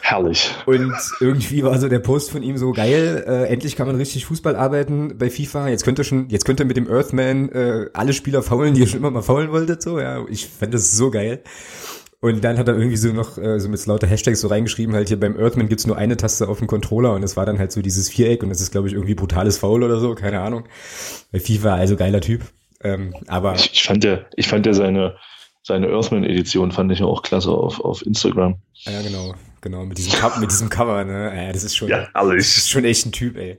Herrlich. 0.00 0.50
Und 0.66 0.94
irgendwie 1.20 1.62
war 1.62 1.78
so 1.78 1.88
der 1.88 2.00
Post 2.00 2.30
von 2.30 2.42
ihm 2.42 2.56
so 2.56 2.72
geil, 2.72 3.24
äh, 3.26 3.44
endlich 3.52 3.76
kann 3.76 3.86
man 3.86 3.96
richtig 3.96 4.24
Fußball 4.26 4.56
arbeiten 4.56 5.16
bei 5.18 5.30
FIFA. 5.30 5.68
Jetzt 5.68 5.84
könnt 5.84 5.98
ihr 5.98 6.04
schon, 6.04 6.28
jetzt 6.28 6.44
könnt 6.44 6.60
ihr 6.60 6.66
mit 6.66 6.76
dem 6.76 6.90
Earthman 6.90 7.50
äh, 7.50 7.86
alle 7.92 8.12
Spieler 8.12 8.42
faulen, 8.42 8.74
die 8.74 8.80
ihr 8.80 8.86
schon 8.86 9.00
immer 9.00 9.10
mal 9.10 9.22
faulen 9.22 9.52
wolltet. 9.52 9.82
So, 9.82 10.00
ja, 10.00 10.24
ich 10.28 10.48
fand 10.48 10.74
das 10.74 10.96
so 10.96 11.10
geil. 11.10 11.42
Und 12.20 12.42
dann 12.42 12.58
hat 12.58 12.66
er 12.66 12.76
irgendwie 12.76 12.96
so 12.96 13.12
noch 13.12 13.38
äh, 13.38 13.60
so 13.60 13.68
mit 13.68 13.84
lauter 13.86 14.08
Hashtags 14.08 14.40
so 14.40 14.48
reingeschrieben, 14.48 14.94
halt 14.94 15.08
hier 15.08 15.20
beim 15.20 15.38
Earthman 15.38 15.68
gibt's 15.68 15.86
nur 15.86 15.96
eine 15.96 16.16
Taste 16.16 16.48
auf 16.48 16.58
dem 16.58 16.66
Controller 16.66 17.12
und 17.14 17.22
es 17.22 17.36
war 17.36 17.46
dann 17.46 17.58
halt 17.58 17.70
so 17.70 17.80
dieses 17.80 18.08
Viereck 18.08 18.42
und 18.42 18.48
das 18.48 18.60
ist, 18.60 18.72
glaube 18.72 18.88
ich, 18.88 18.94
irgendwie 18.94 19.14
brutales 19.14 19.58
Foul 19.58 19.84
oder 19.84 20.00
so, 20.00 20.14
keine 20.16 20.40
Ahnung. 20.40 20.64
Bei 21.30 21.38
FIFA, 21.38 21.76
also 21.76 21.96
geiler 21.96 22.20
Typ. 22.20 22.42
Ähm, 22.82 23.14
aber 23.28 23.54
ich, 23.54 23.72
ich 23.72 23.82
fand 23.84 24.02
ja, 24.02 24.20
ich 24.34 24.48
fand 24.48 24.66
ja 24.66 24.74
seine, 24.74 25.16
seine 25.62 25.88
Earthman-Edition 25.88 26.72
fand 26.72 26.90
ich 26.90 26.98
ja 27.00 27.06
auch 27.06 27.22
klasse 27.22 27.50
auf, 27.50 27.80
auf 27.80 28.04
Instagram. 28.04 28.56
Ja, 28.74 29.00
genau. 29.02 29.34
Genau, 29.60 29.84
mit 29.84 29.98
diesem, 29.98 30.12
mit 30.40 30.50
diesem 30.50 30.68
Cover, 30.68 31.04
ne? 31.04 31.32
Ja, 31.34 31.52
das 31.52 31.64
ist 31.64 31.76
schon, 31.76 31.88
ja, 31.88 32.08
alles. 32.14 32.46
Das 32.46 32.56
ist 32.58 32.70
schon 32.70 32.84
echt 32.84 33.06
ein 33.06 33.12
Typ, 33.12 33.36
ey. 33.36 33.58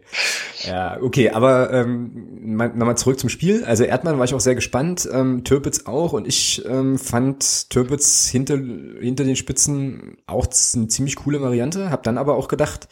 Ja, 0.68 0.98
okay, 1.02 1.30
aber 1.30 1.72
ähm, 1.74 2.38
nochmal 2.42 2.98
zurück 2.98 3.20
zum 3.20 3.30
Spiel. 3.30 3.64
Also 3.66 3.84
Erdmann 3.84 4.18
war 4.18 4.26
ich 4.26 4.34
auch 4.34 4.40
sehr 4.40 4.56
gespannt, 4.56 5.08
ähm, 5.12 5.44
Türpitz 5.44 5.86
auch 5.86 6.14
und 6.14 6.28
ich 6.28 6.64
ähm, 6.66 6.98
fand 6.98 7.70
Türpitz 7.70 8.30
hinter, 8.30 8.58
hinter 8.58 9.24
den 9.24 9.36
Spitzen 9.36 10.18
auch 10.28 10.48
eine 10.76 10.88
ziemlich 10.88 11.16
coole 11.16 11.42
Variante, 11.42 11.90
hab 11.92 12.04
dann 12.04 12.18
aber 12.18 12.36
auch 12.36 12.48
gedacht, 12.48 12.88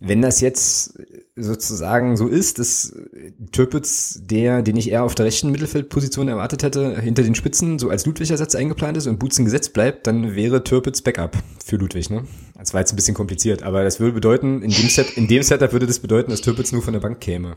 wenn 0.00 0.22
das 0.22 0.40
jetzt 0.40 0.98
sozusagen 1.36 2.16
so 2.16 2.28
ist, 2.28 2.58
dass 2.58 2.94
Türpitz, 3.52 4.20
der, 4.22 4.62
den 4.62 4.76
ich 4.76 4.90
eher 4.90 5.04
auf 5.04 5.14
der 5.14 5.26
rechten 5.26 5.50
Mittelfeldposition 5.50 6.28
erwartet 6.28 6.62
hätte, 6.62 7.00
hinter 7.00 7.22
den 7.22 7.34
Spitzen 7.34 7.78
so 7.78 7.90
als 7.90 8.04
Ludwig-Ersatz 8.04 8.54
eingeplant 8.54 8.96
ist 8.96 9.06
und 9.06 9.18
Butzen 9.18 9.44
gesetzt 9.44 9.72
bleibt, 9.72 10.06
dann 10.06 10.34
wäre 10.34 10.64
Türpitz 10.64 11.00
Backup 11.00 11.36
für 11.64 11.76
Ludwig, 11.76 12.10
ne? 12.10 12.24
Das 12.56 12.74
war 12.74 12.80
jetzt 12.80 12.92
ein 12.92 12.96
bisschen 12.96 13.14
kompliziert, 13.14 13.62
aber 13.62 13.84
das 13.84 14.00
würde 14.00 14.12
bedeuten, 14.12 14.62
in 14.62 14.70
dem, 14.70 14.88
Set, 14.88 15.16
in 15.16 15.28
dem 15.28 15.42
Setup 15.42 15.72
würde 15.72 15.86
das 15.86 16.00
bedeuten, 16.00 16.30
dass 16.30 16.40
Türpitz 16.40 16.72
nur 16.72 16.82
von 16.82 16.92
der 16.92 17.00
Bank 17.00 17.20
käme. 17.20 17.56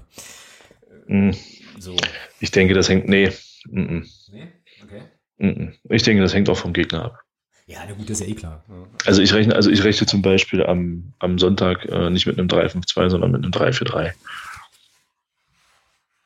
Mm. 1.08 1.32
So. 1.80 1.96
Ich 2.40 2.52
denke, 2.52 2.74
das 2.74 2.90
hängt, 2.90 3.08
nee. 3.08 3.30
-mm. 3.70 4.06
Nee? 4.32 4.48
Okay. 4.84 5.02
Mm 5.38 5.74
ich 5.90 6.04
denke, 6.04 6.22
das 6.22 6.34
hängt 6.34 6.50
auch 6.50 6.58
vom 6.58 6.74
Gegner 6.74 7.06
ab. 7.06 7.20
Ja, 7.68 7.80
na 7.86 7.94
gut, 7.94 8.10
ist 8.10 8.22
ja 8.22 8.28
eh 8.28 8.34
klar. 8.34 8.64
Also 9.06 9.22
ich 9.22 9.34
rechne, 9.34 9.54
also 9.54 9.70
ich 9.70 9.84
rechne 9.84 10.08
zum 10.08 10.22
Beispiel 10.22 10.66
am, 10.66 11.12
am 11.20 11.38
Sonntag 11.38 11.84
äh, 11.86 12.10
nicht 12.10 12.26
mit 12.26 12.40
einem 12.40 12.48
3-5-2, 12.48 13.10
sondern 13.10 13.32
mit 13.32 13.44
einem 13.44 13.52
3-4-3. 13.52 14.14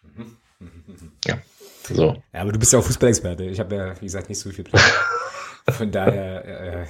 Mhm. 0.04 0.38
Ja, 1.26 1.39
so. 1.84 2.22
Ja, 2.32 2.42
aber 2.42 2.52
du 2.52 2.60
bist 2.60 2.74
ja 2.74 2.80
auch 2.80 2.84
Fußballexperte. 2.84 3.46
Ich 3.46 3.60
habe 3.60 3.76
ja, 3.76 4.00
wie 4.00 4.06
gesagt, 4.06 4.30
nicht 4.30 4.38
so 4.38 4.52
viel 4.52 4.64
Plan. 4.64 4.84
Von 5.70 5.92
daher, 5.92 6.46
äh, 6.46 6.82
äh, 6.84 6.86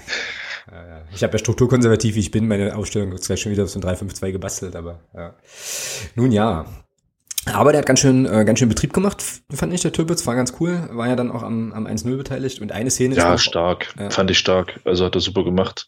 ich 1.13 1.23
habe 1.23 1.33
ja 1.33 1.39
strukturkonservativ, 1.39 2.15
wie 2.15 2.19
ich 2.19 2.31
bin, 2.31 2.49
meine 2.49 2.75
Ausstellung 2.75 3.13
ist 3.13 3.27
gleich 3.27 3.39
schon 3.39 3.53
wieder 3.53 3.63
auf 3.63 3.69
so 3.69 3.79
ein 3.79 3.83
3-5-2 3.83 4.33
gebastelt, 4.33 4.75
aber 4.75 4.99
ja. 5.13 5.33
Nun 6.15 6.33
ja, 6.33 6.65
aber 7.45 7.71
der 7.71 7.79
hat 7.79 7.85
ganz 7.87 7.99
schön, 7.99 8.25
äh, 8.25 8.45
ganz 8.45 8.59
schön 8.59 8.69
Betrieb 8.69 8.93
gemacht, 8.93 9.23
fand 9.51 9.73
ich, 9.73 9.81
der 9.81 9.91
Türpitz, 9.91 10.25
war 10.27 10.35
ganz 10.35 10.53
cool, 10.59 10.89
war 10.91 11.07
ja 11.07 11.15
dann 11.15 11.31
auch 11.31 11.43
am, 11.43 11.73
am 11.73 11.87
1-0 11.87 12.15
beteiligt 12.17 12.61
und 12.61 12.71
eine 12.71 12.91
Szene. 12.91 13.15
Ja, 13.15 13.37
stark, 13.37 13.93
ja. 13.99 14.09
fand 14.09 14.29
ich 14.31 14.37
stark, 14.37 14.79
also 14.85 15.05
hat 15.05 15.15
er 15.15 15.21
super 15.21 15.43
gemacht, 15.43 15.87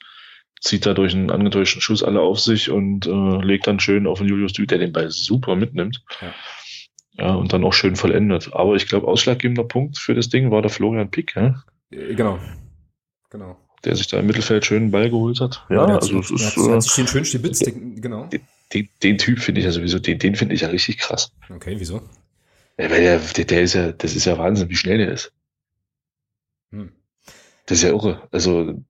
zieht 0.61 0.85
da 0.85 0.93
durch 0.93 1.13
einen 1.13 1.29
angetäuschten 1.29 1.81
Schuss 1.81 2.03
alle 2.03 2.21
auf 2.21 2.39
sich 2.39 2.69
und 2.71 3.05
äh, 3.05 3.45
legt 3.45 3.67
dann 3.67 3.79
schön 3.79 4.07
auf 4.07 4.19
den 4.19 4.27
Julius 4.27 4.53
Dü, 4.53 4.65
der 4.65 4.77
den 4.79 4.93
Ball 4.93 5.09
super 5.11 5.55
mitnimmt. 5.55 6.03
Ja. 6.21 6.33
Ja, 7.15 7.35
und 7.35 7.53
dann 7.53 7.63
auch 7.63 7.73
schön 7.73 7.95
vollendet. 7.95 8.49
Aber 8.53 8.73
ich 8.75 8.87
glaube, 8.87 9.07
ausschlaggebender 9.07 9.63
Punkt 9.65 9.99
für 9.99 10.15
das 10.15 10.29
Ding 10.29 10.49
war 10.49 10.63
der 10.63 10.71
Florian 10.71 11.11
Pick, 11.11 11.35
ja? 11.35 11.63
Äh, 11.91 12.15
genau. 12.15 12.39
genau. 13.29 13.55
Der 13.85 13.95
sich 13.95 14.07
da 14.07 14.17
im 14.19 14.25
Mittelfeld 14.25 14.65
schön 14.65 14.83
einen 14.83 14.91
Ball 14.91 15.11
geholt 15.11 15.39
hat. 15.39 15.63
Ja, 15.69 15.85
der 15.85 15.97
also 15.97 16.17
hat, 16.17 16.23
es 16.23 16.31
ist. 16.31 16.39
der 16.41 16.63
hat, 16.63 16.69
Äh, 16.71 16.73
hat 16.73 16.81
sich 16.83 16.93
den 16.95 17.07
schön 17.07 17.25
stibitzt, 17.25 17.65
den- 17.67 18.01
genau. 18.01 18.29
Den, 18.73 18.89
den 19.01 19.17
Typ 19.17 19.39
finde 19.39 19.59
ich 19.59 19.65
ja 19.65 19.71
sowieso, 19.71 19.99
den, 19.99 20.19
den 20.19 20.35
finde 20.35 20.55
ich 20.55 20.61
ja 20.61 20.69
richtig 20.69 20.97
krass. 20.97 21.31
Okay, 21.49 21.75
wieso? 21.77 22.01
Ja, 22.77 22.89
weil 22.89 23.01
der, 23.01 23.19
der, 23.19 23.45
der 23.45 23.61
ist 23.61 23.73
ja, 23.73 23.91
das 23.91 24.15
ist 24.15 24.25
ja 24.25 24.37
Wahnsinn, 24.37 24.69
wie 24.69 24.75
schnell 24.75 24.97
der 24.97 25.11
ist. 25.11 25.31
Hm. 26.71 26.91
Das 27.65 27.77
ist 27.77 27.83
ja 27.83 27.89
irre. 27.89 28.27
Also 28.31 28.83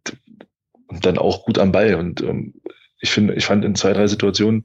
und 0.94 1.06
dann 1.06 1.18
auch 1.18 1.46
gut 1.46 1.58
am 1.58 1.72
Ball. 1.72 1.96
Und 1.96 2.22
ähm, 2.22 2.54
ich 3.00 3.12
finde, 3.12 3.34
ich 3.34 3.46
fand 3.46 3.66
in 3.66 3.76
zwei, 3.76 3.94
drei 3.94 4.08
Situationen 4.08 4.64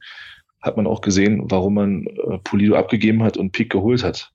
hat 0.61 0.77
man 0.77 0.87
auch 0.87 1.01
gesehen, 1.01 1.49
warum 1.49 1.73
man 1.75 2.05
äh, 2.05 2.37
Polido 2.39 2.75
abgegeben 2.75 3.23
hat 3.23 3.37
und 3.37 3.51
Pick 3.51 3.71
geholt 3.71 4.03
hat. 4.03 4.31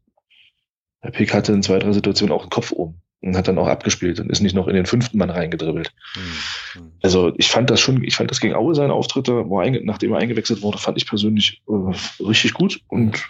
Der 1.02 1.10
Pick 1.10 1.34
hatte 1.34 1.52
in 1.52 1.62
zwei, 1.62 1.78
drei 1.78 1.92
Situationen 1.92 2.34
auch 2.34 2.44
den 2.44 2.50
Kopf 2.50 2.72
oben 2.72 3.00
und 3.24 3.36
hat 3.36 3.48
dann 3.48 3.58
auch 3.58 3.68
abgespielt 3.68 4.20
und 4.20 4.30
ist 4.30 4.40
nicht 4.40 4.54
noch 4.54 4.68
in 4.68 4.74
den 4.74 4.86
fünften 4.86 5.18
Mann 5.18 5.30
reingedribbelt. 5.30 5.92
Hm. 6.14 6.82
Hm. 6.82 6.92
Also 7.02 7.32
ich 7.36 7.48
fand 7.48 7.70
das 7.70 7.80
schon, 7.80 8.02
ich 8.04 8.16
fand 8.16 8.30
das 8.30 8.40
gegen 8.40 8.54
Aue 8.54 8.74
seine 8.74 8.92
Auftritte, 8.92 9.48
wo 9.48 9.60
er 9.60 9.70
nachdem 9.82 10.12
er 10.12 10.18
eingewechselt 10.18 10.62
wurde, 10.62 10.78
fand 10.78 10.96
ich 10.96 11.06
persönlich 11.06 11.62
äh, 11.68 12.22
richtig 12.24 12.54
gut 12.54 12.80
und 12.88 13.24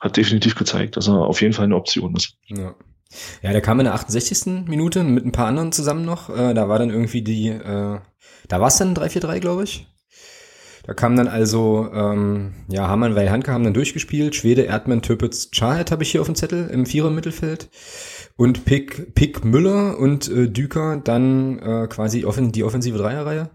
hat 0.00 0.16
definitiv 0.16 0.54
gezeigt, 0.54 0.96
dass 0.96 1.08
er 1.08 1.14
auf 1.14 1.40
jeden 1.42 1.52
Fall 1.52 1.64
eine 1.64 1.76
Option 1.76 2.14
ist. 2.14 2.36
Ja. 2.48 2.74
Ja, 3.40 3.52
der 3.52 3.60
kam 3.60 3.78
in 3.78 3.84
der 3.84 3.94
68. 3.94 4.66
Minute 4.66 5.04
mit 5.04 5.24
ein 5.24 5.32
paar 5.32 5.46
anderen 5.46 5.72
zusammen 5.72 6.04
noch. 6.04 6.28
Äh, 6.28 6.54
da 6.54 6.68
war 6.68 6.78
dann 6.78 6.90
irgendwie 6.90 7.22
die, 7.22 7.48
äh, 7.48 8.00
da 8.48 8.60
war 8.60 8.66
es 8.66 8.78
dann 8.78 8.96
3-4-3, 8.96 9.38
glaube 9.38 9.64
ich. 9.64 9.86
Da 10.86 10.94
kam 10.94 11.16
dann 11.16 11.26
also, 11.26 11.88
ähm, 11.92 12.54
ja, 12.68 12.86
Hamann, 12.86 13.16
weil 13.16 13.30
Hanke 13.30 13.52
haben 13.52 13.64
dann 13.64 13.74
durchgespielt. 13.74 14.36
Schwede, 14.36 14.62
Erdmann, 14.62 15.02
Töpitz, 15.02 15.50
Chahet 15.50 15.90
habe 15.90 16.04
ich 16.04 16.12
hier 16.12 16.20
auf 16.20 16.28
dem 16.28 16.36
Zettel 16.36 16.68
im 16.68 16.86
Vierer 16.86 17.10
Mittelfeld. 17.10 17.68
Und 18.36 18.64
Pick, 18.64 19.14
Pick 19.14 19.44
Müller 19.44 19.98
und 19.98 20.28
äh, 20.28 20.48
Düker 20.48 21.00
dann 21.02 21.58
äh, 21.58 21.86
quasi 21.88 22.24
offen, 22.24 22.52
die 22.52 22.64
offensive 22.64 22.98
Dreierreihe. 22.98 23.50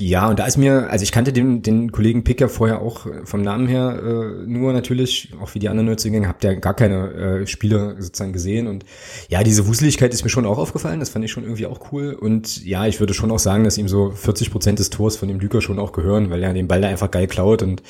Ja, 0.00 0.30
und 0.30 0.38
da 0.38 0.46
ist 0.46 0.56
mir, 0.56 0.88
also 0.88 1.02
ich 1.02 1.12
kannte 1.12 1.30
den, 1.30 1.60
den 1.60 1.92
Kollegen 1.92 2.24
Picker 2.24 2.48
vorher 2.48 2.80
auch 2.80 3.04
äh, 3.04 3.26
vom 3.26 3.42
Namen 3.42 3.66
her 3.66 4.00
äh, 4.02 4.46
nur 4.46 4.72
natürlich, 4.72 5.34
auch 5.42 5.54
wie 5.54 5.58
die 5.58 5.68
anderen 5.68 5.88
Neuzugänge, 5.88 6.26
habt 6.26 6.42
ihr 6.42 6.56
gar 6.56 6.72
keine 6.72 7.42
äh, 7.42 7.46
Spiele 7.46 7.96
sozusagen 7.98 8.32
gesehen. 8.32 8.66
Und 8.66 8.86
ja, 9.28 9.42
diese 9.42 9.66
Wuseligkeit 9.66 10.14
ist 10.14 10.24
mir 10.24 10.30
schon 10.30 10.46
auch 10.46 10.56
aufgefallen, 10.56 11.00
das 11.00 11.10
fand 11.10 11.26
ich 11.26 11.30
schon 11.30 11.42
irgendwie 11.42 11.66
auch 11.66 11.92
cool. 11.92 12.14
Und 12.14 12.64
ja, 12.64 12.86
ich 12.86 12.98
würde 12.98 13.12
schon 13.12 13.30
auch 13.30 13.38
sagen, 13.38 13.64
dass 13.64 13.76
ihm 13.76 13.88
so 13.88 14.10
40 14.10 14.50
Prozent 14.50 14.78
des 14.78 14.88
Tors 14.88 15.16
von 15.16 15.28
dem 15.28 15.38
Düker 15.38 15.60
schon 15.60 15.78
auch 15.78 15.92
gehören, 15.92 16.30
weil 16.30 16.42
er 16.42 16.54
den 16.54 16.66
Ball 16.66 16.80
da 16.80 16.88
einfach 16.88 17.10
geil 17.10 17.26
klaut. 17.26 17.62
Und 17.62 17.82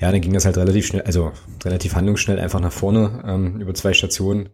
ja, 0.00 0.12
dann 0.12 0.20
ging 0.20 0.34
das 0.34 0.44
halt 0.44 0.58
relativ 0.58 0.86
schnell, 0.86 1.02
also 1.02 1.32
relativ 1.64 1.96
handlungsschnell 1.96 2.38
einfach 2.38 2.60
nach 2.60 2.72
vorne 2.72 3.24
ähm, 3.26 3.60
über 3.60 3.74
zwei 3.74 3.92
Stationen. 3.92 4.50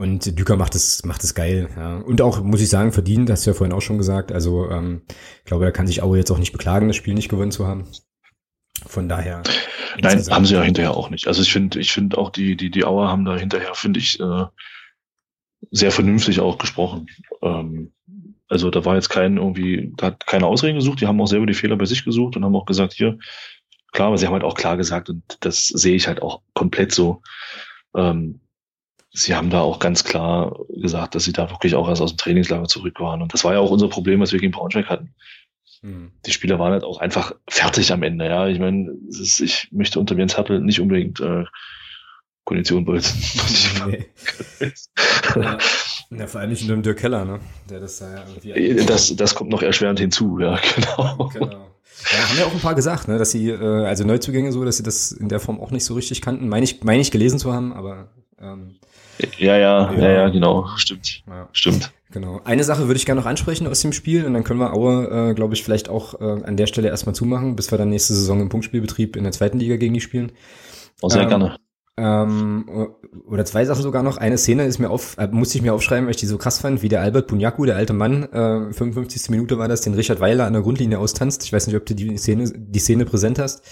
Und 0.00 0.38
Düker 0.38 0.56
macht 0.56 0.74
es, 0.74 1.04
macht 1.04 1.22
es 1.24 1.34
geil, 1.34 1.68
ja. 1.76 1.98
Und 1.98 2.22
auch, 2.22 2.42
muss 2.42 2.62
ich 2.62 2.70
sagen, 2.70 2.90
verdient, 2.90 3.28
hast 3.28 3.44
du 3.44 3.50
ja 3.50 3.54
vorhin 3.54 3.74
auch 3.74 3.82
schon 3.82 3.98
gesagt. 3.98 4.32
Also, 4.32 4.70
ähm, 4.70 5.02
ich 5.40 5.44
glaube, 5.44 5.66
da 5.66 5.70
kann 5.72 5.86
sich 5.86 6.02
Aue 6.02 6.16
jetzt 6.16 6.30
auch 6.30 6.38
nicht 6.38 6.52
beklagen, 6.52 6.88
das 6.88 6.96
Spiel 6.96 7.12
nicht 7.12 7.28
gewonnen 7.28 7.50
zu 7.50 7.66
haben. 7.66 7.86
Von 8.86 9.10
daher. 9.10 9.42
Nein, 10.00 10.26
haben 10.30 10.46
sie 10.46 10.54
ja 10.54 10.62
hinterher 10.62 10.96
auch 10.96 11.10
nicht. 11.10 11.26
Also 11.26 11.42
ich 11.42 11.52
finde, 11.52 11.78
ich 11.78 11.92
finde 11.92 12.16
auch 12.16 12.30
die, 12.30 12.56
die, 12.56 12.70
die 12.70 12.86
Auer 12.86 13.10
haben 13.10 13.26
da 13.26 13.36
hinterher, 13.36 13.74
finde 13.74 14.00
ich, 14.00 14.18
äh, 14.18 14.46
sehr 15.70 15.92
vernünftig 15.92 16.40
auch 16.40 16.56
gesprochen. 16.56 17.06
Ähm, 17.42 17.92
also 18.48 18.70
da 18.70 18.86
war 18.86 18.94
jetzt 18.94 19.10
kein 19.10 19.36
irgendwie, 19.36 19.92
da 19.98 20.06
hat 20.06 20.26
keine 20.26 20.46
Ausreden 20.46 20.78
gesucht, 20.78 21.02
die 21.02 21.08
haben 21.08 21.20
auch 21.20 21.26
selber 21.26 21.44
die 21.44 21.52
Fehler 21.52 21.76
bei 21.76 21.84
sich 21.84 22.06
gesucht 22.06 22.36
und 22.36 22.44
haben 22.46 22.56
auch 22.56 22.64
gesagt, 22.64 22.94
hier, 22.94 23.18
klar, 23.92 24.08
aber 24.08 24.16
sie 24.16 24.24
haben 24.24 24.32
halt 24.32 24.44
auch 24.44 24.54
klar 24.54 24.78
gesagt, 24.78 25.10
und 25.10 25.22
das 25.40 25.66
sehe 25.66 25.94
ich 25.94 26.08
halt 26.08 26.22
auch 26.22 26.40
komplett 26.54 26.92
so. 26.92 27.20
Ähm, 27.94 28.40
sie 29.12 29.34
haben 29.34 29.50
da 29.50 29.60
auch 29.60 29.78
ganz 29.78 30.04
klar 30.04 30.58
gesagt, 30.68 31.14
dass 31.14 31.24
sie 31.24 31.32
da 31.32 31.50
wirklich 31.50 31.74
auch 31.74 31.88
erst 31.88 32.02
aus 32.02 32.14
dem 32.14 32.18
Trainingslager 32.18 32.68
zurück 32.68 33.00
waren. 33.00 33.22
Und 33.22 33.32
das 33.32 33.44
war 33.44 33.52
ja 33.52 33.60
auch 33.60 33.70
unser 33.70 33.88
Problem, 33.88 34.20
was 34.20 34.32
wir 34.32 34.40
gegen 34.40 34.52
Braunschweig 34.52 34.88
hatten 34.88 35.14
Hm. 35.82 36.12
die 36.26 36.32
Spieler 36.32 36.58
waren 36.58 36.72
halt 36.72 36.84
auch 36.84 36.98
einfach 36.98 37.34
fertig 37.48 37.92
am 37.92 38.02
Ende. 38.02 38.26
Ja, 38.26 38.48
ich 38.48 38.58
meine, 38.58 38.92
ist, 39.08 39.40
ich 39.40 39.68
möchte 39.72 39.98
unter 39.98 40.14
Jens 40.14 40.36
Happel 40.36 40.60
nicht 40.60 40.80
unbedingt 40.80 41.20
äh, 41.20 41.44
Kondition 42.44 42.84
bolzen. 42.84 43.22
Nee. 43.88 44.06
Ja. 45.36 45.58
ja, 46.10 46.26
vor 46.26 46.40
allem 46.40 46.50
nicht 46.50 46.62
unter 46.62 46.74
dem 46.74 46.82
Dirk 46.82 46.98
Keller, 46.98 47.24
ne? 47.24 47.40
Der 47.70 47.80
das 47.80 47.98
da 47.98 48.12
ja 48.42 48.56
irgendwie. 48.56 48.84
das, 48.84 49.14
das 49.16 49.34
kommt 49.34 49.50
noch 49.50 49.62
erschwerend 49.62 50.00
hinzu, 50.00 50.38
ja, 50.38 50.58
genau. 50.74 51.30
Genau. 51.32 51.46
Ja, 51.46 52.28
haben 52.28 52.38
ja 52.38 52.44
auch 52.44 52.52
ein 52.52 52.60
paar 52.60 52.74
gesagt, 52.74 53.08
ne, 53.08 53.18
dass 53.18 53.30
sie, 53.30 53.50
äh, 53.50 53.84
also 53.84 54.04
Neuzugänge 54.04 54.52
so, 54.52 54.64
dass 54.64 54.76
sie 54.78 54.82
das 54.82 55.12
in 55.12 55.28
der 55.28 55.40
Form 55.40 55.60
auch 55.60 55.70
nicht 55.70 55.84
so 55.84 55.94
richtig 55.94 56.20
kannten. 56.20 56.48
Meine 56.48 56.64
ich, 56.64 56.82
meine 56.82 57.00
ich 57.00 57.10
gelesen 57.10 57.38
zu 57.38 57.52
haben, 57.52 57.72
aber 57.72 58.10
ähm, 58.38 58.76
Ja, 59.38 59.56
ja, 59.56 59.92
ja, 59.92 59.98
Ja. 59.98 60.10
ja, 60.10 60.28
genau, 60.28 60.66
stimmt, 60.76 61.22
ja. 61.26 61.48
stimmt. 61.52 61.92
Genau. 62.12 62.40
Eine 62.44 62.64
Sache 62.64 62.88
würde 62.88 62.96
ich 62.96 63.06
gerne 63.06 63.20
noch 63.20 63.28
ansprechen 63.28 63.68
aus 63.68 63.80
dem 63.82 63.92
Spiel 63.92 64.24
und 64.26 64.34
dann 64.34 64.42
können 64.42 64.58
wir 64.58 64.72
Aue, 64.74 65.30
äh, 65.30 65.34
glaube 65.34 65.54
ich, 65.54 65.62
vielleicht 65.62 65.88
auch 65.88 66.20
äh, 66.20 66.42
an 66.44 66.56
der 66.56 66.66
Stelle 66.66 66.88
erstmal 66.88 67.14
zumachen, 67.14 67.54
bis 67.54 67.70
wir 67.70 67.78
dann 67.78 67.88
nächste 67.88 68.14
Saison 68.14 68.40
im 68.40 68.48
Punktspielbetrieb 68.48 69.14
in 69.16 69.22
der 69.22 69.32
zweiten 69.32 69.58
Liga 69.60 69.76
gegen 69.76 69.94
die 69.94 70.00
spielen. 70.00 70.32
Auch 71.02 71.10
sehr 71.10 71.22
Ähm, 71.22 71.28
gerne. 71.28 71.56
Ähm, 71.96 72.64
oder 73.28 73.44
zwei 73.44 73.64
Sachen 73.64 73.82
sogar 73.82 74.02
noch. 74.02 74.16
Eine 74.16 74.38
Szene 74.38 74.64
ist 74.64 74.78
mir 74.78 74.90
auf, 74.90 75.18
äh, 75.18 75.28
musste 75.30 75.58
ich 75.58 75.62
mir 75.62 75.74
aufschreiben, 75.74 76.06
weil 76.06 76.12
ich 76.12 76.20
die 76.20 76.26
so 76.26 76.38
krass 76.38 76.58
fand, 76.58 76.82
wie 76.82 76.88
der 76.88 77.00
Albert 77.02 77.28
Bunyaku, 77.28 77.64
der 77.64 77.76
alte 77.76 77.92
Mann, 77.92 78.24
äh, 78.32 78.72
55. 78.72 79.30
Minute 79.30 79.58
war 79.58 79.68
das, 79.68 79.82
den 79.82 79.94
Richard 79.94 80.18
Weiler 80.18 80.46
an 80.46 80.54
der 80.54 80.62
Grundlinie 80.62 80.98
austanzt. 80.98 81.44
Ich 81.44 81.52
weiß 81.52 81.66
nicht, 81.66 81.76
ob 81.76 81.86
du 81.86 81.94
die 81.94 82.16
Szene, 82.16 82.50
die 82.54 82.78
Szene 82.78 83.04
präsent 83.04 83.38
hast. 83.38 83.62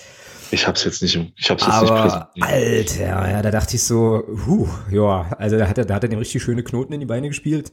Ich 0.51 0.67
hab's 0.67 0.85
jetzt 0.85 1.03
nicht, 1.03 1.15
ich 1.37 1.51
hab's 1.51 1.67
jetzt 1.67 1.81
nicht 1.83 1.91
Aber 1.91 2.31
präsent. 2.35 3.03
Alter, 3.03 3.31
ja, 3.31 3.43
da 3.43 3.51
dachte 3.51 3.77
ich 3.77 3.83
so, 3.83 4.23
huh, 4.47 4.67
ja, 4.91 5.31
also 5.39 5.59
da 5.59 5.69
hat 5.69 5.77
er, 5.79 5.85
da 5.85 5.95
hat 5.95 6.05
er 6.05 6.09
dem 6.09 6.19
richtig 6.19 6.43
schöne 6.43 6.63
Knoten 6.63 6.93
in 6.95 7.01
die 7.01 7.07
Beine 7.07 7.29
gespielt. 7.29 7.73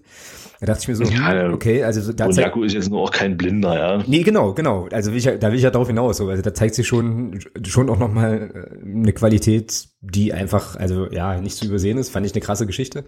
Da 0.59 0.65
dachte 0.67 0.81
ich 0.81 0.87
mir 0.89 0.95
so, 0.95 1.03
Ja, 1.03 1.29
hm, 1.31 1.37
ja. 1.37 1.49
okay, 1.51 1.83
also 1.83 2.01
so- 2.01 2.11
da 2.13 2.25
Und 2.25 2.35
Jaku 2.35 2.63
ist 2.63 2.73
jetzt 2.73 2.89
nur 2.89 3.01
auch 3.01 3.11
kein 3.11 3.37
Blinder, 3.37 3.77
ja. 3.77 4.03
Nee, 4.07 4.23
genau, 4.23 4.53
genau. 4.53 4.87
Also 4.91 5.11
will 5.11 5.17
ich, 5.17 5.25
da 5.25 5.49
will 5.49 5.55
ich 5.57 5.63
ja 5.63 5.69
drauf 5.69 5.87
hinaus. 5.87 6.17
So. 6.17 6.27
Also 6.29 6.41
da 6.41 6.53
zeigt 6.53 6.75
sich 6.75 6.87
schon, 6.87 7.39
schon 7.65 7.89
auch 7.89 7.97
nochmal 7.99 8.67
eine 8.83 9.13
Qualität, 9.13 9.87
die 10.11 10.33
einfach, 10.33 10.75
also 10.75 11.11
ja, 11.11 11.39
nicht 11.41 11.57
zu 11.57 11.65
übersehen 11.65 11.97
ist. 11.97 12.09
Fand 12.09 12.25
ich 12.25 12.33
eine 12.33 12.41
krasse 12.41 12.65
Geschichte. 12.65 13.05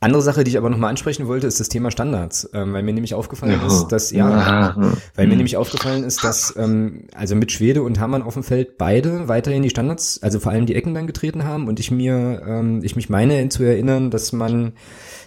Andere 0.00 0.22
Sache, 0.22 0.44
die 0.44 0.50
ich 0.50 0.58
aber 0.58 0.70
nochmal 0.70 0.90
ansprechen 0.90 1.26
wollte, 1.26 1.46
ist 1.46 1.60
das 1.60 1.68
Thema 1.68 1.90
Standards. 1.90 2.48
Ähm, 2.54 2.72
weil 2.72 2.82
mir 2.82 2.92
nämlich 2.94 3.14
aufgefallen 3.14 3.60
ist, 3.66 3.88
dass, 3.88 4.10
ja, 4.10 4.28
Ja. 4.28 4.92
weil 5.14 5.26
mir 5.26 5.36
nämlich 5.36 5.56
aufgefallen 5.56 6.04
ist, 6.04 6.24
dass 6.24 6.54
ähm, 6.56 7.04
also 7.14 7.34
mit 7.34 7.52
Schwede 7.52 7.82
und 7.82 8.00
Hamann 8.00 8.22
auf 8.22 8.34
dem 8.34 8.42
Feld 8.42 8.78
beide 8.78 9.28
weiterhin 9.28 9.62
die 9.62 9.70
Standards, 9.70 10.22
also 10.22 10.40
vor 10.40 10.52
allem 10.52 10.66
die 10.66 10.74
Ecken 10.74 10.94
dann 10.94 11.06
getreten 11.06 11.44
haben 11.44 11.68
und 11.68 11.78
ich 11.80 11.90
mir, 11.90 12.42
ähm, 12.46 12.80
ich 12.82 12.96
mich 12.96 13.08
meine 13.10 13.48
zu 13.50 13.62
erinnern, 13.62 14.10
dass 14.10 14.32
man 14.32 14.72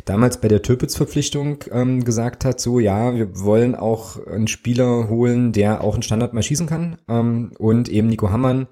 damals 0.05 0.39
bei 0.39 0.47
der 0.47 0.61
Türpitz-Verpflichtung 0.61 1.63
ähm, 1.71 2.03
gesagt 2.03 2.45
hat, 2.45 2.59
so 2.59 2.79
ja, 2.79 3.15
wir 3.15 3.39
wollen 3.41 3.75
auch 3.75 4.25
einen 4.27 4.47
Spieler 4.47 5.09
holen, 5.09 5.51
der 5.51 5.83
auch 5.83 5.93
einen 5.95 6.03
Standard 6.03 6.33
mal 6.33 6.43
schießen 6.43 6.67
kann 6.67 6.97
ähm, 7.09 7.51
und 7.57 7.89
eben 7.89 8.07
Nico 8.07 8.29
Hamann 8.29 8.67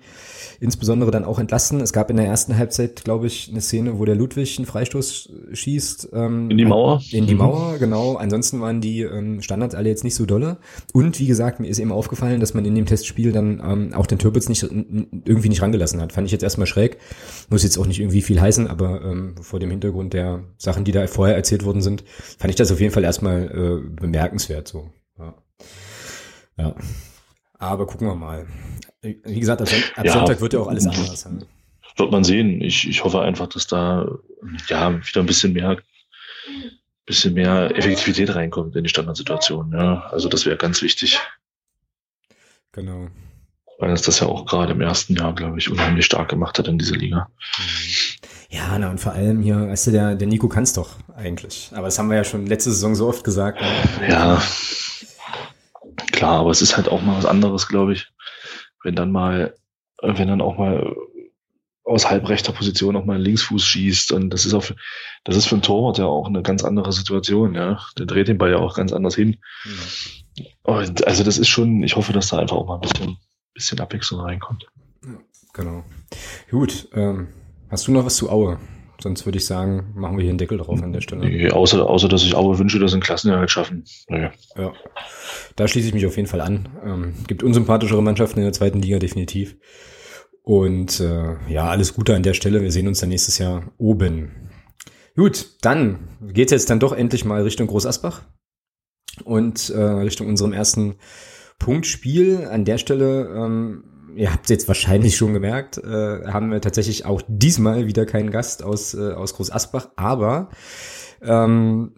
insbesondere 0.59 1.11
dann 1.11 1.25
auch 1.25 1.39
entlasten. 1.39 1.81
Es 1.81 1.91
gab 1.91 2.09
in 2.09 2.15
der 2.17 2.25
ersten 2.25 2.57
Halbzeit, 2.57 3.03
glaube 3.03 3.27
ich, 3.27 3.49
eine 3.51 3.59
Szene, 3.59 3.99
wo 3.99 4.05
der 4.05 4.15
Ludwig 4.15 4.57
einen 4.57 4.65
Freistoß 4.65 5.29
schießt. 5.51 6.09
Ähm, 6.13 6.49
In 6.49 6.57
die 6.57 6.65
Mauer. 6.65 7.01
In 7.11 7.27
die 7.27 7.33
Mhm. 7.33 7.39
Mauer, 7.39 7.77
genau. 7.79 8.15
Ansonsten 8.15 8.61
waren 8.61 8.79
die 8.79 9.01
ähm, 9.01 9.41
Standards 9.41 9.75
alle 9.75 9.89
jetzt 9.89 10.03
nicht 10.03 10.15
so 10.15 10.25
dolle. 10.25 10.57
Und 10.93 11.19
wie 11.19 11.27
gesagt, 11.27 11.59
mir 11.59 11.67
ist 11.67 11.79
eben 11.79 11.91
aufgefallen, 11.91 12.39
dass 12.39 12.53
man 12.53 12.63
in 12.63 12.75
dem 12.75 12.85
Testspiel 12.85 13.31
dann 13.33 13.61
ähm, 13.65 13.93
auch 13.93 14.05
den 14.05 14.19
Türpitz 14.19 14.47
nicht 14.47 14.63
irgendwie 14.63 15.49
nicht 15.49 15.61
rangelassen 15.61 15.99
hat. 15.99 16.13
Fand 16.13 16.27
ich 16.27 16.31
jetzt 16.31 16.43
erstmal 16.43 16.67
schräg. 16.67 16.97
Muss 17.49 17.63
jetzt 17.63 17.77
auch 17.77 17.87
nicht 17.87 17.99
irgendwie 17.99 18.21
viel 18.21 18.39
heißen, 18.39 18.67
aber 18.67 19.01
ähm, 19.03 19.35
vor 19.41 19.59
dem 19.59 19.71
Hintergrund 19.71 20.13
der 20.13 20.43
Sachen, 20.57 20.85
die 20.85 20.91
da 20.91 21.01
vorher 21.23 21.37
erzählt 21.37 21.63
worden 21.63 21.81
sind, 21.81 22.03
fand 22.37 22.49
ich 22.49 22.57
das 22.57 22.69
auf 22.69 22.81
jeden 22.81 22.91
Fall 22.93 23.05
erstmal 23.05 23.45
äh, 23.45 23.89
bemerkenswert 23.89 24.67
so. 24.67 24.91
Ja. 25.17 25.33
ja. 26.57 26.75
Aber 27.57 27.87
gucken 27.87 28.07
wir 28.07 28.15
mal. 28.15 28.45
Wie 29.01 29.39
gesagt, 29.39 29.61
ab, 29.61 29.69
ab 29.95 30.03
Ja. 30.05 30.11
Sonntag 30.11 30.41
wird 30.41 30.51
ja 30.51 30.59
auch 30.59 30.67
alles 30.67 30.85
anders. 30.85 31.23
Ja. 31.23 31.31
Wird 31.95 32.11
man 32.11 32.25
sehen. 32.25 32.59
Ich, 32.59 32.89
ich 32.89 33.05
hoffe 33.05 33.21
einfach, 33.21 33.47
dass 33.47 33.67
da 33.67 34.05
ja 34.67 34.99
wieder 35.07 35.21
ein 35.21 35.25
bisschen 35.25 35.53
mehr, 35.53 35.77
bisschen 37.05 37.35
mehr 37.35 37.71
Effektivität 37.73 38.35
reinkommt 38.35 38.75
in 38.75 38.83
die 38.83 38.89
Standardsituation. 38.89 39.71
Ja, 39.71 40.01
also 40.07 40.27
das 40.27 40.45
wäre 40.45 40.57
ganz 40.57 40.81
wichtig, 40.81 41.21
Genau. 42.73 43.07
weil 43.79 43.91
es 43.93 44.01
das 44.01 44.19
ja 44.19 44.27
auch 44.27 44.45
gerade 44.45 44.73
im 44.73 44.81
ersten 44.81 45.15
Jahr, 45.15 45.33
glaube 45.33 45.57
ich, 45.57 45.71
unheimlich 45.71 46.05
stark 46.05 46.27
gemacht 46.29 46.59
hat 46.59 46.67
in 46.67 46.77
dieser 46.79 46.97
Liga. 46.97 47.29
Ja, 48.53 48.77
na 48.77 48.91
und 48.91 48.99
vor 48.99 49.13
allem 49.13 49.41
hier, 49.41 49.67
weißt 49.67 49.87
du, 49.87 49.91
der, 49.91 50.13
der 50.13 50.27
Nico 50.27 50.47
kann's 50.47 50.73
doch 50.73 50.91
eigentlich. 51.15 51.71
Aber 51.73 51.87
das 51.87 51.97
haben 51.97 52.09
wir 52.11 52.17
ja 52.17 52.23
schon 52.23 52.45
letzte 52.45 52.71
Saison 52.71 52.93
so 52.93 53.07
oft 53.07 53.23
gesagt. 53.23 53.59
ne? 53.59 54.09
Ja, 54.09 54.43
klar, 56.11 56.41
aber 56.41 56.51
es 56.51 56.61
ist 56.61 56.77
halt 56.77 56.87
auch 56.87 57.01
mal 57.01 57.17
was 57.17 57.25
anderes, 57.25 57.67
glaube 57.67 57.93
ich, 57.93 58.13
wenn 58.83 58.95
dann 58.95 59.11
mal, 59.11 59.55
äh, 60.03 60.13
wenn 60.15 60.27
dann 60.27 60.39
auch 60.39 60.59
mal 60.59 60.95
aus 61.83 62.07
halbrechter 62.07 62.53
Position 62.53 62.95
auch 62.95 63.05
mal 63.05 63.15
einen 63.15 63.23
Linksfuß 63.23 63.65
schießt 63.65 64.11
und 64.11 64.29
das 64.29 64.45
ist 64.45 64.53
auf, 64.53 64.71
das 65.23 65.35
ist 65.35 65.47
für 65.47 65.55
einen 65.55 65.63
Torwart 65.63 65.97
ja 65.97 66.05
auch 66.05 66.27
eine 66.27 66.43
ganz 66.43 66.63
andere 66.63 66.93
Situation, 66.93 67.55
ja. 67.55 67.79
Der 67.97 68.05
dreht 68.05 68.27
den 68.27 68.37
Ball 68.37 68.51
ja 68.51 68.57
auch 68.57 68.75
ganz 68.75 68.93
anders 68.93 69.15
hin. 69.15 69.37
Ja. 70.35 70.45
Und 70.61 71.07
also 71.07 71.23
das 71.23 71.39
ist 71.39 71.49
schon, 71.49 71.81
ich 71.81 71.95
hoffe, 71.95 72.13
dass 72.13 72.27
da 72.27 72.37
einfach 72.37 72.57
auch 72.57 72.67
mal 72.67 72.75
ein 72.75 72.81
bisschen, 72.81 73.17
bisschen 73.55 73.79
Abwechslung 73.79 74.21
reinkommt. 74.21 74.67
Genau. 75.53 75.83
Gut, 76.51 76.87
ähm, 76.93 77.29
hast 77.73 77.87
du 77.87 77.91
noch 77.91 78.05
was 78.05 78.15
zu 78.15 78.29
Aue 78.29 78.59
Sonst 79.01 79.25
würde 79.25 79.37
ich 79.37 79.45
sagen, 79.45 79.91
machen 79.95 80.17
wir 80.17 80.21
hier 80.21 80.29
einen 80.29 80.37
Deckel 80.37 80.57
drauf 80.57 80.81
an 80.81 80.93
der 80.93 81.01
Stelle. 81.01 81.27
Nee, 81.27 81.49
außer, 81.49 81.85
außer, 81.89 82.07
dass 82.07 82.23
ich 82.23 82.35
Aue 82.35 82.57
wünsche, 82.57 82.79
dass 82.79 82.91
sie 82.91 82.95
einen 82.95 83.03
Klassenerhalt 83.03 83.51
schaffen. 83.51 83.83
Naja. 84.07 84.31
Ja, 84.55 84.71
da 85.55 85.67
schließe 85.67 85.87
ich 85.87 85.93
mich 85.93 86.05
auf 86.05 86.15
jeden 86.15 86.29
Fall 86.29 86.41
an. 86.41 86.69
Ähm, 86.85 87.13
gibt 87.27 87.43
unsympathischere 87.43 88.01
Mannschaften 88.01 88.39
in 88.39 88.45
der 88.45 88.53
zweiten 88.53 88.81
Liga 88.81 88.99
definitiv. 88.99 89.57
Und 90.41 90.99
äh, 90.99 91.35
ja, 91.49 91.67
alles 91.67 91.95
Gute 91.95 92.15
an 92.15 92.23
der 92.23 92.33
Stelle. 92.33 92.61
Wir 92.61 92.71
sehen 92.71 92.87
uns 92.87 92.99
dann 92.99 93.09
nächstes 93.09 93.39
Jahr 93.39 93.73
oben. 93.77 94.49
Gut, 95.15 95.57
dann 95.61 96.07
geht's 96.21 96.51
jetzt 96.51 96.69
dann 96.69 96.79
doch 96.79 96.93
endlich 96.93 97.25
mal 97.25 97.41
Richtung 97.41 97.67
Groß 97.67 97.85
Asbach 97.85 98.21
und 99.25 99.69
äh, 99.69 99.81
Richtung 99.81 100.27
unserem 100.27 100.53
ersten 100.53 100.95
Punktspiel. 101.59 102.47
An 102.49 102.63
der 102.63 102.77
Stelle 102.77 103.27
ähm, 103.35 103.83
ihr 104.15 104.31
habt 104.31 104.45
es 104.45 104.49
jetzt 104.49 104.67
wahrscheinlich 104.67 105.15
schon 105.15 105.33
gemerkt, 105.33 105.77
äh, 105.77 106.25
haben 106.27 106.51
wir 106.51 106.61
tatsächlich 106.61 107.05
auch 107.05 107.21
diesmal 107.27 107.87
wieder 107.87 108.05
keinen 108.05 108.31
Gast 108.31 108.63
aus, 108.63 108.93
äh, 108.93 109.13
aus 109.13 109.35
Groß 109.35 109.51
Asbach, 109.51 109.89
aber 109.95 110.49
ähm, 111.21 111.91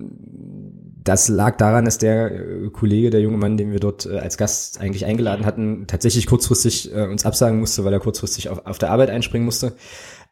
das 1.04 1.28
lag 1.28 1.58
daran, 1.58 1.86
dass 1.86 1.98
der 1.98 2.32
äh, 2.32 2.70
Kollege, 2.70 3.10
der 3.10 3.22
junge 3.22 3.38
Mann, 3.38 3.58
den 3.58 3.72
wir 3.72 3.80
dort 3.80 4.06
äh, 4.06 4.18
als 4.20 4.38
Gast 4.38 4.80
eigentlich 4.80 5.06
eingeladen 5.06 5.46
hatten, 5.46 5.88
tatsächlich 5.88 6.28
kurzfristig 6.28 6.94
äh, 6.94 7.08
uns 7.08 7.26
absagen 7.26 7.60
musste, 7.60 7.86
weil 7.86 7.94
er 7.94 8.00
kurzfristig 8.00 8.50
auf, 8.50 8.66
auf 8.66 8.78
der 8.78 8.92
Arbeit 8.92 9.10
einspringen 9.10 9.46
musste. 9.46 9.76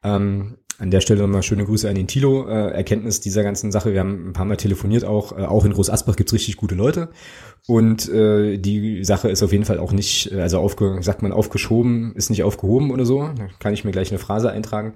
Ähm, 0.04 0.58
an 0.80 0.91
der 0.91 1.01
Stelle 1.01 1.21
nochmal 1.21 1.43
schöne 1.43 1.65
Grüße 1.65 1.88
an 1.88 1.95
den 1.95 2.07
Tilo. 2.07 2.47
Äh, 2.47 2.71
Erkenntnis 2.71 3.19
dieser 3.19 3.43
ganzen 3.43 3.71
Sache. 3.71 3.93
Wir 3.93 3.99
haben 3.99 4.30
ein 4.30 4.34
paar 4.34 4.45
Mal 4.45 4.57
telefoniert 4.57 5.05
auch. 5.05 5.38
Äh, 5.38 5.45
auch 5.45 5.65
in 5.65 5.74
Groß 5.74 5.89
Asbach 5.89 6.15
gibt's 6.15 6.34
richtig 6.34 6.57
gute 6.57 6.76
Leute. 6.76 7.09
Und 7.67 8.09
äh, 8.09 8.57
die 8.57 9.03
Sache 9.03 9.30
ist 9.30 9.43
auf 9.43 9.51
jeden 9.51 9.65
Fall 9.65 9.80
auch 9.80 9.91
nicht, 9.91 10.32
äh, 10.32 10.41
also 10.41 10.59
aufge, 10.59 10.97
sagt 11.01 11.21
man 11.21 11.32
aufgeschoben, 11.32 12.13
ist 12.15 12.30
nicht 12.30 12.43
aufgehoben 12.43 12.91
oder 12.91 13.05
so. 13.05 13.30
Da 13.36 13.47
kann 13.59 13.74
ich 13.74 13.86
mir 13.86 13.91
gleich 13.91 14.09
eine 14.11 14.19
Phrase 14.19 14.51
eintragen. 14.51 14.95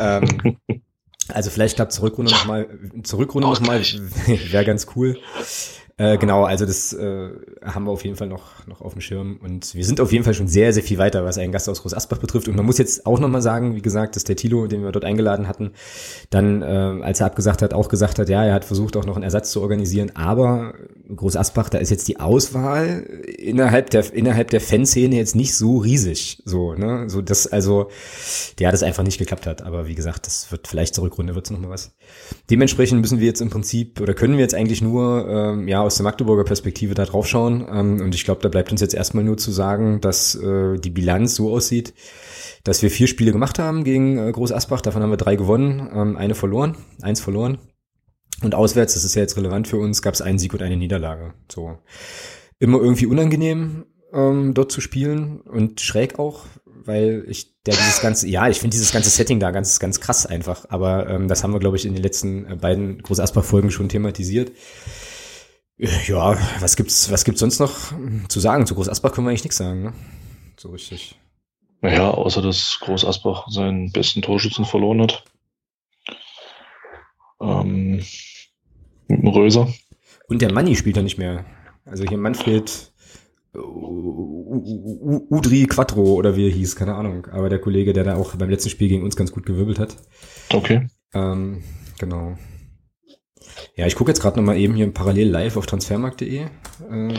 ähm, 0.00 0.56
also 1.28 1.50
vielleicht 1.50 1.76
klappt 1.76 1.92
zur 1.92 2.04
Rückrunde 2.04 2.30
nochmal, 2.30 2.68
zur 3.02 3.18
Rückrunde 3.18 3.48
nochmal, 3.48 3.80
wäre 4.50 4.64
ganz 4.64 4.86
cool. 4.96 5.18
Äh, 5.98 6.18
genau, 6.18 6.44
also 6.44 6.66
das 6.66 6.92
äh, 6.92 7.30
haben 7.64 7.84
wir 7.84 7.90
auf 7.90 8.04
jeden 8.04 8.16
Fall 8.16 8.26
noch, 8.26 8.66
noch 8.66 8.82
auf 8.82 8.92
dem 8.92 9.00
Schirm. 9.00 9.38
Und 9.42 9.74
wir 9.74 9.84
sind 9.84 9.98
auf 9.98 10.12
jeden 10.12 10.24
Fall 10.24 10.34
schon 10.34 10.46
sehr, 10.46 10.74
sehr 10.74 10.82
viel 10.82 10.98
weiter, 10.98 11.24
was 11.24 11.38
einen 11.38 11.52
Gast 11.52 11.70
aus 11.70 11.80
Groß 11.80 11.94
Asbach 11.94 12.18
betrifft. 12.18 12.48
Und 12.48 12.56
man 12.56 12.66
muss 12.66 12.76
jetzt 12.76 13.06
auch 13.06 13.18
nochmal 13.18 13.40
sagen, 13.40 13.74
wie 13.74 13.80
gesagt, 13.80 14.14
dass 14.14 14.24
der 14.24 14.36
Tilo, 14.36 14.66
den 14.66 14.82
wir 14.82 14.92
dort 14.92 15.06
eingeladen 15.06 15.48
hatten, 15.48 15.72
dann, 16.28 16.60
äh, 16.60 16.66
als 17.02 17.20
er 17.20 17.26
abgesagt 17.26 17.62
hat, 17.62 17.72
auch 17.72 17.88
gesagt 17.88 18.18
hat, 18.18 18.28
ja, 18.28 18.44
er 18.44 18.52
hat 18.52 18.66
versucht, 18.66 18.94
auch 18.98 19.06
noch 19.06 19.16
einen 19.16 19.24
Ersatz 19.24 19.50
zu 19.52 19.62
organisieren. 19.62 20.12
Aber 20.14 20.74
Groß 21.14 21.36
Asbach, 21.36 21.68
da 21.68 21.78
ist 21.78 21.90
jetzt 21.90 22.08
die 22.08 22.18
Auswahl 22.18 23.02
innerhalb 23.38 23.90
der, 23.90 24.12
innerhalb 24.12 24.50
der 24.50 24.60
Fanszene 24.60 25.16
jetzt 25.16 25.36
nicht 25.36 25.54
so 25.54 25.78
riesig. 25.78 26.42
So, 26.44 26.74
ne? 26.74 27.08
So, 27.08 27.22
das, 27.22 27.46
also, 27.46 27.90
ja, 28.58 28.70
das 28.70 28.82
einfach 28.82 29.04
nicht 29.04 29.18
geklappt 29.18 29.46
hat. 29.46 29.62
Aber 29.62 29.86
wie 29.86 29.94
gesagt, 29.94 30.26
das 30.26 30.50
wird 30.50 30.66
vielleicht 30.66 30.94
zur 30.94 31.04
Rückrunde, 31.04 31.34
wird 31.34 31.46
es 31.46 31.50
nochmal 31.50 31.70
was. 31.70 31.92
Dementsprechend 32.50 33.00
müssen 33.00 33.20
wir 33.20 33.26
jetzt 33.26 33.40
im 33.40 33.50
Prinzip, 33.50 34.00
oder 34.00 34.14
können 34.14 34.34
wir 34.34 34.40
jetzt 34.40 34.54
eigentlich 34.54 34.82
nur, 34.82 35.28
ähm, 35.28 35.68
ja, 35.68 35.80
aus 35.80 35.96
der 35.96 36.04
Magdeburger 36.04 36.44
Perspektive 36.44 36.94
da 36.94 37.04
drauf 37.04 37.26
schauen. 37.26 37.66
Ähm, 37.70 38.00
und 38.00 38.14
ich 38.14 38.24
glaube, 38.24 38.42
da 38.42 38.48
bleibt 38.48 38.72
uns 38.72 38.80
jetzt 38.80 38.94
erstmal 38.94 39.24
nur 39.24 39.36
zu 39.36 39.52
sagen, 39.52 40.00
dass 40.00 40.34
äh, 40.34 40.78
die 40.78 40.90
Bilanz 40.90 41.36
so 41.36 41.52
aussieht, 41.52 41.94
dass 42.64 42.82
wir 42.82 42.90
vier 42.90 43.06
Spiele 43.06 43.32
gemacht 43.32 43.58
haben 43.58 43.84
gegen 43.84 44.18
äh, 44.18 44.32
Groß 44.32 44.52
Asbach. 44.52 44.80
Davon 44.80 45.02
haben 45.02 45.10
wir 45.10 45.16
drei 45.16 45.36
gewonnen, 45.36 45.88
ähm, 45.94 46.16
eine 46.16 46.34
verloren, 46.34 46.76
eins 47.00 47.20
verloren. 47.20 47.58
Und 48.42 48.54
auswärts, 48.54 48.94
das 48.94 49.04
ist 49.04 49.14
ja 49.14 49.22
jetzt 49.22 49.36
relevant 49.36 49.68
für 49.68 49.78
uns, 49.78 50.02
gab 50.02 50.14
es 50.14 50.20
einen 50.20 50.38
Sieg 50.38 50.52
und 50.52 50.62
eine 50.62 50.76
Niederlage. 50.76 51.34
So 51.50 51.78
immer 52.58 52.78
irgendwie 52.78 53.06
unangenehm 53.06 53.86
ähm, 54.12 54.54
dort 54.54 54.72
zu 54.72 54.80
spielen 54.80 55.40
und 55.40 55.80
schräg 55.80 56.18
auch, 56.18 56.44
weil 56.64 57.24
ich 57.28 57.54
der 57.64 57.74
dieses 57.74 58.00
ganze, 58.00 58.28
ja, 58.28 58.48
ich 58.48 58.60
finde 58.60 58.74
dieses 58.74 58.92
ganze 58.92 59.10
Setting 59.10 59.40
da 59.40 59.50
ganz, 59.50 59.78
ganz 59.80 60.00
krass 60.00 60.26
einfach. 60.26 60.66
Aber 60.68 61.08
ähm, 61.08 61.28
das 61.28 61.42
haben 61.42 61.52
wir, 61.52 61.60
glaube 61.60 61.76
ich, 61.76 61.84
in 61.84 61.94
den 61.94 62.02
letzten 62.02 62.46
äh, 62.46 62.56
beiden 62.56 63.02
Groß 63.02 63.20
Asbach-Folgen 63.20 63.70
schon 63.70 63.88
thematisiert. 63.88 64.52
Ja, 65.78 66.38
was 66.60 66.76
gibt's, 66.76 67.10
was 67.10 67.24
gibt's 67.24 67.40
sonst 67.40 67.58
noch 67.58 67.92
zu 68.28 68.40
sagen? 68.40 68.66
Zu 68.66 68.74
Groß 68.74 68.88
Asbach 68.88 69.12
können 69.12 69.26
wir 69.26 69.30
eigentlich 69.30 69.44
nichts 69.44 69.58
sagen, 69.58 69.82
ne? 69.82 69.92
So 70.56 70.70
richtig. 70.70 71.16
Naja, 71.82 72.10
außer 72.10 72.40
dass 72.40 72.78
Groß 72.80 73.04
Asbach 73.04 73.48
seinen 73.50 73.92
besten 73.92 74.22
Torschützen 74.22 74.64
verloren 74.64 75.02
hat. 75.02 75.24
Ähm, 77.40 78.02
Röser. 79.10 79.72
Und 80.28 80.42
der 80.42 80.52
Manni 80.52 80.76
spielt 80.76 80.96
da 80.96 81.02
nicht 81.02 81.18
mehr. 81.18 81.44
Also 81.84 82.04
hier 82.04 82.18
Manfred 82.18 82.92
Udri 85.30 85.66
Quattro 85.66 86.14
oder 86.14 86.36
wie 86.36 86.46
er 86.46 86.52
hieß, 86.52 86.76
keine 86.76 86.94
Ahnung. 86.94 87.26
Aber 87.26 87.48
der 87.48 87.58
Kollege, 87.58 87.92
der 87.92 88.04
da 88.04 88.16
auch 88.16 88.34
beim 88.36 88.50
letzten 88.50 88.70
Spiel 88.70 88.88
gegen 88.88 89.04
uns 89.04 89.16
ganz 89.16 89.32
gut 89.32 89.46
gewirbelt 89.46 89.78
hat. 89.78 89.96
Okay. 90.52 90.88
Ähm, 91.14 91.62
genau. 91.98 92.36
Ja, 93.74 93.86
ich 93.86 93.94
gucke 93.94 94.10
jetzt 94.10 94.20
gerade 94.20 94.36
nochmal 94.36 94.58
eben 94.58 94.74
hier 94.74 94.92
parallel 94.92 95.28
live 95.28 95.56
auf 95.56 95.66
transfermarkt.de. 95.66 96.40
Äh, 96.40 97.14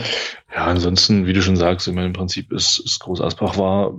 ja, 0.54 0.64
ansonsten, 0.64 1.26
wie 1.26 1.32
du 1.32 1.42
schon 1.42 1.56
sagst, 1.56 1.88
ich 1.88 1.94
meine, 1.94 2.08
im 2.08 2.12
Prinzip 2.12 2.52
ist, 2.52 2.78
ist 2.78 3.00
Groß 3.00 3.20
Asbach 3.20 3.56
war, 3.58 3.94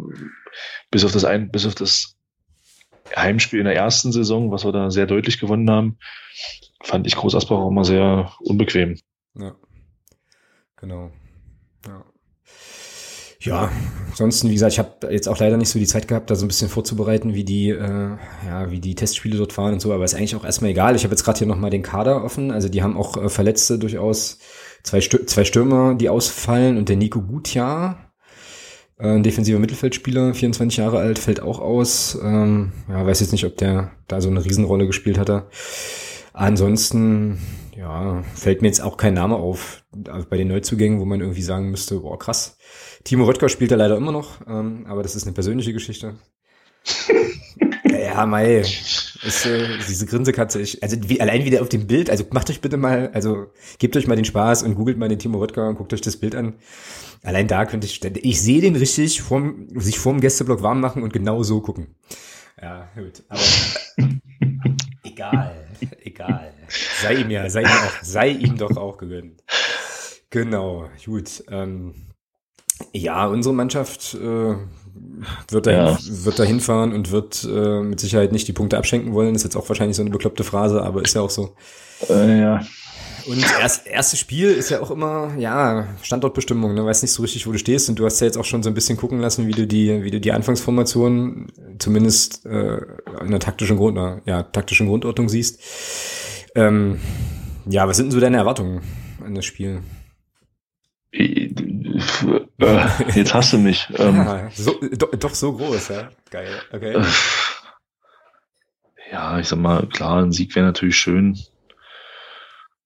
bis 0.92 1.04
auf 1.04 1.12
das 1.12 1.26
ein, 1.26 1.52
bis 1.52 1.66
auf 1.66 1.76
das 1.76 2.19
Heimspiel 3.16 3.60
in 3.60 3.66
der 3.66 3.76
ersten 3.76 4.12
Saison, 4.12 4.52
was 4.52 4.66
wir 4.66 4.72
da 4.72 4.92
sehr 4.92 5.06
deutlich 5.06 5.40
gewonnen 5.40 5.70
haben, 5.70 5.98
fand 6.84 7.08
ich 7.08 7.16
Groß 7.16 7.36
auch 7.36 7.70
immer 7.70 7.84
sehr 7.84 8.32
unbequem. 8.42 8.98
Ja. 9.36 9.56
Genau. 10.78 11.12
Ja. 11.88 12.06
Ja, 13.42 13.72
ansonsten, 14.10 14.50
wie 14.50 14.54
gesagt, 14.54 14.74
ich 14.74 14.80
habe 14.80 15.14
jetzt 15.14 15.30
auch 15.30 15.40
leider 15.40 15.56
nicht 15.56 15.70
so 15.70 15.80
die 15.80 15.88
Zeit 15.88 16.10
gehabt, 16.10 16.30
da 16.30 16.36
so 16.36 16.44
ein 16.44 16.50
bisschen 16.50 16.68
vorzubereiten, 16.68 17.34
wie 17.34 17.46
die, 17.46 17.70
äh, 17.70 18.18
ja, 18.46 18.70
wie 18.70 18.82
die 18.82 18.96
Testspiele 18.96 19.38
dort 19.38 19.54
fahren 19.54 19.74
und 19.74 19.80
so, 19.80 19.94
aber 19.94 20.04
ist 20.04 20.14
eigentlich 20.14 20.36
auch 20.36 20.44
erstmal 20.44 20.72
egal. 20.72 20.94
Ich 20.98 21.06
habe 21.06 21.14
jetzt 21.14 21.24
gerade 21.24 21.38
hier 21.38 21.48
nochmal 21.48 21.70
den 21.70 21.82
Kader 21.82 22.26
offen. 22.26 22.52
Also 22.52 22.68
die 22.68 22.84
haben 22.84 22.98
auch 22.98 23.16
äh, 23.16 23.30
Verletzte 23.30 23.80
durchaus, 23.80 24.40
zwei, 24.84 25.00
Stür 25.00 25.26
zwei 25.26 25.46
Stürmer, 25.46 25.96
die 25.96 26.10
ausfallen 26.10 26.78
und 26.78 26.90
der 26.90 26.98
Nico 26.98 27.22
Gutjahr, 27.22 28.09
ein 29.00 29.24
defensiver 29.24 29.60
Mittelfeldspieler, 29.60 30.34
24 30.34 30.78
Jahre 30.78 31.00
alt, 31.00 31.20
fällt 31.20 31.42
auch 31.42 31.60
aus. 31.60 32.20
Ähm, 32.22 32.74
ja, 32.88 33.06
weiß 33.06 33.22
jetzt 33.22 33.32
nicht, 33.32 33.46
ob 33.46 33.58
der 33.58 33.92
da 34.08 34.22
so 34.22 34.30
eine 34.30 34.44
Riesenrolle 34.44 34.88
gespielt 34.88 35.18
hatte. 35.18 35.48
Ansonsten, 36.34 37.40
ja, 37.76 38.24
fällt 38.36 38.62
mir 38.62 38.68
jetzt 38.68 38.82
auch 38.82 38.98
kein 38.98 39.14
Name 39.14 39.36
auf 39.36 39.84
bei 40.30 40.38
den 40.38 40.50
Neuzugängen, 40.50 41.00
wo 41.00 41.06
man 41.06 41.22
irgendwie 41.22 41.42
sagen 41.42 41.72
müsste, 41.72 42.00
boah, 42.00 42.20
krass 42.20 42.58
Timo 43.04 43.26
Röttger 43.26 43.50
spielt 43.50 43.72
er 43.72 43.78
leider 43.78 43.98
immer 43.98 44.12
noch, 44.12 44.42
ähm, 44.48 44.86
aber 44.88 45.04
das 45.04 45.16
ist 45.16 45.24
eine 45.24 45.34
persönliche 45.34 45.74
Geschichte. 45.74 46.16
ja, 48.20 48.26
mei, 48.26 48.58
ist, 48.58 49.46
äh, 49.46 49.78
diese 49.88 50.06
Grinsekatze, 50.06 50.60
ich, 50.60 50.84
also 50.84 50.98
wie, 51.08 51.22
allein 51.22 51.46
wieder 51.46 51.62
auf 51.62 51.70
dem 51.70 51.88
Bild, 51.88 52.10
also 52.10 52.26
macht 52.32 52.50
euch 52.50 52.60
bitte 52.60 52.76
mal, 52.76 53.12
also 53.14 53.48
gebt 53.78 53.96
euch 53.96 54.08
mal 54.08 54.16
den 54.16 54.26
Spaß 54.26 54.64
und 54.64 54.76
googelt 54.76 54.98
mal 54.98 55.08
den 55.08 55.20
Timo 55.20 55.40
Röttger 55.40 55.70
und 55.70 55.76
guckt 55.76 55.94
euch 55.94 56.02
das 56.02 56.18
Bild 56.18 56.36
an. 56.36 56.56
Allein 57.24 57.48
da 57.48 57.66
könnte 57.66 57.88
ich, 57.88 58.04
ich 58.04 58.42
sehe 58.42 58.62
den 58.62 58.76
richtig 58.76 59.22
vorm, 59.22 59.68
sich 59.76 60.00
vorm 60.00 60.20
Gästeblock 60.20 60.64
warm 60.64 60.82
machen 60.82 61.04
und 61.04 61.14
genau 61.14 61.44
so 61.44 61.62
gucken. 61.62 61.96
Ja, 62.62 62.90
gut, 62.96 63.24
aber 63.30 63.42
egal, 65.04 65.68
egal. 66.04 66.54
Sei 67.02 67.16
ihm 67.16 67.30
ja, 67.30 67.50
sei 67.50 67.62
ihm 67.62 67.68
auch, 67.68 68.04
sei 68.04 68.30
ihm 68.30 68.58
doch 68.58 68.76
auch 68.76 68.98
gegönnt. 68.98 69.44
Genau, 70.30 70.90
gut. 71.06 71.44
Ähm, 71.50 71.94
ja, 72.94 73.28
unsere 73.28 73.56
Mannschaft 73.56 74.14
äh, 74.16 74.56
wird, 75.50 75.68
da 75.68 75.72
ja. 75.72 75.98
wird 76.02 76.40
da 76.40 76.44
hinfahren 76.44 76.94
und 76.94 77.12
wird 77.12 77.48
äh, 77.50 77.82
mit 77.82 78.00
Sicherheit 78.00 78.32
nicht 78.32 78.48
die 78.48 78.54
Punkte 78.54 78.78
abschenken 78.78 79.14
wollen. 79.14 79.34
Das 79.34 79.42
ist 79.42 79.54
jetzt 79.54 79.56
auch 79.56 79.70
wahrscheinlich 79.70 79.98
so 79.98 80.04
eine 80.04 80.12
bekloppte 80.12 80.44
Phrase, 80.44 80.82
aber 80.82 81.04
ist 81.04 81.16
ja 81.16 81.22
auch 81.22 81.30
so. 81.30 81.56
Äh, 82.10 82.42
ja. 82.42 82.62
Und 83.28 83.44
erst, 83.62 83.86
erstes 83.86 84.20
Spiel 84.20 84.50
ist 84.50 84.70
ja 84.70 84.82
auch 84.82 84.92
immer, 84.92 85.36
ja, 85.38 85.88
Standortbestimmung, 86.02 86.74
ne? 86.74 86.86
Weiß 86.86 87.02
nicht 87.02 87.12
so 87.12 87.22
richtig, 87.22 87.46
wo 87.46 87.52
du 87.52 87.60
stehst. 87.60 87.90
Und 87.90 88.00
du 88.00 88.06
hast 88.06 88.20
ja 88.22 88.26
jetzt 88.26 88.38
auch 88.38 88.46
schon 88.46 88.64
so 88.64 88.70
ein 88.70 88.74
bisschen 88.74 88.98
gucken 88.98 89.20
lassen, 89.20 89.46
wie 89.48 89.52
du 89.52 89.68
die, 89.68 90.04
wie 90.04 90.12
du 90.12 90.20
die 90.20 90.32
Anfangsformation 90.32 91.52
zumindest 91.78 92.46
äh, 92.46 92.78
in 93.22 93.32
der 93.32 93.40
taktischen 93.40 93.78
Grund, 93.78 93.98
ja, 94.26 94.44
taktischen 94.44 94.88
Grundordnung 94.88 95.30
siehst. 95.30 95.62
Ähm, 96.56 97.00
ja, 97.68 97.88
was 97.88 97.98
sind 97.98 98.08
denn 98.08 98.12
so 98.12 98.20
deine 98.20 98.38
Erwartungen 98.38 98.82
an 99.24 99.36
das 99.36 99.46
Spiel? 99.46 99.82
Äh, 102.60 102.88
jetzt 103.16 103.34
hast 103.34 103.54
du 103.54 103.58
mich. 103.58 103.88
Ähm, 103.98 104.16
ja, 104.18 104.50
so, 104.52 104.74
do, 104.80 105.08
doch 105.18 105.34
so 105.34 105.54
groß, 105.54 105.90
ja. 105.90 106.10
Geil, 106.30 106.62
okay. 106.72 106.94
Äh, 106.94 107.06
ja, 109.12 109.40
ich 109.40 109.48
sag 109.48 109.60
mal, 109.60 109.88
klar, 109.88 110.22
ein 110.22 110.32
Sieg 110.32 110.56
wäre 110.56 110.66
natürlich 110.66 110.98
schön. 110.98 111.40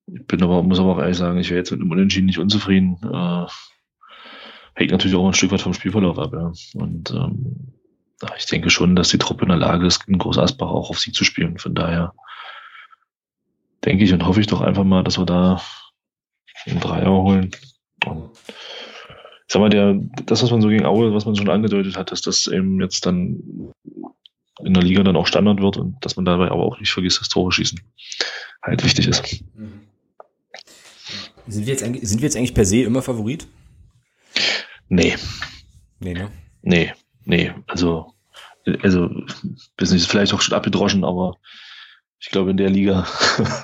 Ich 0.07 0.27
bin 0.27 0.43
aber, 0.43 0.63
muss 0.63 0.79
aber 0.79 0.93
auch 0.93 0.99
ehrlich 0.99 1.17
sagen, 1.17 1.39
ich 1.39 1.49
wäre 1.49 1.59
jetzt 1.59 1.71
mit 1.71 1.81
einem 1.81 1.91
Unentschieden 1.91 2.27
nicht 2.27 2.39
unzufrieden. 2.39 2.97
Äh, 3.03 3.45
hängt 4.75 4.91
natürlich 4.91 5.15
auch 5.15 5.27
ein 5.27 5.33
Stück 5.33 5.51
weit 5.51 5.61
vom 5.61 5.73
Spielverlauf 5.73 6.19
ab, 6.19 6.33
ja. 6.33 6.51
Und 6.75 7.11
ähm, 7.11 7.73
ich 8.37 8.45
denke 8.45 8.69
schon, 8.69 8.95
dass 8.95 9.09
die 9.09 9.17
Truppe 9.17 9.43
in 9.43 9.49
der 9.49 9.57
Lage 9.57 9.85
ist, 9.85 10.07
in 10.07 10.17
Groß 10.17 10.37
Asbach 10.37 10.69
auch 10.69 10.89
auf 10.89 10.99
Sieg 10.99 11.15
zu 11.15 11.23
spielen. 11.23 11.57
Von 11.57 11.75
daher 11.75 12.13
denke 13.83 14.03
ich 14.03 14.13
und 14.13 14.25
hoffe 14.25 14.39
ich 14.39 14.47
doch 14.47 14.61
einfach 14.61 14.83
mal, 14.83 15.03
dass 15.03 15.17
wir 15.17 15.25
da 15.25 15.61
einen 16.65 16.79
Dreier 16.79 17.11
holen. 17.11 17.51
Und 18.05 18.32
sag 19.53 19.59
mal, 19.59 19.69
der, 19.69 19.99
das, 20.25 20.41
was 20.41 20.49
man 20.49 20.61
so 20.61 20.67
gegen 20.67 20.85
Aue, 20.85 21.13
was 21.13 21.25
man 21.25 21.35
schon 21.35 21.49
angedeutet 21.49 21.95
hat, 21.95 22.11
dass 22.11 22.23
das 22.23 22.47
eben 22.47 22.81
jetzt 22.81 23.05
dann 23.05 23.71
in 24.63 24.73
der 24.73 24.81
Liga 24.81 25.03
dann 25.03 25.15
auch 25.15 25.27
Standard 25.27 25.61
wird 25.61 25.77
und 25.77 26.03
dass 26.03 26.15
man 26.15 26.25
dabei 26.25 26.49
aber 26.49 26.63
auch 26.63 26.79
nicht 26.79 26.91
vergisst, 26.91 27.21
dass 27.21 27.29
Tore 27.29 27.51
schießen 27.51 27.79
halt 28.63 28.83
wichtig 28.83 29.07
ist. 29.07 29.43
Mhm. 29.55 29.81
Sind 31.45 31.65
wir, 31.67 31.73
jetzt 31.73 31.83
eigentlich, 31.83 32.07
sind 32.07 32.21
wir 32.21 32.27
jetzt 32.27 32.35
eigentlich 32.35 32.55
per 32.55 32.65
se 32.65 32.81
immer 32.81 33.01
Favorit? 33.01 33.45
Nee. 34.87 35.15
Nee, 35.99 36.13
ne? 36.13 36.31
Nee, 36.61 36.93
nee. 37.25 37.51
Also, 37.67 38.13
also, 38.81 39.09
wissen 39.77 39.97
ist 39.97 40.09
vielleicht 40.09 40.33
auch 40.33 40.41
schon 40.41 40.55
abgedroschen, 40.55 41.03
aber 41.03 41.37
ich 42.19 42.29
glaube 42.29 42.51
in 42.51 42.57
der 42.57 42.69
Liga. 42.69 43.05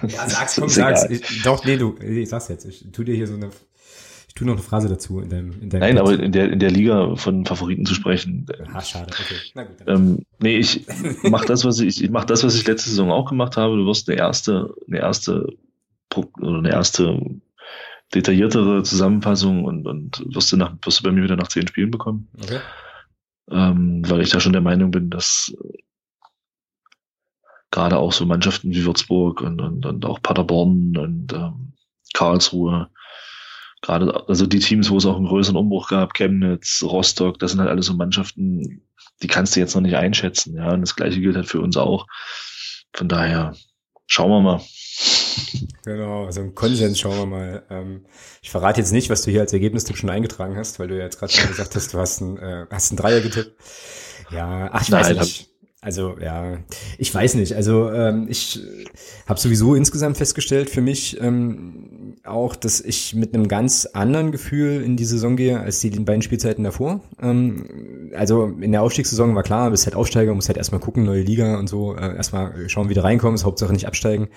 Ja, 0.03 0.29
sag's, 0.29 0.57
komm, 0.57 0.69
sag's. 0.69 1.05
Ich, 1.09 1.41
doch, 1.41 1.63
nee, 1.63 1.77
du, 1.77 1.97
ich 1.97 2.29
sag's 2.29 2.49
jetzt. 2.49 2.65
Ich 2.65 2.85
tu 2.91 3.03
dir 3.03 3.15
hier 3.15 3.27
so 3.27 3.35
eine, 3.35 3.49
tu 4.39 4.45
noch 4.45 4.53
eine 4.53 4.61
Phrase 4.61 4.87
dazu 4.87 5.19
in 5.19 5.29
deinem, 5.29 5.51
in 5.61 5.69
deinem 5.69 5.81
Nein, 5.81 5.95
Text. 5.97 6.13
aber 6.13 6.23
in 6.23 6.31
der, 6.31 6.51
in 6.51 6.59
der 6.59 6.71
Liga 6.71 7.15
von 7.15 7.45
Favoriten 7.45 7.85
zu 7.85 7.93
sprechen. 7.93 8.45
Ah, 8.73 8.81
schade, 8.81 9.11
okay. 9.11 9.35
Na 9.53 9.63
gut. 9.63 9.75
Ähm, 9.85 10.25
nee, 10.39 10.57
ich 10.57 10.85
mach 11.23 11.43
das, 11.43 11.65
was 11.65 11.79
ich, 11.79 12.01
ich 12.01 12.09
mach 12.09 12.23
das, 12.23 12.43
was 12.43 12.55
ich 12.55 12.65
letzte 12.65 12.89
Saison 12.89 13.11
auch 13.11 13.29
gemacht 13.29 13.57
habe. 13.57 13.75
Du 13.75 13.85
wirst 13.85 14.09
eine 14.09 14.17
erste, 14.17 14.73
eine 14.87 14.99
erste, 14.99 15.45
oder 16.15 16.57
eine 16.57 16.71
erste 16.71 17.19
detailliertere 18.15 18.81
Zusammenfassung 18.83 19.65
und, 19.65 19.85
und 19.85 20.23
wirst, 20.33 20.51
du 20.53 20.57
nach, 20.57 20.73
wirst 20.83 20.99
du 20.99 21.03
bei 21.03 21.11
mir 21.11 21.23
wieder 21.23 21.35
nach 21.35 21.49
zehn 21.49 21.67
Spielen 21.67 21.91
bekommen. 21.91 22.29
Okay. 22.41 22.59
Ähm, 23.51 24.09
weil 24.09 24.21
ich 24.21 24.29
da 24.29 24.39
schon 24.39 24.53
der 24.53 24.61
Meinung 24.61 24.91
bin, 24.91 25.09
dass 25.09 25.53
gerade 27.71 27.97
auch 27.97 28.13
so 28.13 28.25
Mannschaften 28.25 28.71
wie 28.71 28.85
Würzburg 28.85 29.41
und, 29.41 29.59
und, 29.59 29.85
und 29.85 30.05
auch 30.05 30.21
Paderborn 30.21 30.95
und 30.97 31.33
ähm, 31.33 31.73
Karlsruhe, 32.13 32.89
gerade 33.81 34.27
also 34.27 34.45
die 34.45 34.59
Teams, 34.59 34.89
wo 34.89 34.97
es 34.97 35.05
auch 35.05 35.15
einen 35.15 35.27
größeren 35.27 35.57
Umbruch 35.57 35.89
gab, 35.89 36.13
Chemnitz, 36.13 36.83
Rostock, 36.83 37.39
das 37.39 37.51
sind 37.51 37.59
halt 37.59 37.69
alles 37.69 37.85
so 37.85 37.93
Mannschaften, 37.93 38.81
die 39.21 39.27
kannst 39.27 39.55
du 39.55 39.59
jetzt 39.59 39.75
noch 39.75 39.81
nicht 39.81 39.95
einschätzen. 39.95 40.55
Ja, 40.55 40.73
und 40.73 40.81
das 40.81 40.95
gleiche 40.95 41.19
gilt 41.19 41.35
halt 41.35 41.47
für 41.47 41.61
uns 41.61 41.77
auch. 41.77 42.07
Von 42.93 43.07
daher 43.07 43.55
schauen 44.07 44.31
wir 44.31 44.41
mal. 44.41 44.61
Genau, 45.85 46.25
also 46.25 46.41
ein 46.41 46.55
Konsens 46.55 46.99
schauen 46.99 47.17
wir 47.17 47.25
mal. 47.25 47.63
Ähm, 47.69 48.05
ich 48.41 48.49
verrate 48.49 48.81
jetzt 48.81 48.91
nicht, 48.91 49.09
was 49.09 49.21
du 49.21 49.31
hier 49.31 49.41
als 49.41 49.53
Ergebnistipp 49.53 49.97
schon 49.97 50.09
eingetragen 50.09 50.57
hast, 50.57 50.79
weil 50.79 50.87
du 50.87 50.97
ja 50.97 51.03
jetzt 51.03 51.19
gerade 51.19 51.31
schon 51.31 51.47
gesagt 51.47 51.75
hast, 51.75 51.93
du 51.93 51.99
hast 51.99 52.21
einen, 52.21 52.37
äh, 52.37 52.65
hast 52.69 52.91
einen 52.91 52.97
Dreier 52.97 53.21
getippt. 53.21 53.55
Ja, 54.31 54.69
ach, 54.71 54.81
ich 54.81 54.89
Nein, 54.89 55.05
weiß 55.05 55.19
nicht. 55.19 55.49
Also 55.81 56.17
ja, 56.19 56.57
ich 56.97 57.13
weiß 57.13 57.35
nicht. 57.35 57.53
Also 57.53 57.89
ähm, 57.91 58.27
ich 58.29 58.59
habe 59.27 59.39
sowieso 59.39 59.75
insgesamt 59.75 60.17
festgestellt 60.17 60.69
für 60.69 60.81
mich 60.81 61.19
ähm, 61.21 61.98
auch, 62.29 62.55
dass 62.55 62.81
ich 62.81 63.15
mit 63.15 63.33
einem 63.33 63.47
ganz 63.47 63.85
anderen 63.85 64.31
Gefühl 64.31 64.81
in 64.81 64.97
die 64.97 65.05
Saison 65.05 65.35
gehe 65.35 65.59
als 65.59 65.79
die 65.79 65.89
beiden 65.89 66.21
Spielzeiten 66.21 66.63
davor. 66.63 67.01
Ähm, 67.21 68.11
also 68.15 68.53
in 68.59 68.71
der 68.71 68.81
Aufstiegssaison 68.81 69.35
war 69.35 69.43
klar, 69.43 69.71
bist 69.71 69.85
halt 69.85 69.95
Aufsteiger, 69.95 70.33
musst 70.33 70.49
halt 70.49 70.57
erstmal 70.57 70.81
gucken, 70.81 71.03
neue 71.03 71.21
Liga 71.21 71.57
und 71.57 71.67
so, 71.67 71.95
äh, 71.95 72.15
erstmal 72.15 72.69
schauen, 72.69 72.89
wie 72.89 72.93
du 72.93 73.03
reinkommst, 73.03 73.45
Hauptsache 73.45 73.73
nicht 73.73 73.87
absteigen. 73.87 74.29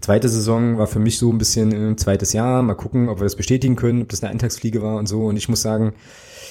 Zweite 0.00 0.28
Saison 0.28 0.76
war 0.76 0.88
für 0.88 0.98
mich 0.98 1.18
so 1.18 1.30
ein 1.30 1.38
bisschen 1.38 1.72
ein 1.72 1.98
zweites 1.98 2.32
Jahr. 2.32 2.62
Mal 2.62 2.74
gucken, 2.74 3.08
ob 3.08 3.20
wir 3.20 3.24
das 3.24 3.36
bestätigen 3.36 3.76
können, 3.76 4.02
ob 4.02 4.08
das 4.08 4.22
eine 4.22 4.32
Eintagsfliege 4.32 4.82
war 4.82 4.96
und 4.96 5.06
so. 5.06 5.24
Und 5.24 5.36
ich 5.36 5.48
muss 5.48 5.62
sagen, 5.62 5.92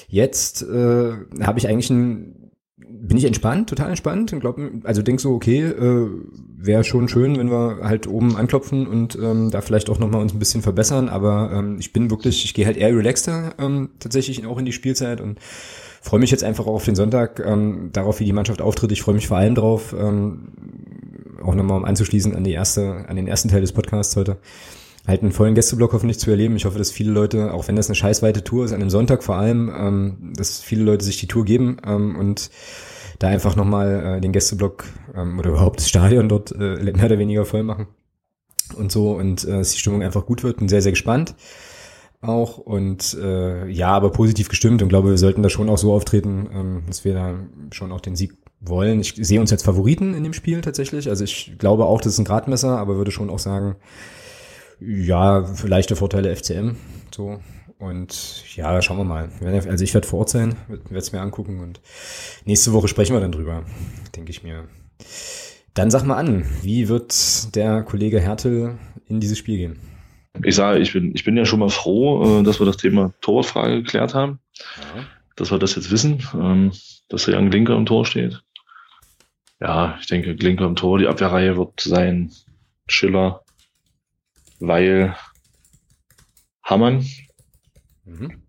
jetzt 0.08 0.62
äh, 0.64 1.12
habe 1.42 1.60
ich 1.60 1.68
eigentlich 1.68 1.90
ein 1.90 2.43
bin 2.78 3.18
ich 3.18 3.26
entspannt, 3.26 3.70
total 3.70 3.90
entspannt 3.90 4.34
und 4.34 4.40
glaube, 4.40 4.72
also 4.84 5.02
denk 5.02 5.20
so, 5.20 5.34
okay, 5.34 5.62
äh, 5.62 6.10
wäre 6.58 6.84
schon 6.84 7.08
schön, 7.08 7.38
wenn 7.38 7.52
wir 7.52 7.80
halt 7.84 8.08
oben 8.08 8.36
anklopfen 8.36 8.88
und 8.88 9.16
ähm, 9.16 9.52
da 9.52 9.62
vielleicht 9.62 9.90
auch 9.90 10.00
nochmal 10.00 10.22
uns 10.22 10.34
ein 10.34 10.40
bisschen 10.40 10.62
verbessern, 10.62 11.10
aber 11.10 11.52
ähm, 11.54 11.78
ich 11.80 11.94
bin 11.94 12.10
wirklich, 12.10 12.46
ich 12.46 12.54
gehe 12.54 12.66
halt 12.66 12.78
eher 12.78 12.96
relaxter 12.96 13.54
ähm, 13.60 13.90
tatsächlich 14.00 14.46
auch 14.46 14.58
in 14.58 14.66
die 14.66 14.72
Spielzeit 14.72 15.22
und 15.22 15.40
freue 16.02 16.20
mich 16.20 16.32
jetzt 16.32 16.44
einfach 16.44 16.66
auch 16.66 16.74
auf 16.74 16.86
den 16.86 16.96
Sonntag, 16.96 17.42
ähm, 17.46 17.92
darauf, 17.94 18.20
wie 18.20 18.26
die 18.26 18.34
Mannschaft 18.34 18.62
auftritt. 18.62 18.92
Ich 18.92 19.02
freue 19.02 19.16
mich 19.16 19.28
vor 19.28 19.38
allem 19.38 19.56
drauf, 19.56 19.96
ähm, 19.98 20.50
auch 21.44 21.56
nochmal 21.56 21.78
um 21.78 21.86
anzuschließen 21.86 22.36
an 22.36 22.44
die 22.44 22.54
erste, 22.54 23.06
an 23.08 23.16
den 23.16 23.28
ersten 23.28 23.50
Teil 23.50 23.62
des 23.62 23.72
Podcasts 23.72 24.16
heute, 24.16 24.38
halt 25.06 25.22
einen 25.22 25.32
vollen 25.32 25.56
Gästeblock 25.56 25.94
hoffentlich 25.94 26.20
zu 26.20 26.30
erleben. 26.30 26.56
Ich 26.56 26.66
hoffe, 26.66 26.78
dass 26.78 26.92
viele 26.92 27.12
Leute, 27.12 27.54
auch 27.54 27.68
wenn 27.68 27.76
das 27.76 27.88
eine 27.88 27.96
scheißweite 27.96 28.44
Tour 28.44 28.66
ist, 28.66 28.72
an 28.72 28.82
einem 28.82 28.90
Sonntag 28.90 29.24
vor 29.24 29.36
allem, 29.36 29.72
ähm, 29.76 30.34
dass 30.36 30.62
viele 30.62 30.84
Leute 30.84 31.04
sich 31.04 31.18
die 31.18 31.28
Tour 31.28 31.46
geben 31.46 31.78
ähm, 31.86 32.16
und 32.16 32.50
da 33.20 33.28
einfach 33.28 33.56
nochmal 33.56 34.18
äh, 34.18 34.22
den 34.22 34.32
Gästeblock 34.32 34.86
ähm, 35.16 35.40
oder 35.40 35.52
überhaupt 35.52 35.80
das 35.80 35.90
Stadion 35.90 36.30
dort 36.30 36.52
äh, 36.54 36.76
mehr 36.82 37.06
oder 37.06 37.20
weniger 37.20 37.46
voll 37.46 37.64
machen 37.64 37.88
und 38.78 38.92
so 38.92 39.12
und 39.12 39.44
äh, 39.44 39.52
dass 39.52 39.72
die 39.72 39.80
Stimmung 39.80 40.04
einfach 40.04 40.26
gut 40.26 40.44
wird 40.44 40.62
und 40.62 40.70
sehr, 40.70 40.82
sehr 40.82 40.94
gespannt 40.94 41.36
auch 42.24 42.58
und 42.58 43.18
äh, 43.22 43.68
ja, 43.68 43.90
aber 43.90 44.12
positiv 44.12 44.50
gestimmt 44.50 44.82
und 44.82 44.90
glaube, 44.90 45.10
wir 45.10 45.18
sollten 45.18 45.44
da 45.44 45.50
schon 45.50 45.70
auch 45.70 45.78
so 45.78 45.94
auftreten, 45.94 46.50
ähm, 46.54 46.84
dass 46.88 47.06
wir 47.06 47.14
da 47.14 47.36
schon 47.72 47.92
auch 47.92 48.02
den 48.02 48.16
Sieg 48.16 48.38
wollen. 48.62 49.02
Ich 49.02 49.16
sehe 49.18 49.42
uns 49.42 49.52
als 49.52 49.64
Favoriten 49.64 50.14
in 50.14 50.24
dem 50.24 50.34
Spiel 50.34 50.62
tatsächlich. 50.62 51.10
Also 51.10 51.26
ich 51.26 51.56
glaube 51.58 51.86
auch, 51.86 52.00
das 52.00 52.14
ist 52.14 52.20
ein 52.20 52.26
Gradmesser, 52.26 52.78
aber 52.78 52.96
würde 52.96 53.12
schon 53.12 53.30
auch 53.30 53.40
sagen, 53.40 53.76
ja, 54.86 55.46
leichte 55.64 55.96
Vorteile 55.96 56.36
FCM. 56.36 56.76
So. 57.12 57.40
Und 57.80 58.56
ja, 58.56 58.82
schauen 58.82 58.98
wir 58.98 59.04
mal. 59.04 59.30
Also 59.68 59.84
ich 59.84 59.94
werde 59.94 60.08
vor 60.08 60.20
Ort 60.20 60.30
sein, 60.30 60.56
werde 60.68 60.98
es 60.98 61.12
mir 61.12 61.22
angucken 61.22 61.60
und 61.60 61.82
nächste 62.46 62.72
Woche 62.72 62.88
sprechen 62.88 63.14
wir 63.14 63.20
dann 63.20 63.32
drüber, 63.32 63.64
denke 64.16 64.32
ich 64.32 64.44
mir. 64.44 64.68
Dann 65.74 65.92
sag 65.92 66.06
mal 66.06 66.16
an, 66.16 66.46
wie 66.62 66.88
wird 66.88 67.56
der 67.56 67.84
Kollege 67.84 68.22
Hertel 68.22 68.78
in 69.08 69.20
dieses 69.20 69.38
Spiel 69.38 69.58
gehen? 69.58 69.80
Ich 70.44 70.56
sage, 70.56 70.80
ich 70.80 70.94
bin, 70.94 71.14
ich 71.14 71.24
bin 71.24 71.36
ja 71.36 71.46
schon 71.46 71.60
mal 71.60 71.70
froh, 71.70 72.40
äh, 72.40 72.44
dass 72.44 72.60
wir 72.60 72.66
das 72.66 72.78
Thema 72.78 73.14
Torfrage 73.22 73.84
geklärt 73.84 74.14
haben. 74.14 74.40
Ja. 74.96 75.04
Dass 75.36 75.52
wir 75.52 75.60
das 75.60 75.76
jetzt 75.76 75.92
wissen, 75.92 76.24
ähm, 76.34 76.72
dass 77.10 77.26
Jan 77.26 77.50
Glinker 77.50 77.76
im 77.76 77.86
Tor 77.86 78.06
steht. 78.06 78.42
Ja, 79.60 79.98
ich 80.00 80.08
denke, 80.08 80.36
Glinker 80.36 80.66
im 80.66 80.76
Tor, 80.76 81.00
die 81.00 81.08
Abwehrreihe 81.08 81.58
wird 81.58 81.82
sein 81.82 82.32
Schiller, 82.88 83.43
Weil, 84.66 85.18
Hammann. 86.64 87.06
Mhm. 88.06 88.44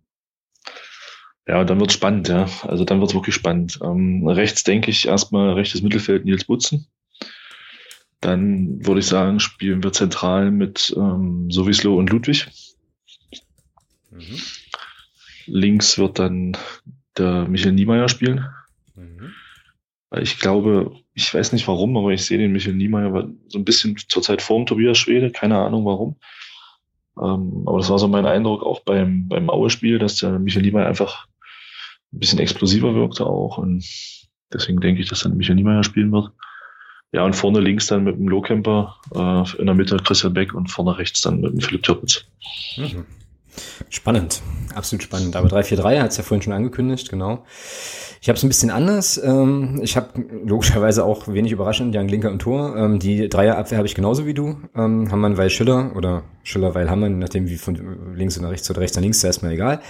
Ja, 1.44 1.64
dann 1.64 1.80
wird 1.80 1.92
spannend, 1.92 2.28
ja. 2.28 2.48
Also 2.62 2.84
dann 2.84 3.00
wird 3.00 3.10
es 3.10 3.16
wirklich 3.16 3.34
spannend. 3.34 3.80
Ähm, 3.82 4.24
rechts 4.28 4.62
denke 4.62 4.92
ich 4.92 5.08
erstmal 5.08 5.54
rechtes 5.54 5.82
Mittelfeld 5.82 6.24
Nils 6.24 6.44
Butzen. 6.44 6.86
Dann 8.20 8.86
würde 8.86 9.00
ich 9.00 9.06
sagen, 9.06 9.40
spielen 9.40 9.82
wir 9.82 9.92
zentral 9.92 10.52
mit 10.52 10.94
ähm, 10.96 11.50
Sowislo 11.50 11.98
und 11.98 12.10
Ludwig. 12.10 12.46
Mhm. 14.12 14.40
Links 15.46 15.98
wird 15.98 16.20
dann 16.20 16.56
der 17.18 17.48
Michael 17.48 17.72
Niemeyer 17.72 18.08
spielen. 18.08 18.46
Mhm. 18.94 19.32
Ich 20.16 20.38
glaube, 20.38 20.94
ich 21.14 21.32
weiß 21.32 21.52
nicht 21.52 21.68
warum, 21.68 21.96
aber 21.96 22.10
ich 22.10 22.24
sehe 22.24 22.38
den 22.38 22.52
Michael 22.52 22.74
Niemeyer 22.74 23.28
so 23.48 23.58
ein 23.58 23.64
bisschen 23.64 23.96
zurzeit 24.08 24.42
vorm 24.42 24.66
Tobias 24.66 24.98
Schwede, 24.98 25.30
keine 25.30 25.58
Ahnung 25.58 25.84
warum. 25.84 26.16
Ähm, 27.16 27.62
aber 27.66 27.78
das 27.78 27.90
war 27.90 27.98
so 27.98 28.08
mein 28.08 28.26
Eindruck 28.26 28.64
auch 28.64 28.80
beim, 28.80 29.28
beim 29.28 29.48
Aue-Spiel, 29.48 29.98
dass 29.98 30.16
der 30.16 30.38
Michael 30.38 30.62
Niemeyer 30.62 30.86
einfach 30.86 31.26
ein 32.12 32.18
bisschen 32.18 32.40
explosiver 32.40 32.94
wirkte 32.94 33.24
auch. 33.26 33.58
Und 33.58 33.84
deswegen 34.52 34.80
denke 34.80 35.02
ich, 35.02 35.08
dass 35.08 35.20
dann 35.20 35.36
Michael 35.36 35.54
Niemeyer 35.54 35.84
spielen 35.84 36.10
wird. 36.10 36.32
Ja, 37.12 37.24
und 37.24 37.36
vorne 37.36 37.60
links 37.60 37.86
dann 37.86 38.02
mit 38.02 38.16
dem 38.16 38.28
Lohkemper, 38.28 38.96
äh, 39.14 39.60
in 39.60 39.66
der 39.66 39.76
Mitte 39.76 39.96
Christian 39.98 40.34
Beck 40.34 40.52
und 40.52 40.68
vorne 40.68 40.98
rechts 40.98 41.20
dann 41.20 41.40
mit 41.40 41.52
dem 41.52 41.60
Philipp 41.60 41.84
Türpitz. 41.84 42.24
Mhm. 42.76 43.06
Spannend, 43.88 44.42
absolut 44.74 45.02
spannend. 45.02 45.36
Aber 45.36 45.48
3-4-3 45.48 46.00
hat 46.00 46.10
es 46.10 46.16
ja 46.16 46.24
vorhin 46.24 46.42
schon 46.42 46.52
angekündigt, 46.52 47.10
genau. 47.10 47.44
Ich 48.20 48.28
habe 48.28 48.38
es 48.38 48.42
ein 48.42 48.48
bisschen 48.48 48.70
anders. 48.70 49.20
Ähm, 49.22 49.80
ich 49.82 49.96
habe 49.96 50.24
logischerweise 50.44 51.04
auch 51.04 51.28
wenig 51.28 51.52
überraschend 51.52 51.94
Jan 51.94 52.08
Linker 52.08 52.30
im 52.30 52.38
Tor. 52.38 52.74
Ähm, 52.74 52.98
die 52.98 53.28
Dreierabwehr 53.28 53.76
habe 53.76 53.86
ich 53.86 53.94
genauso 53.94 54.24
wie 54.24 54.32
du. 54.32 54.56
Ähm, 54.74 55.10
Hammann, 55.12 55.36
weil 55.36 55.50
Schiller 55.50 55.92
oder 55.94 56.22
Schiller, 56.42 56.74
weil 56.74 56.88
Hammann, 56.90 57.18
nachdem 57.18 57.48
wie 57.48 57.56
von 57.56 58.14
links 58.14 58.38
oder 58.38 58.50
rechts 58.50 58.70
oder 58.70 58.80
rechts 58.80 58.96
nach 58.96 59.02
links, 59.02 59.18
ist 59.18 59.24
erstmal 59.24 59.52
egal. 59.52 59.80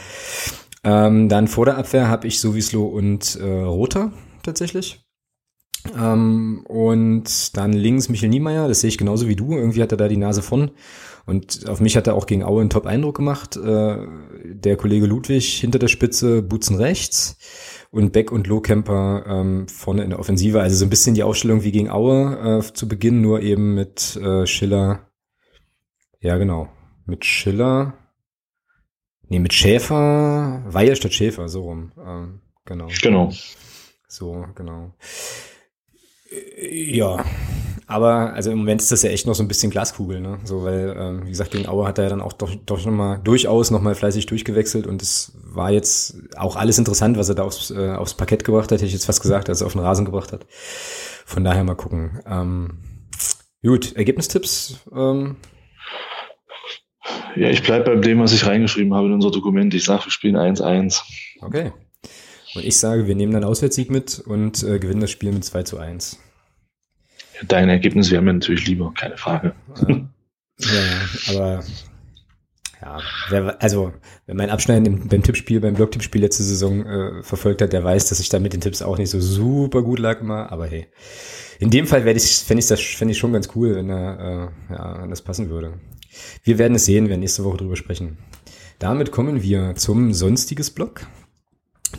Dann 0.83 1.49
vor 1.49 1.65
der 1.65 1.79
Abwehr 1.79 2.09
habe 2.09 2.27
ich 2.27 2.41
Sowislo 2.41 2.85
und 2.85 3.37
äh, 3.37 3.43
Rother 3.43 4.13
tatsächlich. 4.43 5.03
Und 5.95 7.57
dann 7.57 7.73
links 7.73 8.11
Michel 8.11 8.29
Niemeyer, 8.29 8.69
das 8.69 8.81
sehe 8.81 8.89
ich 8.89 8.99
genauso 8.99 9.27
wie 9.27 9.37
du. 9.37 9.55
Irgendwie 9.55 9.83
hat 9.83 9.93
er 9.93 9.97
da 9.97 10.09
die 10.09 10.19
Nase 10.19 10.43
von. 10.43 10.73
Und 11.27 11.69
auf 11.69 11.81
mich 11.81 11.97
hat 11.97 12.07
er 12.07 12.15
auch 12.15 12.27
gegen 12.27 12.45
Aue 12.45 12.61
einen 12.61 12.71
Top-Eindruck 12.71 13.17
gemacht. 13.17 13.57
Äh, 13.57 13.97
der 14.45 14.77
Kollege 14.77 15.07
Ludwig 15.07 15.59
hinter 15.61 15.79
der 15.79 15.89
Spitze, 15.89 16.43
Butzen 16.43 16.77
rechts 16.77 17.39
und 17.91 18.13
Beck 18.13 18.31
und 18.31 18.47
Lohkemper 18.47 19.25
ähm, 19.27 19.69
vorne 19.69 20.05
in 20.05 20.11
der 20.11 20.19
Offensive. 20.19 20.61
Also 20.61 20.77
so 20.77 20.85
ein 20.85 20.91
bisschen 20.91 21.15
die 21.15 21.23
Aufstellung 21.23 21.63
wie 21.63 21.73
gegen 21.73 21.91
Aue 21.91 22.59
äh, 22.59 22.75
zu 22.75 22.89
Beginn, 22.89 23.23
nur 23.23 23.41
eben 23.41 23.75
mit 23.75 24.17
äh, 24.17 24.47
Schiller. 24.47 25.11
Ja, 26.21 26.37
genau. 26.37 26.69
Mit 27.07 27.25
Schiller. 27.25 27.95
Nee, 29.29 29.39
mit 29.39 29.55
Schäfer. 29.55 30.63
Weil 30.67 30.95
statt 30.97 31.15
Schäfer, 31.15 31.49
so 31.49 31.63
rum. 31.63 31.93
Ähm, 31.99 32.41
genau. 32.67 32.89
Genau. 33.03 33.33
So, 34.09 34.47
genau. 34.55 34.95
Ja, 36.61 37.25
aber 37.87 38.33
also 38.33 38.51
im 38.51 38.59
Moment 38.59 38.81
ist 38.81 38.93
das 38.93 39.03
ja 39.03 39.11
echt 39.11 39.27
noch 39.27 39.35
so 39.35 39.43
ein 39.43 39.49
bisschen 39.49 39.71
Glaskugel, 39.71 40.21
ne? 40.21 40.39
So, 40.45 40.65
weil, 40.65 40.95
ähm, 40.99 41.27
wie 41.27 41.31
gesagt, 41.31 41.51
gegen 41.51 41.69
Aue 41.69 41.87
hat 41.87 41.99
er 41.99 42.05
ja 42.05 42.11
dann 42.11 42.23
auch 42.23 42.33
doch, 42.33 42.55
doch 42.67 42.85
nochmal 42.85 43.21
durchaus 43.23 43.71
nochmal 43.71 43.95
fleißig 43.95 44.27
durchgewechselt 44.27 44.87
und 44.87 45.03
es 45.03 45.33
war 45.45 45.71
jetzt 45.71 46.17
auch 46.37 46.57
alles 46.57 46.79
interessant, 46.79 47.19
was 47.19 47.29
er 47.29 47.35
da 47.35 47.43
aufs, 47.43 47.71
äh, 47.71 47.93
aufs 47.93 48.15
Parkett 48.15 48.45
gebracht 48.45 48.65
hat, 48.65 48.79
hätte 48.79 48.87
ich 48.87 48.93
jetzt 48.93 49.07
fast 49.07 49.23
gesagt, 49.23 49.49
als 49.49 49.61
er 49.61 49.67
auf 49.67 49.73
den 49.73 49.83
Rasen 49.83 50.05
gebracht 50.05 50.33
hat. 50.33 50.47
Von 51.27 51.45
daher 51.45 51.65
mal 51.65 51.75
gucken. 51.75 52.21
Ähm, 52.27 52.79
gut, 53.63 53.95
Ergebnistipps. 53.97 54.81
Ähm. 54.95 55.37
Ja, 57.37 57.51
ich 57.51 57.63
bleib 57.63 57.85
bei 57.85 57.97
dem, 57.97 58.21
was 58.21 58.33
ich 58.33 58.47
reingeschrieben 58.47 58.95
habe 58.95 59.09
in 59.09 59.13
unser 59.13 59.31
Dokument. 59.31 59.75
Ich 59.75 59.85
sage, 59.85 60.07
wir 60.07 60.11
spielen 60.11 60.37
1-1. 60.37 61.03
Okay. 61.43 61.73
Und 62.55 62.65
ich 62.65 62.79
sage, 62.79 63.07
wir 63.07 63.15
nehmen 63.15 63.33
dann 63.33 63.45
Auswärtssieg 63.45 63.91
mit 63.91 64.21
und 64.21 64.63
äh, 64.63 64.79
gewinnen 64.79 65.01
das 65.01 65.11
Spiel 65.11 65.33
mit 65.33 65.45
2 65.45 65.65
zu 65.65 65.79
1. 65.79 66.19
Dein 67.49 67.69
Ergebnis 67.69 68.11
wäre 68.11 68.23
mir 68.23 68.33
natürlich 68.35 68.67
lieber, 68.67 68.93
keine 68.95 69.17
Frage. 69.17 69.55
Ja, 69.89 69.97
ja 70.59 71.35
aber 71.35 71.65
ja, 72.85 72.99
also 73.61 73.93
wenn 74.27 74.37
mein 74.37 74.51
Abschneiden 74.51 74.87
im, 74.87 75.09
beim 75.09 75.23
Tippspiel, 75.23 75.61
beim 75.61 75.75
Blog-Tippspiel 75.75 76.21
letzte 76.21 76.43
Saison 76.43 76.85
äh, 76.85 77.23
verfolgt 77.23 77.63
hat, 77.63 77.73
der 77.73 77.83
weiß, 77.83 78.09
dass 78.09 78.21
ich 78.21 78.29
da 78.29 78.39
mit 78.39 78.53
den 78.53 78.61
Tipps 78.61 78.83
auch 78.83 78.99
nicht 78.99 79.11
so 79.11 79.21
super 79.21 79.83
gut 79.83 79.99
lag 79.99 80.21
immer, 80.21 80.53
aber 80.53 80.67
hey. 80.67 80.87
In 81.61 81.71
dem 81.71 81.87
Fall 81.87 82.05
werde 82.05 82.19
ich, 82.19 82.37
fände 82.37 82.61
ich 82.61 82.67
das, 82.67 82.81
fände 82.81 83.13
ich 83.13 83.19
schon 83.19 83.33
ganz 83.33 83.49
cool, 83.55 83.77
wenn 83.77 83.89
er, 83.89 84.53
äh, 84.69 84.75
ja, 84.75 85.07
das 85.07 85.23
passen 85.23 85.49
würde. 85.49 85.75
Wir 86.43 86.59
werden 86.59 86.75
es 86.75 86.85
sehen, 86.85 87.05
wir 87.05 87.11
werden 87.11 87.21
nächste 87.21 87.45
Woche 87.45 87.59
drüber 87.59 87.77
sprechen. 87.77 88.19
Damit 88.79 89.13
kommen 89.13 89.43
wir 89.43 89.75
zum 89.77 90.13
sonstiges 90.13 90.71
Blog, 90.71 91.07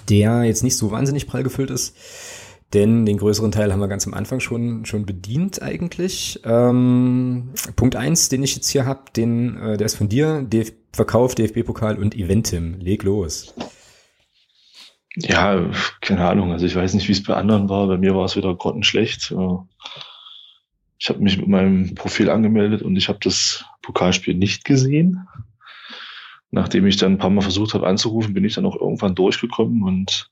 der 0.09 0.43
jetzt 0.43 0.63
nicht 0.63 0.77
so 0.77 0.91
wahnsinnig 0.91 1.25
prall 1.25 1.43
gefüllt 1.43 1.71
ist. 1.71 1.95
Denn 2.75 3.05
den 3.05 3.17
größeren 3.17 3.53
Teil 3.53 3.71
haben 3.71 3.79
wir 3.79 3.87
ganz 3.87 4.05
am 4.05 4.13
Anfang 4.13 4.41
schon, 4.41 4.83
schon 4.83 5.05
bedient 5.05 5.61
eigentlich. 5.61 6.41
Ähm, 6.43 7.53
Punkt 7.77 7.95
eins, 7.95 8.27
den 8.27 8.43
ich 8.43 8.53
jetzt 8.53 8.69
hier 8.69 8.85
habe, 8.85 9.03
äh, 9.15 9.77
der 9.77 9.85
ist 9.85 9.95
von 9.95 10.09
dir, 10.09 10.41
DF 10.41 10.73
Verkauf, 10.91 11.35
DFB-Pokal 11.35 11.97
und 11.97 12.15
Eventim. 12.15 12.79
Leg 12.81 13.03
los. 13.03 13.53
Ja, 15.15 15.69
keine 16.01 16.27
Ahnung. 16.27 16.51
Also 16.51 16.65
ich 16.65 16.75
weiß 16.75 16.95
nicht, 16.95 17.07
wie 17.07 17.13
es 17.13 17.23
bei 17.23 17.35
anderen 17.35 17.69
war. 17.69 17.87
Bei 17.87 17.97
mir 17.97 18.13
war 18.13 18.25
es 18.25 18.35
wieder 18.35 18.53
grottenschlecht. 18.53 19.31
Äh, 19.31 19.57
ich 20.99 21.07
habe 21.07 21.19
mich 21.19 21.37
mit 21.37 21.47
meinem 21.47 21.95
Profil 21.95 22.29
angemeldet 22.29 22.81
und 22.81 22.97
ich 22.97 23.07
habe 23.07 23.19
das 23.21 23.63
Pokalspiel 23.83 24.35
nicht 24.35 24.65
gesehen. 24.65 25.25
Nachdem 26.51 26.85
ich 26.87 26.97
dann 26.97 27.13
ein 27.13 27.17
paar 27.19 27.29
Mal 27.29 27.41
versucht 27.41 27.73
habe 27.73 27.87
anzurufen, 27.87 28.33
bin 28.33 28.43
ich 28.43 28.55
dann 28.55 28.65
auch 28.65 28.75
irgendwann 28.75 29.15
durchgekommen 29.15 29.83
und 29.83 30.29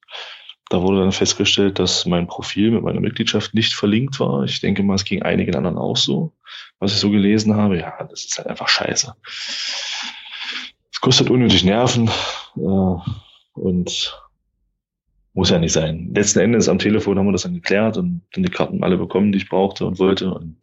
da 0.69 0.81
wurde 0.81 1.01
dann 1.01 1.11
festgestellt, 1.11 1.79
dass 1.79 2.05
mein 2.05 2.27
Profil 2.27 2.71
mit 2.71 2.83
meiner 2.83 3.01
Mitgliedschaft 3.01 3.53
nicht 3.53 3.73
verlinkt 3.73 4.19
war. 4.19 4.43
Ich 4.43 4.61
denke 4.61 4.83
mal, 4.83 4.95
es 4.95 5.05
ging 5.05 5.21
einigen 5.21 5.55
anderen 5.55 5.77
auch 5.77 5.97
so, 5.97 6.33
was 6.79 6.93
ich 6.93 6.99
so 6.99 7.09
gelesen 7.09 7.55
habe. 7.55 7.79
Ja, 7.79 8.03
das 8.09 8.25
ist 8.25 8.37
halt 8.37 8.47
einfach 8.47 8.67
scheiße. 8.67 9.13
Es 10.91 11.01
kostet 11.01 11.29
unnötig 11.29 11.63
Nerven 11.63 12.09
äh, 12.57 12.95
und 13.53 14.19
muss 15.33 15.49
ja 15.49 15.59
nicht 15.59 15.73
sein. 15.73 16.11
Letzten 16.15 16.39
Endes 16.39 16.69
am 16.69 16.79
Telefon 16.79 17.17
haben 17.17 17.25
wir 17.25 17.31
das 17.31 17.43
dann 17.43 17.55
geklärt 17.55 17.97
und 17.97 18.21
dann 18.33 18.43
die 18.43 18.51
Karten 18.51 18.83
alle 18.83 18.97
bekommen, 18.97 19.31
die 19.31 19.39
ich 19.39 19.49
brauchte 19.49 19.85
und 19.85 19.99
wollte. 19.99 20.31
Und 20.31 20.57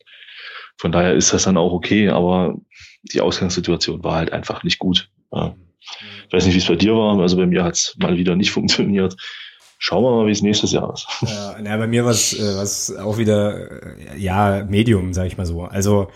von 0.77 0.93
daher 0.93 1.15
ist 1.15 1.33
das 1.33 1.45
dann 1.45 1.57
auch 1.57 1.73
okay, 1.73 2.09
aber 2.09 2.57
die 3.03 3.21
Ausgangssituation 3.21 4.03
war 4.05 4.17
halt 4.17 4.33
einfach 4.33 4.63
nicht 4.63 4.79
gut. 4.79 5.11
Ja. 5.33 5.55
Ich 6.27 6.33
weiß 6.33 6.47
nicht, 6.47 6.55
wie 6.55 6.59
es 6.59 6.69
bei 6.69 6.77
dir 6.77 6.95
war. 6.95 7.19
Also 7.19 7.37
bei 7.37 7.47
mir 7.47 7.65
hat 7.65 7.75
es 7.75 7.97
mal 7.99 8.17
wieder 8.17 8.37
nicht 8.37 8.51
funktioniert. 8.53 9.17
Schauen 9.83 10.05
wir 10.05 10.11
mal, 10.11 10.27
wie 10.27 10.33
es 10.33 10.43
nächstes 10.43 10.73
Jahr 10.73 10.93
ist. 10.93 11.07
Ja, 11.23 11.57
na, 11.59 11.75
bei 11.79 11.87
mir 11.87 12.05
war 12.05 12.11
es 12.11 12.91
äh, 12.91 12.99
auch 12.99 13.17
wieder, 13.17 13.83
äh, 13.83 14.19
ja, 14.19 14.63
Medium, 14.69 15.15
sage 15.15 15.29
ich 15.29 15.39
mal 15.39 15.47
so. 15.47 15.63
Also 15.63 16.09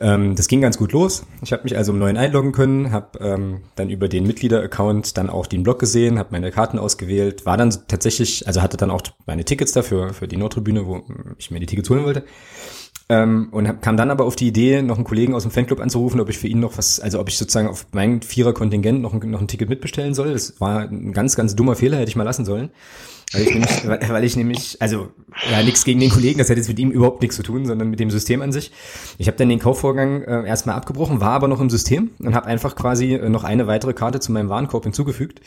ähm, 0.00 0.36
das 0.36 0.48
ging 0.48 0.60
ganz 0.60 0.76
gut 0.76 0.92
los. 0.92 1.24
Ich 1.40 1.54
habe 1.54 1.62
mich 1.62 1.78
also 1.78 1.92
im 1.92 1.98
neuen 1.98 2.18
einloggen 2.18 2.52
können, 2.52 2.92
habe 2.92 3.18
ähm, 3.20 3.62
dann 3.74 3.88
über 3.88 4.06
den 4.06 4.26
Mitglieder-Account 4.26 5.16
dann 5.16 5.30
auch 5.30 5.46
den 5.46 5.62
Blog 5.62 5.78
gesehen, 5.78 6.18
habe 6.18 6.28
meine 6.32 6.50
Karten 6.50 6.78
ausgewählt, 6.78 7.46
war 7.46 7.56
dann 7.56 7.74
tatsächlich, 7.88 8.46
also 8.46 8.60
hatte 8.60 8.76
dann 8.76 8.90
auch 8.90 9.00
meine 9.24 9.46
Tickets 9.46 9.72
dafür 9.72 10.12
für 10.12 10.28
die 10.28 10.36
Nordtribüne, 10.36 10.86
wo 10.86 11.00
ich 11.38 11.50
mir 11.50 11.58
die 11.58 11.66
Tickets 11.66 11.88
holen 11.88 12.04
wollte. 12.04 12.24
Ähm, 13.10 13.48
und 13.50 13.66
hab, 13.66 13.82
kam 13.82 13.96
dann 13.96 14.12
aber 14.12 14.24
auf 14.24 14.36
die 14.36 14.46
Idee, 14.46 14.82
noch 14.82 14.94
einen 14.94 15.04
Kollegen 15.04 15.34
aus 15.34 15.42
dem 15.42 15.50
Fanclub 15.50 15.80
anzurufen, 15.80 16.20
ob 16.20 16.28
ich 16.28 16.38
für 16.38 16.46
ihn 16.46 16.60
noch 16.60 16.78
was, 16.78 17.00
also 17.00 17.18
ob 17.18 17.28
ich 17.28 17.36
sozusagen 17.36 17.66
auf 17.66 17.84
mein 17.90 18.22
Vierer-Kontingent 18.22 19.02
noch, 19.02 19.12
ein, 19.12 19.30
noch 19.30 19.40
ein 19.40 19.48
Ticket 19.48 19.68
mitbestellen 19.68 20.14
soll. 20.14 20.32
Das 20.32 20.60
war 20.60 20.82
ein 20.82 21.12
ganz, 21.12 21.34
ganz 21.34 21.56
dummer 21.56 21.74
Fehler, 21.74 21.96
hätte 21.98 22.08
ich 22.08 22.14
mal 22.14 22.22
lassen 22.22 22.44
sollen. 22.44 22.70
Weil 23.32 23.42
ich 23.42 23.52
nämlich, 23.52 23.88
weil 24.08 24.24
ich 24.24 24.36
nämlich 24.36 24.76
also 24.80 25.08
ja, 25.50 25.60
nichts 25.64 25.84
gegen 25.84 25.98
den 25.98 26.10
Kollegen, 26.10 26.38
das 26.38 26.50
hat 26.50 26.56
jetzt 26.56 26.68
mit 26.68 26.78
ihm 26.78 26.92
überhaupt 26.92 27.20
nichts 27.20 27.34
zu 27.34 27.42
tun, 27.42 27.66
sondern 27.66 27.90
mit 27.90 27.98
dem 27.98 28.12
System 28.12 28.42
an 28.42 28.52
sich. 28.52 28.70
Ich 29.18 29.26
habe 29.26 29.36
dann 29.36 29.48
den 29.48 29.58
Kaufvorgang 29.58 30.22
äh, 30.22 30.46
erstmal 30.46 30.76
abgebrochen, 30.76 31.20
war 31.20 31.32
aber 31.32 31.48
noch 31.48 31.60
im 31.60 31.68
System 31.68 32.10
und 32.20 32.36
habe 32.36 32.46
einfach 32.46 32.76
quasi 32.76 33.14
äh, 33.14 33.28
noch 33.28 33.42
eine 33.42 33.66
weitere 33.66 33.92
Karte 33.92 34.20
zu 34.20 34.30
meinem 34.30 34.50
Warenkorb 34.50 34.84
hinzugefügt. 34.84 35.40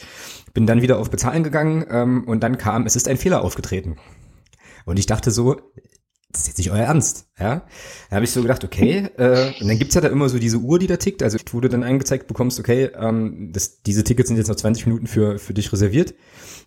Bin 0.54 0.68
dann 0.68 0.82
wieder 0.82 1.00
auf 1.00 1.10
Bezahlen 1.10 1.44
gegangen 1.44 1.86
ähm, 1.90 2.26
und 2.26 2.44
dann 2.44 2.58
kam, 2.58 2.86
es 2.86 2.98
ist 2.98 3.08
ein 3.08 3.16
Fehler 3.16 3.42
aufgetreten. 3.42 3.96
Und 4.86 5.00
ich 5.00 5.06
dachte 5.06 5.32
so, 5.32 5.62
das 6.34 6.42
ist 6.42 6.48
jetzt 6.48 6.58
nicht 6.58 6.72
euer 6.72 6.80
Ernst, 6.80 7.28
ja? 7.40 7.62
Da 8.10 8.16
habe 8.16 8.26
ich 8.26 8.32
so 8.32 8.42
gedacht, 8.42 8.64
okay, 8.64 9.08
äh, 9.18 9.52
und 9.62 9.68
dann 9.68 9.78
gibt's 9.78 9.96
ja 9.96 10.02
da 10.02 10.08
immer 10.08 10.28
so 10.30 10.40
diese 10.40 10.58
Uhr, 10.58 10.80
die 10.80 10.88
da 10.88 10.98
tickt, 10.98 11.22
also 11.22 11.38
wo 11.52 11.62
du 11.62 11.70
dann 11.70 11.84
angezeigt 11.84 12.28
bekommst, 12.28 12.60
okay, 12.60 12.90
ähm, 13.00 13.52
das, 13.54 13.82
diese 13.84 14.04
Tickets 14.04 14.28
sind 14.28 14.38
jetzt 14.38 14.48
noch 14.48 14.56
20 14.56 14.88
Minuten 14.88 15.08
für, 15.08 15.38
für 15.38 15.54
dich 15.54 15.72
reserviert. 15.72 16.16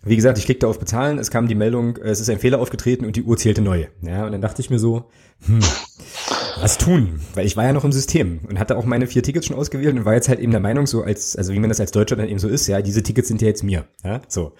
Wie 0.03 0.15
gesagt, 0.15 0.37
ich 0.37 0.45
klickte 0.45 0.67
auf 0.67 0.79
Bezahlen, 0.79 1.19
es 1.19 1.31
kam 1.31 1.47
die 1.47 1.55
Meldung, 1.55 1.97
es 1.97 2.21
ist 2.21 2.29
ein 2.29 2.39
Fehler 2.39 2.59
aufgetreten 2.59 3.05
und 3.05 3.15
die 3.15 3.23
Uhr 3.23 3.37
zählte 3.37 3.61
neu. 3.61 3.87
Ja, 4.01 4.25
und 4.25 4.31
dann 4.31 4.41
dachte 4.41 4.61
ich 4.61 4.69
mir 4.69 4.79
so, 4.79 5.09
hm, 5.45 5.59
was 6.61 6.77
tun? 6.77 7.19
Weil 7.33 7.45
ich 7.45 7.57
war 7.57 7.65
ja 7.65 7.73
noch 7.73 7.83
im 7.83 7.91
System 7.91 8.39
und 8.47 8.57
hatte 8.59 8.77
auch 8.77 8.85
meine 8.85 9.07
vier 9.07 9.21
Tickets 9.21 9.47
schon 9.47 9.57
ausgewählt 9.57 9.95
und 9.95 10.05
war 10.05 10.13
jetzt 10.13 10.29
halt 10.29 10.39
eben 10.39 10.51
der 10.51 10.61
Meinung, 10.61 10.87
so 10.87 11.03
als, 11.03 11.35
also 11.35 11.51
wie 11.53 11.59
man 11.59 11.69
das 11.69 11.79
als 11.79 11.91
Deutscher 11.91 12.15
dann 12.15 12.29
eben 12.29 12.39
so 12.39 12.47
ist, 12.47 12.67
ja, 12.67 12.81
diese 12.81 13.03
Tickets 13.03 13.27
sind 13.27 13.41
ja 13.41 13.47
jetzt 13.49 13.63
mir. 13.63 13.85
Ja, 14.03 14.21
so. 14.27 14.53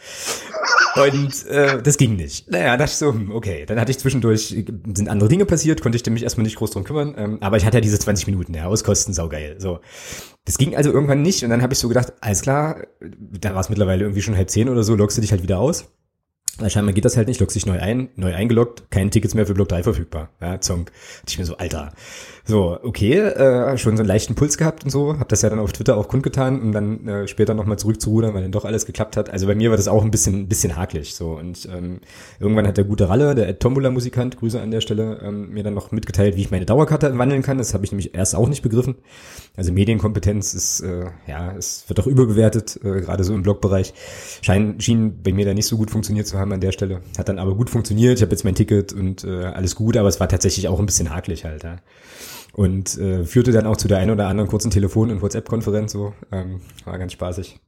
Und 1.02 1.46
äh, 1.48 1.82
das 1.82 1.98
ging 1.98 2.16
nicht. 2.16 2.50
Naja, 2.52 2.82
ich 2.84 2.92
so, 2.92 3.14
hm, 3.14 3.32
okay. 3.32 3.66
Dann 3.66 3.80
hatte 3.80 3.92
ich 3.92 4.00
zwischendurch, 4.00 4.48
sind 4.48 5.10
andere 5.10 5.30
Dinge 5.30 5.46
passiert, 5.46 5.82
konnte 5.82 5.96
ich 5.96 6.06
mich 6.10 6.24
erstmal 6.24 6.44
nicht 6.44 6.58
groß 6.58 6.72
drum 6.72 6.84
kümmern. 6.84 7.16
Ähm, 7.18 7.38
aber 7.42 7.58
ich 7.58 7.66
hatte 7.66 7.78
ja 7.78 7.82
diese 7.82 8.00
20 8.00 8.28
Minuten, 8.28 8.54
ja, 8.54 8.66
Auskosten, 8.66 9.14
saugeil. 9.14 9.56
So. 9.60 9.80
Das 10.46 10.58
ging 10.58 10.76
also 10.76 10.92
irgendwann 10.92 11.22
nicht 11.22 11.44
und 11.44 11.50
dann 11.50 11.62
habe 11.62 11.74
ich 11.74 11.80
so 11.80 11.90
gedacht, 11.90 12.14
alles 12.22 12.42
klar, 12.42 12.88
da 13.02 13.54
war 13.54 13.60
es 13.60 13.70
mittlerweile 13.70 14.04
irgendwie 14.04 14.22
schon 14.22 14.38
halb 14.38 14.50
zehn 14.50 14.70
oder 14.70 14.84
so, 14.84 14.96
loggst 14.96 15.18
du 15.18 15.22
dich 15.22 15.32
halt 15.32 15.44
wieder 15.44 15.60
aus. 15.60 15.90
Weil 16.60 16.70
scheinbar 16.72 16.94
geht 16.94 17.06
das 17.06 17.18
halt 17.18 17.28
nicht, 17.28 17.40
loggst 17.40 17.56
dich 17.56 17.66
neu 17.68 17.80
ein, 17.80 18.10
neu 18.16 18.34
eingeloggt, 18.34 18.90
keine 18.90 19.12
Tickets 19.12 19.36
mehr 19.36 19.46
für 19.46 19.54
Block 19.54 19.70
3 19.70 19.84
verfügbar. 19.84 20.30
Ja, 20.42 20.60
Zonk. 20.60 20.92
ich 21.28 21.38
mir 21.38 21.46
so, 21.46 21.58
Alter. 21.58 21.94
So, 22.46 22.80
okay, 22.82 23.18
äh, 23.18 23.78
schon 23.78 23.98
so 23.98 24.02
einen 24.02 24.08
leichten 24.08 24.34
Puls 24.34 24.58
gehabt 24.58 24.86
und 24.86 24.90
so, 24.90 25.20
hab 25.20 25.28
das 25.28 25.42
ja 25.42 25.50
dann 25.50 25.60
auf 25.60 25.74
Twitter 25.74 25.98
auch 25.98 26.08
kundgetan, 26.08 26.62
um 26.62 26.72
dann 26.72 27.08
äh, 27.08 27.28
später 27.28 27.54
nochmal 27.54 27.78
zurückzurudern, 27.78 28.34
weil 28.34 28.42
dann 28.42 28.54
doch 28.54 28.64
alles 28.64 28.86
geklappt 28.86 29.18
hat. 29.18 29.30
Also 29.30 29.48
bei 29.48 29.54
mir 29.54 29.70
war 29.70 29.78
das 29.78 29.90
auch 29.90 30.02
ein 30.02 30.12
bisschen, 30.12 30.42
ein 30.42 30.48
bisschen 30.48 30.78
hakelig. 30.78 31.14
So. 31.14 31.32
Und 31.32 31.68
ähm, 31.72 32.00
irgendwann 32.40 32.66
hat 32.66 32.78
der 32.78 32.86
gute 32.86 33.10
Ralle, 33.10 33.36
der 33.36 33.60
Tombola-Musikant, 33.60 34.38
Grüße 34.38 34.62
an 34.62 34.72
der 34.72 34.80
Stelle, 34.80 35.20
ähm, 35.24 35.50
mir 35.52 35.64
dann 35.64 35.74
noch 35.74 35.92
mitgeteilt, 35.92 36.38
wie 36.38 36.42
ich 36.42 36.50
meine 36.50 36.66
Dauerkarte 36.66 37.18
wandeln 37.18 37.44
kann. 37.44 37.58
Das 37.58 37.74
habe 37.74 37.84
ich 37.84 37.92
nämlich 37.92 38.16
erst 38.16 38.34
auch 38.34 38.48
nicht 38.48 38.62
begriffen. 38.62 38.96
Also 39.58 39.74
Medienkompetenz 39.74 40.54
ist, 40.54 40.80
äh, 40.80 41.08
ja, 41.28 41.54
es 41.58 41.84
wird 41.88 42.00
auch 42.00 42.08
überbewertet, 42.08 42.80
äh, 42.84 43.02
gerade 43.02 43.26
so 43.26 43.34
im 43.34 43.42
Blogbereich. 43.42 43.94
Schein, 44.42 44.80
schien 44.80 45.22
bei 45.22 45.34
mir 45.34 45.46
da 45.46 45.54
nicht 45.54 45.68
so 45.68 45.78
gut 45.78 45.92
funktioniert 45.92 46.28
zu 46.28 46.40
haben 46.40 46.47
an 46.52 46.62
der 46.62 46.72
Stelle. 46.72 47.02
Hat 47.18 47.30
dann 47.30 47.40
aber 47.40 47.56
gut 47.56 47.70
funktioniert. 47.70 48.18
Ich 48.18 48.22
habe 48.22 48.32
jetzt 48.32 48.44
mein 48.44 48.56
Ticket 48.56 48.94
und 48.94 49.24
äh, 49.24 49.46
alles 49.46 49.76
gut, 49.76 49.98
aber 49.98 50.10
es 50.10 50.20
war 50.20 50.30
tatsächlich 50.30 50.68
auch 50.68 50.80
ein 50.80 50.86
bisschen 50.86 51.14
hakelig 51.14 51.46
halt. 51.46 51.64
Ja 51.64 51.78
und 52.58 52.98
äh, 52.98 53.24
führte 53.24 53.52
dann 53.52 53.68
auch 53.68 53.78
zu 53.78 53.88
der 53.88 54.00
einen 54.00 54.12
oder 54.12 54.28
anderen 54.28 54.50
kurzen 54.50 54.72
Telefon- 54.72 55.12
und 55.12 55.22
WhatsApp-Konferenz 55.22 55.92
so. 55.92 56.14
Ähm, 56.32 56.62
war 56.86 56.98
ganz 56.98 57.14
spaßig. 57.14 57.60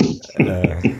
äh, 0.38 0.68
ja, 0.68 0.92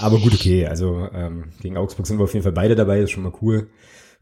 aber 0.00 0.18
gut, 0.18 0.32
okay. 0.32 0.66
Also 0.66 1.08
ähm, 1.12 1.52
gegen 1.60 1.76
Augsburg 1.76 2.06
sind 2.06 2.18
wir 2.18 2.24
auf 2.24 2.32
jeden 2.32 2.44
Fall 2.44 2.52
beide 2.52 2.74
dabei, 2.74 3.00
ist 3.00 3.10
schon 3.10 3.22
mal 3.22 3.34
cool. 3.42 3.68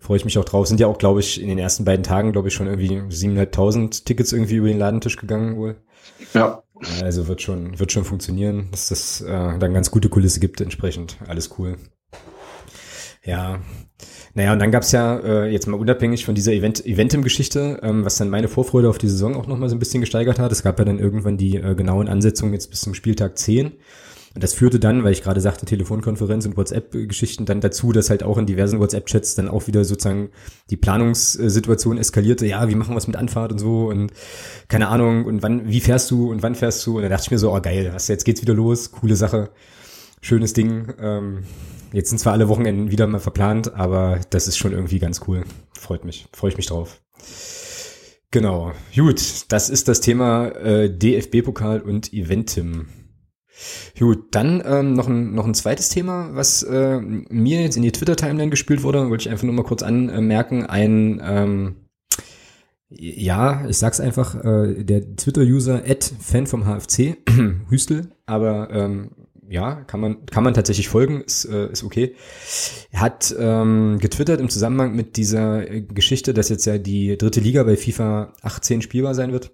Freue 0.00 0.16
ich 0.16 0.24
mich 0.24 0.38
auch 0.38 0.44
drauf. 0.44 0.66
Sind 0.66 0.80
ja 0.80 0.88
auch, 0.88 0.98
glaube 0.98 1.20
ich, 1.20 1.40
in 1.40 1.46
den 1.46 1.58
ersten 1.58 1.84
beiden 1.84 2.02
Tagen, 2.02 2.32
glaube 2.32 2.48
ich, 2.48 2.54
schon 2.54 2.66
irgendwie 2.66 2.90
7.500 2.90 4.04
Tickets 4.04 4.32
irgendwie 4.32 4.56
über 4.56 4.68
den 4.68 4.78
Ladentisch 4.78 5.16
gegangen 5.16 5.56
wohl. 5.56 5.76
Ja. 6.34 6.64
Also 7.02 7.28
wird 7.28 7.40
schon, 7.40 7.78
wird 7.78 7.92
schon 7.92 8.04
funktionieren, 8.04 8.68
dass 8.72 8.88
das 8.88 9.20
äh, 9.20 9.58
dann 9.58 9.72
ganz 9.72 9.92
gute 9.92 10.08
Kulisse 10.08 10.40
gibt 10.40 10.60
entsprechend. 10.60 11.16
Alles 11.28 11.58
cool. 11.58 11.76
Ja, 13.26 13.60
naja, 14.34 14.52
und 14.52 14.58
dann 14.58 14.70
gab's 14.70 14.92
ja 14.92 15.18
äh, 15.18 15.50
jetzt 15.50 15.66
mal 15.66 15.78
unabhängig 15.78 16.24
von 16.24 16.34
dieser 16.34 16.52
Event 16.52 16.84
Eventim-Geschichte, 16.84 17.80
ähm, 17.82 18.04
was 18.04 18.16
dann 18.18 18.28
meine 18.28 18.48
Vorfreude 18.48 18.88
auf 18.88 18.98
die 18.98 19.08
Saison 19.08 19.34
auch 19.34 19.46
nochmal 19.46 19.68
so 19.68 19.74
ein 19.74 19.78
bisschen 19.78 20.00
gesteigert 20.00 20.38
hat. 20.38 20.52
Es 20.52 20.62
gab 20.62 20.78
ja 20.78 20.84
dann 20.84 20.98
irgendwann 20.98 21.36
die 21.36 21.56
äh, 21.56 21.74
genauen 21.74 22.08
Ansetzungen 22.08 22.52
jetzt 22.52 22.70
bis 22.70 22.82
zum 22.82 22.94
Spieltag 22.94 23.38
10. 23.38 23.72
Und 24.34 24.42
das 24.42 24.52
führte 24.52 24.78
dann, 24.78 25.02
weil 25.02 25.12
ich 25.12 25.22
gerade 25.22 25.40
sagte, 25.40 25.64
Telefonkonferenz 25.64 26.44
und 26.44 26.58
WhatsApp-Geschichten 26.58 27.46
dann 27.46 27.62
dazu, 27.62 27.92
dass 27.92 28.10
halt 28.10 28.22
auch 28.22 28.36
in 28.36 28.44
diversen 28.44 28.78
WhatsApp-Chats 28.78 29.34
dann 29.34 29.48
auch 29.48 29.66
wieder 29.66 29.82
sozusagen 29.86 30.28
die 30.68 30.76
Planungssituation 30.76 31.96
eskalierte. 31.96 32.44
Ja, 32.44 32.68
wie 32.68 32.74
machen 32.74 32.92
wir 32.92 32.98
es 32.98 33.06
mit 33.06 33.16
Anfahrt 33.16 33.52
und 33.52 33.58
so 33.58 33.86
und 33.88 34.12
keine 34.68 34.88
Ahnung 34.88 35.24
und 35.24 35.42
wann, 35.42 35.66
wie 35.66 35.80
fährst 35.80 36.10
du 36.10 36.30
und 36.30 36.42
wann 36.42 36.54
fährst 36.54 36.86
du? 36.86 36.98
Und 36.98 37.04
da 37.04 37.08
dachte 37.08 37.24
ich 37.24 37.30
mir 37.30 37.38
so, 37.38 37.50
oh 37.50 37.60
geil, 37.62 37.90
was, 37.94 38.08
jetzt 38.08 38.24
geht's 38.24 38.42
wieder 38.42 38.52
los, 38.52 38.92
coole 38.92 39.16
Sache. 39.16 39.48
schönes 40.20 40.52
Ding. 40.52 40.92
Ähm, 41.00 41.44
jetzt 41.92 42.10
sind 42.10 42.18
zwar 42.18 42.32
alle 42.32 42.48
Wochenenden 42.48 42.90
wieder 42.90 43.06
mal 43.06 43.18
verplant, 43.18 43.74
aber 43.74 44.20
das 44.30 44.48
ist 44.48 44.58
schon 44.58 44.72
irgendwie 44.72 44.98
ganz 44.98 45.22
cool. 45.26 45.44
Freut 45.72 46.04
mich, 46.04 46.26
freue 46.32 46.50
ich 46.50 46.56
mich 46.56 46.66
drauf. 46.66 47.00
Genau, 48.30 48.72
gut, 48.94 49.44
das 49.48 49.70
ist 49.70 49.88
das 49.88 50.00
Thema 50.00 50.48
äh, 50.48 50.90
DFB-Pokal 50.90 51.80
und 51.80 52.12
Eventim. 52.12 52.86
Gut, 53.98 54.34
dann 54.34 54.62
ähm, 54.66 54.92
noch, 54.92 55.08
ein, 55.08 55.34
noch 55.34 55.46
ein 55.46 55.54
zweites 55.54 55.88
Thema, 55.88 56.30
was 56.34 56.62
äh, 56.62 57.00
mir 57.00 57.62
jetzt 57.62 57.76
in 57.76 57.82
die 57.82 57.92
Twitter-Timeline 57.92 58.50
gespielt 58.50 58.82
wurde, 58.82 59.08
wollte 59.08 59.22
ich 59.22 59.30
einfach 59.30 59.44
nur 59.44 59.54
mal 59.54 59.62
kurz 59.62 59.82
anmerken. 59.82 60.66
Ein, 60.66 61.22
ähm, 61.24 61.76
ja, 62.88 63.66
ich 63.66 63.78
sag's 63.78 64.00
einfach, 64.00 64.34
äh, 64.44 64.84
der 64.84 65.16
Twitter-User 65.16 65.82
Fan 66.20 66.46
vom 66.46 66.64
HFC, 66.64 67.16
Hüstel, 67.70 68.10
aber 68.26 68.70
ähm, 68.70 69.12
ja, 69.48 69.76
kann 69.84 70.00
man, 70.00 70.26
kann 70.26 70.44
man 70.44 70.54
tatsächlich 70.54 70.88
folgen, 70.88 71.22
ist, 71.22 71.44
äh, 71.44 71.70
ist 71.70 71.84
okay. 71.84 72.14
Er 72.90 73.00
hat 73.00 73.34
ähm, 73.38 73.98
getwittert 74.00 74.40
im 74.40 74.48
Zusammenhang 74.48 74.94
mit 74.94 75.16
dieser 75.16 75.64
Geschichte, 75.64 76.34
dass 76.34 76.48
jetzt 76.48 76.64
ja 76.66 76.78
die 76.78 77.16
dritte 77.16 77.40
Liga 77.40 77.62
bei 77.62 77.76
FIFA 77.76 78.32
18 78.42 78.82
spielbar 78.82 79.14
sein 79.14 79.32
wird. 79.32 79.52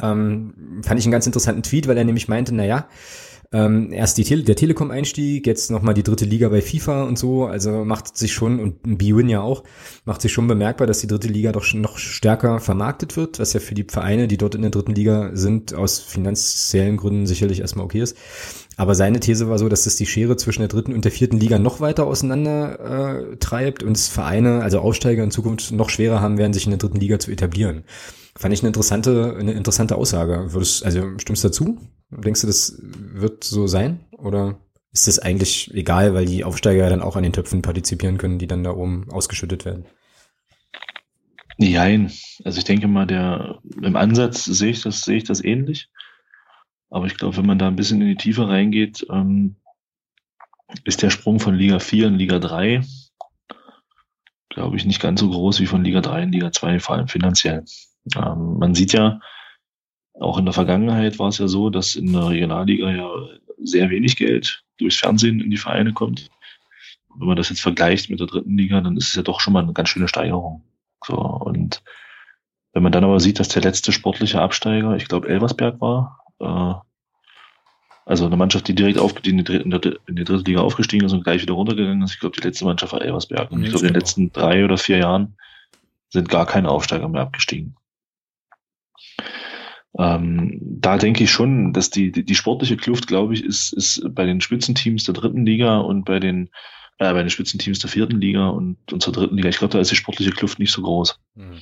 Ähm, 0.00 0.80
fand 0.84 0.98
ich 0.98 1.06
einen 1.06 1.12
ganz 1.12 1.26
interessanten 1.26 1.62
Tweet, 1.62 1.88
weil 1.88 1.98
er 1.98 2.04
nämlich 2.04 2.28
meinte, 2.28 2.54
na 2.54 2.64
ja, 2.64 2.88
ähm, 3.54 3.92
erst 3.92 4.16
die 4.16 4.24
Tele 4.24 4.44
der 4.44 4.56
Telekom-Einstieg, 4.56 5.46
jetzt 5.46 5.70
nochmal 5.70 5.92
die 5.92 6.02
dritte 6.02 6.24
Liga 6.24 6.48
bei 6.48 6.62
FIFA 6.62 7.02
und 7.04 7.18
so, 7.18 7.44
also 7.44 7.84
macht 7.84 8.16
sich 8.16 8.32
schon, 8.32 8.58
und 8.58 8.98
B-Win 8.98 9.28
ja 9.28 9.42
auch, 9.42 9.62
macht 10.06 10.22
sich 10.22 10.32
schon 10.32 10.48
bemerkbar, 10.48 10.86
dass 10.86 11.00
die 11.00 11.06
dritte 11.06 11.28
Liga 11.28 11.52
doch 11.52 11.70
noch 11.74 11.98
stärker 11.98 12.60
vermarktet 12.60 13.16
wird, 13.16 13.38
was 13.38 13.52
ja 13.52 13.60
für 13.60 13.74
die 13.74 13.84
Vereine, 13.86 14.26
die 14.26 14.38
dort 14.38 14.54
in 14.54 14.62
der 14.62 14.70
dritten 14.70 14.94
Liga 14.94 15.32
sind, 15.34 15.74
aus 15.74 15.98
finanziellen 15.98 16.96
Gründen 16.96 17.26
sicherlich 17.26 17.60
erstmal 17.60 17.84
okay 17.84 18.00
ist. 18.00 18.16
Aber 18.82 18.96
seine 18.96 19.20
These 19.20 19.48
war 19.48 19.60
so, 19.60 19.68
dass 19.68 19.84
das 19.84 19.94
die 19.94 20.06
Schere 20.06 20.36
zwischen 20.36 20.62
der 20.62 20.68
dritten 20.68 20.92
und 20.92 21.04
der 21.04 21.12
vierten 21.12 21.38
Liga 21.38 21.60
noch 21.60 21.78
weiter 21.78 22.04
auseinander 22.04 23.30
äh, 23.30 23.36
treibt 23.36 23.84
und 23.84 23.96
Vereine, 23.96 24.60
also 24.60 24.80
Aufsteiger 24.80 25.22
in 25.22 25.30
Zukunft 25.30 25.70
noch 25.70 25.88
schwerer 25.88 26.20
haben 26.20 26.36
werden, 26.36 26.52
sich 26.52 26.64
in 26.64 26.70
der 26.70 26.80
dritten 26.80 26.98
Liga 26.98 27.20
zu 27.20 27.30
etablieren. 27.30 27.84
Fand 28.34 28.52
ich 28.52 28.60
eine 28.60 28.70
interessante, 28.70 29.36
eine 29.38 29.52
interessante 29.52 29.94
Aussage. 29.94 30.52
Würdest, 30.52 30.84
also 30.84 31.16
stimmst 31.18 31.44
du 31.44 31.48
dazu? 31.48 31.78
Denkst 32.10 32.40
du, 32.40 32.48
das 32.48 32.76
wird 32.82 33.44
so 33.44 33.68
sein? 33.68 34.00
Oder 34.18 34.58
ist 34.90 35.06
das 35.06 35.20
eigentlich 35.20 35.72
egal, 35.72 36.12
weil 36.12 36.26
die 36.26 36.42
Aufsteiger 36.42 36.90
dann 36.90 37.02
auch 37.02 37.14
an 37.14 37.22
den 37.22 37.32
Töpfen 37.32 37.62
partizipieren 37.62 38.18
können, 38.18 38.40
die 38.40 38.48
dann 38.48 38.64
da 38.64 38.72
oben 38.72 39.06
ausgeschüttet 39.12 39.64
werden? 39.64 39.84
Nein, 41.56 42.10
also 42.42 42.58
ich 42.58 42.64
denke 42.64 42.88
mal, 42.88 43.06
der 43.06 43.60
im 43.80 43.94
Ansatz 43.94 44.44
sehe 44.44 44.70
ich 44.70 44.82
das, 44.82 45.02
sehe 45.02 45.18
ich 45.18 45.24
das 45.24 45.44
ähnlich. 45.44 45.88
Aber 46.92 47.06
ich 47.06 47.16
glaube, 47.16 47.38
wenn 47.38 47.46
man 47.46 47.58
da 47.58 47.68
ein 47.68 47.76
bisschen 47.76 48.02
in 48.02 48.08
die 48.08 48.16
Tiefe 48.16 48.46
reingeht, 48.46 49.06
ähm, 49.10 49.56
ist 50.84 51.02
der 51.02 51.08
Sprung 51.08 51.40
von 51.40 51.54
Liga 51.54 51.78
4 51.78 52.08
in 52.08 52.18
Liga 52.18 52.38
3, 52.38 52.82
glaube 54.50 54.76
ich, 54.76 54.84
nicht 54.84 55.00
ganz 55.00 55.20
so 55.20 55.30
groß 55.30 55.60
wie 55.60 55.66
von 55.66 55.82
Liga 55.82 56.02
3 56.02 56.24
in 56.24 56.32
Liga 56.32 56.52
2, 56.52 56.80
vor 56.80 56.96
allem 56.96 57.08
finanziell. 57.08 57.64
Ähm, 58.14 58.58
man 58.58 58.74
sieht 58.74 58.92
ja, 58.92 59.20
auch 60.20 60.36
in 60.36 60.44
der 60.44 60.52
Vergangenheit 60.52 61.18
war 61.18 61.28
es 61.28 61.38
ja 61.38 61.48
so, 61.48 61.70
dass 61.70 61.96
in 61.96 62.12
der 62.12 62.28
Regionalliga 62.28 62.90
ja 62.90 63.10
sehr 63.62 63.88
wenig 63.88 64.16
Geld 64.16 64.62
durchs 64.76 64.98
Fernsehen 64.98 65.40
in 65.40 65.50
die 65.50 65.56
Vereine 65.56 65.94
kommt. 65.94 66.30
Wenn 67.16 67.28
man 67.28 67.36
das 67.38 67.48
jetzt 67.48 67.62
vergleicht 67.62 68.10
mit 68.10 68.20
der 68.20 68.26
dritten 68.26 68.58
Liga, 68.58 68.78
dann 68.82 68.98
ist 68.98 69.08
es 69.08 69.14
ja 69.14 69.22
doch 69.22 69.40
schon 69.40 69.54
mal 69.54 69.62
eine 69.62 69.72
ganz 69.72 69.88
schöne 69.88 70.08
Steigerung. 70.08 70.62
So, 71.06 71.16
und 71.16 71.82
wenn 72.74 72.82
man 72.82 72.92
dann 72.92 73.04
aber 73.04 73.18
sieht, 73.18 73.40
dass 73.40 73.48
der 73.48 73.62
letzte 73.62 73.92
sportliche 73.92 74.42
Absteiger, 74.42 74.94
ich 74.96 75.08
glaube 75.08 75.28
Elversberg 75.30 75.80
war, 75.80 76.21
äh, 76.42 76.74
also 78.04 78.26
eine 78.26 78.36
Mannschaft, 78.36 78.66
die 78.68 78.74
direkt 78.74 78.98
auf, 78.98 79.14
die 79.14 79.30
in, 79.30 79.44
die, 79.44 79.56
in, 79.56 79.70
der, 79.70 79.80
in 80.06 80.16
die 80.16 80.24
dritte 80.24 80.44
Liga 80.44 80.60
aufgestiegen 80.60 81.06
ist 81.06 81.12
und 81.12 81.22
gleich 81.22 81.42
wieder 81.42 81.54
runtergegangen 81.54 82.02
ist. 82.02 82.14
Ich 82.14 82.20
glaube, 82.20 82.36
die 82.36 82.46
letzte 82.46 82.64
Mannschaft 82.64 82.92
war 82.92 83.00
Elversberg. 83.00 83.50
Und 83.52 83.62
ich 83.62 83.70
glaube, 83.70 83.86
in 83.86 83.92
den 83.92 84.00
letzten 84.00 84.32
drei 84.32 84.64
oder 84.64 84.76
vier 84.76 84.98
Jahren 84.98 85.36
sind 86.10 86.28
gar 86.28 86.46
keine 86.46 86.68
Aufsteiger 86.68 87.08
mehr 87.08 87.22
abgestiegen. 87.22 87.76
Ähm, 89.98 90.58
da 90.60 90.98
denke 90.98 91.24
ich 91.24 91.30
schon, 91.30 91.72
dass 91.72 91.90
die, 91.90 92.10
die, 92.10 92.24
die 92.24 92.34
sportliche 92.34 92.76
Kluft, 92.76 93.06
glaube 93.06 93.34
ich, 93.34 93.44
ist, 93.44 93.72
ist 93.72 94.02
bei 94.14 94.24
den 94.24 94.40
Spitzenteams 94.40 95.04
der 95.04 95.14
dritten 95.14 95.46
Liga 95.46 95.78
und 95.78 96.04
bei 96.04 96.18
den, 96.18 96.48
äh, 96.98 97.12
bei 97.12 97.20
den 97.20 97.30
Spitzenteams 97.30 97.78
der 97.78 97.90
vierten 97.90 98.20
Liga 98.20 98.48
und, 98.48 98.78
und 98.92 99.02
zur 99.02 99.12
dritten 99.12 99.36
Liga. 99.36 99.48
Ich 99.48 99.58
glaube, 99.58 99.72
da 99.72 99.80
ist 99.80 99.90
die 99.90 99.96
sportliche 99.96 100.32
Kluft 100.32 100.58
nicht 100.58 100.72
so 100.72 100.82
groß. 100.82 101.20
Mhm. 101.34 101.60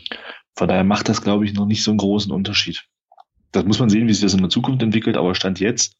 Von 0.56 0.68
daher 0.68 0.84
macht 0.84 1.08
das, 1.08 1.22
glaube 1.22 1.44
ich, 1.44 1.54
noch 1.54 1.66
nicht 1.66 1.82
so 1.82 1.90
einen 1.90 1.98
großen 1.98 2.32
Unterschied 2.32 2.84
das 3.52 3.64
muss 3.64 3.78
man 3.78 3.90
sehen, 3.90 4.08
wie 4.08 4.12
sich 4.12 4.22
das 4.22 4.34
in 4.34 4.40
der 4.40 4.50
Zukunft 4.50 4.82
entwickelt, 4.82 5.16
aber 5.16 5.34
Stand 5.34 5.60
jetzt, 5.60 5.96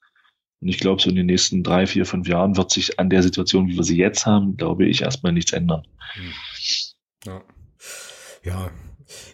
und 0.60 0.68
ich 0.68 0.78
glaube, 0.78 1.00
so 1.00 1.08
in 1.08 1.16
den 1.16 1.26
nächsten 1.26 1.62
drei, 1.62 1.86
vier, 1.86 2.04
fünf 2.04 2.28
Jahren 2.28 2.56
wird 2.56 2.70
sich 2.70 2.98
an 2.98 3.08
der 3.08 3.22
Situation, 3.22 3.68
wie 3.68 3.76
wir 3.76 3.82
sie 3.82 3.96
jetzt 3.96 4.26
haben, 4.26 4.56
glaube 4.56 4.86
ich, 4.86 5.02
erstmal 5.02 5.32
nichts 5.32 5.52
ändern. 5.52 5.82
Ja. 7.24 7.42
Ja, 8.42 8.70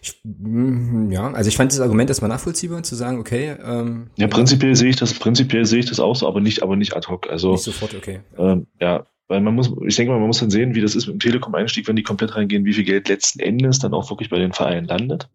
ich, 0.01 0.19
mm, 0.23 1.11
ja, 1.11 1.31
also 1.31 1.47
ich 1.47 1.55
fand 1.55 1.71
das 1.71 1.79
Argument 1.79 2.09
erstmal 2.09 2.29
nachvollziehbar, 2.29 2.83
zu 2.83 2.95
sagen, 2.95 3.19
okay. 3.19 3.55
Ähm, 3.63 4.09
ja, 4.17 4.27
prinzipiell 4.27 4.75
sehe 4.75 4.89
ich 4.89 4.95
das, 4.95 5.13
prinzipiell 5.13 5.65
sehe 5.65 5.79
ich 5.79 5.85
das 5.85 5.99
auch 5.99 6.15
so, 6.15 6.27
aber 6.27 6.41
nicht, 6.41 6.63
aber 6.63 6.75
nicht 6.75 6.95
ad 6.95 7.07
hoc. 7.07 7.29
Also 7.29 7.53
nicht 7.53 7.63
sofort, 7.63 7.93
okay. 7.93 8.21
Ähm, 8.37 8.67
ja, 8.81 9.05
weil 9.27 9.41
man 9.41 9.55
muss, 9.55 9.71
ich 9.85 9.95
denke 9.95 10.11
mal, 10.11 10.19
man 10.19 10.27
muss 10.27 10.39
dann 10.39 10.49
sehen, 10.49 10.75
wie 10.75 10.81
das 10.81 10.95
ist 10.95 11.07
mit 11.07 11.15
dem 11.15 11.19
Telekom-Einstieg, 11.19 11.87
wenn 11.87 11.95
die 11.95 12.03
komplett 12.03 12.35
reingehen, 12.35 12.65
wie 12.65 12.73
viel 12.73 12.85
Geld 12.85 13.09
letzten 13.09 13.39
Endes 13.39 13.79
dann 13.79 13.93
auch 13.93 14.09
wirklich 14.09 14.29
bei 14.29 14.39
den 14.39 14.53
Vereinen 14.53 14.87
landet 14.87 15.29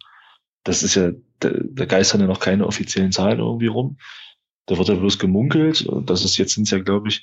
das 0.65 0.83
ist 0.83 0.95
ja, 0.95 1.11
da, 1.41 1.51
da 1.51 1.85
geistern 1.85 2.21
ja 2.21 2.27
noch 2.27 2.41
keine 2.41 2.67
offiziellen 2.67 3.13
Zahlen 3.13 3.41
irgendwie 3.41 3.67
rum. 3.67 3.99
Da 4.67 4.79
wird 4.79 4.89
ja 4.89 4.95
bloß 4.95 5.19
gemunkelt. 5.19 5.83
Und 5.83 6.09
das 6.09 6.25
ist 6.25 6.37
jetzt 6.37 6.55
sind 6.55 6.71
ja, 6.71 6.79
glaube 6.79 7.09
ich, 7.09 7.23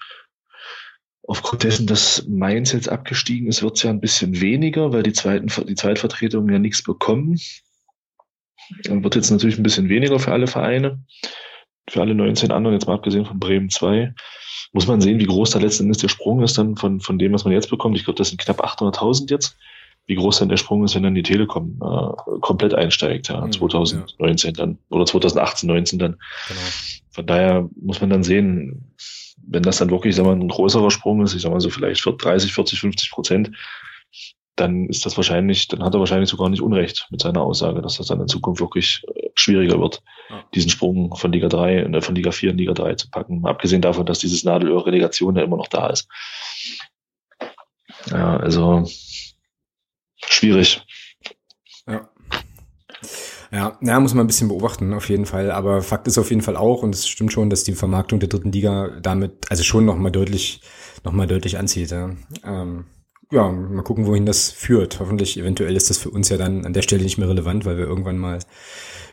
aufgrund 1.23 1.63
dessen, 1.63 1.87
dass 1.87 2.27
Mainz 2.27 2.71
jetzt 2.71 2.89
abgestiegen 2.89 3.47
ist, 3.47 3.61
wird 3.61 3.77
es 3.77 3.83
ja 3.83 3.91
ein 3.91 4.01
bisschen 4.01 4.41
weniger, 4.41 4.91
weil 4.91 5.03
die 5.03 5.13
zweiten, 5.13 5.47
die 5.67 5.75
Zweitvertretungen 5.75 6.51
ja 6.51 6.59
nichts 6.59 6.83
bekommen. 6.83 7.39
Dann 8.83 9.03
wird 9.03 9.15
jetzt 9.15 9.31
natürlich 9.31 9.57
ein 9.57 9.63
bisschen 9.63 9.89
weniger 9.89 10.19
für 10.19 10.31
alle 10.31 10.47
Vereine. 10.47 11.03
Für 11.89 12.01
alle 12.01 12.13
19 12.13 12.51
anderen, 12.51 12.75
jetzt 12.75 12.87
mal 12.87 12.95
abgesehen 12.95 13.25
von 13.25 13.39
Bremen 13.39 13.69
2, 13.69 14.13
muss 14.73 14.85
man 14.85 15.01
sehen, 15.01 15.19
wie 15.19 15.25
groß 15.25 15.51
da 15.51 15.59
letzten 15.59 15.85
Endes 15.85 15.97
der 15.97 16.07
Sprung 16.07 16.43
ist 16.43 16.57
dann 16.57 16.75
von, 16.75 16.99
von 16.99 17.17
dem, 17.17 17.33
was 17.33 17.45
man 17.45 17.53
jetzt 17.53 17.69
bekommt. 17.69 17.97
Ich 17.97 18.03
glaube, 18.03 18.17
das 18.17 18.29
sind 18.29 18.39
knapp 18.39 18.63
800.000 18.63 19.31
jetzt 19.31 19.57
wie 20.07 20.15
groß 20.15 20.39
dann 20.39 20.49
der 20.49 20.57
Sprung 20.57 20.83
ist, 20.83 20.95
wenn 20.95 21.03
dann 21.03 21.15
die 21.15 21.23
Telekom 21.23 21.79
äh, 21.81 22.39
komplett 22.39 22.73
einsteigt, 22.73 23.29
ja, 23.29 23.49
2019 23.49 24.17
mhm, 24.17 24.37
ja. 24.43 24.51
dann 24.51 24.77
oder 24.89 25.05
2018, 25.05 25.67
19 25.67 25.99
dann. 25.99 26.17
Genau. 26.47 26.59
Von 27.11 27.25
daher 27.25 27.69
muss 27.79 28.01
man 28.01 28.09
dann 28.09 28.23
sehen, 28.23 28.95
wenn 29.45 29.63
das 29.63 29.77
dann 29.77 29.89
wirklich, 29.89 30.15
sag 30.15 30.25
mal, 30.25 30.35
ein 30.35 30.47
größerer 30.47 30.91
Sprung 30.91 31.21
ist, 31.23 31.33
ich 31.33 31.41
sag 31.41 31.51
mal 31.51 31.59
so 31.59 31.69
vielleicht 31.69 32.05
30, 32.05 32.53
40, 32.53 32.79
50 32.79 33.11
Prozent, 33.11 33.51
dann 34.59 34.87
ist 34.87 35.05
das 35.05 35.15
wahrscheinlich, 35.15 35.67
dann 35.67 35.83
hat 35.83 35.93
er 35.93 35.99
wahrscheinlich 35.99 36.29
sogar 36.29 36.49
nicht 36.49 36.61
Unrecht 36.61 37.07
mit 37.11 37.21
seiner 37.21 37.41
Aussage, 37.41 37.81
dass 37.81 37.97
das 37.97 38.07
dann 38.07 38.19
in 38.19 38.27
Zukunft 38.27 38.61
wirklich 38.61 39.03
äh, 39.15 39.29
schwieriger 39.35 39.79
wird, 39.79 40.01
ja. 40.29 40.43
diesen 40.53 40.69
Sprung 40.69 41.15
von 41.15 41.31
Liga 41.31 41.47
3, 41.47 41.77
äh, 41.77 42.01
von 42.01 42.15
Liga 42.15 42.31
4 42.31 42.51
in 42.51 42.57
Liga 42.57 42.73
3 42.73 42.95
zu 42.95 43.09
packen. 43.09 43.45
Abgesehen 43.45 43.81
davon, 43.81 44.05
dass 44.05 44.19
dieses 44.19 44.43
Nadelöhr-Relegation 44.43 45.35
ja 45.35 45.43
immer 45.43 45.57
noch 45.57 45.67
da 45.67 45.87
ist. 45.87 46.09
Ja, 48.11 48.37
also 48.37 48.85
schwierig. 50.29 50.85
Ja. 51.87 52.09
Ja, 53.51 53.79
ja, 53.81 53.99
muss 53.99 54.13
man 54.13 54.25
ein 54.25 54.27
bisschen 54.27 54.47
beobachten, 54.47 54.93
auf 54.93 55.09
jeden 55.09 55.25
Fall. 55.25 55.49
Aber 55.49 55.81
Fakt 55.81 56.07
ist 56.07 56.19
auf 56.19 56.29
jeden 56.29 56.43
Fall 56.43 56.55
auch, 56.55 56.83
und 56.83 56.93
es 56.93 57.07
stimmt 57.07 57.33
schon, 57.33 57.49
dass 57.49 57.63
die 57.63 57.73
Vermarktung 57.73 58.19
der 58.19 58.29
dritten 58.29 58.51
Liga 58.51 58.99
damit, 59.01 59.49
also 59.49 59.63
schon 59.63 59.85
nochmal 59.85 60.11
deutlich, 60.11 60.61
noch 61.03 61.13
mal 61.13 61.25
deutlich 61.25 61.57
anzieht. 61.57 61.89
Ja. 61.89 62.11
Ähm, 62.43 62.85
ja, 63.31 63.49
mal 63.49 63.83
gucken, 63.83 64.05
wohin 64.05 64.25
das 64.25 64.51
führt. 64.51 64.99
Hoffentlich, 64.99 65.37
eventuell 65.37 65.75
ist 65.75 65.89
das 65.89 65.97
für 65.97 66.09
uns 66.09 66.29
ja 66.29 66.37
dann 66.37 66.65
an 66.65 66.73
der 66.73 66.81
Stelle 66.81 67.03
nicht 67.03 67.17
mehr 67.17 67.29
relevant, 67.29 67.65
weil 67.65 67.77
wir 67.77 67.85
irgendwann 67.85 68.17
mal 68.17 68.39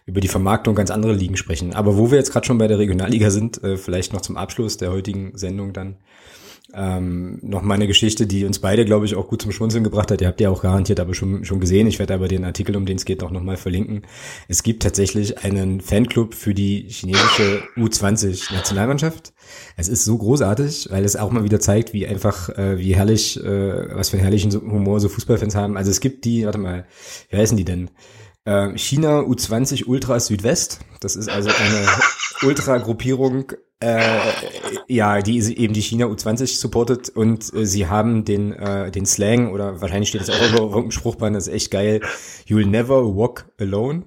über 0.07 0.21
die 0.21 0.29
Vermarktung 0.29 0.75
ganz 0.75 0.91
andere 0.91 1.15
Ligen 1.15 1.37
sprechen. 1.37 1.75
Aber 1.75 1.97
wo 1.97 2.11
wir 2.11 2.19
jetzt 2.19 2.33
gerade 2.33 2.47
schon 2.47 2.59
bei 2.59 2.69
der 2.69 2.79
Regionalliga 2.79 3.31
sind, 3.31 3.63
äh, 3.63 3.77
vielleicht 3.77 4.13
noch 4.13 4.21
zum 4.21 4.37
Abschluss 4.37 4.77
der 4.77 4.91
heutigen 4.91 5.37
Sendung 5.37 5.73
dann. 5.73 5.97
Ähm, 6.79 7.39
noch 7.41 7.63
mal 7.63 7.73
eine 7.75 7.87
Geschichte, 7.87 8.27
die 8.27 8.45
uns 8.45 8.59
beide, 8.59 8.85
glaube 8.85 9.07
ich, 9.07 9.15
auch 9.15 9.29
gut 9.29 9.41
zum 9.41 9.51
Schmunzeln 9.51 9.83
gebracht 9.83 10.11
hat. 10.11 10.21
Ihr 10.21 10.27
habt 10.27 10.43
ja 10.43 10.51
auch 10.51 10.61
garantiert 10.61 11.01
aber 11.01 11.15
schon, 11.15 11.43
schon 11.47 11.59
gesehen. 11.59 11.87
Ich 11.87 11.99
werde 11.99 12.13
aber 12.13 12.29
den 12.29 12.45
Artikel, 12.45 12.77
um 12.77 12.85
den 12.85 12.99
es 12.99 13.07
geht, 13.07 13.23
auch 13.23 13.31
noch 13.31 13.43
mal 13.43 13.57
verlinken. 13.57 14.03
Es 14.47 14.63
gibt 14.63 14.83
tatsächlich 14.83 15.43
einen 15.43 15.81
Fanclub 15.81 16.35
für 16.35 16.53
die 16.53 16.87
chinesische 16.91 17.63
U20-Nationalmannschaft. 17.79 19.33
Es 19.79 19.89
ist 19.89 20.05
so 20.05 20.19
großartig, 20.19 20.89
weil 20.91 21.07
es 21.07 21.17
auch 21.17 21.31
mal 21.31 21.45
wieder 21.45 21.61
zeigt, 21.61 21.95
wie 21.95 22.07
einfach, 22.07 22.51
äh, 22.51 22.79
wie 22.79 22.95
herrlich, 22.95 23.43
äh, 23.43 23.97
was 23.97 24.11
für 24.11 24.19
einen 24.19 24.25
herrlichen 24.25 24.53
Humor 24.53 25.01
so 25.01 25.09
Fußballfans 25.09 25.55
haben. 25.55 25.79
Also 25.79 25.91
es 25.91 26.01
gibt 26.01 26.27
die, 26.27 26.45
warte 26.45 26.59
mal, 26.59 26.87
wie 27.31 27.39
heißen 27.39 27.57
die 27.57 27.65
denn? 27.65 27.89
Äh, 28.45 28.77
China 28.77 29.21
U20 29.21 29.87
Ultra 29.87 30.21
Südwest. 30.21 30.81
Das 31.01 31.17
ist 31.17 31.31
also 31.31 31.49
eine 31.49 31.87
Ultra-Gruppierung 32.43 33.53
äh, 33.81 34.19
ja, 34.89 35.21
die 35.21 35.39
eben 35.57 35.75
die 35.75 35.83
China 35.83 36.07
U20 36.07 36.59
supportet 36.59 37.11
und 37.11 37.53
äh, 37.53 37.67
sie 37.67 37.87
haben 37.87 38.25
den, 38.25 38.53
äh, 38.53 38.91
den 38.91 39.05
Slang 39.05 39.53
oder 39.53 39.81
wahrscheinlich 39.81 40.09
steht 40.09 40.23
das 40.23 40.31
auch 40.31 40.49
über 40.49 40.61
irgendeinem 40.61 40.91
Spruchband, 40.93 41.37
das 41.37 41.47
ist 41.47 41.55
echt 41.55 41.71
geil. 41.71 42.01
You'll 42.47 42.67
never 42.67 43.05
walk 43.17 43.47
alone. 43.61 44.05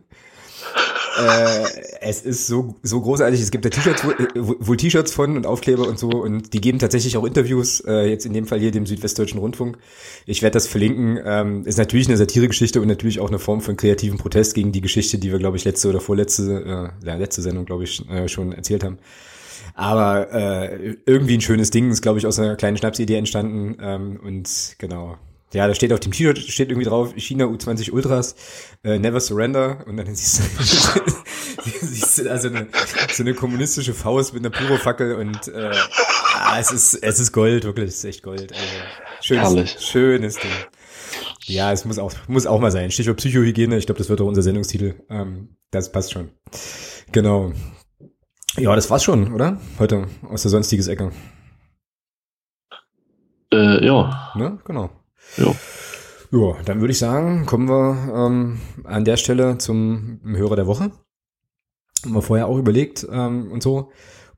äh, 1.19 1.65
es 2.01 2.21
ist 2.21 2.47
so, 2.47 2.75
so 2.81 3.01
großartig. 3.01 3.41
Es 3.41 3.51
gibt 3.51 3.65
da 3.65 3.69
T-Shirts, 3.69 4.03
wohl 4.35 4.77
T-Shirts 4.77 5.11
von 5.11 5.35
und 5.35 5.45
Aufkleber 5.45 5.87
und 5.87 5.99
so. 5.99 6.09
Und 6.09 6.53
die 6.53 6.61
geben 6.61 6.79
tatsächlich 6.79 7.17
auch 7.17 7.25
Interviews, 7.25 7.81
äh, 7.81 8.09
jetzt 8.09 8.25
in 8.25 8.33
dem 8.33 8.47
Fall 8.47 8.59
hier 8.59 8.71
dem 8.71 8.85
Südwestdeutschen 8.85 9.39
Rundfunk. 9.39 9.77
Ich 10.25 10.41
werde 10.41 10.53
das 10.53 10.67
verlinken. 10.67 11.19
Ähm, 11.23 11.65
ist 11.65 11.77
natürlich 11.77 12.07
eine 12.07 12.17
Satiregeschichte 12.17 12.81
und 12.81 12.87
natürlich 12.87 13.19
auch 13.19 13.27
eine 13.27 13.39
Form 13.39 13.61
von 13.61 13.75
kreativen 13.75 14.17
Protest 14.17 14.55
gegen 14.55 14.71
die 14.71 14.81
Geschichte, 14.81 15.17
die 15.19 15.31
wir, 15.31 15.39
glaube 15.39 15.57
ich, 15.57 15.65
letzte 15.65 15.89
oder 15.89 15.99
vorletzte, 15.99 16.91
äh, 17.03 17.05
ja, 17.05 17.15
letzte 17.15 17.41
Sendung, 17.41 17.65
glaube 17.65 17.83
ich, 17.83 18.07
äh, 18.09 18.27
schon 18.27 18.53
erzählt 18.53 18.83
haben. 18.83 18.97
Aber 19.73 20.31
äh, 20.31 20.97
irgendwie 21.05 21.35
ein 21.35 21.41
schönes 21.41 21.71
Ding, 21.71 21.91
ist, 21.91 22.01
glaube 22.01 22.19
ich, 22.19 22.25
aus 22.25 22.39
einer 22.39 22.55
kleinen 22.55 22.77
Schnapsidee 22.77 23.15
entstanden. 23.15 23.77
Ähm, 23.81 24.19
und 24.21 24.75
genau, 24.77 25.17
ja, 25.51 25.67
da 25.67 25.73
steht 25.73 25.91
auf 25.91 25.99
dem 25.99 26.11
T-Shirt 26.11 26.37
steht 26.37 26.69
irgendwie 26.69 26.87
drauf 26.87 27.13
China 27.15 27.45
U20 27.45 27.91
Ultras, 27.91 28.35
äh, 28.83 28.99
Never 28.99 29.19
Surrender 29.19 29.83
und 29.87 29.97
dann 29.97 30.13
siehst 30.13 30.39
du, 30.39 31.01
siehst 31.81 32.19
du 32.19 32.29
also 32.29 32.49
eine, 32.49 32.67
so 33.11 33.23
eine 33.23 33.33
kommunistische 33.33 33.95
Faust 33.95 34.33
mit 34.35 34.45
einer 34.45 34.55
Pyrofackel 34.55 35.15
und 35.15 35.47
äh, 35.47 35.71
ah, 36.35 36.59
es 36.59 36.71
ist 36.71 36.93
es 36.95 37.19
ist 37.19 37.31
Gold, 37.31 37.63
wirklich, 37.63 37.89
es 37.89 37.95
ist 37.95 38.05
echt 38.05 38.23
Gold. 38.23 38.53
Also, 38.53 38.63
schönes, 39.21 39.43
Herrlich. 39.43 39.77
schönes 39.79 40.35
Ding. 40.35 40.51
Ja, 41.45 41.71
es 41.71 41.83
muss 41.83 41.97
auch 41.97 42.13
muss 42.27 42.45
auch 42.45 42.59
mal 42.59 42.71
sein. 42.71 42.91
Stichwort 42.91 43.17
Psychohygiene, 43.17 43.75
ich 43.77 43.87
glaube, 43.87 43.97
das 43.97 44.09
wird 44.09 44.21
auch 44.21 44.27
unser 44.27 44.43
Sendungstitel. 44.43 45.01
Ähm, 45.09 45.55
das 45.71 45.91
passt 45.91 46.11
schon. 46.13 46.29
Genau. 47.11 47.53
Ja, 48.57 48.75
das 48.75 48.89
war's 48.89 49.03
schon, 49.03 49.33
oder? 49.33 49.59
Heute 49.77 50.07
aus 50.27 50.41
der 50.41 50.51
sonstiges 50.51 50.87
Ecke. 50.87 51.11
Äh, 53.51 53.85
ja. 53.85 54.31
Ne? 54.35 54.59
Genau. 54.65 54.89
Ja. 55.37 55.55
Ja, 56.31 56.57
dann 56.63 56.79
würde 56.79 56.91
ich 56.91 56.99
sagen, 56.99 57.45
kommen 57.47 57.67
wir 57.67 58.13
ähm, 58.15 58.59
an 58.83 59.03
der 59.03 59.17
Stelle 59.17 59.57
zum 59.57 60.19
Hörer 60.23 60.55
der 60.55 60.67
Woche. 60.67 60.91
Haben 62.03 62.13
wir 62.13 62.21
vorher 62.21 62.47
auch 62.47 62.57
überlegt 62.57 63.07
ähm, 63.11 63.51
und 63.51 63.63
so. 63.63 63.91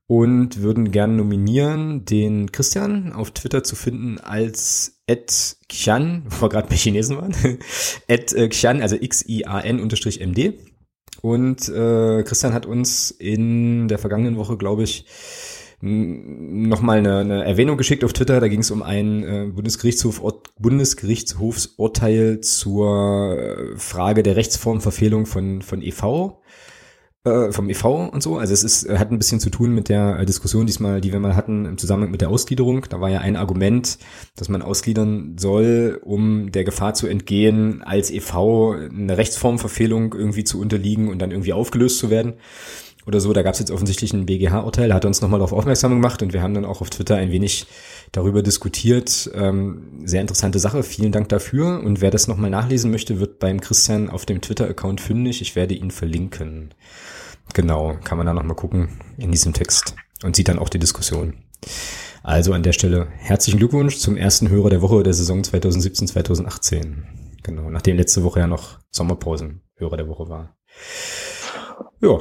Und 0.07 0.62
würden 0.62 0.91
gerne 0.91 1.14
nominieren 1.14 2.03
den 2.05 2.51
Christian 2.51 3.14
auf 3.14 3.32
Twitter 3.32 3.64
zu 3.64 3.76
finden 3.76 4.20
als 4.20 5.01
Ed 5.05 5.57
Xian, 5.68 6.26
wo 6.30 6.43
wir 6.43 6.49
gerade 6.49 6.68
bei 6.68 6.76
Chinesen 6.76 7.18
waren. 7.18 7.34
Ed 8.07 8.34
äh, 8.34 8.47
Xian, 8.49 8.82
also 8.82 8.95
X-I-A-N 8.95 9.80
unterstrich 9.80 10.20
MD. 10.20 10.59
Und 11.22 11.69
äh, 11.69 12.24
Christian 12.24 12.53
hat 12.53 12.65
uns 12.65 13.11
in 13.11 13.88
der 13.88 13.99
vergangenen 13.99 14.38
Woche, 14.38 14.57
glaube 14.57 14.84
ich, 14.84 15.05
nochmal 15.82 16.99
eine, 16.99 17.17
eine 17.17 17.43
Erwähnung 17.43 17.78
geschickt 17.78 18.03
auf 18.03 18.13
Twitter. 18.13 18.39
Da 18.39 18.47
ging 18.47 18.59
es 18.59 18.72
um 18.72 18.84
ein 18.84 19.24
äh, 19.24 19.47
Bundesgerichtshof, 19.51 20.22
Bundesgerichtshofsurteil 20.59 22.41
zur 22.41 23.38
äh, 23.38 23.78
Frage 23.78 24.22
der 24.24 24.36
Rechtsformverfehlung 24.36 25.26
von, 25.26 25.61
von 25.61 25.82
EV 25.82 26.41
äh, 27.24 27.51
vom 27.51 27.69
EV 27.69 28.09
und 28.11 28.24
so. 28.24 28.38
Also 28.38 28.53
es 28.53 28.63
ist, 28.63 28.89
hat 28.89 29.11
ein 29.11 29.17
bisschen 29.19 29.39
zu 29.39 29.49
tun 29.49 29.76
mit 29.76 29.89
der 29.89 30.19
äh, 30.19 30.26
Diskussion 30.26 30.65
diesmal, 30.65 31.01
die 31.01 31.11
wir 31.11 31.19
mal 31.19 31.36
hatten 31.36 31.65
im 31.65 31.78
Zusammenhang 31.78 32.11
mit 32.11 32.22
der 32.22 32.30
Ausgliederung. 32.30 32.86
Da 32.89 32.99
war 32.99 33.09
ja 33.09 33.19
ein 33.19 33.36
Argument, 33.36 33.99
dass 34.36 34.49
man 34.49 34.61
ausgliedern 34.61 35.36
soll, 35.38 35.99
um 36.03 36.51
der 36.51 36.63
Gefahr 36.63 36.93
zu 36.93 37.07
entgehen, 37.07 37.84
als 37.84 38.09
EV 38.09 38.76
eine 38.89 39.17
Rechtsformverfehlung 39.17 40.13
irgendwie 40.13 40.43
zu 40.43 40.59
unterliegen 40.59 41.09
und 41.09 41.19
dann 41.19 41.32
irgendwie 41.32 41.53
aufgelöst 41.53 41.99
zu 41.99 42.09
werden 42.09 42.34
oder 43.05 43.19
so. 43.19 43.34
Da 43.34 43.43
gab 43.43 43.53
es 43.53 43.59
jetzt 43.59 43.72
offensichtlich 43.72 44.13
ein 44.13 44.26
BGH-Urteil, 44.26 44.93
hat 44.93 45.05
uns 45.05 45.22
nochmal 45.22 45.39
darauf 45.39 45.53
aufmerksam 45.53 45.91
gemacht 45.91 46.22
und 46.24 46.34
wir 46.34 46.41
haben 46.41 46.53
dann 46.53 46.65
auch 46.65 46.82
auf 46.82 46.89
Twitter 46.89 47.15
ein 47.15 47.32
wenig 47.32 47.67
darüber 48.12 48.43
diskutiert. 48.43 49.30
Ähm, 49.34 50.01
sehr 50.03 50.22
interessante 50.22 50.59
Sache, 50.59 50.84
vielen 50.84 51.12
Dank 51.12 51.30
dafür. 51.30 51.82
Und 51.84 52.01
wer 52.01 52.12
das 52.12 52.28
nochmal 52.28 52.49
nachlesen 52.49 52.91
möchte, 52.91 53.20
wird 53.20 53.39
beim 53.39 53.62
Christian 53.62 54.09
auf 54.09 54.26
dem 54.26 54.41
Twitter-Account 54.41 55.01
fündig. 55.01 55.41
Ich 55.41 55.55
werde 55.55 55.74
ihn 55.74 55.91
verlinken. 55.91 56.74
Genau, 57.53 57.97
kann 58.03 58.18
man 58.18 58.28
da 58.28 58.34
nochmal 58.34 58.55
gucken 58.55 58.99
in 59.18 59.32
diesem 59.32 59.53
Text 59.53 59.95
und 60.24 60.36
sieht 60.36 60.47
dann 60.47 60.59
auch 60.59 60.70
die 60.70 60.80
Diskussion. 60.80 61.34
Also 62.24 62.53
an 62.53 62.64
der 62.64 62.74
Stelle 62.74 63.07
herzlichen 63.18 63.57
Glückwunsch 63.57 63.97
zum 63.97 64.16
ersten 64.16 64.49
Hörer 64.49 64.70
der 64.70 64.82
Woche 64.82 65.03
der 65.03 65.14
Saison 65.14 65.41
2017-2018. 65.41 67.03
Genau, 67.43 67.70
nachdem 67.70 67.97
letzte 67.97 68.24
Woche 68.24 68.39
ja 68.39 68.47
noch 68.47 68.80
Sommerpausen 68.91 69.62
Hörer 69.76 69.97
der 69.97 70.07
Woche 70.07 70.30
war. 70.30 70.55
Ja, 71.99 72.20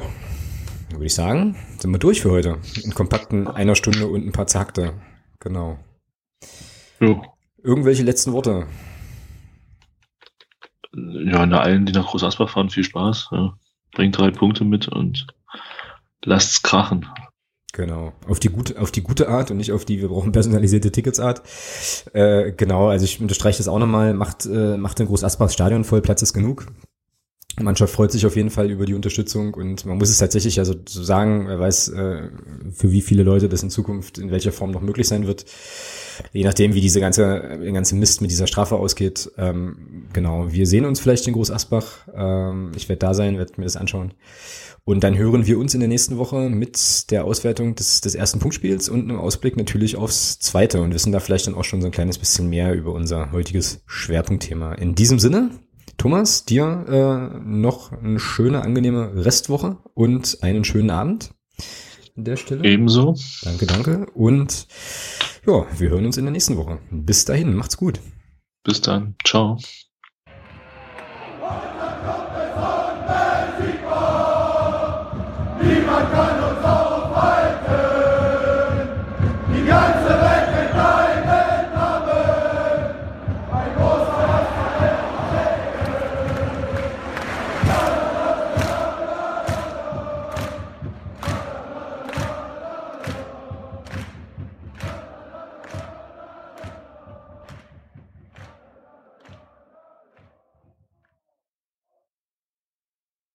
würde 0.90 1.06
ich 1.06 1.14
sagen, 1.14 1.56
sind 1.78 1.90
wir 1.90 1.98
durch 1.98 2.22
für 2.22 2.30
heute. 2.30 2.58
In 2.82 2.94
kompakten 2.94 3.46
einer 3.46 3.74
Stunde 3.74 4.06
und 4.06 4.26
ein 4.26 4.32
paar 4.32 4.46
Zakte. 4.46 4.94
Genau. 5.40 5.78
Ja. 7.00 7.20
Irgendwelche 7.62 8.02
letzten 8.02 8.32
Worte? 8.32 8.66
Ja, 10.94 11.40
an 11.40 11.52
allen, 11.52 11.86
die 11.86 11.92
nach 11.92 12.08
Groß 12.08 12.24
Asbach 12.24 12.50
fahren, 12.50 12.70
viel 12.70 12.84
Spaß. 12.84 13.28
Ja. 13.32 13.58
Bringt 13.92 14.16
drei 14.16 14.30
Punkte 14.30 14.64
mit 14.64 14.88
und 14.88 15.26
lasst's 16.24 16.62
krachen. 16.62 17.06
Genau, 17.72 18.12
auf 18.26 18.40
die 18.40 18.48
gute, 18.48 18.80
auf 18.80 18.90
die 18.90 19.02
gute 19.02 19.28
Art 19.28 19.50
und 19.50 19.56
nicht 19.56 19.72
auf 19.72 19.84
die, 19.84 20.00
wir 20.00 20.08
brauchen 20.08 20.32
personalisierte 20.32 20.90
Tickets 20.90 21.20
Art. 21.20 21.42
Äh, 22.12 22.52
genau, 22.52 22.88
also 22.88 23.04
ich 23.04 23.20
unterstreiche 23.20 23.58
das 23.58 23.68
auch 23.68 23.78
nochmal, 23.78 24.12
macht, 24.12 24.44
äh, 24.46 24.76
macht 24.76 24.98
den 24.98 25.06
Groß 25.06 25.22
Asbachs 25.22 25.54
Stadion 25.54 25.84
voll, 25.84 26.02
Platz 26.02 26.20
ist 26.22 26.32
genug. 26.32 26.66
Die 27.58 27.64
Mannschaft 27.64 27.92
freut 27.92 28.12
sich 28.12 28.24
auf 28.26 28.36
jeden 28.36 28.50
Fall 28.50 28.70
über 28.70 28.86
die 28.86 28.94
Unterstützung 28.94 29.54
und 29.54 29.84
man 29.84 29.98
muss 29.98 30.08
es 30.08 30.18
tatsächlich 30.18 30.58
also 30.58 30.74
so 30.88 31.02
sagen, 31.02 31.46
wer 31.48 31.58
weiß, 31.58 31.88
äh, 31.88 32.30
für 32.72 32.92
wie 32.92 33.02
viele 33.02 33.22
Leute 33.22 33.48
das 33.48 33.62
in 33.62 33.70
Zukunft 33.70 34.18
in 34.18 34.30
welcher 34.30 34.52
Form 34.52 34.70
noch 34.70 34.80
möglich 34.80 35.08
sein 35.08 35.26
wird. 35.26 35.44
Je 36.32 36.44
nachdem, 36.44 36.74
wie 36.74 36.80
diese 36.80 37.00
ganze, 37.00 37.58
der 37.62 37.72
ganze 37.72 37.96
Mist 37.96 38.20
mit 38.20 38.30
dieser 38.30 38.46
Strafe 38.46 38.76
ausgeht. 38.76 39.30
Ähm, 39.36 40.06
genau, 40.12 40.52
wir 40.52 40.66
sehen 40.66 40.84
uns 40.84 41.00
vielleicht 41.00 41.26
in 41.26 41.32
Groß 41.32 41.50
Asbach. 41.50 42.08
Ähm, 42.14 42.72
ich 42.76 42.88
werde 42.88 43.00
da 43.00 43.14
sein, 43.14 43.38
werde 43.38 43.54
mir 43.56 43.64
das 43.64 43.76
anschauen. 43.76 44.14
Und 44.84 45.04
dann 45.04 45.16
hören 45.16 45.46
wir 45.46 45.58
uns 45.58 45.74
in 45.74 45.80
der 45.80 45.88
nächsten 45.88 46.18
Woche 46.18 46.48
mit 46.48 47.10
der 47.10 47.24
Auswertung 47.24 47.74
des, 47.74 48.00
des 48.00 48.14
ersten 48.14 48.38
Punktspiels 48.38 48.88
und 48.88 49.02
einem 49.02 49.18
Ausblick 49.18 49.56
natürlich 49.56 49.96
aufs 49.96 50.38
zweite 50.38 50.80
und 50.80 50.94
wissen 50.94 51.12
da 51.12 51.20
vielleicht 51.20 51.46
dann 51.46 51.54
auch 51.54 51.64
schon 51.64 51.80
so 51.80 51.86
ein 51.86 51.92
kleines 51.92 52.18
bisschen 52.18 52.48
mehr 52.48 52.74
über 52.74 52.92
unser 52.92 53.32
heutiges 53.32 53.82
Schwerpunktthema. 53.86 54.72
In 54.74 54.94
diesem 54.94 55.18
Sinne, 55.18 55.50
Thomas, 56.00 56.46
dir 56.46 56.86
äh, 56.88 57.38
noch 57.44 57.92
eine 57.92 58.18
schöne, 58.18 58.62
angenehme 58.62 59.22
Restwoche 59.22 59.76
und 59.92 60.38
einen 60.40 60.64
schönen 60.64 60.88
Abend 60.88 61.34
an 62.16 62.24
der 62.24 62.36
Stelle. 62.36 62.64
Ebenso. 62.64 63.16
Danke, 63.42 63.66
danke. 63.66 64.06
Und 64.14 64.66
ja, 65.46 65.66
wir 65.78 65.90
hören 65.90 66.06
uns 66.06 66.16
in 66.16 66.24
der 66.24 66.32
nächsten 66.32 66.56
Woche. 66.56 66.78
Bis 66.90 67.26
dahin, 67.26 67.54
macht's 67.54 67.76
gut. 67.76 68.00
Bis 68.64 68.80
dann. 68.80 69.14
Ciao. 69.26 69.58
Niemand 75.62 76.12
kann 76.12 76.29